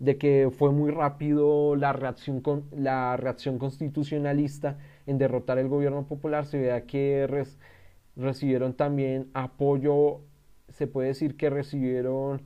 de 0.00 0.18
que 0.18 0.50
fue 0.50 0.72
muy 0.72 0.90
rápido 0.90 1.76
la 1.76 1.92
reacción, 1.92 2.40
con, 2.40 2.64
la 2.72 3.16
reacción 3.16 3.56
constitucionalista 3.56 4.78
en 5.06 5.18
derrotar 5.18 5.58
el 5.58 5.68
gobierno 5.68 6.08
popular, 6.08 6.44
se 6.44 6.58
vea 6.58 6.86
que 6.86 7.46
recibieron 8.16 8.74
también 8.74 9.30
apoyo, 9.32 10.22
se 10.70 10.88
puede 10.88 11.08
decir 11.08 11.36
que 11.36 11.48
recibieron 11.48 12.42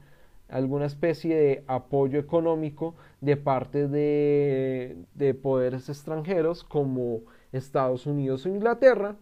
alguna 0.51 0.85
especie 0.85 1.35
de 1.35 1.65
apoyo 1.67 2.19
económico 2.19 2.95
de 3.23 3.39
parte 3.39 3.89
de, 3.89 4.99
de 5.15 5.33
poderes 5.33 5.89
extranjeros 5.89 6.63
como 6.63 7.23
Estados 7.53 8.05
Unidos 8.05 8.45
o 8.45 8.51
Inglaterra, 8.51 9.17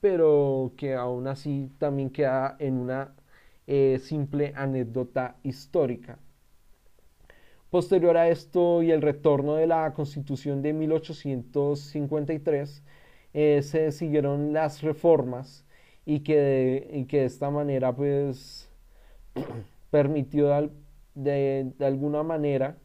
pero 0.00 0.72
que 0.76 0.94
aún 0.94 1.26
así 1.26 1.70
también 1.78 2.10
queda 2.10 2.56
en 2.58 2.78
una 2.78 3.14
eh, 3.66 3.98
simple 4.00 4.52
anécdota 4.56 5.36
histórica. 5.42 6.18
Posterior 7.70 8.16
a 8.16 8.28
esto 8.28 8.82
y 8.82 8.90
el 8.92 9.02
retorno 9.02 9.56
de 9.56 9.66
la 9.66 9.92
Constitución 9.92 10.62
de 10.62 10.72
1853, 10.72 12.82
eh, 13.34 13.60
se 13.62 13.92
siguieron 13.92 14.52
las 14.52 14.82
reformas 14.82 15.66
y 16.06 16.20
que, 16.20 16.36
de, 16.36 17.06
que 17.08 17.20
de 17.20 17.24
esta 17.26 17.50
manera 17.50 17.94
pues 17.94 18.70
permitió 19.90 20.70
de, 21.14 21.72
alguna 21.80 22.22
manera 22.22 22.78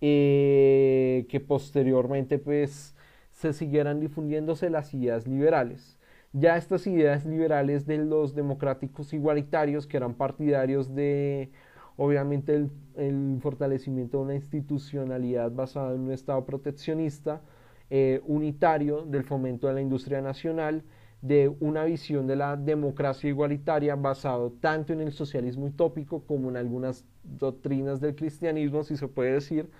eh, 0.00 1.26
que 1.28 1.40
posteriormente 1.40 2.38
pues 2.38 2.96
se 3.32 3.52
siguieran 3.52 4.00
difundiéndose 4.00 4.70
las 4.70 4.94
ideas 4.94 5.26
liberales. 5.28 5.93
Ya 6.36 6.56
estas 6.56 6.84
ideas 6.88 7.24
liberales 7.24 7.86
de 7.86 7.96
los 7.96 8.34
democráticos 8.34 9.12
igualitarios, 9.12 9.86
que 9.86 9.96
eran 9.98 10.14
partidarios 10.14 10.92
de, 10.92 11.52
obviamente, 11.96 12.68
el, 12.96 13.38
fortalecimiento 13.40 14.18
de 14.18 14.24
una 14.24 14.34
institucionalidad 14.34 15.52
basada 15.52 15.94
en 15.94 16.00
un 16.00 16.10
Estado 16.10 16.44
proteccionista, 16.44 17.40
eh, 17.88 18.20
unitario, 18.26 19.02
del 19.02 19.22
fomento 19.22 19.68
de 19.68 19.74
la 19.74 19.80
industria 19.80 20.20
nacional, 20.22 20.82
de 21.22 21.54
una 21.60 21.84
visión 21.84 22.26
de 22.26 22.34
la 22.34 22.56
democracia 22.56 23.30
igualitaria 23.30 23.94
basado 23.94 24.50
tanto 24.60 24.92
en 24.92 25.02
el 25.02 25.12
socialismo 25.12 25.66
utópico 25.66 26.24
como 26.26 26.50
en 26.50 26.56
algunas 26.56 27.04
doctrinas 27.22 28.00
del 28.00 28.16
cristianismo, 28.16 28.82
si 28.82 28.96
se 28.96 29.06
puede 29.06 29.34
decir, 29.34 29.70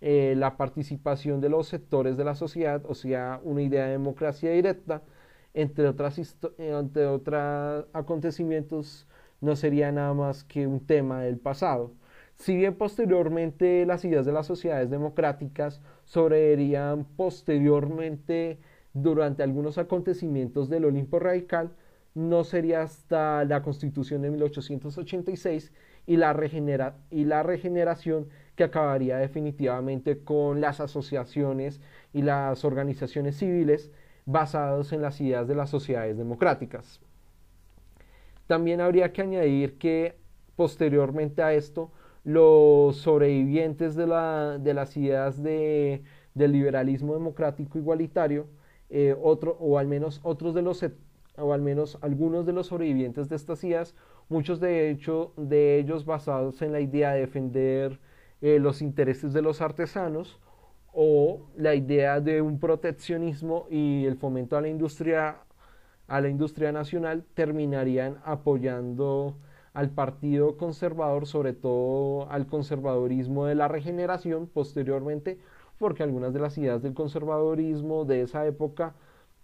eh, 0.00 0.32
la 0.38 0.56
participación 0.56 1.42
de 1.42 1.50
los 1.50 1.68
sectores 1.68 2.16
de 2.16 2.24
la 2.24 2.34
sociedad, 2.34 2.82
o 2.88 2.94
sea, 2.94 3.42
una 3.44 3.60
idea 3.60 3.84
de 3.84 3.92
democracia 3.92 4.50
directa, 4.50 5.02
entre 5.58 5.88
otras 5.88 6.36
entre 6.58 7.06
otros 7.06 7.86
acontecimientos, 7.92 9.08
no 9.40 9.56
sería 9.56 9.90
nada 9.90 10.14
más 10.14 10.44
que 10.44 10.66
un 10.68 10.86
tema 10.86 11.22
del 11.22 11.38
pasado. 11.38 11.92
Si 12.36 12.54
bien 12.54 12.76
posteriormente 12.76 13.84
las 13.84 14.04
ideas 14.04 14.24
de 14.24 14.32
las 14.32 14.46
sociedades 14.46 14.88
democráticas 14.88 15.80
sobrevivirían 16.04 17.04
posteriormente 17.16 18.60
durante 18.94 19.42
algunos 19.42 19.78
acontecimientos 19.78 20.68
del 20.68 20.84
Olimpo 20.84 21.18
Radical, 21.18 21.72
no 22.14 22.44
sería 22.44 22.82
hasta 22.82 23.44
la 23.44 23.62
Constitución 23.62 24.22
de 24.22 24.30
1886 24.30 25.72
y 26.06 26.16
la, 26.16 26.32
regenera 26.32 26.98
y 27.10 27.24
la 27.24 27.42
regeneración 27.42 28.28
que 28.54 28.64
acabaría 28.64 29.18
definitivamente 29.18 30.18
con 30.22 30.60
las 30.60 30.80
asociaciones 30.80 31.80
y 32.12 32.22
las 32.22 32.64
organizaciones 32.64 33.36
civiles 33.36 33.90
basadas 34.28 34.92
en 34.92 35.00
las 35.00 35.18
ideas 35.22 35.48
de 35.48 35.54
las 35.54 35.70
sociedades 35.70 36.18
democráticas. 36.18 37.00
También 38.46 38.82
habría 38.82 39.10
que 39.10 39.22
añadir 39.22 39.78
que 39.78 40.16
posteriormente 40.54 41.42
a 41.42 41.54
esto, 41.54 41.90
los 42.24 42.98
sobrevivientes 42.98 43.96
de, 43.96 44.06
las 44.06 44.96
ideas 44.98 45.42
de, 45.42 46.02
del 46.34 46.52
liberalismo 46.52 47.14
democrático 47.14 47.78
igualitario, 47.78 48.46
eh, 48.90 49.16
otro, 49.18 49.56
o 49.60 49.78
al 49.78 49.86
menos 49.86 50.20
otros 50.22 50.54
de 50.54 50.62
los 50.62 50.84
o 51.36 51.52
al 51.52 51.62
menos 51.62 51.96
algunos 52.02 52.44
de 52.44 52.52
los 52.52 52.66
sobrevivientes 52.66 53.28
de 53.28 53.36
estas 53.36 53.64
ideas, 53.64 53.94
muchos 54.28 54.60
de 54.60 54.90
hecho 54.90 55.32
de 55.36 55.78
ellos 55.78 56.04
basados 56.04 56.60
en 56.60 56.72
la 56.72 56.80
idea 56.80 57.12
de 57.12 57.20
defender 57.20 57.98
eh, 58.42 58.58
los 58.58 58.82
intereses 58.82 59.32
de 59.32 59.40
los 59.40 59.62
artesanos 59.62 60.38
o 61.00 61.46
la 61.56 61.76
idea 61.76 62.20
de 62.20 62.42
un 62.42 62.58
proteccionismo 62.58 63.68
y 63.70 64.04
el 64.06 64.16
fomento 64.16 64.56
a 64.56 64.60
la 64.60 64.66
industria 64.68 65.36
a 66.08 66.20
la 66.20 66.28
industria 66.28 66.72
nacional 66.72 67.24
terminarían 67.34 68.18
apoyando 68.24 69.36
al 69.74 69.90
partido 69.90 70.56
conservador, 70.56 71.28
sobre 71.28 71.52
todo 71.52 72.28
al 72.32 72.48
conservadorismo 72.48 73.46
de 73.46 73.54
la 73.54 73.68
regeneración 73.68 74.48
posteriormente, 74.48 75.38
porque 75.78 76.02
algunas 76.02 76.32
de 76.32 76.40
las 76.40 76.58
ideas 76.58 76.82
del 76.82 76.94
conservadorismo 76.94 78.04
de 78.04 78.22
esa 78.22 78.44
época 78.44 78.94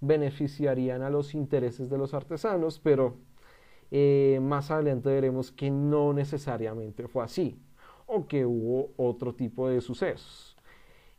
beneficiarían 0.01 1.03
a 1.03 1.11
los 1.11 1.35
intereses 1.35 1.89
de 1.89 1.99
los 1.99 2.15
artesanos, 2.15 2.81
pero 2.81 3.15
eh, 3.93 4.41
más 4.43 4.73
adelante 4.73 5.09
veremos 5.09 5.53
que 5.53 5.71
no 5.71 6.13
necesariamente 6.15 7.07
fue 7.07 7.23
así 7.23 7.57
o 8.07 8.27
que 8.27 8.45
hubo 8.45 8.91
otro 8.97 9.37
tipo 9.37 9.69
de 9.69 9.81
sucesos. 9.81 10.54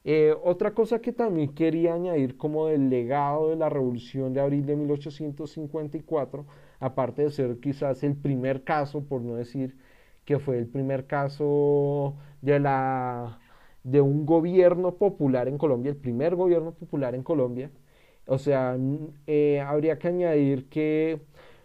Eh, 0.07 0.35
otra 0.43 0.73
cosa 0.75 0.99
que 1.01 1.11
también 1.11 1.55
quería 1.55 1.95
añadir 1.95 2.37
como 2.37 2.67
del 2.67 2.89
legado 2.89 3.49
de 3.49 3.55
la 3.55 3.69
Revolución 3.69 4.33
de 4.33 4.41
Abril 4.41 4.65
de 4.65 4.75
1854, 4.75 6.45
aparte 6.79 7.23
de 7.23 7.31
ser 7.31 7.59
quizás 7.59 8.03
el 8.03 8.15
primer 8.15 8.63
caso, 8.63 9.03
por 9.03 9.21
no 9.21 9.35
decir 9.35 9.75
que 10.25 10.39
fue 10.39 10.59
el 10.59 10.67
primer 10.67 11.07
caso 11.07 12.15
de, 12.41 12.59
la, 12.59 13.39
de 13.83 14.01
un 14.01 14.25
gobierno 14.27 14.95
popular 14.95 15.47
en 15.47 15.57
Colombia, 15.57 15.89
el 15.91 15.97
primer 15.97 16.35
gobierno 16.35 16.73
popular 16.73 17.15
en 17.15 17.23
Colombia, 17.23 17.71
o 18.27 18.37
sea, 18.37 18.77
eh, 19.27 19.59
habría 19.61 19.97
que 19.99 20.07
añadir 20.07 20.69
que 20.69 21.21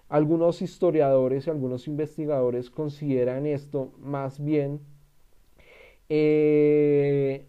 algunos 0.09 0.63
historiadores 0.63 1.47
y 1.47 1.51
algunos 1.51 1.87
investigadores 1.89 2.71
consideran 2.71 3.47
esto 3.47 3.93
más 4.01 4.43
bien 4.43 4.81
eh, 6.09 7.47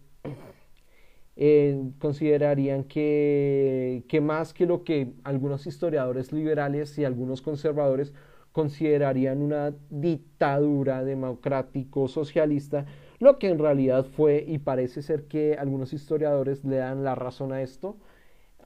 eh, 1.36 1.90
considerarían 1.98 2.84
que, 2.84 4.04
que 4.08 4.20
más 4.20 4.52
que 4.52 4.66
lo 4.66 4.84
que 4.84 5.12
algunos 5.24 5.66
historiadores 5.66 6.32
liberales 6.32 6.98
y 6.98 7.04
algunos 7.04 7.42
conservadores 7.42 8.12
considerarían 8.52 9.42
una 9.42 9.74
dictadura 9.90 11.04
democrático-socialista, 11.04 12.84
lo 13.18 13.38
que 13.38 13.48
en 13.48 13.58
realidad 13.58 14.04
fue 14.04 14.44
y 14.46 14.58
parece 14.58 15.00
ser 15.00 15.24
que 15.26 15.54
algunos 15.54 15.92
historiadores 15.92 16.64
le 16.64 16.76
dan 16.76 17.02
la 17.02 17.14
razón 17.14 17.52
a 17.52 17.62
esto, 17.62 17.96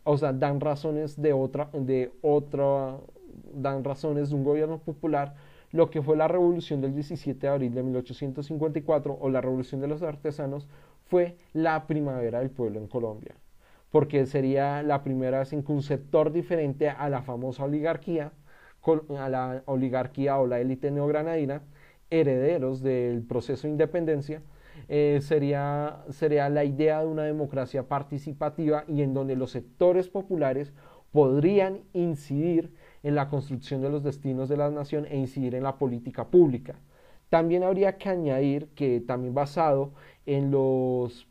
o 0.02 0.18
sea, 0.18 0.32
dan 0.32 0.60
razones 0.60 1.20
de 1.20 1.32
otra, 1.32 1.70
de 1.72 2.12
otra, 2.22 2.98
dan 3.54 3.84
razones 3.84 4.30
de 4.30 4.34
un 4.34 4.44
gobierno 4.44 4.78
popular 4.78 5.34
lo 5.72 5.90
que 5.90 6.02
fue 6.02 6.16
la 6.16 6.28
revolución 6.28 6.80
del 6.80 6.94
17 6.94 7.38
de 7.38 7.52
abril 7.52 7.74
de 7.74 7.82
1854 7.82 9.18
o 9.20 9.28
la 9.28 9.40
revolución 9.40 9.80
de 9.80 9.88
los 9.88 10.02
artesanos 10.02 10.66
fue 11.08 11.36
la 11.52 11.86
primavera 11.86 12.40
del 12.40 12.50
pueblo 12.50 12.78
en 12.78 12.88
Colombia, 12.88 13.34
porque 13.90 14.26
sería 14.26 14.82
la 14.82 15.02
primera 15.02 15.40
vez 15.40 15.52
en 15.52 15.62
que 15.62 15.72
un 15.72 15.82
sector 15.82 16.32
diferente 16.32 16.88
a 16.88 17.08
la 17.08 17.22
famosa 17.22 17.64
oligarquía, 17.64 18.32
a 19.18 19.28
la 19.28 19.62
oligarquía 19.66 20.38
o 20.38 20.46
la 20.46 20.60
élite 20.60 20.90
neogranadina, 20.90 21.62
herederos 22.10 22.82
del 22.82 23.22
proceso 23.22 23.66
de 23.66 23.72
independencia, 23.72 24.42
eh, 24.88 25.20
sería, 25.22 26.04
sería 26.10 26.48
la 26.48 26.64
idea 26.64 27.00
de 27.00 27.06
una 27.06 27.24
democracia 27.24 27.88
participativa 27.88 28.84
y 28.86 29.02
en 29.02 29.14
donde 29.14 29.34
los 29.34 29.50
sectores 29.50 30.08
populares 30.08 30.72
podrían 31.12 31.80
incidir 31.92 32.74
en 33.02 33.14
la 33.14 33.28
construcción 33.28 33.80
de 33.80 33.90
los 33.90 34.02
destinos 34.02 34.48
de 34.48 34.56
la 34.56 34.70
nación 34.70 35.06
e 35.06 35.16
incidir 35.16 35.54
en 35.54 35.62
la 35.62 35.78
política 35.78 36.26
pública. 36.26 36.76
También 37.28 37.62
habría 37.62 37.98
que 37.98 38.08
añadir 38.08 38.68
que 38.74 39.00
también 39.00 39.34
basado 39.34 39.92
en 40.26 40.50
los, 40.50 41.28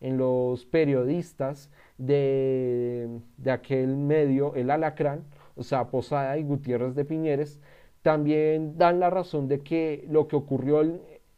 en 0.00 0.18
los 0.18 0.66
periodistas 0.66 1.70
de, 1.96 3.20
de 3.36 3.50
aquel 3.50 3.96
medio, 3.96 4.54
el 4.54 4.70
Alacrán, 4.70 5.24
o 5.56 5.62
sea, 5.62 5.88
Posada 5.90 6.38
y 6.38 6.44
Gutiérrez 6.44 6.94
de 6.94 7.04
Piñeres, 7.04 7.60
también 8.02 8.78
dan 8.78 9.00
la 9.00 9.10
razón 9.10 9.48
de 9.48 9.60
que 9.60 10.04
lo 10.08 10.28
que 10.28 10.36
ocurrió, 10.36 10.82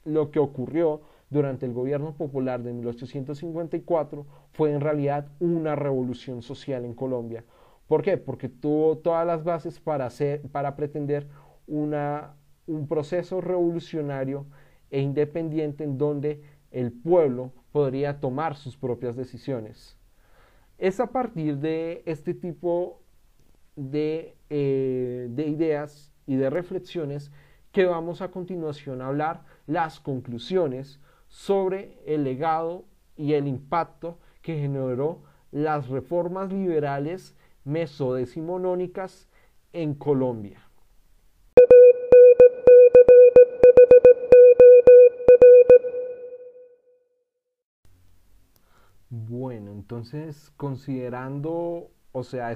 lo 0.05 0.31
que 0.31 0.39
ocurrió 0.39 1.01
durante 1.31 1.67
el 1.67 1.73
gobierno 1.73 2.15
popular 2.15 2.63
de 2.63 2.73
1854 2.73 4.27
fue 4.53 4.73
en 4.73 4.81
realidad 4.81 5.29
una 5.39 5.77
revolución 5.77 6.43
social 6.43 6.85
en 6.85 6.95
Colombia, 6.95 7.45
¿Por 7.91 8.03
qué? 8.03 8.19
Porque 8.19 8.49
tuvo 8.49 8.99
todas 8.99 9.27
las 9.27 9.43
bases 9.43 9.81
para, 9.81 10.07
hacer, 10.07 10.43
para 10.53 10.77
pretender 10.77 11.27
una, 11.67 12.37
un 12.67 12.87
proceso 12.87 13.41
revolucionario 13.41 14.47
e 14.91 15.01
independiente 15.01 15.85
en 15.85 15.99
donde 15.99 16.43
el 16.71 16.93
pueblo 16.93 17.53
podría 17.73 18.21
tomar 18.21 18.57
sus 18.57 18.77
propias 18.77 19.17
decisiones. 19.17 19.97
Es 20.79 21.01
a 21.01 21.09
partir 21.09 21.59
de 21.59 22.03
este 22.07 22.35
tipo 22.35 23.01
de, 23.77 24.37
eh, 24.49 25.29
de 25.31 25.47
ideas 25.47 26.13
y 26.27 26.37
de 26.37 26.51
reflexiones 26.51 27.31
que 27.73 27.85
vamos 27.85 28.23
a 28.23 28.31
continuación 28.31 29.01
a 29.01 29.09
hablar 29.09 29.45
las 29.67 30.01
conclusiones 30.01 31.01
sobre 31.29 31.99
el 32.07 32.25
legado 32.25 32.85
y 33.17 33.35
el 33.35 33.47
impacto 33.47 34.19
que 34.43 34.59
generó 34.59 35.23
las 35.53 35.89
reformas 35.89 36.53
liberales 36.53 37.37
mesodecimonónicas 37.65 39.29
en 39.73 39.95
Colombia. 39.95 40.70
Bueno, 49.11 49.73
entonces 49.73 50.53
considerando, 50.57 51.91
o 52.13 52.23
sea, 52.23 52.55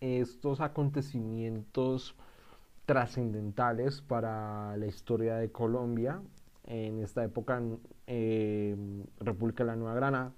estos 0.00 0.60
acontecimientos 0.60 2.14
trascendentales 2.86 4.02
para 4.02 4.76
la 4.76 4.86
historia 4.86 5.36
de 5.36 5.50
Colombia 5.50 6.20
en 6.66 7.00
esta 7.02 7.24
época 7.24 7.62
eh, 8.06 8.76
República 9.20 9.64
de 9.64 9.68
la 9.68 9.76
Nueva 9.76 9.94
Granada, 9.94 10.32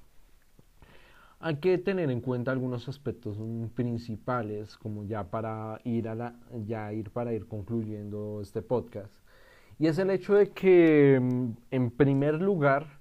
hay 1.40 1.56
que 1.56 1.78
tener 1.78 2.10
en 2.10 2.20
cuenta 2.20 2.52
algunos 2.52 2.88
aspectos 2.88 3.38
principales 3.74 4.76
como 4.76 5.04
ya 5.04 5.30
para 5.30 5.80
ir 5.84 6.08
a 6.08 6.14
la, 6.14 6.34
ya 6.66 6.92
ir 6.92 7.10
para 7.10 7.32
ir 7.32 7.48
concluyendo 7.48 8.40
este 8.40 8.62
podcast. 8.62 9.14
Y 9.80 9.88
es 9.88 9.98
el 9.98 10.10
hecho 10.10 10.34
de 10.34 10.50
que 10.50 11.16
en 11.70 11.90
primer 11.90 12.34
lugar 12.40 12.99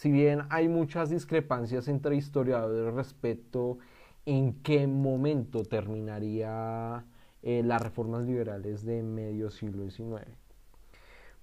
si 0.00 0.10
bien 0.10 0.44
hay 0.48 0.66
muchas 0.66 1.10
discrepancias 1.10 1.86
entre 1.86 2.16
historiadores 2.16 2.94
respecto 2.94 3.76
en 4.24 4.54
qué 4.62 4.86
momento 4.86 5.62
terminaría 5.62 7.04
eh, 7.42 7.62
las 7.62 7.82
reformas 7.82 8.22
liberales 8.22 8.82
de 8.86 9.02
medio 9.02 9.50
siglo 9.50 9.90
XIX. 9.90 10.26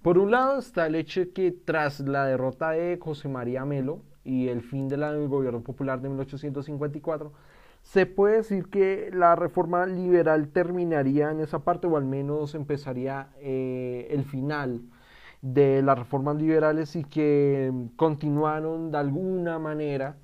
Por 0.02 0.18
un 0.18 0.32
lado 0.32 0.58
está 0.58 0.88
el 0.88 0.96
hecho 0.96 1.20
de 1.20 1.30
que 1.30 1.52
tras 1.52 2.00
la 2.00 2.26
derrota 2.26 2.70
de 2.70 2.98
José 3.00 3.28
María 3.28 3.64
Melo 3.64 4.02
y 4.24 4.48
el 4.48 4.62
fin 4.62 4.88
del 4.88 5.28
gobierno 5.28 5.60
popular 5.60 6.00
de 6.00 6.08
1854, 6.08 7.32
se 7.82 8.06
puede 8.06 8.38
decir 8.38 8.70
que 8.70 9.08
la 9.12 9.36
reforma 9.36 9.86
liberal 9.86 10.48
terminaría 10.48 11.30
en 11.30 11.38
esa 11.38 11.60
parte 11.60 11.86
o 11.86 11.96
al 11.96 12.06
menos 12.06 12.56
empezaría 12.56 13.28
eh, 13.38 14.08
el 14.10 14.24
final 14.24 14.82
de 15.42 15.82
las 15.82 15.98
reformas 15.98 16.36
liberales 16.36 16.96
y 16.96 17.04
que 17.04 17.72
continuaron 17.96 18.90
de 18.90 18.98
alguna 18.98 19.58
manera 19.58 20.16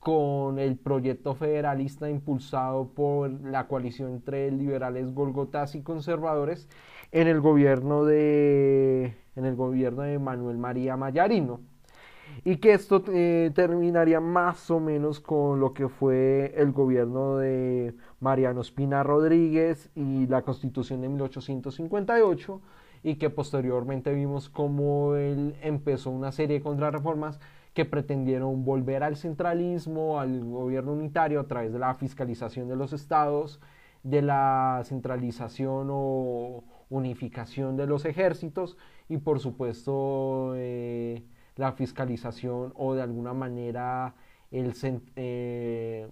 con 0.00 0.58
el 0.58 0.76
proyecto 0.76 1.34
federalista 1.34 2.08
impulsado 2.08 2.88
por 2.88 3.28
la 3.28 3.66
coalición 3.66 4.12
entre 4.12 4.50
liberales 4.50 5.12
golgotas 5.12 5.74
y 5.74 5.82
conservadores 5.82 6.68
en 7.12 7.26
el 7.28 7.40
gobierno 7.40 8.04
de 8.04 9.16
en 9.36 9.44
el 9.44 9.56
gobierno 9.56 10.02
de 10.02 10.18
Manuel 10.18 10.58
María 10.58 10.96
Mayarino. 10.96 11.60
Y 12.44 12.56
que 12.58 12.72
esto 12.72 13.02
eh, 13.08 13.50
terminaría 13.54 14.20
más 14.20 14.70
o 14.70 14.80
menos 14.80 15.20
con 15.20 15.60
lo 15.60 15.72
que 15.74 15.88
fue 15.88 16.52
el 16.56 16.72
gobierno 16.72 17.38
de 17.38 17.94
Mariano 18.20 18.60
Espina 18.60 19.02
Rodríguez 19.02 19.90
y 19.94 20.26
la 20.26 20.42
constitución 20.42 21.00
de 21.00 21.08
1858 21.08 22.60
y 23.06 23.14
que 23.18 23.30
posteriormente 23.30 24.12
vimos 24.12 24.48
cómo 24.48 25.14
él 25.14 25.54
empezó 25.62 26.10
una 26.10 26.32
serie 26.32 26.56
de 26.56 26.64
contrarreformas 26.64 27.38
que 27.72 27.84
pretendieron 27.84 28.64
volver 28.64 29.04
al 29.04 29.14
centralismo, 29.14 30.18
al 30.18 30.42
gobierno 30.44 30.92
unitario 30.92 31.38
a 31.38 31.46
través 31.46 31.72
de 31.72 31.78
la 31.78 31.94
fiscalización 31.94 32.66
de 32.66 32.74
los 32.74 32.92
estados, 32.92 33.60
de 34.02 34.22
la 34.22 34.82
centralización 34.86 35.86
o 35.88 36.64
unificación 36.90 37.76
de 37.76 37.86
los 37.86 38.04
ejércitos 38.06 38.76
y 39.08 39.18
por 39.18 39.38
supuesto 39.38 40.54
eh, 40.56 41.22
la 41.54 41.70
fiscalización 41.70 42.72
o 42.74 42.94
de 42.94 43.02
alguna 43.02 43.34
manera 43.34 44.16
el, 44.50 44.74
eh, 45.14 46.10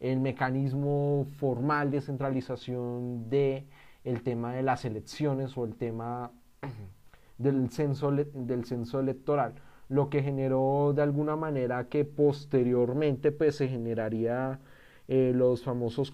el 0.00 0.18
mecanismo 0.18 1.28
formal 1.36 1.92
de 1.92 2.00
centralización 2.00 3.30
de 3.30 3.68
el 4.04 4.22
tema 4.22 4.54
de 4.54 4.62
las 4.62 4.84
elecciones 4.84 5.56
o 5.56 5.64
el 5.64 5.74
tema 5.74 6.30
del 7.38 7.70
censo, 7.70 8.12
del 8.12 8.64
censo 8.64 9.00
electoral, 9.00 9.54
lo 9.88 10.10
que 10.10 10.22
generó 10.22 10.92
de 10.94 11.02
alguna 11.02 11.36
manera 11.36 11.88
que 11.88 12.04
posteriormente 12.04 13.32
pues, 13.32 13.56
se 13.56 13.68
generaría 13.68 14.60
eh, 15.08 15.32
los 15.34 15.62
famosos 15.62 16.12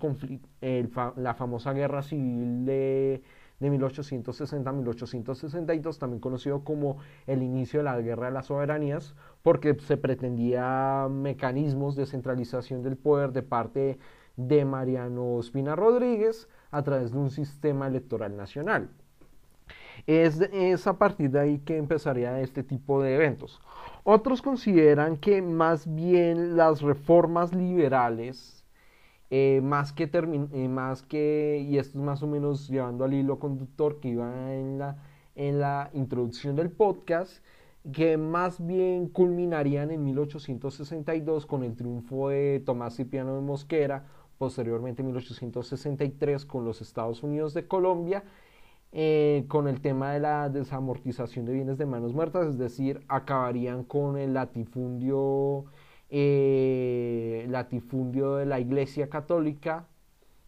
la 1.17 1.35
famosa 1.35 1.73
guerra 1.73 2.03
civil 2.03 2.65
de, 2.65 3.23
de 3.61 3.71
1860-1862, 3.71 5.99
también 5.99 6.21
conocido 6.21 6.65
como 6.65 6.97
el 7.27 7.43
inicio 7.43 7.81
de 7.81 7.85
la 7.85 8.01
guerra 8.01 8.27
de 8.27 8.33
las 8.33 8.47
soberanías, 8.47 9.15
porque 9.43 9.77
se 9.81 9.97
pretendía 9.97 11.07
mecanismos 11.09 11.95
de 11.95 12.07
centralización 12.07 12.83
del 12.83 12.97
poder 12.97 13.31
de 13.33 13.43
parte 13.43 13.81
de 13.81 13.99
Mariano 14.65 15.39
Espina 15.41 15.77
Rodríguez, 15.77 16.49
a 16.71 16.83
través 16.83 17.13
de 17.13 17.19
un 17.19 17.31
sistema 17.31 17.87
electoral 17.87 18.37
nacional. 18.37 18.91
Es, 20.07 20.41
es, 20.41 20.87
a 20.87 20.99
partir 20.99 21.31
de 21.31 21.41
ahí 21.41 21.59
que 21.59 21.77
empezaría 21.77 22.41
este 22.41 22.63
tipo 22.63 23.03
de 23.03 23.15
eventos. 23.15 23.61
Otros 24.05 24.41
consideran 24.41 25.17
que 25.17 25.43
más 25.43 25.93
bien 25.95 26.57
las 26.57 26.81
reformas 26.81 27.55
liberales, 27.55 28.65
eh, 29.31 29.61
más, 29.63 29.93
que 29.93 30.11
eh, 30.13 30.69
más 30.69 31.03
que, 31.03 31.65
y 31.69 31.79
esto 31.79 31.99
es 31.99 32.05
más 32.05 32.23
o 32.23 32.27
menos 32.27 32.69
llevando 32.69 33.05
al 33.05 33.15
hilo 33.15 33.39
conductor 33.39 34.01
que 34.01 34.09
iba 34.09 34.55
en 34.55 34.79
la, 34.79 34.97
en 35.37 35.61
la 35.61 35.91
introducción 35.93 36.57
del 36.57 36.71
podcast, 36.71 37.45
que 37.93 38.17
más 38.17 38.65
bien 38.65 39.09
culminarían 39.09 39.91
en 39.91 40.05
1862 40.05 41.47
con 41.47 41.63
el 41.65 41.77
triunfo 41.77 42.29
de 42.29 42.63
Tomás 42.65 42.97
Cipriano 42.97 43.35
de 43.37 43.41
Mosquera, 43.41 44.07
posteriormente 44.41 45.03
en 45.03 45.09
1863 45.09 46.47
con 46.47 46.65
los 46.65 46.81
Estados 46.81 47.23
Unidos 47.23 47.53
de 47.53 47.69
Colombia, 47.69 48.25
eh, 48.91 49.45
con 49.49 49.69
el 49.69 49.83
tema 49.83 50.15
de 50.15 50.21
la 50.21 50.49
desamortización 50.49 51.45
de 51.45 51.53
bienes 51.53 51.77
de 51.77 51.85
manos 51.85 52.15
muertas, 52.15 52.49
es 52.49 52.57
decir, 52.57 53.03
acabarían 53.09 53.85
con 53.85 54.17
el 54.17 54.33
latifundio, 54.33 55.67
eh, 56.09 57.45
latifundio 57.51 58.37
de 58.37 58.47
la 58.47 58.61
Iglesia 58.61 59.11
Católica, 59.11 59.87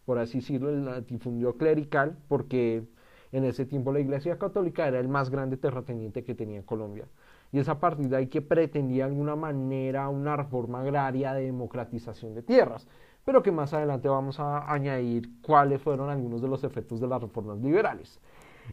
por 0.06 0.18
así 0.18 0.38
decirlo, 0.38 0.70
el 0.70 0.86
latifundio 0.86 1.58
clerical, 1.58 2.16
porque 2.28 2.84
en 3.30 3.44
ese 3.44 3.66
tiempo 3.66 3.92
la 3.92 4.00
Iglesia 4.00 4.38
Católica 4.38 4.88
era 4.88 5.00
el 5.00 5.08
más 5.08 5.28
grande 5.28 5.58
terrateniente 5.58 6.24
que 6.24 6.34
tenía 6.34 6.64
Colombia. 6.64 7.08
Y 7.52 7.58
es 7.58 7.68
a 7.68 7.78
partir 7.78 8.08
de 8.08 8.16
ahí 8.16 8.28
que 8.28 8.40
pretendía 8.40 9.04
de 9.04 9.10
alguna 9.10 9.36
manera 9.36 10.08
una 10.08 10.34
reforma 10.34 10.80
agraria 10.80 11.34
de 11.34 11.44
democratización 11.44 12.34
de 12.34 12.42
tierras 12.42 12.88
pero 13.24 13.42
que 13.42 13.52
más 13.52 13.72
adelante 13.72 14.08
vamos 14.08 14.40
a 14.40 14.72
añadir 14.72 15.28
cuáles 15.42 15.80
fueron 15.80 16.10
algunos 16.10 16.42
de 16.42 16.48
los 16.48 16.64
efectos 16.64 17.00
de 17.00 17.06
las 17.06 17.22
reformas 17.22 17.58
liberales. 17.58 18.20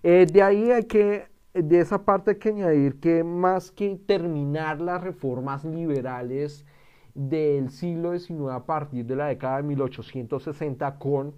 Eh, 0.04 0.26
de 0.32 0.42
ahí 0.42 0.72
hay 0.72 0.86
que, 0.86 1.28
de 1.54 1.80
esa 1.80 2.04
parte 2.04 2.32
hay 2.32 2.38
que 2.38 2.50
añadir 2.50 3.00
que 3.00 3.24
más 3.24 3.72
que 3.72 3.96
terminar 3.96 4.82
las 4.82 5.04
reformas 5.04 5.66
liberales 5.66 6.66
del 7.14 7.70
siglo 7.70 8.18
XIX 8.18 8.52
a 8.52 8.66
partir 8.66 9.06
de 9.06 9.16
la 9.16 9.28
década 9.28 9.58
de 9.58 9.64
1860 9.64 10.98
con 11.00 11.34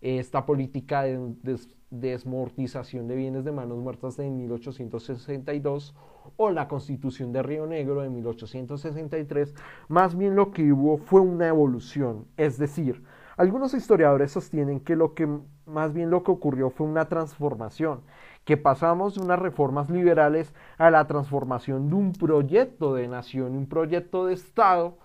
esta 0.00 0.44
política 0.44 1.02
de, 1.02 1.18
de 1.42 1.58
desmortización 1.92 3.06
de 3.06 3.16
bienes 3.16 3.44
de 3.44 3.52
manos 3.52 3.78
muertas 3.78 4.16
de 4.16 4.28
1862 4.30 5.94
o 6.36 6.50
la 6.50 6.66
constitución 6.66 7.32
de 7.32 7.42
Río 7.42 7.66
Negro 7.66 8.00
de 8.00 8.08
1863, 8.08 9.54
más 9.88 10.16
bien 10.16 10.34
lo 10.34 10.50
que 10.50 10.72
hubo 10.72 10.96
fue 10.96 11.20
una 11.20 11.48
evolución, 11.48 12.26
es 12.36 12.58
decir, 12.58 13.02
algunos 13.36 13.74
historiadores 13.74 14.32
sostienen 14.32 14.80
que 14.80 14.96
lo 14.96 15.14
que 15.14 15.28
más 15.66 15.92
bien 15.92 16.10
lo 16.10 16.22
que 16.22 16.30
ocurrió 16.30 16.70
fue 16.70 16.86
una 16.86 17.08
transformación, 17.08 18.00
que 18.44 18.56
pasamos 18.56 19.14
de 19.14 19.22
unas 19.22 19.38
reformas 19.38 19.90
liberales 19.90 20.52
a 20.78 20.90
la 20.90 21.06
transformación 21.06 21.88
de 21.88 21.94
un 21.94 22.12
proyecto 22.12 22.94
de 22.94 23.06
nación, 23.06 23.54
un 23.56 23.66
proyecto 23.66 24.26
de 24.26 24.34
Estado, 24.34 24.96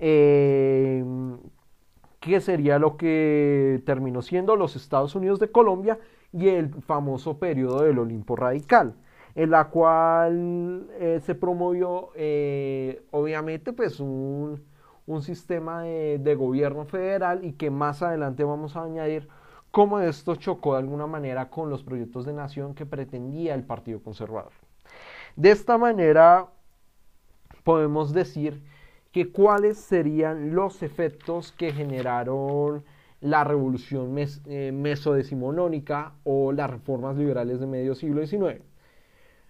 eh, 0.00 1.04
que 2.20 2.40
sería 2.40 2.78
lo 2.78 2.96
que 2.96 3.82
terminó 3.84 4.22
siendo 4.22 4.56
los 4.56 4.74
Estados 4.74 5.14
Unidos 5.14 5.38
de 5.38 5.50
Colombia 5.50 5.98
y 6.36 6.48
el 6.50 6.68
famoso 6.82 7.38
periodo 7.38 7.82
del 7.82 7.98
Olimpo 7.98 8.36
Radical, 8.36 8.94
en 9.34 9.50
la 9.50 9.68
cual 9.68 10.86
eh, 10.98 11.20
se 11.24 11.34
promovió 11.34 12.10
eh, 12.14 13.02
obviamente 13.10 13.72
pues 13.72 14.00
un, 14.00 14.62
sistema 15.22 15.82
de, 15.82 16.34
gobierno 16.34 16.84
federal 16.84 17.44
y 17.44 17.52
que 17.52 17.70
más 17.70 18.02
adelante 18.02 18.44
vamos 18.44 18.76
a 18.76 18.82
añadir 18.82 19.28
cómo 19.70 20.00
esto 20.00 20.34
chocó 20.34 20.72
de 20.72 20.80
alguna 20.80 21.06
manera 21.06 21.48
con 21.48 21.70
los 21.70 21.84
proyectos 21.84 22.26
de 22.26 22.32
nación 22.32 22.74
que 22.74 22.84
pretendía 22.84 23.54
el 23.54 23.64
Partido 23.64 24.02
Conservador. 24.02 24.52
De 25.36 25.52
esta 25.52 25.78
manera 25.78 26.48
podemos 27.62 28.12
decir 28.12 28.62
que 29.12 29.32
cuáles 29.32 29.78
serían 29.78 30.54
los 30.54 30.82
efectos 30.82 31.52
que 31.52 31.72
generaron 31.72 32.84
la 33.26 33.44
revolución 33.44 34.14
mesodecimonónica 34.14 36.14
o 36.24 36.52
las 36.52 36.70
reformas 36.70 37.16
liberales 37.16 37.60
de 37.60 37.66
medio 37.66 37.94
siglo 37.94 38.24
XIX. 38.24 38.62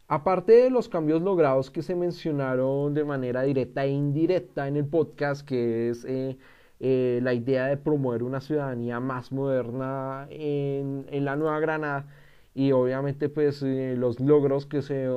Aparte 0.09 0.53
de 0.53 0.71
los 0.71 0.89
cambios 0.89 1.21
logrados 1.21 1.71
que 1.71 1.83
se 1.83 1.95
mencionaron 1.95 2.95
de 2.95 3.05
manera 3.05 3.43
directa 3.43 3.85
e 3.85 3.91
indirecta 3.91 4.69
en 4.69 4.77
el 4.77 4.87
podcast, 4.87 5.47
que 5.47 5.91
es 5.91 6.05
eh, 6.05 6.39
eh, 6.81 7.21
la 7.23 7.35
idea 7.35 7.67
de 7.67 7.77
promover 7.77 8.23
una 8.23 8.41
ciudadanía 8.41 9.01
más 9.01 9.33
moderna 9.33 10.27
en, 10.31 11.07
en 11.11 11.25
la 11.25 11.37
Nueva 11.37 11.59
Granada 11.61 12.07
y 12.55 12.73
obviamente 12.73 13.29
pues 13.29 13.63
eh, 13.63 13.95
los 13.99 14.21
logros 14.21 14.67
que 14.67 14.83
se 14.83 15.09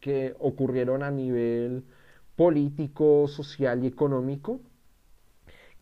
que 0.00 0.34
ocurrieron 0.38 1.02
a 1.02 1.10
nivel 1.10 1.84
político, 2.36 3.26
social 3.28 3.84
y 3.84 3.86
económico 3.86 4.60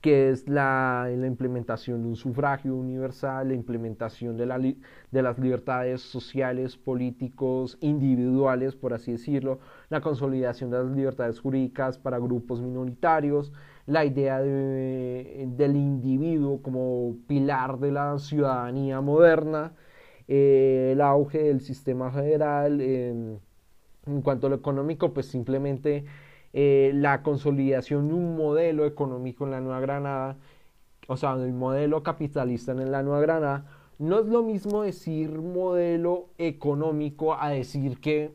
que 0.02 0.30
es 0.30 0.48
la, 0.48 1.08
implementación 1.24 2.02
de 2.02 2.08
un 2.08 2.16
sufragio 2.16 2.74
universal, 2.74 3.48
la 3.48 3.54
implementación 3.54 4.36
de, 4.36 4.46
la, 4.46 4.58
de, 4.58 5.22
las 5.22 5.38
libertades 5.38 6.02
sociales, 6.02 6.76
políticos, 6.76 7.78
individuales, 7.80 8.74
por 8.74 8.94
así 8.94 9.12
decirlo, 9.12 9.60
la 9.90 10.00
consolidación 10.00 10.70
de 10.70 10.78
las 10.78 10.96
libertades 10.96 11.38
jurídicas 11.38 11.98
para 11.98 12.18
grupos 12.18 12.60
minoritarios, 12.60 13.52
la 13.86 14.04
idea 14.04 14.40
de, 14.40 15.46
del 15.56 15.76
individuo 15.76 16.60
como 16.62 17.16
pilar 17.28 17.78
de 17.78 17.92
la 17.92 18.18
ciudadanía 18.18 19.00
moderna, 19.00 19.72
eh, 20.26 20.90
el 20.92 21.00
auge 21.00 21.44
del 21.44 21.60
sistema 21.60 22.10
federal. 22.10 22.80
en 22.80 23.40
cuanto 24.22 24.48
a 24.48 24.50
lo 24.50 24.56
económico, 24.56 25.14
pues 25.14 25.26
simplemente 25.26 26.04
eh, 26.52 26.92
la 26.94 27.22
consolidación 27.22 28.08
de 28.08 28.14
un 28.14 28.36
modelo 28.36 28.84
económico 28.84 29.44
en 29.44 29.52
la 29.52 29.60
Nueva 29.60 29.80
Granada, 29.80 30.36
o 31.08 31.16
sea, 31.16 31.32
el 31.34 31.52
modelo 31.52 32.02
capitalista 32.02 32.72
en 32.72 32.92
la 32.92 33.02
Nueva 33.02 33.20
Granada, 33.20 33.64
no 33.98 34.18
es 34.18 34.26
lo 34.26 34.42
mismo 34.42 34.82
decir 34.82 35.30
modelo 35.40 36.28
económico 36.36 37.34
a 37.34 37.50
decir 37.50 38.00
que, 38.00 38.34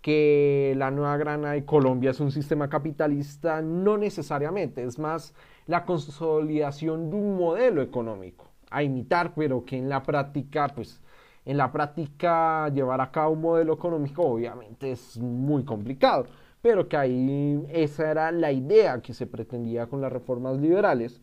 que 0.00 0.74
la 0.76 0.90
Nueva 0.90 1.16
Granada 1.18 1.56
y 1.56 1.62
Colombia 1.62 2.12
es 2.12 2.20
un 2.20 2.30
sistema 2.30 2.68
capitalista, 2.70 3.60
no 3.60 3.98
necesariamente, 3.98 4.82
es 4.82 4.98
más 4.98 5.34
la 5.66 5.84
consolidación 5.84 7.10
de 7.10 7.16
un 7.16 7.36
modelo 7.36 7.82
económico 7.82 8.46
a 8.70 8.82
imitar, 8.82 9.34
pero 9.34 9.64
que 9.64 9.76
en 9.76 9.88
la 9.88 10.02
práctica, 10.02 10.68
pues, 10.68 11.02
en 11.44 11.58
la 11.58 11.70
práctica 11.70 12.68
llevar 12.70 13.00
a 13.02 13.10
cabo 13.10 13.32
un 13.32 13.42
modelo 13.42 13.74
económico 13.74 14.22
obviamente 14.22 14.92
es 14.92 15.18
muy 15.18 15.64
complicado 15.64 16.26
pero 16.64 16.88
que 16.88 16.96
ahí 16.96 17.62
esa 17.68 18.10
era 18.10 18.32
la 18.32 18.50
idea 18.50 19.02
que 19.02 19.12
se 19.12 19.26
pretendía 19.26 19.86
con 19.86 20.00
las 20.00 20.10
reformas 20.10 20.58
liberales. 20.58 21.20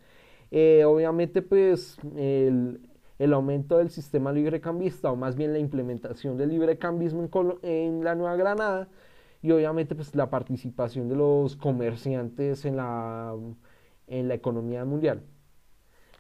Eh, 0.51 0.83
obviamente, 0.85 1.41
pues 1.41 1.97
el, 2.15 2.79
el, 3.17 3.33
aumento 3.33 3.79
del 3.79 3.89
sistema 3.89 4.31
librecambista, 4.31 5.11
o 5.11 5.15
más 5.15 5.35
bien 5.35 5.51
la 5.51 5.57
implementación 5.57 6.37
del 6.37 6.49
librecambismo 6.49 7.23
en, 7.23 7.57
en 7.63 8.03
la 8.03 8.13
Nueva 8.13 8.35
Granada, 8.35 8.87
y 9.41 9.49
obviamente 9.51 9.95
pues 9.95 10.13
la 10.13 10.29
participación 10.29 11.09
de 11.09 11.15
los 11.15 11.55
comerciantes 11.55 12.63
en 12.65 12.75
la, 12.75 13.35
en 14.05 14.27
la 14.27 14.35
economía 14.35 14.85
mundial. 14.85 15.23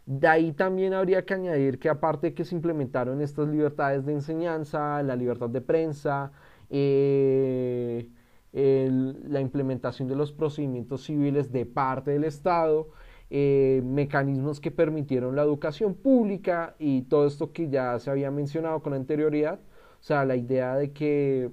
De 0.07 0.27
ahí 0.27 0.51
también 0.51 0.95
habría 0.95 1.25
que 1.25 1.35
añadir 1.35 1.77
que 1.77 1.89
aparte 1.89 2.29
de 2.29 2.33
que 2.33 2.43
se 2.43 2.55
implementaron 2.55 3.21
estas 3.21 3.49
libertades 3.49 4.03
de 4.03 4.13
enseñanza, 4.13 5.03
la 5.03 5.15
libertad 5.15 5.49
de 5.49 5.61
prensa, 5.61 6.31
eh, 6.71 8.09
la 8.53 9.39
implementación 9.39 10.07
de 10.07 10.15
los 10.15 10.31
procedimientos 10.31 11.03
civiles 11.03 11.51
de 11.51 11.65
parte 11.65 12.11
del 12.11 12.25
Estado, 12.25 12.89
eh, 13.29 13.81
mecanismos 13.85 14.59
que 14.59 14.71
permitieron 14.71 15.35
la 15.35 15.43
educación 15.43 15.95
pública 15.95 16.75
y 16.79 17.03
todo 17.03 17.25
esto 17.25 17.53
que 17.53 17.69
ya 17.69 17.97
se 17.99 18.09
había 18.11 18.29
mencionado 18.29 18.81
con 18.81 18.93
anterioridad, 18.93 19.59
o 20.01 20.03
sea, 20.03 20.25
la 20.25 20.35
idea 20.35 20.75
de 20.75 20.91
que 20.91 21.49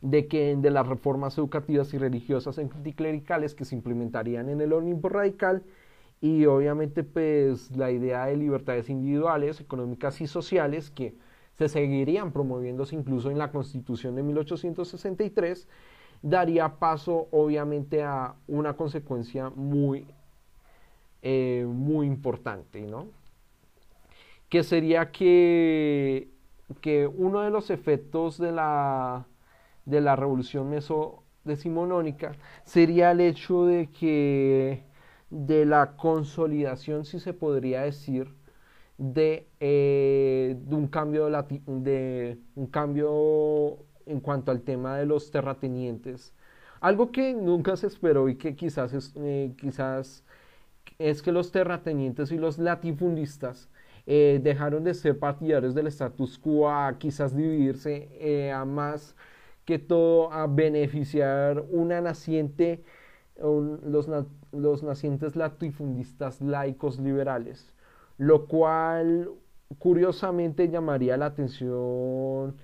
de 0.00 0.28
que 0.28 0.56
de 0.56 0.70
las 0.70 0.86
reformas 0.86 1.36
educativas 1.36 1.92
y 1.92 1.98
religiosas 1.98 2.58
anticlericales 2.58 3.54
que 3.54 3.64
se 3.64 3.74
implementarían 3.74 4.48
en 4.48 4.60
el 4.60 4.72
Olimpo 4.72 5.08
radical 5.08 5.62
y 6.20 6.46
obviamente 6.46 7.02
pues 7.04 7.74
la 7.76 7.90
idea 7.90 8.26
de 8.26 8.36
libertades 8.36 8.88
individuales, 8.90 9.60
económicas 9.60 10.20
y 10.20 10.26
sociales 10.26 10.90
que 10.90 11.14
se 11.60 11.68
seguirían 11.68 12.32
promoviéndose 12.32 12.96
incluso 12.96 13.30
en 13.30 13.36
la 13.36 13.52
Constitución 13.52 14.14
de 14.16 14.22
1863, 14.22 15.68
daría 16.22 16.78
paso 16.78 17.28
obviamente 17.32 18.02
a 18.02 18.34
una 18.48 18.76
consecuencia 18.76 19.50
muy, 19.50 20.06
eh, 21.20 21.66
muy 21.68 22.06
importante, 22.06 22.80
¿no? 22.80 23.08
Que 24.48 24.62
sería 24.64 25.10
que, 25.12 26.30
que 26.80 27.06
uno 27.06 27.42
de 27.42 27.50
los 27.50 27.68
efectos 27.68 28.38
de 28.38 28.52
la, 28.52 29.26
de 29.84 30.00
la 30.00 30.16
revolución 30.16 30.70
mesodecimonónica 30.70 32.32
sería 32.64 33.10
el 33.10 33.20
hecho 33.20 33.66
de 33.66 33.90
que 33.90 34.82
de 35.28 35.66
la 35.66 35.94
consolidación, 35.98 37.04
si 37.04 37.20
se 37.20 37.34
podría 37.34 37.82
decir, 37.82 38.34
de, 39.00 39.48
eh, 39.60 40.56
de, 40.60 40.76
un 40.76 40.86
cambio 40.86 41.30
de, 41.30 42.38
un 42.54 42.66
cambio 42.66 43.78
en 44.04 44.20
cuanto 44.20 44.50
al 44.50 44.60
tema 44.60 44.98
de 44.98 45.06
los 45.06 45.30
terratenientes. 45.30 46.34
Algo 46.80 47.10
que 47.10 47.34
nunca 47.34 47.76
se 47.76 47.86
esperó 47.86 48.28
y 48.28 48.36
que 48.36 48.54
quizás 48.54 48.92
es, 48.92 49.14
eh, 49.16 49.54
quizás 49.58 50.22
es 50.98 51.22
que 51.22 51.32
los 51.32 51.50
terratenientes 51.50 52.30
y 52.30 52.36
los 52.36 52.58
latifundistas 52.58 53.70
eh, 54.06 54.38
dejaron 54.42 54.84
de 54.84 54.92
ser 54.92 55.18
partidarios 55.18 55.74
del 55.74 55.86
status 55.86 56.38
quo 56.38 56.70
a 56.70 56.98
quizás 56.98 57.34
dividirse 57.34 58.52
a 58.52 58.64
más 58.66 59.16
que 59.64 59.78
todo 59.78 60.30
a 60.32 60.46
beneficiar 60.46 61.64
una 61.70 62.02
naciente, 62.02 62.84
los, 63.38 64.08
los 64.52 64.82
nacientes 64.82 65.36
latifundistas 65.36 66.42
laicos 66.42 66.98
liberales 66.98 67.74
lo 68.20 68.44
cual 68.46 69.30
curiosamente 69.78 70.68
llamaría 70.68 71.16
la 71.16 71.24
atención 71.24 72.54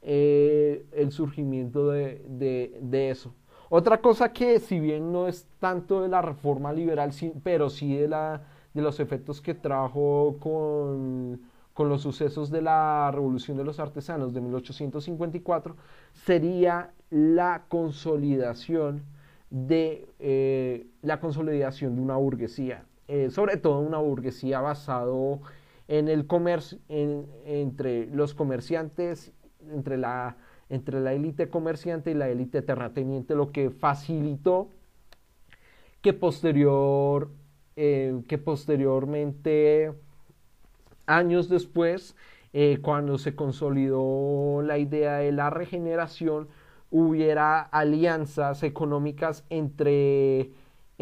eh, 0.00 0.86
el 0.92 1.12
surgimiento 1.12 1.90
de, 1.90 3.10
eso. 3.10 3.34
Otra 3.68 4.00
cosa 4.00 4.32
que 4.32 4.58
si 4.60 4.80
bien 4.80 5.12
no 5.12 5.28
es 5.28 5.46
tanto 5.60 6.00
de 6.00 6.08
la 6.08 6.22
reforma 6.22 6.72
liberal, 6.72 7.10
pero 7.42 7.68
sí 7.68 7.94
de, 7.94 8.08
la, 8.08 8.44
de 8.72 8.80
los 8.80 8.98
efectos 8.98 9.42
que 9.42 9.52
trajo 9.52 10.38
con, 10.40 11.42
los 11.76 12.00
sucesos 12.00 12.50
de 12.50 12.62
la 12.62 13.10
Revolución 13.12 13.58
de 13.58 13.64
los 13.64 13.80
Artesanos 13.80 14.32
de 14.32 14.40
1854, 14.40 15.76
sería 16.14 16.94
la 17.10 17.64
consolidación 17.68 19.02
de, 19.50 20.08
eh, 20.18 20.86
la 21.02 21.20
consolidación 21.20 21.94
de 21.94 22.00
una 22.00 22.16
burguesía. 22.16 22.86
Eh, 23.08 23.30
sobre 23.30 23.56
todo 23.56 23.80
una 23.80 23.98
burguesía 23.98 24.60
basado 24.60 25.40
en 25.88 26.08
el 26.08 26.26
comercio, 26.26 26.78
entre 26.88 28.06
los 28.06 28.34
comerciantes, 28.34 29.32
entre 29.70 29.98
la 29.98 30.36
entre 30.70 31.00
la 31.00 31.12
élite 31.12 31.48
comerciante 31.48 32.10
y 32.10 32.14
la 32.14 32.28
élite 32.28 32.62
terrateniente, 32.62 33.34
lo 33.34 33.52
que 33.52 33.70
facilitó 33.70 34.68
que 36.00 36.12
posterior 36.12 37.30
eh, 37.76 38.22
que 38.28 38.38
posteriormente 38.38 39.92
años 41.06 41.48
después 41.48 42.16
eh, 42.52 42.78
cuando 42.82 43.18
se 43.18 43.34
consolidó 43.34 44.62
la 44.62 44.78
idea 44.78 45.16
de 45.16 45.32
la 45.32 45.50
regeneración 45.50 46.48
hubiera 46.90 47.60
alianzas 47.60 48.62
económicas 48.62 49.44
entre 49.50 50.50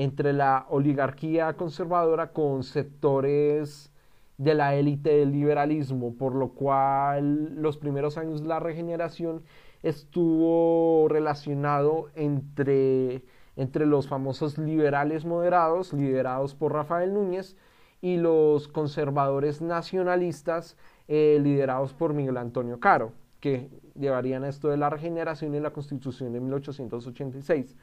entre 0.03 0.33
la 0.33 0.66
oligarquía 0.69 1.53
conservadora 1.55 2.33
con 2.33 2.65
sectores 2.65 3.93
de 4.37 4.55
la 4.55 4.74
élite 4.74 5.11
del 5.11 5.31
liberalismo, 5.31 6.16
por 6.16 6.35
lo 6.35 6.49
cual 6.49 7.55
los 7.55 7.79
primeros 7.79 8.19
años 8.19 8.43
de 8.43 8.49
la 8.49 8.59
regeneración 8.59 9.43
estuvo 9.85 11.07
relacionado 11.09 12.09
entre, 12.16 13.23
entre 13.55 13.87
los 13.87 14.09
famosos 14.09 14.59
liberales 14.59 15.24
moderados, 15.24 15.93
liderados 15.93 16.57
por 16.57 16.73
Rafael 16.73 17.15
Núñez, 17.15 17.57
y 18.01 18.16
los 18.16 18.66
conservadores 18.66 19.62
nacionalistas, 19.62 20.77
eh, 21.07 21.39
liderados 21.41 21.93
por 21.93 22.12
Miguel 22.12 22.37
Antonio 22.37 22.81
Caro, 22.81 23.12
que 23.39 23.70
llevarían 23.95 24.43
esto 24.45 24.69
de 24.69 24.77
la 24.77 24.91
regeneración 24.91 25.55
y 25.55 25.61
la 25.61 25.70
constitución 25.70 26.33
de 26.33 26.41
1886. 26.41 27.77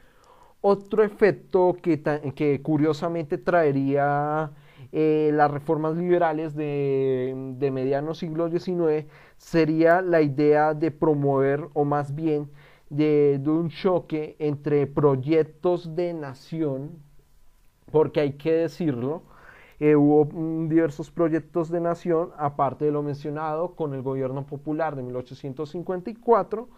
Otro 0.62 1.02
efecto 1.02 1.76
que, 1.82 2.02
que 2.34 2.60
curiosamente 2.62 3.38
traería 3.38 4.52
eh, 4.92 5.30
las 5.32 5.50
reformas 5.50 5.96
liberales 5.96 6.54
de, 6.54 7.54
de 7.58 7.70
mediano 7.70 8.14
siglo 8.14 8.50
XIX 8.50 9.06
sería 9.36 10.02
la 10.02 10.20
idea 10.20 10.74
de 10.74 10.90
promover, 10.90 11.68
o 11.72 11.84
más 11.84 12.14
bien 12.14 12.50
de, 12.90 13.40
un 13.46 13.70
choque 13.70 14.36
entre 14.38 14.86
proyectos 14.86 15.94
de 15.94 16.12
nación, 16.12 17.02
porque 17.90 18.20
hay 18.20 18.32
que 18.34 18.52
decirlo, 18.52 19.22
eh, 19.78 19.96
hubo 19.96 20.28
diversos 20.68 21.10
proyectos 21.10 21.70
de 21.70 21.80
nación, 21.80 22.30
aparte 22.36 22.84
de 22.84 22.90
lo 22.92 23.02
mencionado, 23.02 23.74
con 23.74 23.94
el 23.94 24.02
gobierno 24.02 24.44
popular 24.44 24.94
de 24.96 25.02
1854, 25.02 26.68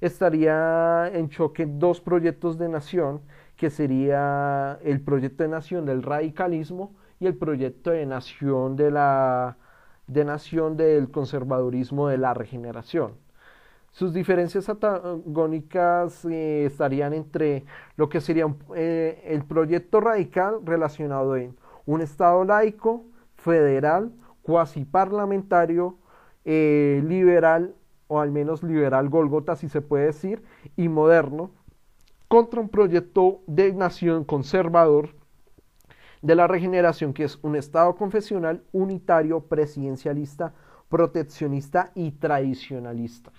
estaría 0.00 1.08
en 1.12 1.28
choque 1.28 1.66
dos 1.66 2.00
proyectos 2.00 2.58
de 2.58 2.68
nación, 2.68 3.20
que 3.56 3.70
sería 3.70 4.78
el 4.82 5.00
proyecto 5.00 5.42
de 5.42 5.48
nación 5.48 5.86
del 5.86 6.02
radicalismo 6.02 6.94
y 7.20 7.26
el 7.26 7.36
proyecto 7.36 7.90
de 7.90 8.06
nación 8.06 8.76
de 8.76 8.90
la 8.90 9.56
de 10.06 10.24
nación 10.24 10.76
del 10.76 11.10
conservadurismo 11.10 12.08
de 12.08 12.18
la 12.18 12.32
regeneración. 12.32 13.14
Sus 13.90 14.12
diferencias 14.12 14.68
antagónicas 14.68 16.24
eh, 16.26 16.66
estarían 16.66 17.14
entre 17.14 17.64
lo 17.96 18.08
que 18.08 18.20
sería 18.20 18.46
eh, 18.74 19.22
el 19.24 19.44
proyecto 19.44 20.00
radical 20.00 20.60
relacionado 20.64 21.34
en 21.36 21.56
un 21.86 22.02
Estado 22.02 22.44
laico, 22.44 23.06
federal, 23.36 24.12
cuasi 24.42 24.84
parlamentario, 24.84 25.96
eh, 26.44 27.02
liberal, 27.06 27.74
o 28.08 28.20
al 28.20 28.30
menos 28.30 28.62
liberal 28.62 29.08
Golgota, 29.08 29.56
si 29.56 29.68
se 29.68 29.80
puede 29.80 30.06
decir, 30.06 30.42
y 30.76 30.88
moderno, 30.88 31.50
contra 32.28 32.60
un 32.60 32.68
proyecto 32.68 33.40
de 33.46 33.72
nación 33.72 34.24
conservador 34.24 35.10
de 36.22 36.34
la 36.34 36.46
regeneración, 36.46 37.12
que 37.12 37.24
es 37.24 37.38
un 37.42 37.56
Estado 37.56 37.94
confesional 37.94 38.62
unitario, 38.72 39.40
presidencialista, 39.40 40.54
proteccionista 40.88 41.92
y 41.94 42.12
tradicionalista. 42.12 43.32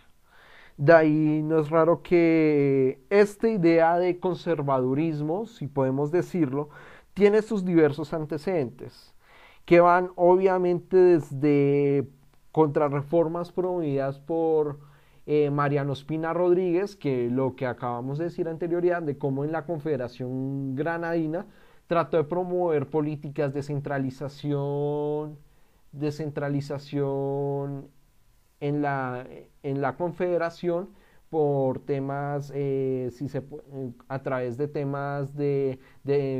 De 0.77 0.93
ahí 0.93 1.41
no 1.43 1.59
es 1.59 1.69
raro 1.69 2.03
que 2.03 3.01
esta 3.09 3.49
idea 3.49 3.97
de 3.97 4.19
conservadurismo, 4.19 5.47
si 5.47 5.67
podemos 5.67 6.11
decirlo, 6.11 6.69
tiene 7.13 7.41
sus 7.41 7.65
diversos 7.65 8.13
antecedentes, 8.13 9.13
que 9.65 9.79
van 9.79 10.11
obviamente 10.15 10.95
desde 10.95 12.07
contrarreformas 12.57 13.51
promovidas 13.51 14.17
por 14.17 14.79
eh, 15.27 15.51
Mariano 15.51 15.93
Espina 15.93 16.33
Rodríguez, 16.33 16.95
que 16.95 17.29
lo 17.29 17.55
que 17.55 17.67
acabamos 17.67 18.17
de 18.17 18.23
decir 18.23 18.47
anterioridad, 18.47 19.03
de 19.03 19.15
cómo 19.15 19.45
en 19.45 19.51
la 19.51 19.67
Confederación 19.67 20.73
Granadina 20.75 21.45
trató 21.85 22.17
de 22.17 22.23
promover 22.23 22.89
políticas 22.89 23.53
de 23.53 23.61
centralización, 23.61 25.37
descentralización 25.91 27.89
en 28.59 28.81
la, 28.81 29.27
en 29.61 29.79
la 29.79 29.95
Confederación 29.95 30.89
por 31.29 31.77
temas, 31.85 32.51
eh, 32.55 33.11
si 33.11 33.29
se, 33.29 33.37
eh, 33.37 33.91
a 34.07 34.23
través 34.23 34.57
de 34.57 34.67
temas 34.67 35.35
de, 35.35 35.77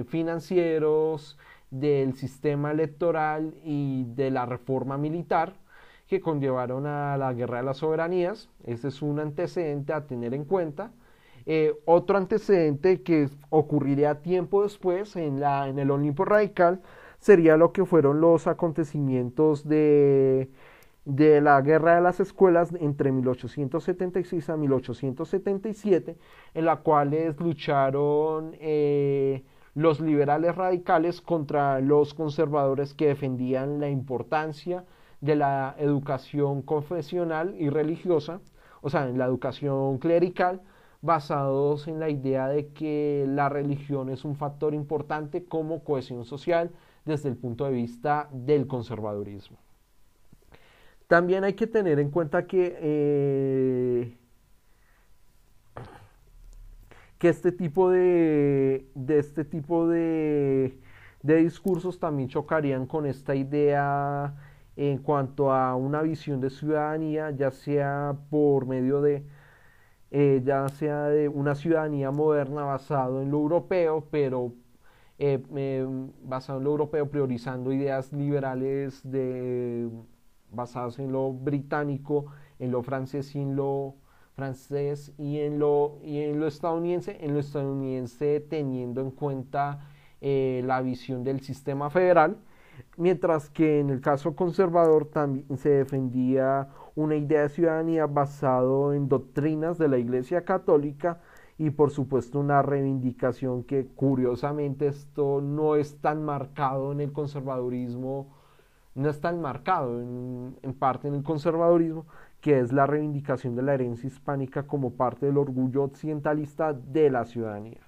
financieros, 0.07 1.37
del 1.69 2.15
sistema 2.15 2.71
electoral 2.71 3.53
y 3.63 4.05
de 4.15 4.31
la 4.31 4.47
reforma 4.47 4.97
militar 4.97 5.66
que 6.07 6.21
conllevaron 6.21 6.85
a 6.85 7.17
la 7.17 7.33
guerra 7.33 7.57
de 7.57 7.63
las 7.63 7.77
soberanías. 7.77 8.49
Ese 8.65 8.89
es 8.89 9.01
un 9.01 9.19
antecedente 9.19 9.93
a 9.93 10.05
tener 10.05 10.33
en 10.33 10.45
cuenta. 10.45 10.91
Eh, 11.45 11.73
otro 11.85 12.17
antecedente 12.17 13.01
que 13.01 13.29
ocurriría 13.49 14.21
tiempo 14.21 14.63
después 14.63 15.15
en, 15.15 15.39
la, 15.39 15.67
en 15.69 15.79
el 15.79 15.91
Olimpo 15.91 16.25
Radical 16.25 16.81
sería 17.19 17.57
lo 17.57 17.71
que 17.71 17.85
fueron 17.85 18.21
los 18.21 18.47
acontecimientos 18.47 19.67
de 19.67 20.49
de 21.07 21.39
la 21.39 21.61
Guerra 21.61 21.95
de 21.95 22.01
las 22.01 22.19
Escuelas 22.19 22.73
entre 22.81 23.13
1876 23.13 24.49
a 24.49 24.57
1877, 24.57 26.17
en 26.53 26.65
la 26.65 26.81
cuales 26.81 27.39
lucharon 27.39 28.51
eh, 28.59 29.45
los 29.73 30.01
liberales 30.01 30.53
radicales 30.53 31.21
contra 31.21 31.79
los 31.79 32.13
conservadores 32.13 32.93
que 32.93 33.07
defendían 33.07 33.79
la 33.79 33.89
importancia 33.89 34.83
de 35.21 35.35
la 35.35 35.75
educación 35.79 36.61
confesional 36.61 37.55
y 37.59 37.69
religiosa, 37.69 38.39
o 38.81 38.89
sea, 38.89 39.07
en 39.07 39.17
la 39.17 39.25
educación 39.25 39.97
clerical, 39.97 40.61
basados 41.01 41.87
en 41.87 41.99
la 41.99 42.09
idea 42.09 42.47
de 42.47 42.69
que 42.69 43.25
la 43.27 43.49
religión 43.49 44.09
es 44.09 44.25
un 44.25 44.35
factor 44.35 44.73
importante 44.73 45.45
como 45.45 45.83
cohesión 45.83 46.25
social 46.25 46.71
desde 47.05 47.29
el 47.29 47.37
punto 47.37 47.65
de 47.65 47.71
vista 47.71 48.29
del 48.31 48.67
conservadurismo. 48.67 49.57
También 51.07 51.43
hay 51.43 51.53
que 51.53 51.67
tener 51.67 51.99
en 51.99 52.11
cuenta 52.11 52.45
que, 52.47 52.77
eh, 52.81 54.17
que 57.17 57.29
este 57.29 57.51
tipo 57.53 57.89
de, 57.89 58.89
de 58.93 59.19
este 59.19 59.45
tipo 59.45 59.87
de, 59.87 60.77
de, 61.23 61.35
discursos 61.37 61.97
también 61.99 62.27
chocarían 62.27 62.85
con 62.85 63.05
esta 63.05 63.35
idea 63.35 64.35
en 64.77 64.99
cuanto 64.99 65.51
a 65.51 65.75
una 65.75 66.01
visión 66.03 66.39
de 66.39 66.49
ciudadanía, 66.51 67.31
ya 67.31 67.51
sea 67.51 68.15
por 68.29 68.67
medio 68.67 69.01
de, 69.01 69.25
eh, 70.11 70.41
ya 70.45 70.69
sea 70.69 71.05
de 71.09 71.27
una 71.27 71.55
ciudadanía 71.55 72.11
moderna 72.11 72.63
basado 72.63 73.21
en 73.21 73.31
lo 73.31 73.39
europeo, 73.39 74.07
pero 74.11 74.53
eh, 75.19 75.43
basado 76.23 76.59
en 76.59 76.65
lo 76.65 76.71
europeo 76.71 77.09
priorizando 77.09 77.73
ideas 77.73 78.13
liberales 78.13 79.01
de 79.03 79.89
basados 80.51 80.99
en 80.99 81.11
lo 81.11 81.33
británico, 81.33 82.27
en 82.59 82.71
lo 82.71 82.83
francés 82.83 83.35
y 83.35 83.39
en 83.39 83.55
lo 83.55 83.95
francés 84.35 85.13
y 85.17 85.39
en 85.39 85.57
lo, 85.57 85.97
y 86.03 86.19
en 86.21 86.39
lo 86.39 86.47
estadounidense, 86.47 87.17
en 87.19 87.33
lo 87.33 87.39
estadounidense 87.39 88.39
teniendo 88.41 89.01
en 89.01 89.09
cuenta 89.09 89.89
eh, 90.21 90.61
la 90.65 90.81
visión 90.81 91.23
del 91.23 91.41
sistema 91.41 91.89
federal, 91.89 92.37
mientras 92.97 93.49
que 93.49 93.79
en 93.79 93.89
el 93.89 94.01
caso 94.01 94.35
conservador 94.35 95.05
también 95.05 95.57
se 95.57 95.69
defendía 95.69 96.69
una 96.95 97.15
idea 97.15 97.43
de 97.43 97.49
ciudadanía 97.49 98.05
basado 98.07 98.93
en 98.93 99.07
doctrinas 99.07 99.77
de 99.77 99.87
la 99.87 99.97
Iglesia 99.97 100.43
Católica 100.45 101.21
y 101.57 101.69
por 101.71 101.91
supuesto 101.91 102.39
una 102.39 102.61
reivindicación 102.61 103.63
que 103.63 103.87
curiosamente 103.87 104.87
esto 104.87 105.41
no 105.41 105.75
es 105.75 105.99
tan 106.01 106.23
marcado 106.23 106.91
en 106.91 107.01
el 107.01 107.11
conservadurismo 107.11 108.37
no 108.97 109.09
está 109.09 109.29
enmarcado 109.29 110.01
en, 110.01 110.57
en 110.63 110.73
parte 110.73 111.07
en 111.07 111.13
el 111.13 111.23
conservadurismo, 111.23 112.07
que 112.41 112.59
es 112.59 112.73
la 112.73 112.87
reivindicación 112.87 113.55
de 113.55 113.61
la 113.61 113.75
herencia 113.75 114.07
hispánica 114.07 114.63
como 114.63 114.93
parte 114.93 115.27
del 115.27 115.37
orgullo 115.37 115.83
occidentalista 115.83 116.73
de 116.73 117.11
la 117.11 117.25
ciudadanía. 117.25 117.81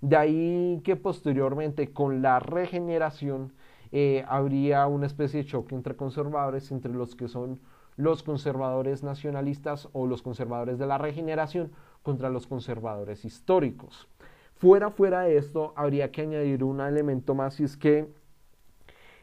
De 0.00 0.16
ahí 0.16 0.80
que 0.84 0.96
posteriormente 0.96 1.92
con 1.92 2.22
la 2.22 2.40
regeneración 2.40 3.52
eh, 3.92 4.24
habría 4.28 4.86
una 4.86 5.06
especie 5.06 5.42
de 5.42 5.48
choque 5.48 5.74
entre 5.74 5.96
conservadores, 5.96 6.70
entre 6.70 6.92
los 6.92 7.14
que 7.14 7.28
son 7.28 7.60
los 7.96 8.22
conservadores 8.22 9.02
nacionalistas 9.02 9.88
o 9.92 10.06
los 10.06 10.22
conservadores 10.22 10.78
de 10.78 10.86
la 10.86 10.98
regeneración 10.98 11.72
contra 12.02 12.30
los 12.30 12.46
conservadores 12.46 13.24
históricos. 13.24 14.08
Fuera, 14.54 14.90
fuera 14.90 15.22
de 15.22 15.36
esto, 15.36 15.72
habría 15.76 16.10
que 16.10 16.22
añadir 16.22 16.64
un 16.64 16.80
elemento 16.80 17.34
más 17.34 17.58
y 17.60 17.64
es 17.64 17.76
que 17.76 18.08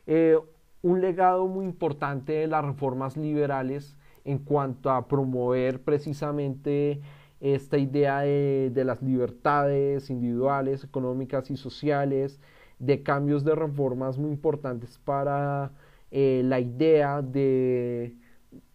eh, 0.08 0.38
un 0.82 1.02
legado 1.02 1.48
muy 1.48 1.66
importante 1.66 2.34
de 2.34 2.48
las 2.48 2.64
reformas 2.64 3.18
liberales 3.18 3.96
en 4.24 4.40
cuanto 4.40 4.92
a 4.92 5.08
promover 5.08 5.82
precisamente 5.82 7.02
esta 7.40 7.78
idea 7.78 8.22
de, 8.22 8.84
las 8.86 9.02
libertades 9.02 10.10
individuales, 10.10 10.84
económicas 10.84 11.52
y 11.52 11.58
sociales, 11.58 12.40
de 12.80 13.04
cambios 13.04 13.44
de 13.44 13.56
reformas 13.56 14.18
muy 14.18 14.32
importantes 14.32 15.00
para 15.04 15.72
eh, 16.12 16.42
la 16.46 16.60
idea 16.60 17.22
de 17.22 18.16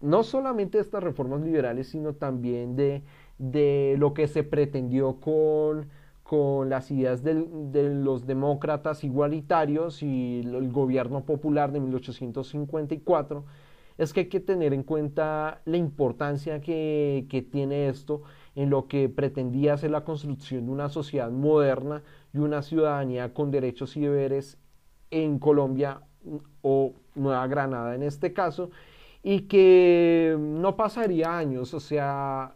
no 0.00 0.22
solamente 0.22 0.78
estas 0.78 1.02
reformas 1.02 1.40
liberales, 1.42 1.88
sino 1.88 2.14
también 2.14 2.76
de, 2.76 3.02
de 3.38 3.96
lo 3.98 4.14
que 4.14 4.28
se 4.28 4.42
pretendió 4.44 5.20
con 5.20 5.88
con 6.30 6.70
las 6.70 6.92
ideas 6.92 7.24
de 7.24 7.34
los 7.92 8.24
demócratas 8.24 9.02
igualitarios 9.02 10.00
y 10.00 10.42
el 10.44 10.70
gobierno 10.70 11.24
popular 11.24 11.72
de 11.72 11.80
1854, 11.80 13.44
es 13.98 14.12
que 14.12 14.20
hay 14.20 14.28
que 14.28 14.38
tener 14.38 14.72
en 14.72 14.84
cuenta 14.84 15.60
la 15.64 15.76
importancia 15.76 16.60
que, 16.60 17.26
que 17.28 17.42
tiene 17.42 17.88
esto 17.88 18.22
en 18.54 18.70
lo 18.70 18.86
que 18.86 19.08
pretendía 19.08 19.76
ser 19.76 19.90
la 19.90 20.04
construcción 20.04 20.66
de 20.66 20.70
una 20.70 20.88
sociedad 20.88 21.32
moderna 21.32 22.04
y 22.32 22.38
una 22.38 22.62
ciudadanía 22.62 23.34
con 23.34 23.50
derechos 23.50 23.96
y 23.96 24.00
deberes 24.00 24.58
en 25.10 25.38
Colombia 25.38 26.02
o 26.62 26.94
Nueva 27.14 27.46
Granada 27.46 27.94
en 27.94 28.02
este 28.02 28.32
caso, 28.32 28.70
y 29.22 29.42
que 29.42 30.36
no 30.38 30.76
pasaría 30.76 31.36
años, 31.36 31.74
o 31.74 31.80
sea, 31.80 32.54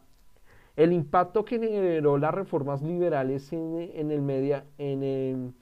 el 0.77 0.93
impacto 0.93 1.45
que 1.45 1.59
generó 1.59 2.19
las 2.19 2.35
reformas 2.35 2.83
liberales 2.83 3.53
en, 3.53 4.11
el 4.11 4.23
media, 4.23 4.65
en 4.79 5.55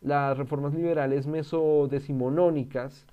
las 0.00 0.36
reformas 0.36 0.74
liberales 0.74 1.26
mesodecimonónicas 1.26 3.06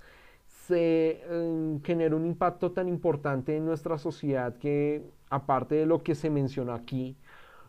se 0.67 1.21
em, 1.29 1.81
generó 1.81 2.17
un 2.17 2.25
impacto 2.25 2.71
tan 2.71 2.87
importante 2.87 3.55
en 3.55 3.65
nuestra 3.65 3.97
sociedad 3.97 4.55
que, 4.57 5.03
aparte 5.29 5.75
de 5.75 5.85
lo 5.85 6.01
que 6.01 6.15
se 6.15 6.29
mencionó 6.29 6.73
aquí, 6.73 7.15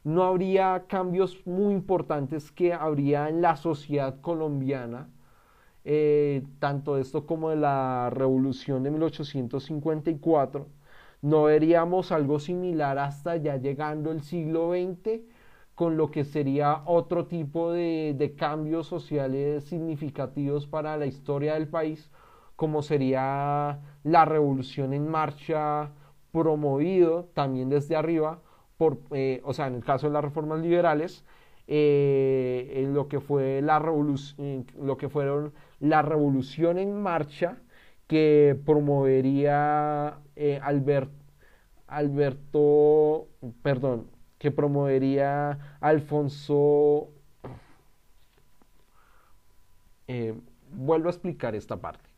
no 0.07 0.25
habría 0.25 0.85
cambios 0.89 1.47
muy 1.47 1.75
importantes 1.75 2.51
que 2.53 2.73
habría 2.73 3.29
en 3.29 3.43
la 3.43 3.57
sociedad 3.57 4.21
colombiana 4.21 5.09
eh, 5.89 6.45
tanto 6.59 6.99
esto 6.99 7.27
como 7.27 7.51
de 7.51 7.57
la 7.57 8.11
revolución 8.11 8.83
de 8.83 8.91
1854, 8.91 10.67
no 11.23 11.45
veríamos 11.45 12.11
algo 12.13 12.41
similar 12.41 12.99
hasta 12.99 13.37
ya 13.37 13.57
llegando 13.57 14.11
el 14.11 14.23
siglo 14.23 14.73
XX 14.73 15.21
con 15.77 15.97
lo 15.97 16.11
que 16.11 16.25
sería 16.25 16.83
otro 16.87 17.27
tipo 17.27 17.71
de, 17.73 18.15
de 18.19 18.35
cambios 18.35 18.89
sociales 18.89 19.65
significativos 19.65 20.67
para 20.67 20.97
la 20.97 21.07
historia 21.07 21.55
del 21.55 21.69
país, 21.69 22.11
como 22.57 22.83
sería 22.83 23.81
la 24.03 24.25
revolución 24.25 24.93
en 24.93 25.09
marcha 25.09 25.93
promovido 26.33 27.29
también 27.35 27.69
desde 27.69 27.97
arriba, 27.97 28.41
eh, 29.13 29.41
o 29.45 29.53
sea, 29.53 29.67
en 29.69 29.77
el 29.77 29.85
caso 29.85 30.07
de 30.07 30.13
las 30.13 30.25
reformas 30.25 30.61
liberales, 30.61 31.25
eh, 31.67 32.89
lo 32.93 33.09
que 33.09 33.21
fue 33.21 33.61
la 33.63 33.79
revolución, 33.79 34.67
lo 34.81 34.97
que 34.97 35.09
fueron 35.09 35.53
la 35.81 36.03
revolución 36.03 36.79
en 36.79 37.01
marcha 37.01 37.59
que 38.07 38.59
promovería 38.65 40.19
eh, 40.37 40.61
Alberto, 41.89 43.29
perdón, 43.63 44.11
que 44.39 44.51
promovería 44.51 45.79
Alfonso. 45.81 47.09
vuelvo 50.73 51.09
a 51.09 51.11
explicar 51.11 51.55
esta 51.55 51.77
parte. 51.81 52.09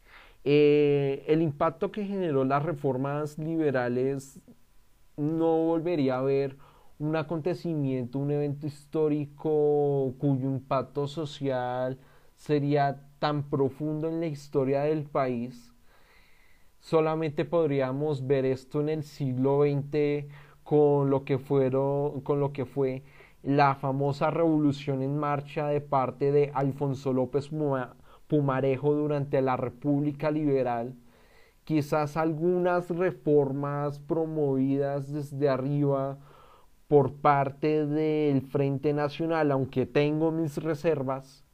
El 0.45 1.43
impacto 1.43 1.91
que 1.93 2.05
generó 2.05 2.45
las 2.45 2.63
reformas 2.63 3.39
liberales 3.39 4.41
no 5.19 5.59
volvería 5.65 6.19
a 6.19 6.23
ver 6.23 6.57
un 6.99 7.17
acontecimiento, 7.17 8.19
un 8.19 8.31
evento 8.31 8.67
histórico 8.67 10.15
cuyo 10.19 10.49
impacto 10.49 11.07
social 11.07 11.99
sería 12.35 13.05
tan 13.19 13.51
profundo 13.51 14.09
en 14.09 14.21
la 14.21 14.27
historia 14.27 14.83
del 14.83 15.05
país. 15.05 15.75
Solamente 16.81 17.45
podríamos 17.45 18.27
ver 18.27 18.45
esto 18.45 18.81
en 18.81 18.89
el 18.89 19.03
siglo 19.03 19.63
XX 19.63 20.33
con 20.63 21.11
lo 21.11 21.25
que 21.25 21.39
fueron, 21.39 22.21
con 22.21 22.41
lo 22.41 22.53
que 22.53 22.65
fue 22.65 23.03
la 23.43 23.75
famosa 23.75 24.31
revolución 24.31 25.03
en 25.03 25.17
marcha 25.17 25.69
de 25.69 25.81
parte 25.81 26.33
de 26.33 26.51
Alfonso 26.55 27.13
López 27.13 27.51
Pumarejo 28.27 28.95
durante 28.95 29.41
la 29.43 29.57
República 29.57 30.31
Liberal, 30.31 30.95
quizás 31.69 32.17
algunas 32.17 32.89
reformas 32.89 33.99
promovidas 33.99 35.13
desde 35.13 35.51
arriba 35.51 36.17
por 36.87 37.13
parte 37.13 37.85
del 37.85 38.41
Frente 38.41 38.95
Nacional, 38.95 39.53
aunque 39.53 39.85
tengo 39.85 40.31
mis 40.31 40.57
reservas, 40.57 41.45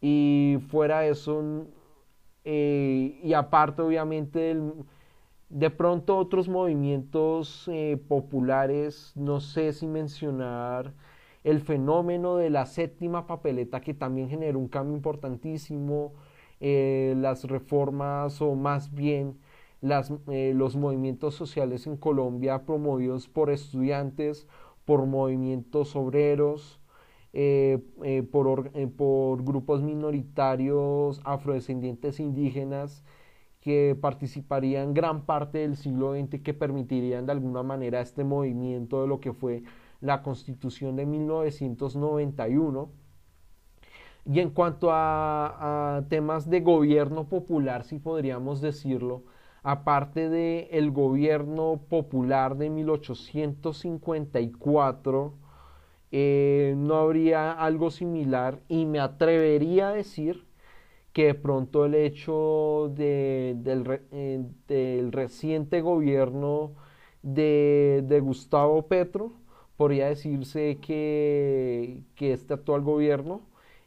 y 0.00 0.58
fuera 0.70 1.06
eso, 1.06 1.68
eh, 2.44 3.20
y 3.22 3.32
aparte 3.32 3.82
obviamente 3.82 4.60
de 5.50 5.70
pronto 5.70 6.16
otros 6.18 6.48
movimientos 6.48 7.68
eh, 7.68 7.96
populares, 8.08 9.12
no 9.14 9.38
sé 9.38 9.72
si 9.72 9.86
mencionar 9.86 10.94
el 11.44 11.60
fenómeno 11.60 12.34
de 12.38 12.50
la 12.50 12.66
séptima 12.66 13.28
papeleta 13.28 13.80
que 13.82 13.94
también 13.94 14.30
generó 14.30 14.58
un 14.58 14.66
cambio 14.66 14.96
importantísimo, 14.96 16.14
eh, 16.60 17.14
las 17.16 17.44
reformas 17.44 18.40
o 18.42 18.54
más 18.54 18.94
bien 18.94 19.38
las, 19.80 20.12
eh, 20.28 20.52
los 20.54 20.76
movimientos 20.76 21.34
sociales 21.34 21.86
en 21.86 21.96
Colombia 21.96 22.64
promovidos 22.66 23.28
por 23.28 23.50
estudiantes, 23.50 24.46
por 24.84 25.06
movimientos 25.06 25.94
obreros, 25.96 26.80
eh, 27.32 27.78
por, 28.32 28.70
por 28.96 29.44
grupos 29.44 29.82
minoritarios 29.82 31.20
afrodescendientes 31.24 32.20
indígenas 32.20 33.04
que 33.60 33.96
participarían 34.00 34.94
gran 34.94 35.26
parte 35.26 35.58
del 35.58 35.76
siglo 35.76 36.14
XX 36.14 36.40
que 36.42 36.54
permitirían 36.54 37.26
de 37.26 37.32
alguna 37.32 37.62
manera 37.62 38.00
este 38.00 38.24
movimiento 38.24 39.02
de 39.02 39.08
lo 39.08 39.20
que 39.20 39.32
fue 39.32 39.62
la 40.00 40.22
Constitución 40.22 40.96
de 40.96 41.06
1991. 41.06 42.90
Y 44.30 44.40
en 44.40 44.50
cuanto 44.50 44.90
a, 44.92 46.04
temas 46.10 46.50
de 46.50 46.60
gobierno 46.60 47.28
popular, 47.28 47.84
si 47.84 47.98
podríamos 47.98 48.60
decirlo, 48.60 49.22
aparte 49.62 50.28
del 50.28 50.68
el 50.70 50.90
gobierno 50.90 51.80
popular 51.88 52.58
de 52.58 52.68
1854, 52.68 55.32
eh, 56.10 56.74
no 56.76 56.96
habría 56.96 57.52
algo 57.52 57.90
similar 57.90 58.60
y 58.68 58.84
me 58.86 59.00
atrevería 59.00 59.88
a 59.88 59.92
decir 59.92 60.46
que 61.12 61.26
de 61.26 61.34
pronto 61.34 61.84
el 61.86 61.94
hecho 61.94 62.92
eh, 62.98 63.54
del, 63.56 65.12
reciente 65.12 65.80
gobierno 65.80 66.72
de, 67.22 68.04
de 68.06 68.20
Gustavo 68.20 68.82
Petro 68.88 69.32
podría 69.78 70.08
decirse 70.08 70.78
que, 70.82 72.02
este 72.18 72.54
actual 72.54 72.82
gobierno 72.82 73.42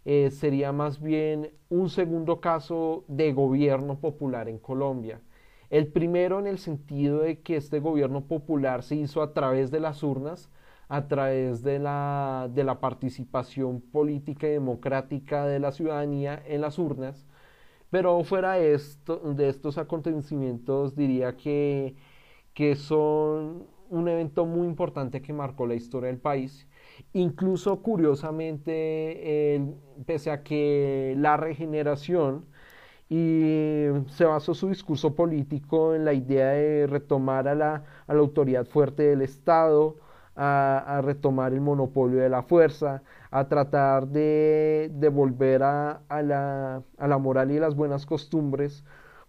eh, 0.06 0.32
sería 0.32 0.72
más 0.72 1.02
bien 1.02 1.52
un 1.70 1.90
segundo 1.90 2.42
caso 2.42 3.06
de 3.08 3.34
gobierno 3.34 4.00
popular 4.00 4.50
en 4.50 4.58
Colombia. 4.60 5.22
El 5.70 5.88
primero 5.88 6.40
en 6.40 6.48
el 6.48 6.58
sentido 6.60 7.20
de 7.22 7.42
que 7.42 7.56
este 7.58 7.80
gobierno 7.80 8.26
popular 8.28 8.84
se 8.84 8.96
hizo 8.96 9.22
a 9.22 9.34
través 9.34 9.72
de 9.72 9.80
las 9.80 10.04
urnas, 10.04 10.50
a 10.90 11.08
través 11.08 11.64
de 11.64 11.80
la, 11.80 12.50
de 12.54 12.64
la 12.66 12.80
participación 12.82 13.82
política 13.82 14.48
y 14.48 14.52
democrática 14.52 15.46
de 15.46 15.60
la 15.60 15.72
ciudadanía 15.72 16.42
en 16.46 16.62
las 16.62 16.78
urnas, 16.80 17.26
pero 17.90 18.24
fuera 18.24 18.60
esto, 18.60 19.18
de 19.36 19.50
estos 19.50 19.78
acontecimientos 19.78 20.96
diría 20.96 21.36
que, 21.38 21.96
que 22.54 22.76
son 22.76 23.68
un 23.90 24.08
evento 24.10 24.46
muy 24.46 24.68
importante 24.68 25.22
que 25.22 25.34
marcó 25.34 25.68
la 25.68 25.76
historia 25.76 26.08
del 26.10 26.20
país. 26.20 26.68
Incluso 27.14 27.82
curiosamente, 27.82 29.62
pese 30.06 30.32
a 30.32 30.44
que 30.44 31.16
la 31.18 31.38
regeneración 31.38 32.46
y 33.10 33.88
se 34.08 34.24
basó 34.24 34.54
su 34.54 34.70
discurso 34.70 35.16
político 35.16 35.94
en 35.96 36.06
la 36.06 36.14
idea 36.14 36.52
de 36.52 36.88
retomar 36.88 37.50
a 37.50 37.56
la, 37.56 37.84
autoridad 38.08 38.66
fuerte 38.66 39.04
del 39.04 39.22
Estado, 39.22 39.98
a, 40.38 41.02
retomar 41.04 41.52
el 41.52 41.60
monopolio 41.60 42.22
de 42.22 42.30
la 42.30 42.44
fuerza, 42.44 43.04
a 43.30 43.50
tratar 43.50 44.08
de, 44.08 44.90
volver 45.12 45.64
a, 45.64 46.02
la, 46.10 46.84
a 46.98 47.08
la 47.08 47.18
moral 47.18 47.52
y 47.52 47.60
las 47.60 47.76
buenas 47.76 48.06
costumbres. 48.06 48.86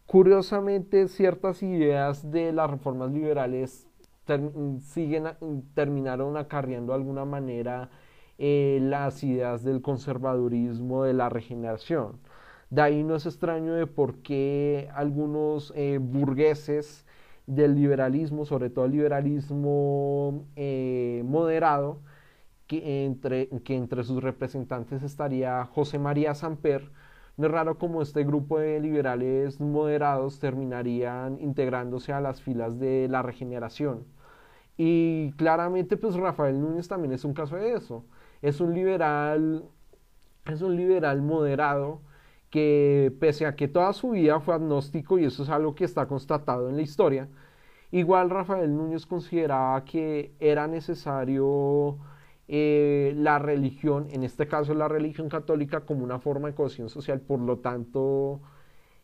Curiosamente, 0.06 1.08
ciertas 1.08 1.62
ideas 1.64 2.30
de 2.30 2.52
las 2.52 2.70
reformas 2.70 3.10
liberales 3.10 3.88
siguen, 4.80 5.24
terminaron 5.74 6.36
acarreando 6.36 6.92
de 6.92 6.98
alguna 6.98 7.24
manera 7.24 7.90
eh, 8.38 8.78
las 8.82 9.22
ideas 9.24 9.62
del 9.64 9.82
conservadurismo, 9.82 11.04
de 11.04 11.12
la 11.14 11.28
regeneración. 11.28 12.18
De 12.70 12.82
ahí 12.82 13.04
no 13.04 13.16
es 13.16 13.26
extraño 13.26 13.74
de 13.74 13.86
por 13.86 14.22
qué 14.22 14.88
algunos 14.94 15.72
eh, 15.76 15.98
burgueses 16.00 17.06
del 17.46 17.74
liberalismo, 17.74 18.46
sobre 18.46 18.70
todo 18.70 18.86
el 18.86 18.92
liberalismo 18.92 20.46
eh, 20.56 21.22
moderado, 21.26 22.00
que 22.66 23.04
entre, 23.04 23.48
que 23.64 23.76
entre 23.76 24.04
sus 24.04 24.22
representantes 24.22 25.02
estaría 25.02 25.64
José 25.66 25.98
María 25.98 26.34
Samper, 26.34 26.90
no 27.36 27.46
es 27.46 27.52
raro 27.52 27.78
como 27.78 28.02
este 28.02 28.24
grupo 28.24 28.58
de 28.58 28.80
liberales 28.80 29.60
moderados 29.60 30.38
terminarían 30.38 31.40
integrándose 31.40 32.12
a 32.12 32.20
las 32.20 32.42
filas 32.42 32.78
de 32.78 33.08
la 33.08 33.22
regeneración. 33.22 34.04
Y 34.76 35.32
claramente, 35.32 35.96
pues 35.96 36.14
Rafael 36.16 36.60
Núñez 36.60 36.88
también 36.88 37.12
es 37.12 37.24
un 37.24 37.34
caso 37.34 37.56
de 37.56 37.74
eso. 37.74 38.04
Es 38.42 38.60
un 38.60 38.74
liberal, 38.74 39.64
es 40.46 40.62
un 40.62 40.76
liberal 40.76 41.22
moderado 41.22 42.00
que 42.50 43.12
pese 43.20 43.46
a 43.46 43.56
que 43.56 43.68
toda 43.68 43.92
su 43.94 44.10
vida 44.10 44.40
fue 44.40 44.54
agnóstico, 44.54 45.18
y 45.18 45.24
eso 45.24 45.42
es 45.42 45.48
algo 45.48 45.74
que 45.74 45.84
está 45.84 46.06
constatado 46.06 46.68
en 46.68 46.76
la 46.76 46.82
historia, 46.82 47.28
igual 47.90 48.30
Rafael 48.30 48.76
Núñez 48.76 49.06
consideraba 49.06 49.84
que 49.84 50.34
era 50.40 50.66
necesario 50.68 51.98
eh, 52.54 53.14
la 53.16 53.38
religión, 53.38 54.08
en 54.10 54.24
este 54.24 54.46
caso 54.46 54.74
la 54.74 54.86
religión 54.86 55.30
católica, 55.30 55.86
como 55.86 56.04
una 56.04 56.18
forma 56.18 56.48
de 56.48 56.54
cohesión 56.54 56.90
social, 56.90 57.18
por 57.22 57.40
lo 57.40 57.60
tanto, 57.60 58.42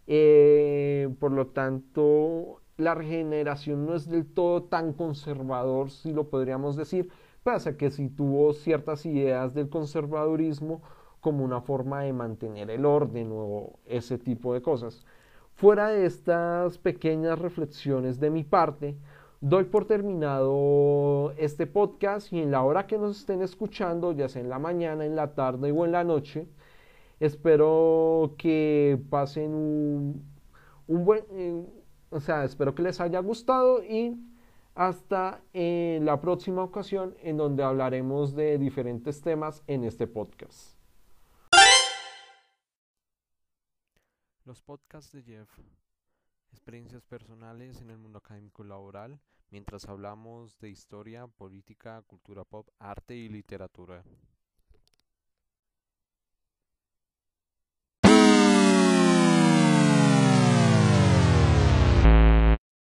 eh, 0.06 1.08
por 1.18 1.32
lo 1.32 1.46
tanto, 1.46 2.60
la 2.76 2.94
regeneración 2.94 3.86
no 3.86 3.94
es 3.94 4.06
del 4.06 4.26
todo 4.26 4.64
tan 4.64 4.92
conservador, 4.92 5.90
si 5.90 6.12
lo 6.12 6.28
podríamos 6.28 6.76
decir, 6.76 7.08
pasa 7.42 7.78
que 7.78 7.90
si 7.90 8.10
tuvo 8.10 8.52
ciertas 8.52 9.06
ideas 9.06 9.54
del 9.54 9.70
conservadurismo 9.70 10.82
como 11.22 11.42
una 11.42 11.62
forma 11.62 12.02
de 12.02 12.12
mantener 12.12 12.70
el 12.70 12.84
orden 12.84 13.30
o 13.32 13.78
ese 13.86 14.18
tipo 14.18 14.52
de 14.52 14.60
cosas. 14.60 15.06
Fuera 15.54 15.88
de 15.88 16.04
estas 16.04 16.76
pequeñas 16.76 17.38
reflexiones 17.38 18.20
de 18.20 18.28
mi 18.28 18.44
parte, 18.44 18.98
doy 19.40 19.64
por 19.64 19.86
terminado 19.86 21.32
este 21.38 21.66
podcast 21.66 22.32
y 22.32 22.40
en 22.40 22.50
la 22.50 22.62
hora 22.62 22.86
que 22.86 22.98
nos 22.98 23.18
estén 23.18 23.42
escuchando, 23.42 24.12
ya 24.12 24.28
sea 24.28 24.42
en 24.42 24.48
la 24.48 24.58
mañana, 24.58 25.04
en 25.04 25.16
la 25.16 25.34
tarde 25.34 25.72
o 25.72 25.84
en 25.84 25.92
la 25.92 26.04
noche, 26.04 26.48
Espero 27.20 28.36
que 28.38 29.00
pasen 29.10 29.52
un, 29.52 30.24
un 30.86 31.04
buen, 31.04 31.24
eh, 31.32 31.66
o 32.10 32.20
sea, 32.20 32.44
espero 32.44 32.74
que 32.74 32.82
les 32.82 33.00
haya 33.00 33.18
gustado 33.18 33.82
y 33.82 34.16
hasta 34.76 35.42
en 35.52 36.04
la 36.04 36.20
próxima 36.20 36.62
ocasión 36.62 37.16
en 37.20 37.36
donde 37.36 37.64
hablaremos 37.64 38.36
de 38.36 38.56
diferentes 38.58 39.20
temas 39.20 39.64
en 39.66 39.82
este 39.82 40.06
podcast. 40.06 40.78
Los 44.44 44.62
podcasts 44.62 45.12
de 45.12 45.22
Jeff, 45.24 45.48
experiencias 46.68 47.02
personales 47.06 47.80
en 47.80 47.88
el 47.88 47.96
mundo 47.96 48.18
académico 48.18 48.62
laboral, 48.62 49.18
mientras 49.50 49.88
hablamos 49.88 50.58
de 50.58 50.68
historia, 50.68 51.26
política, 51.26 52.02
cultura 52.02 52.44
pop, 52.44 52.68
arte 52.78 53.14
y 53.16 53.30
literatura. 53.30 54.04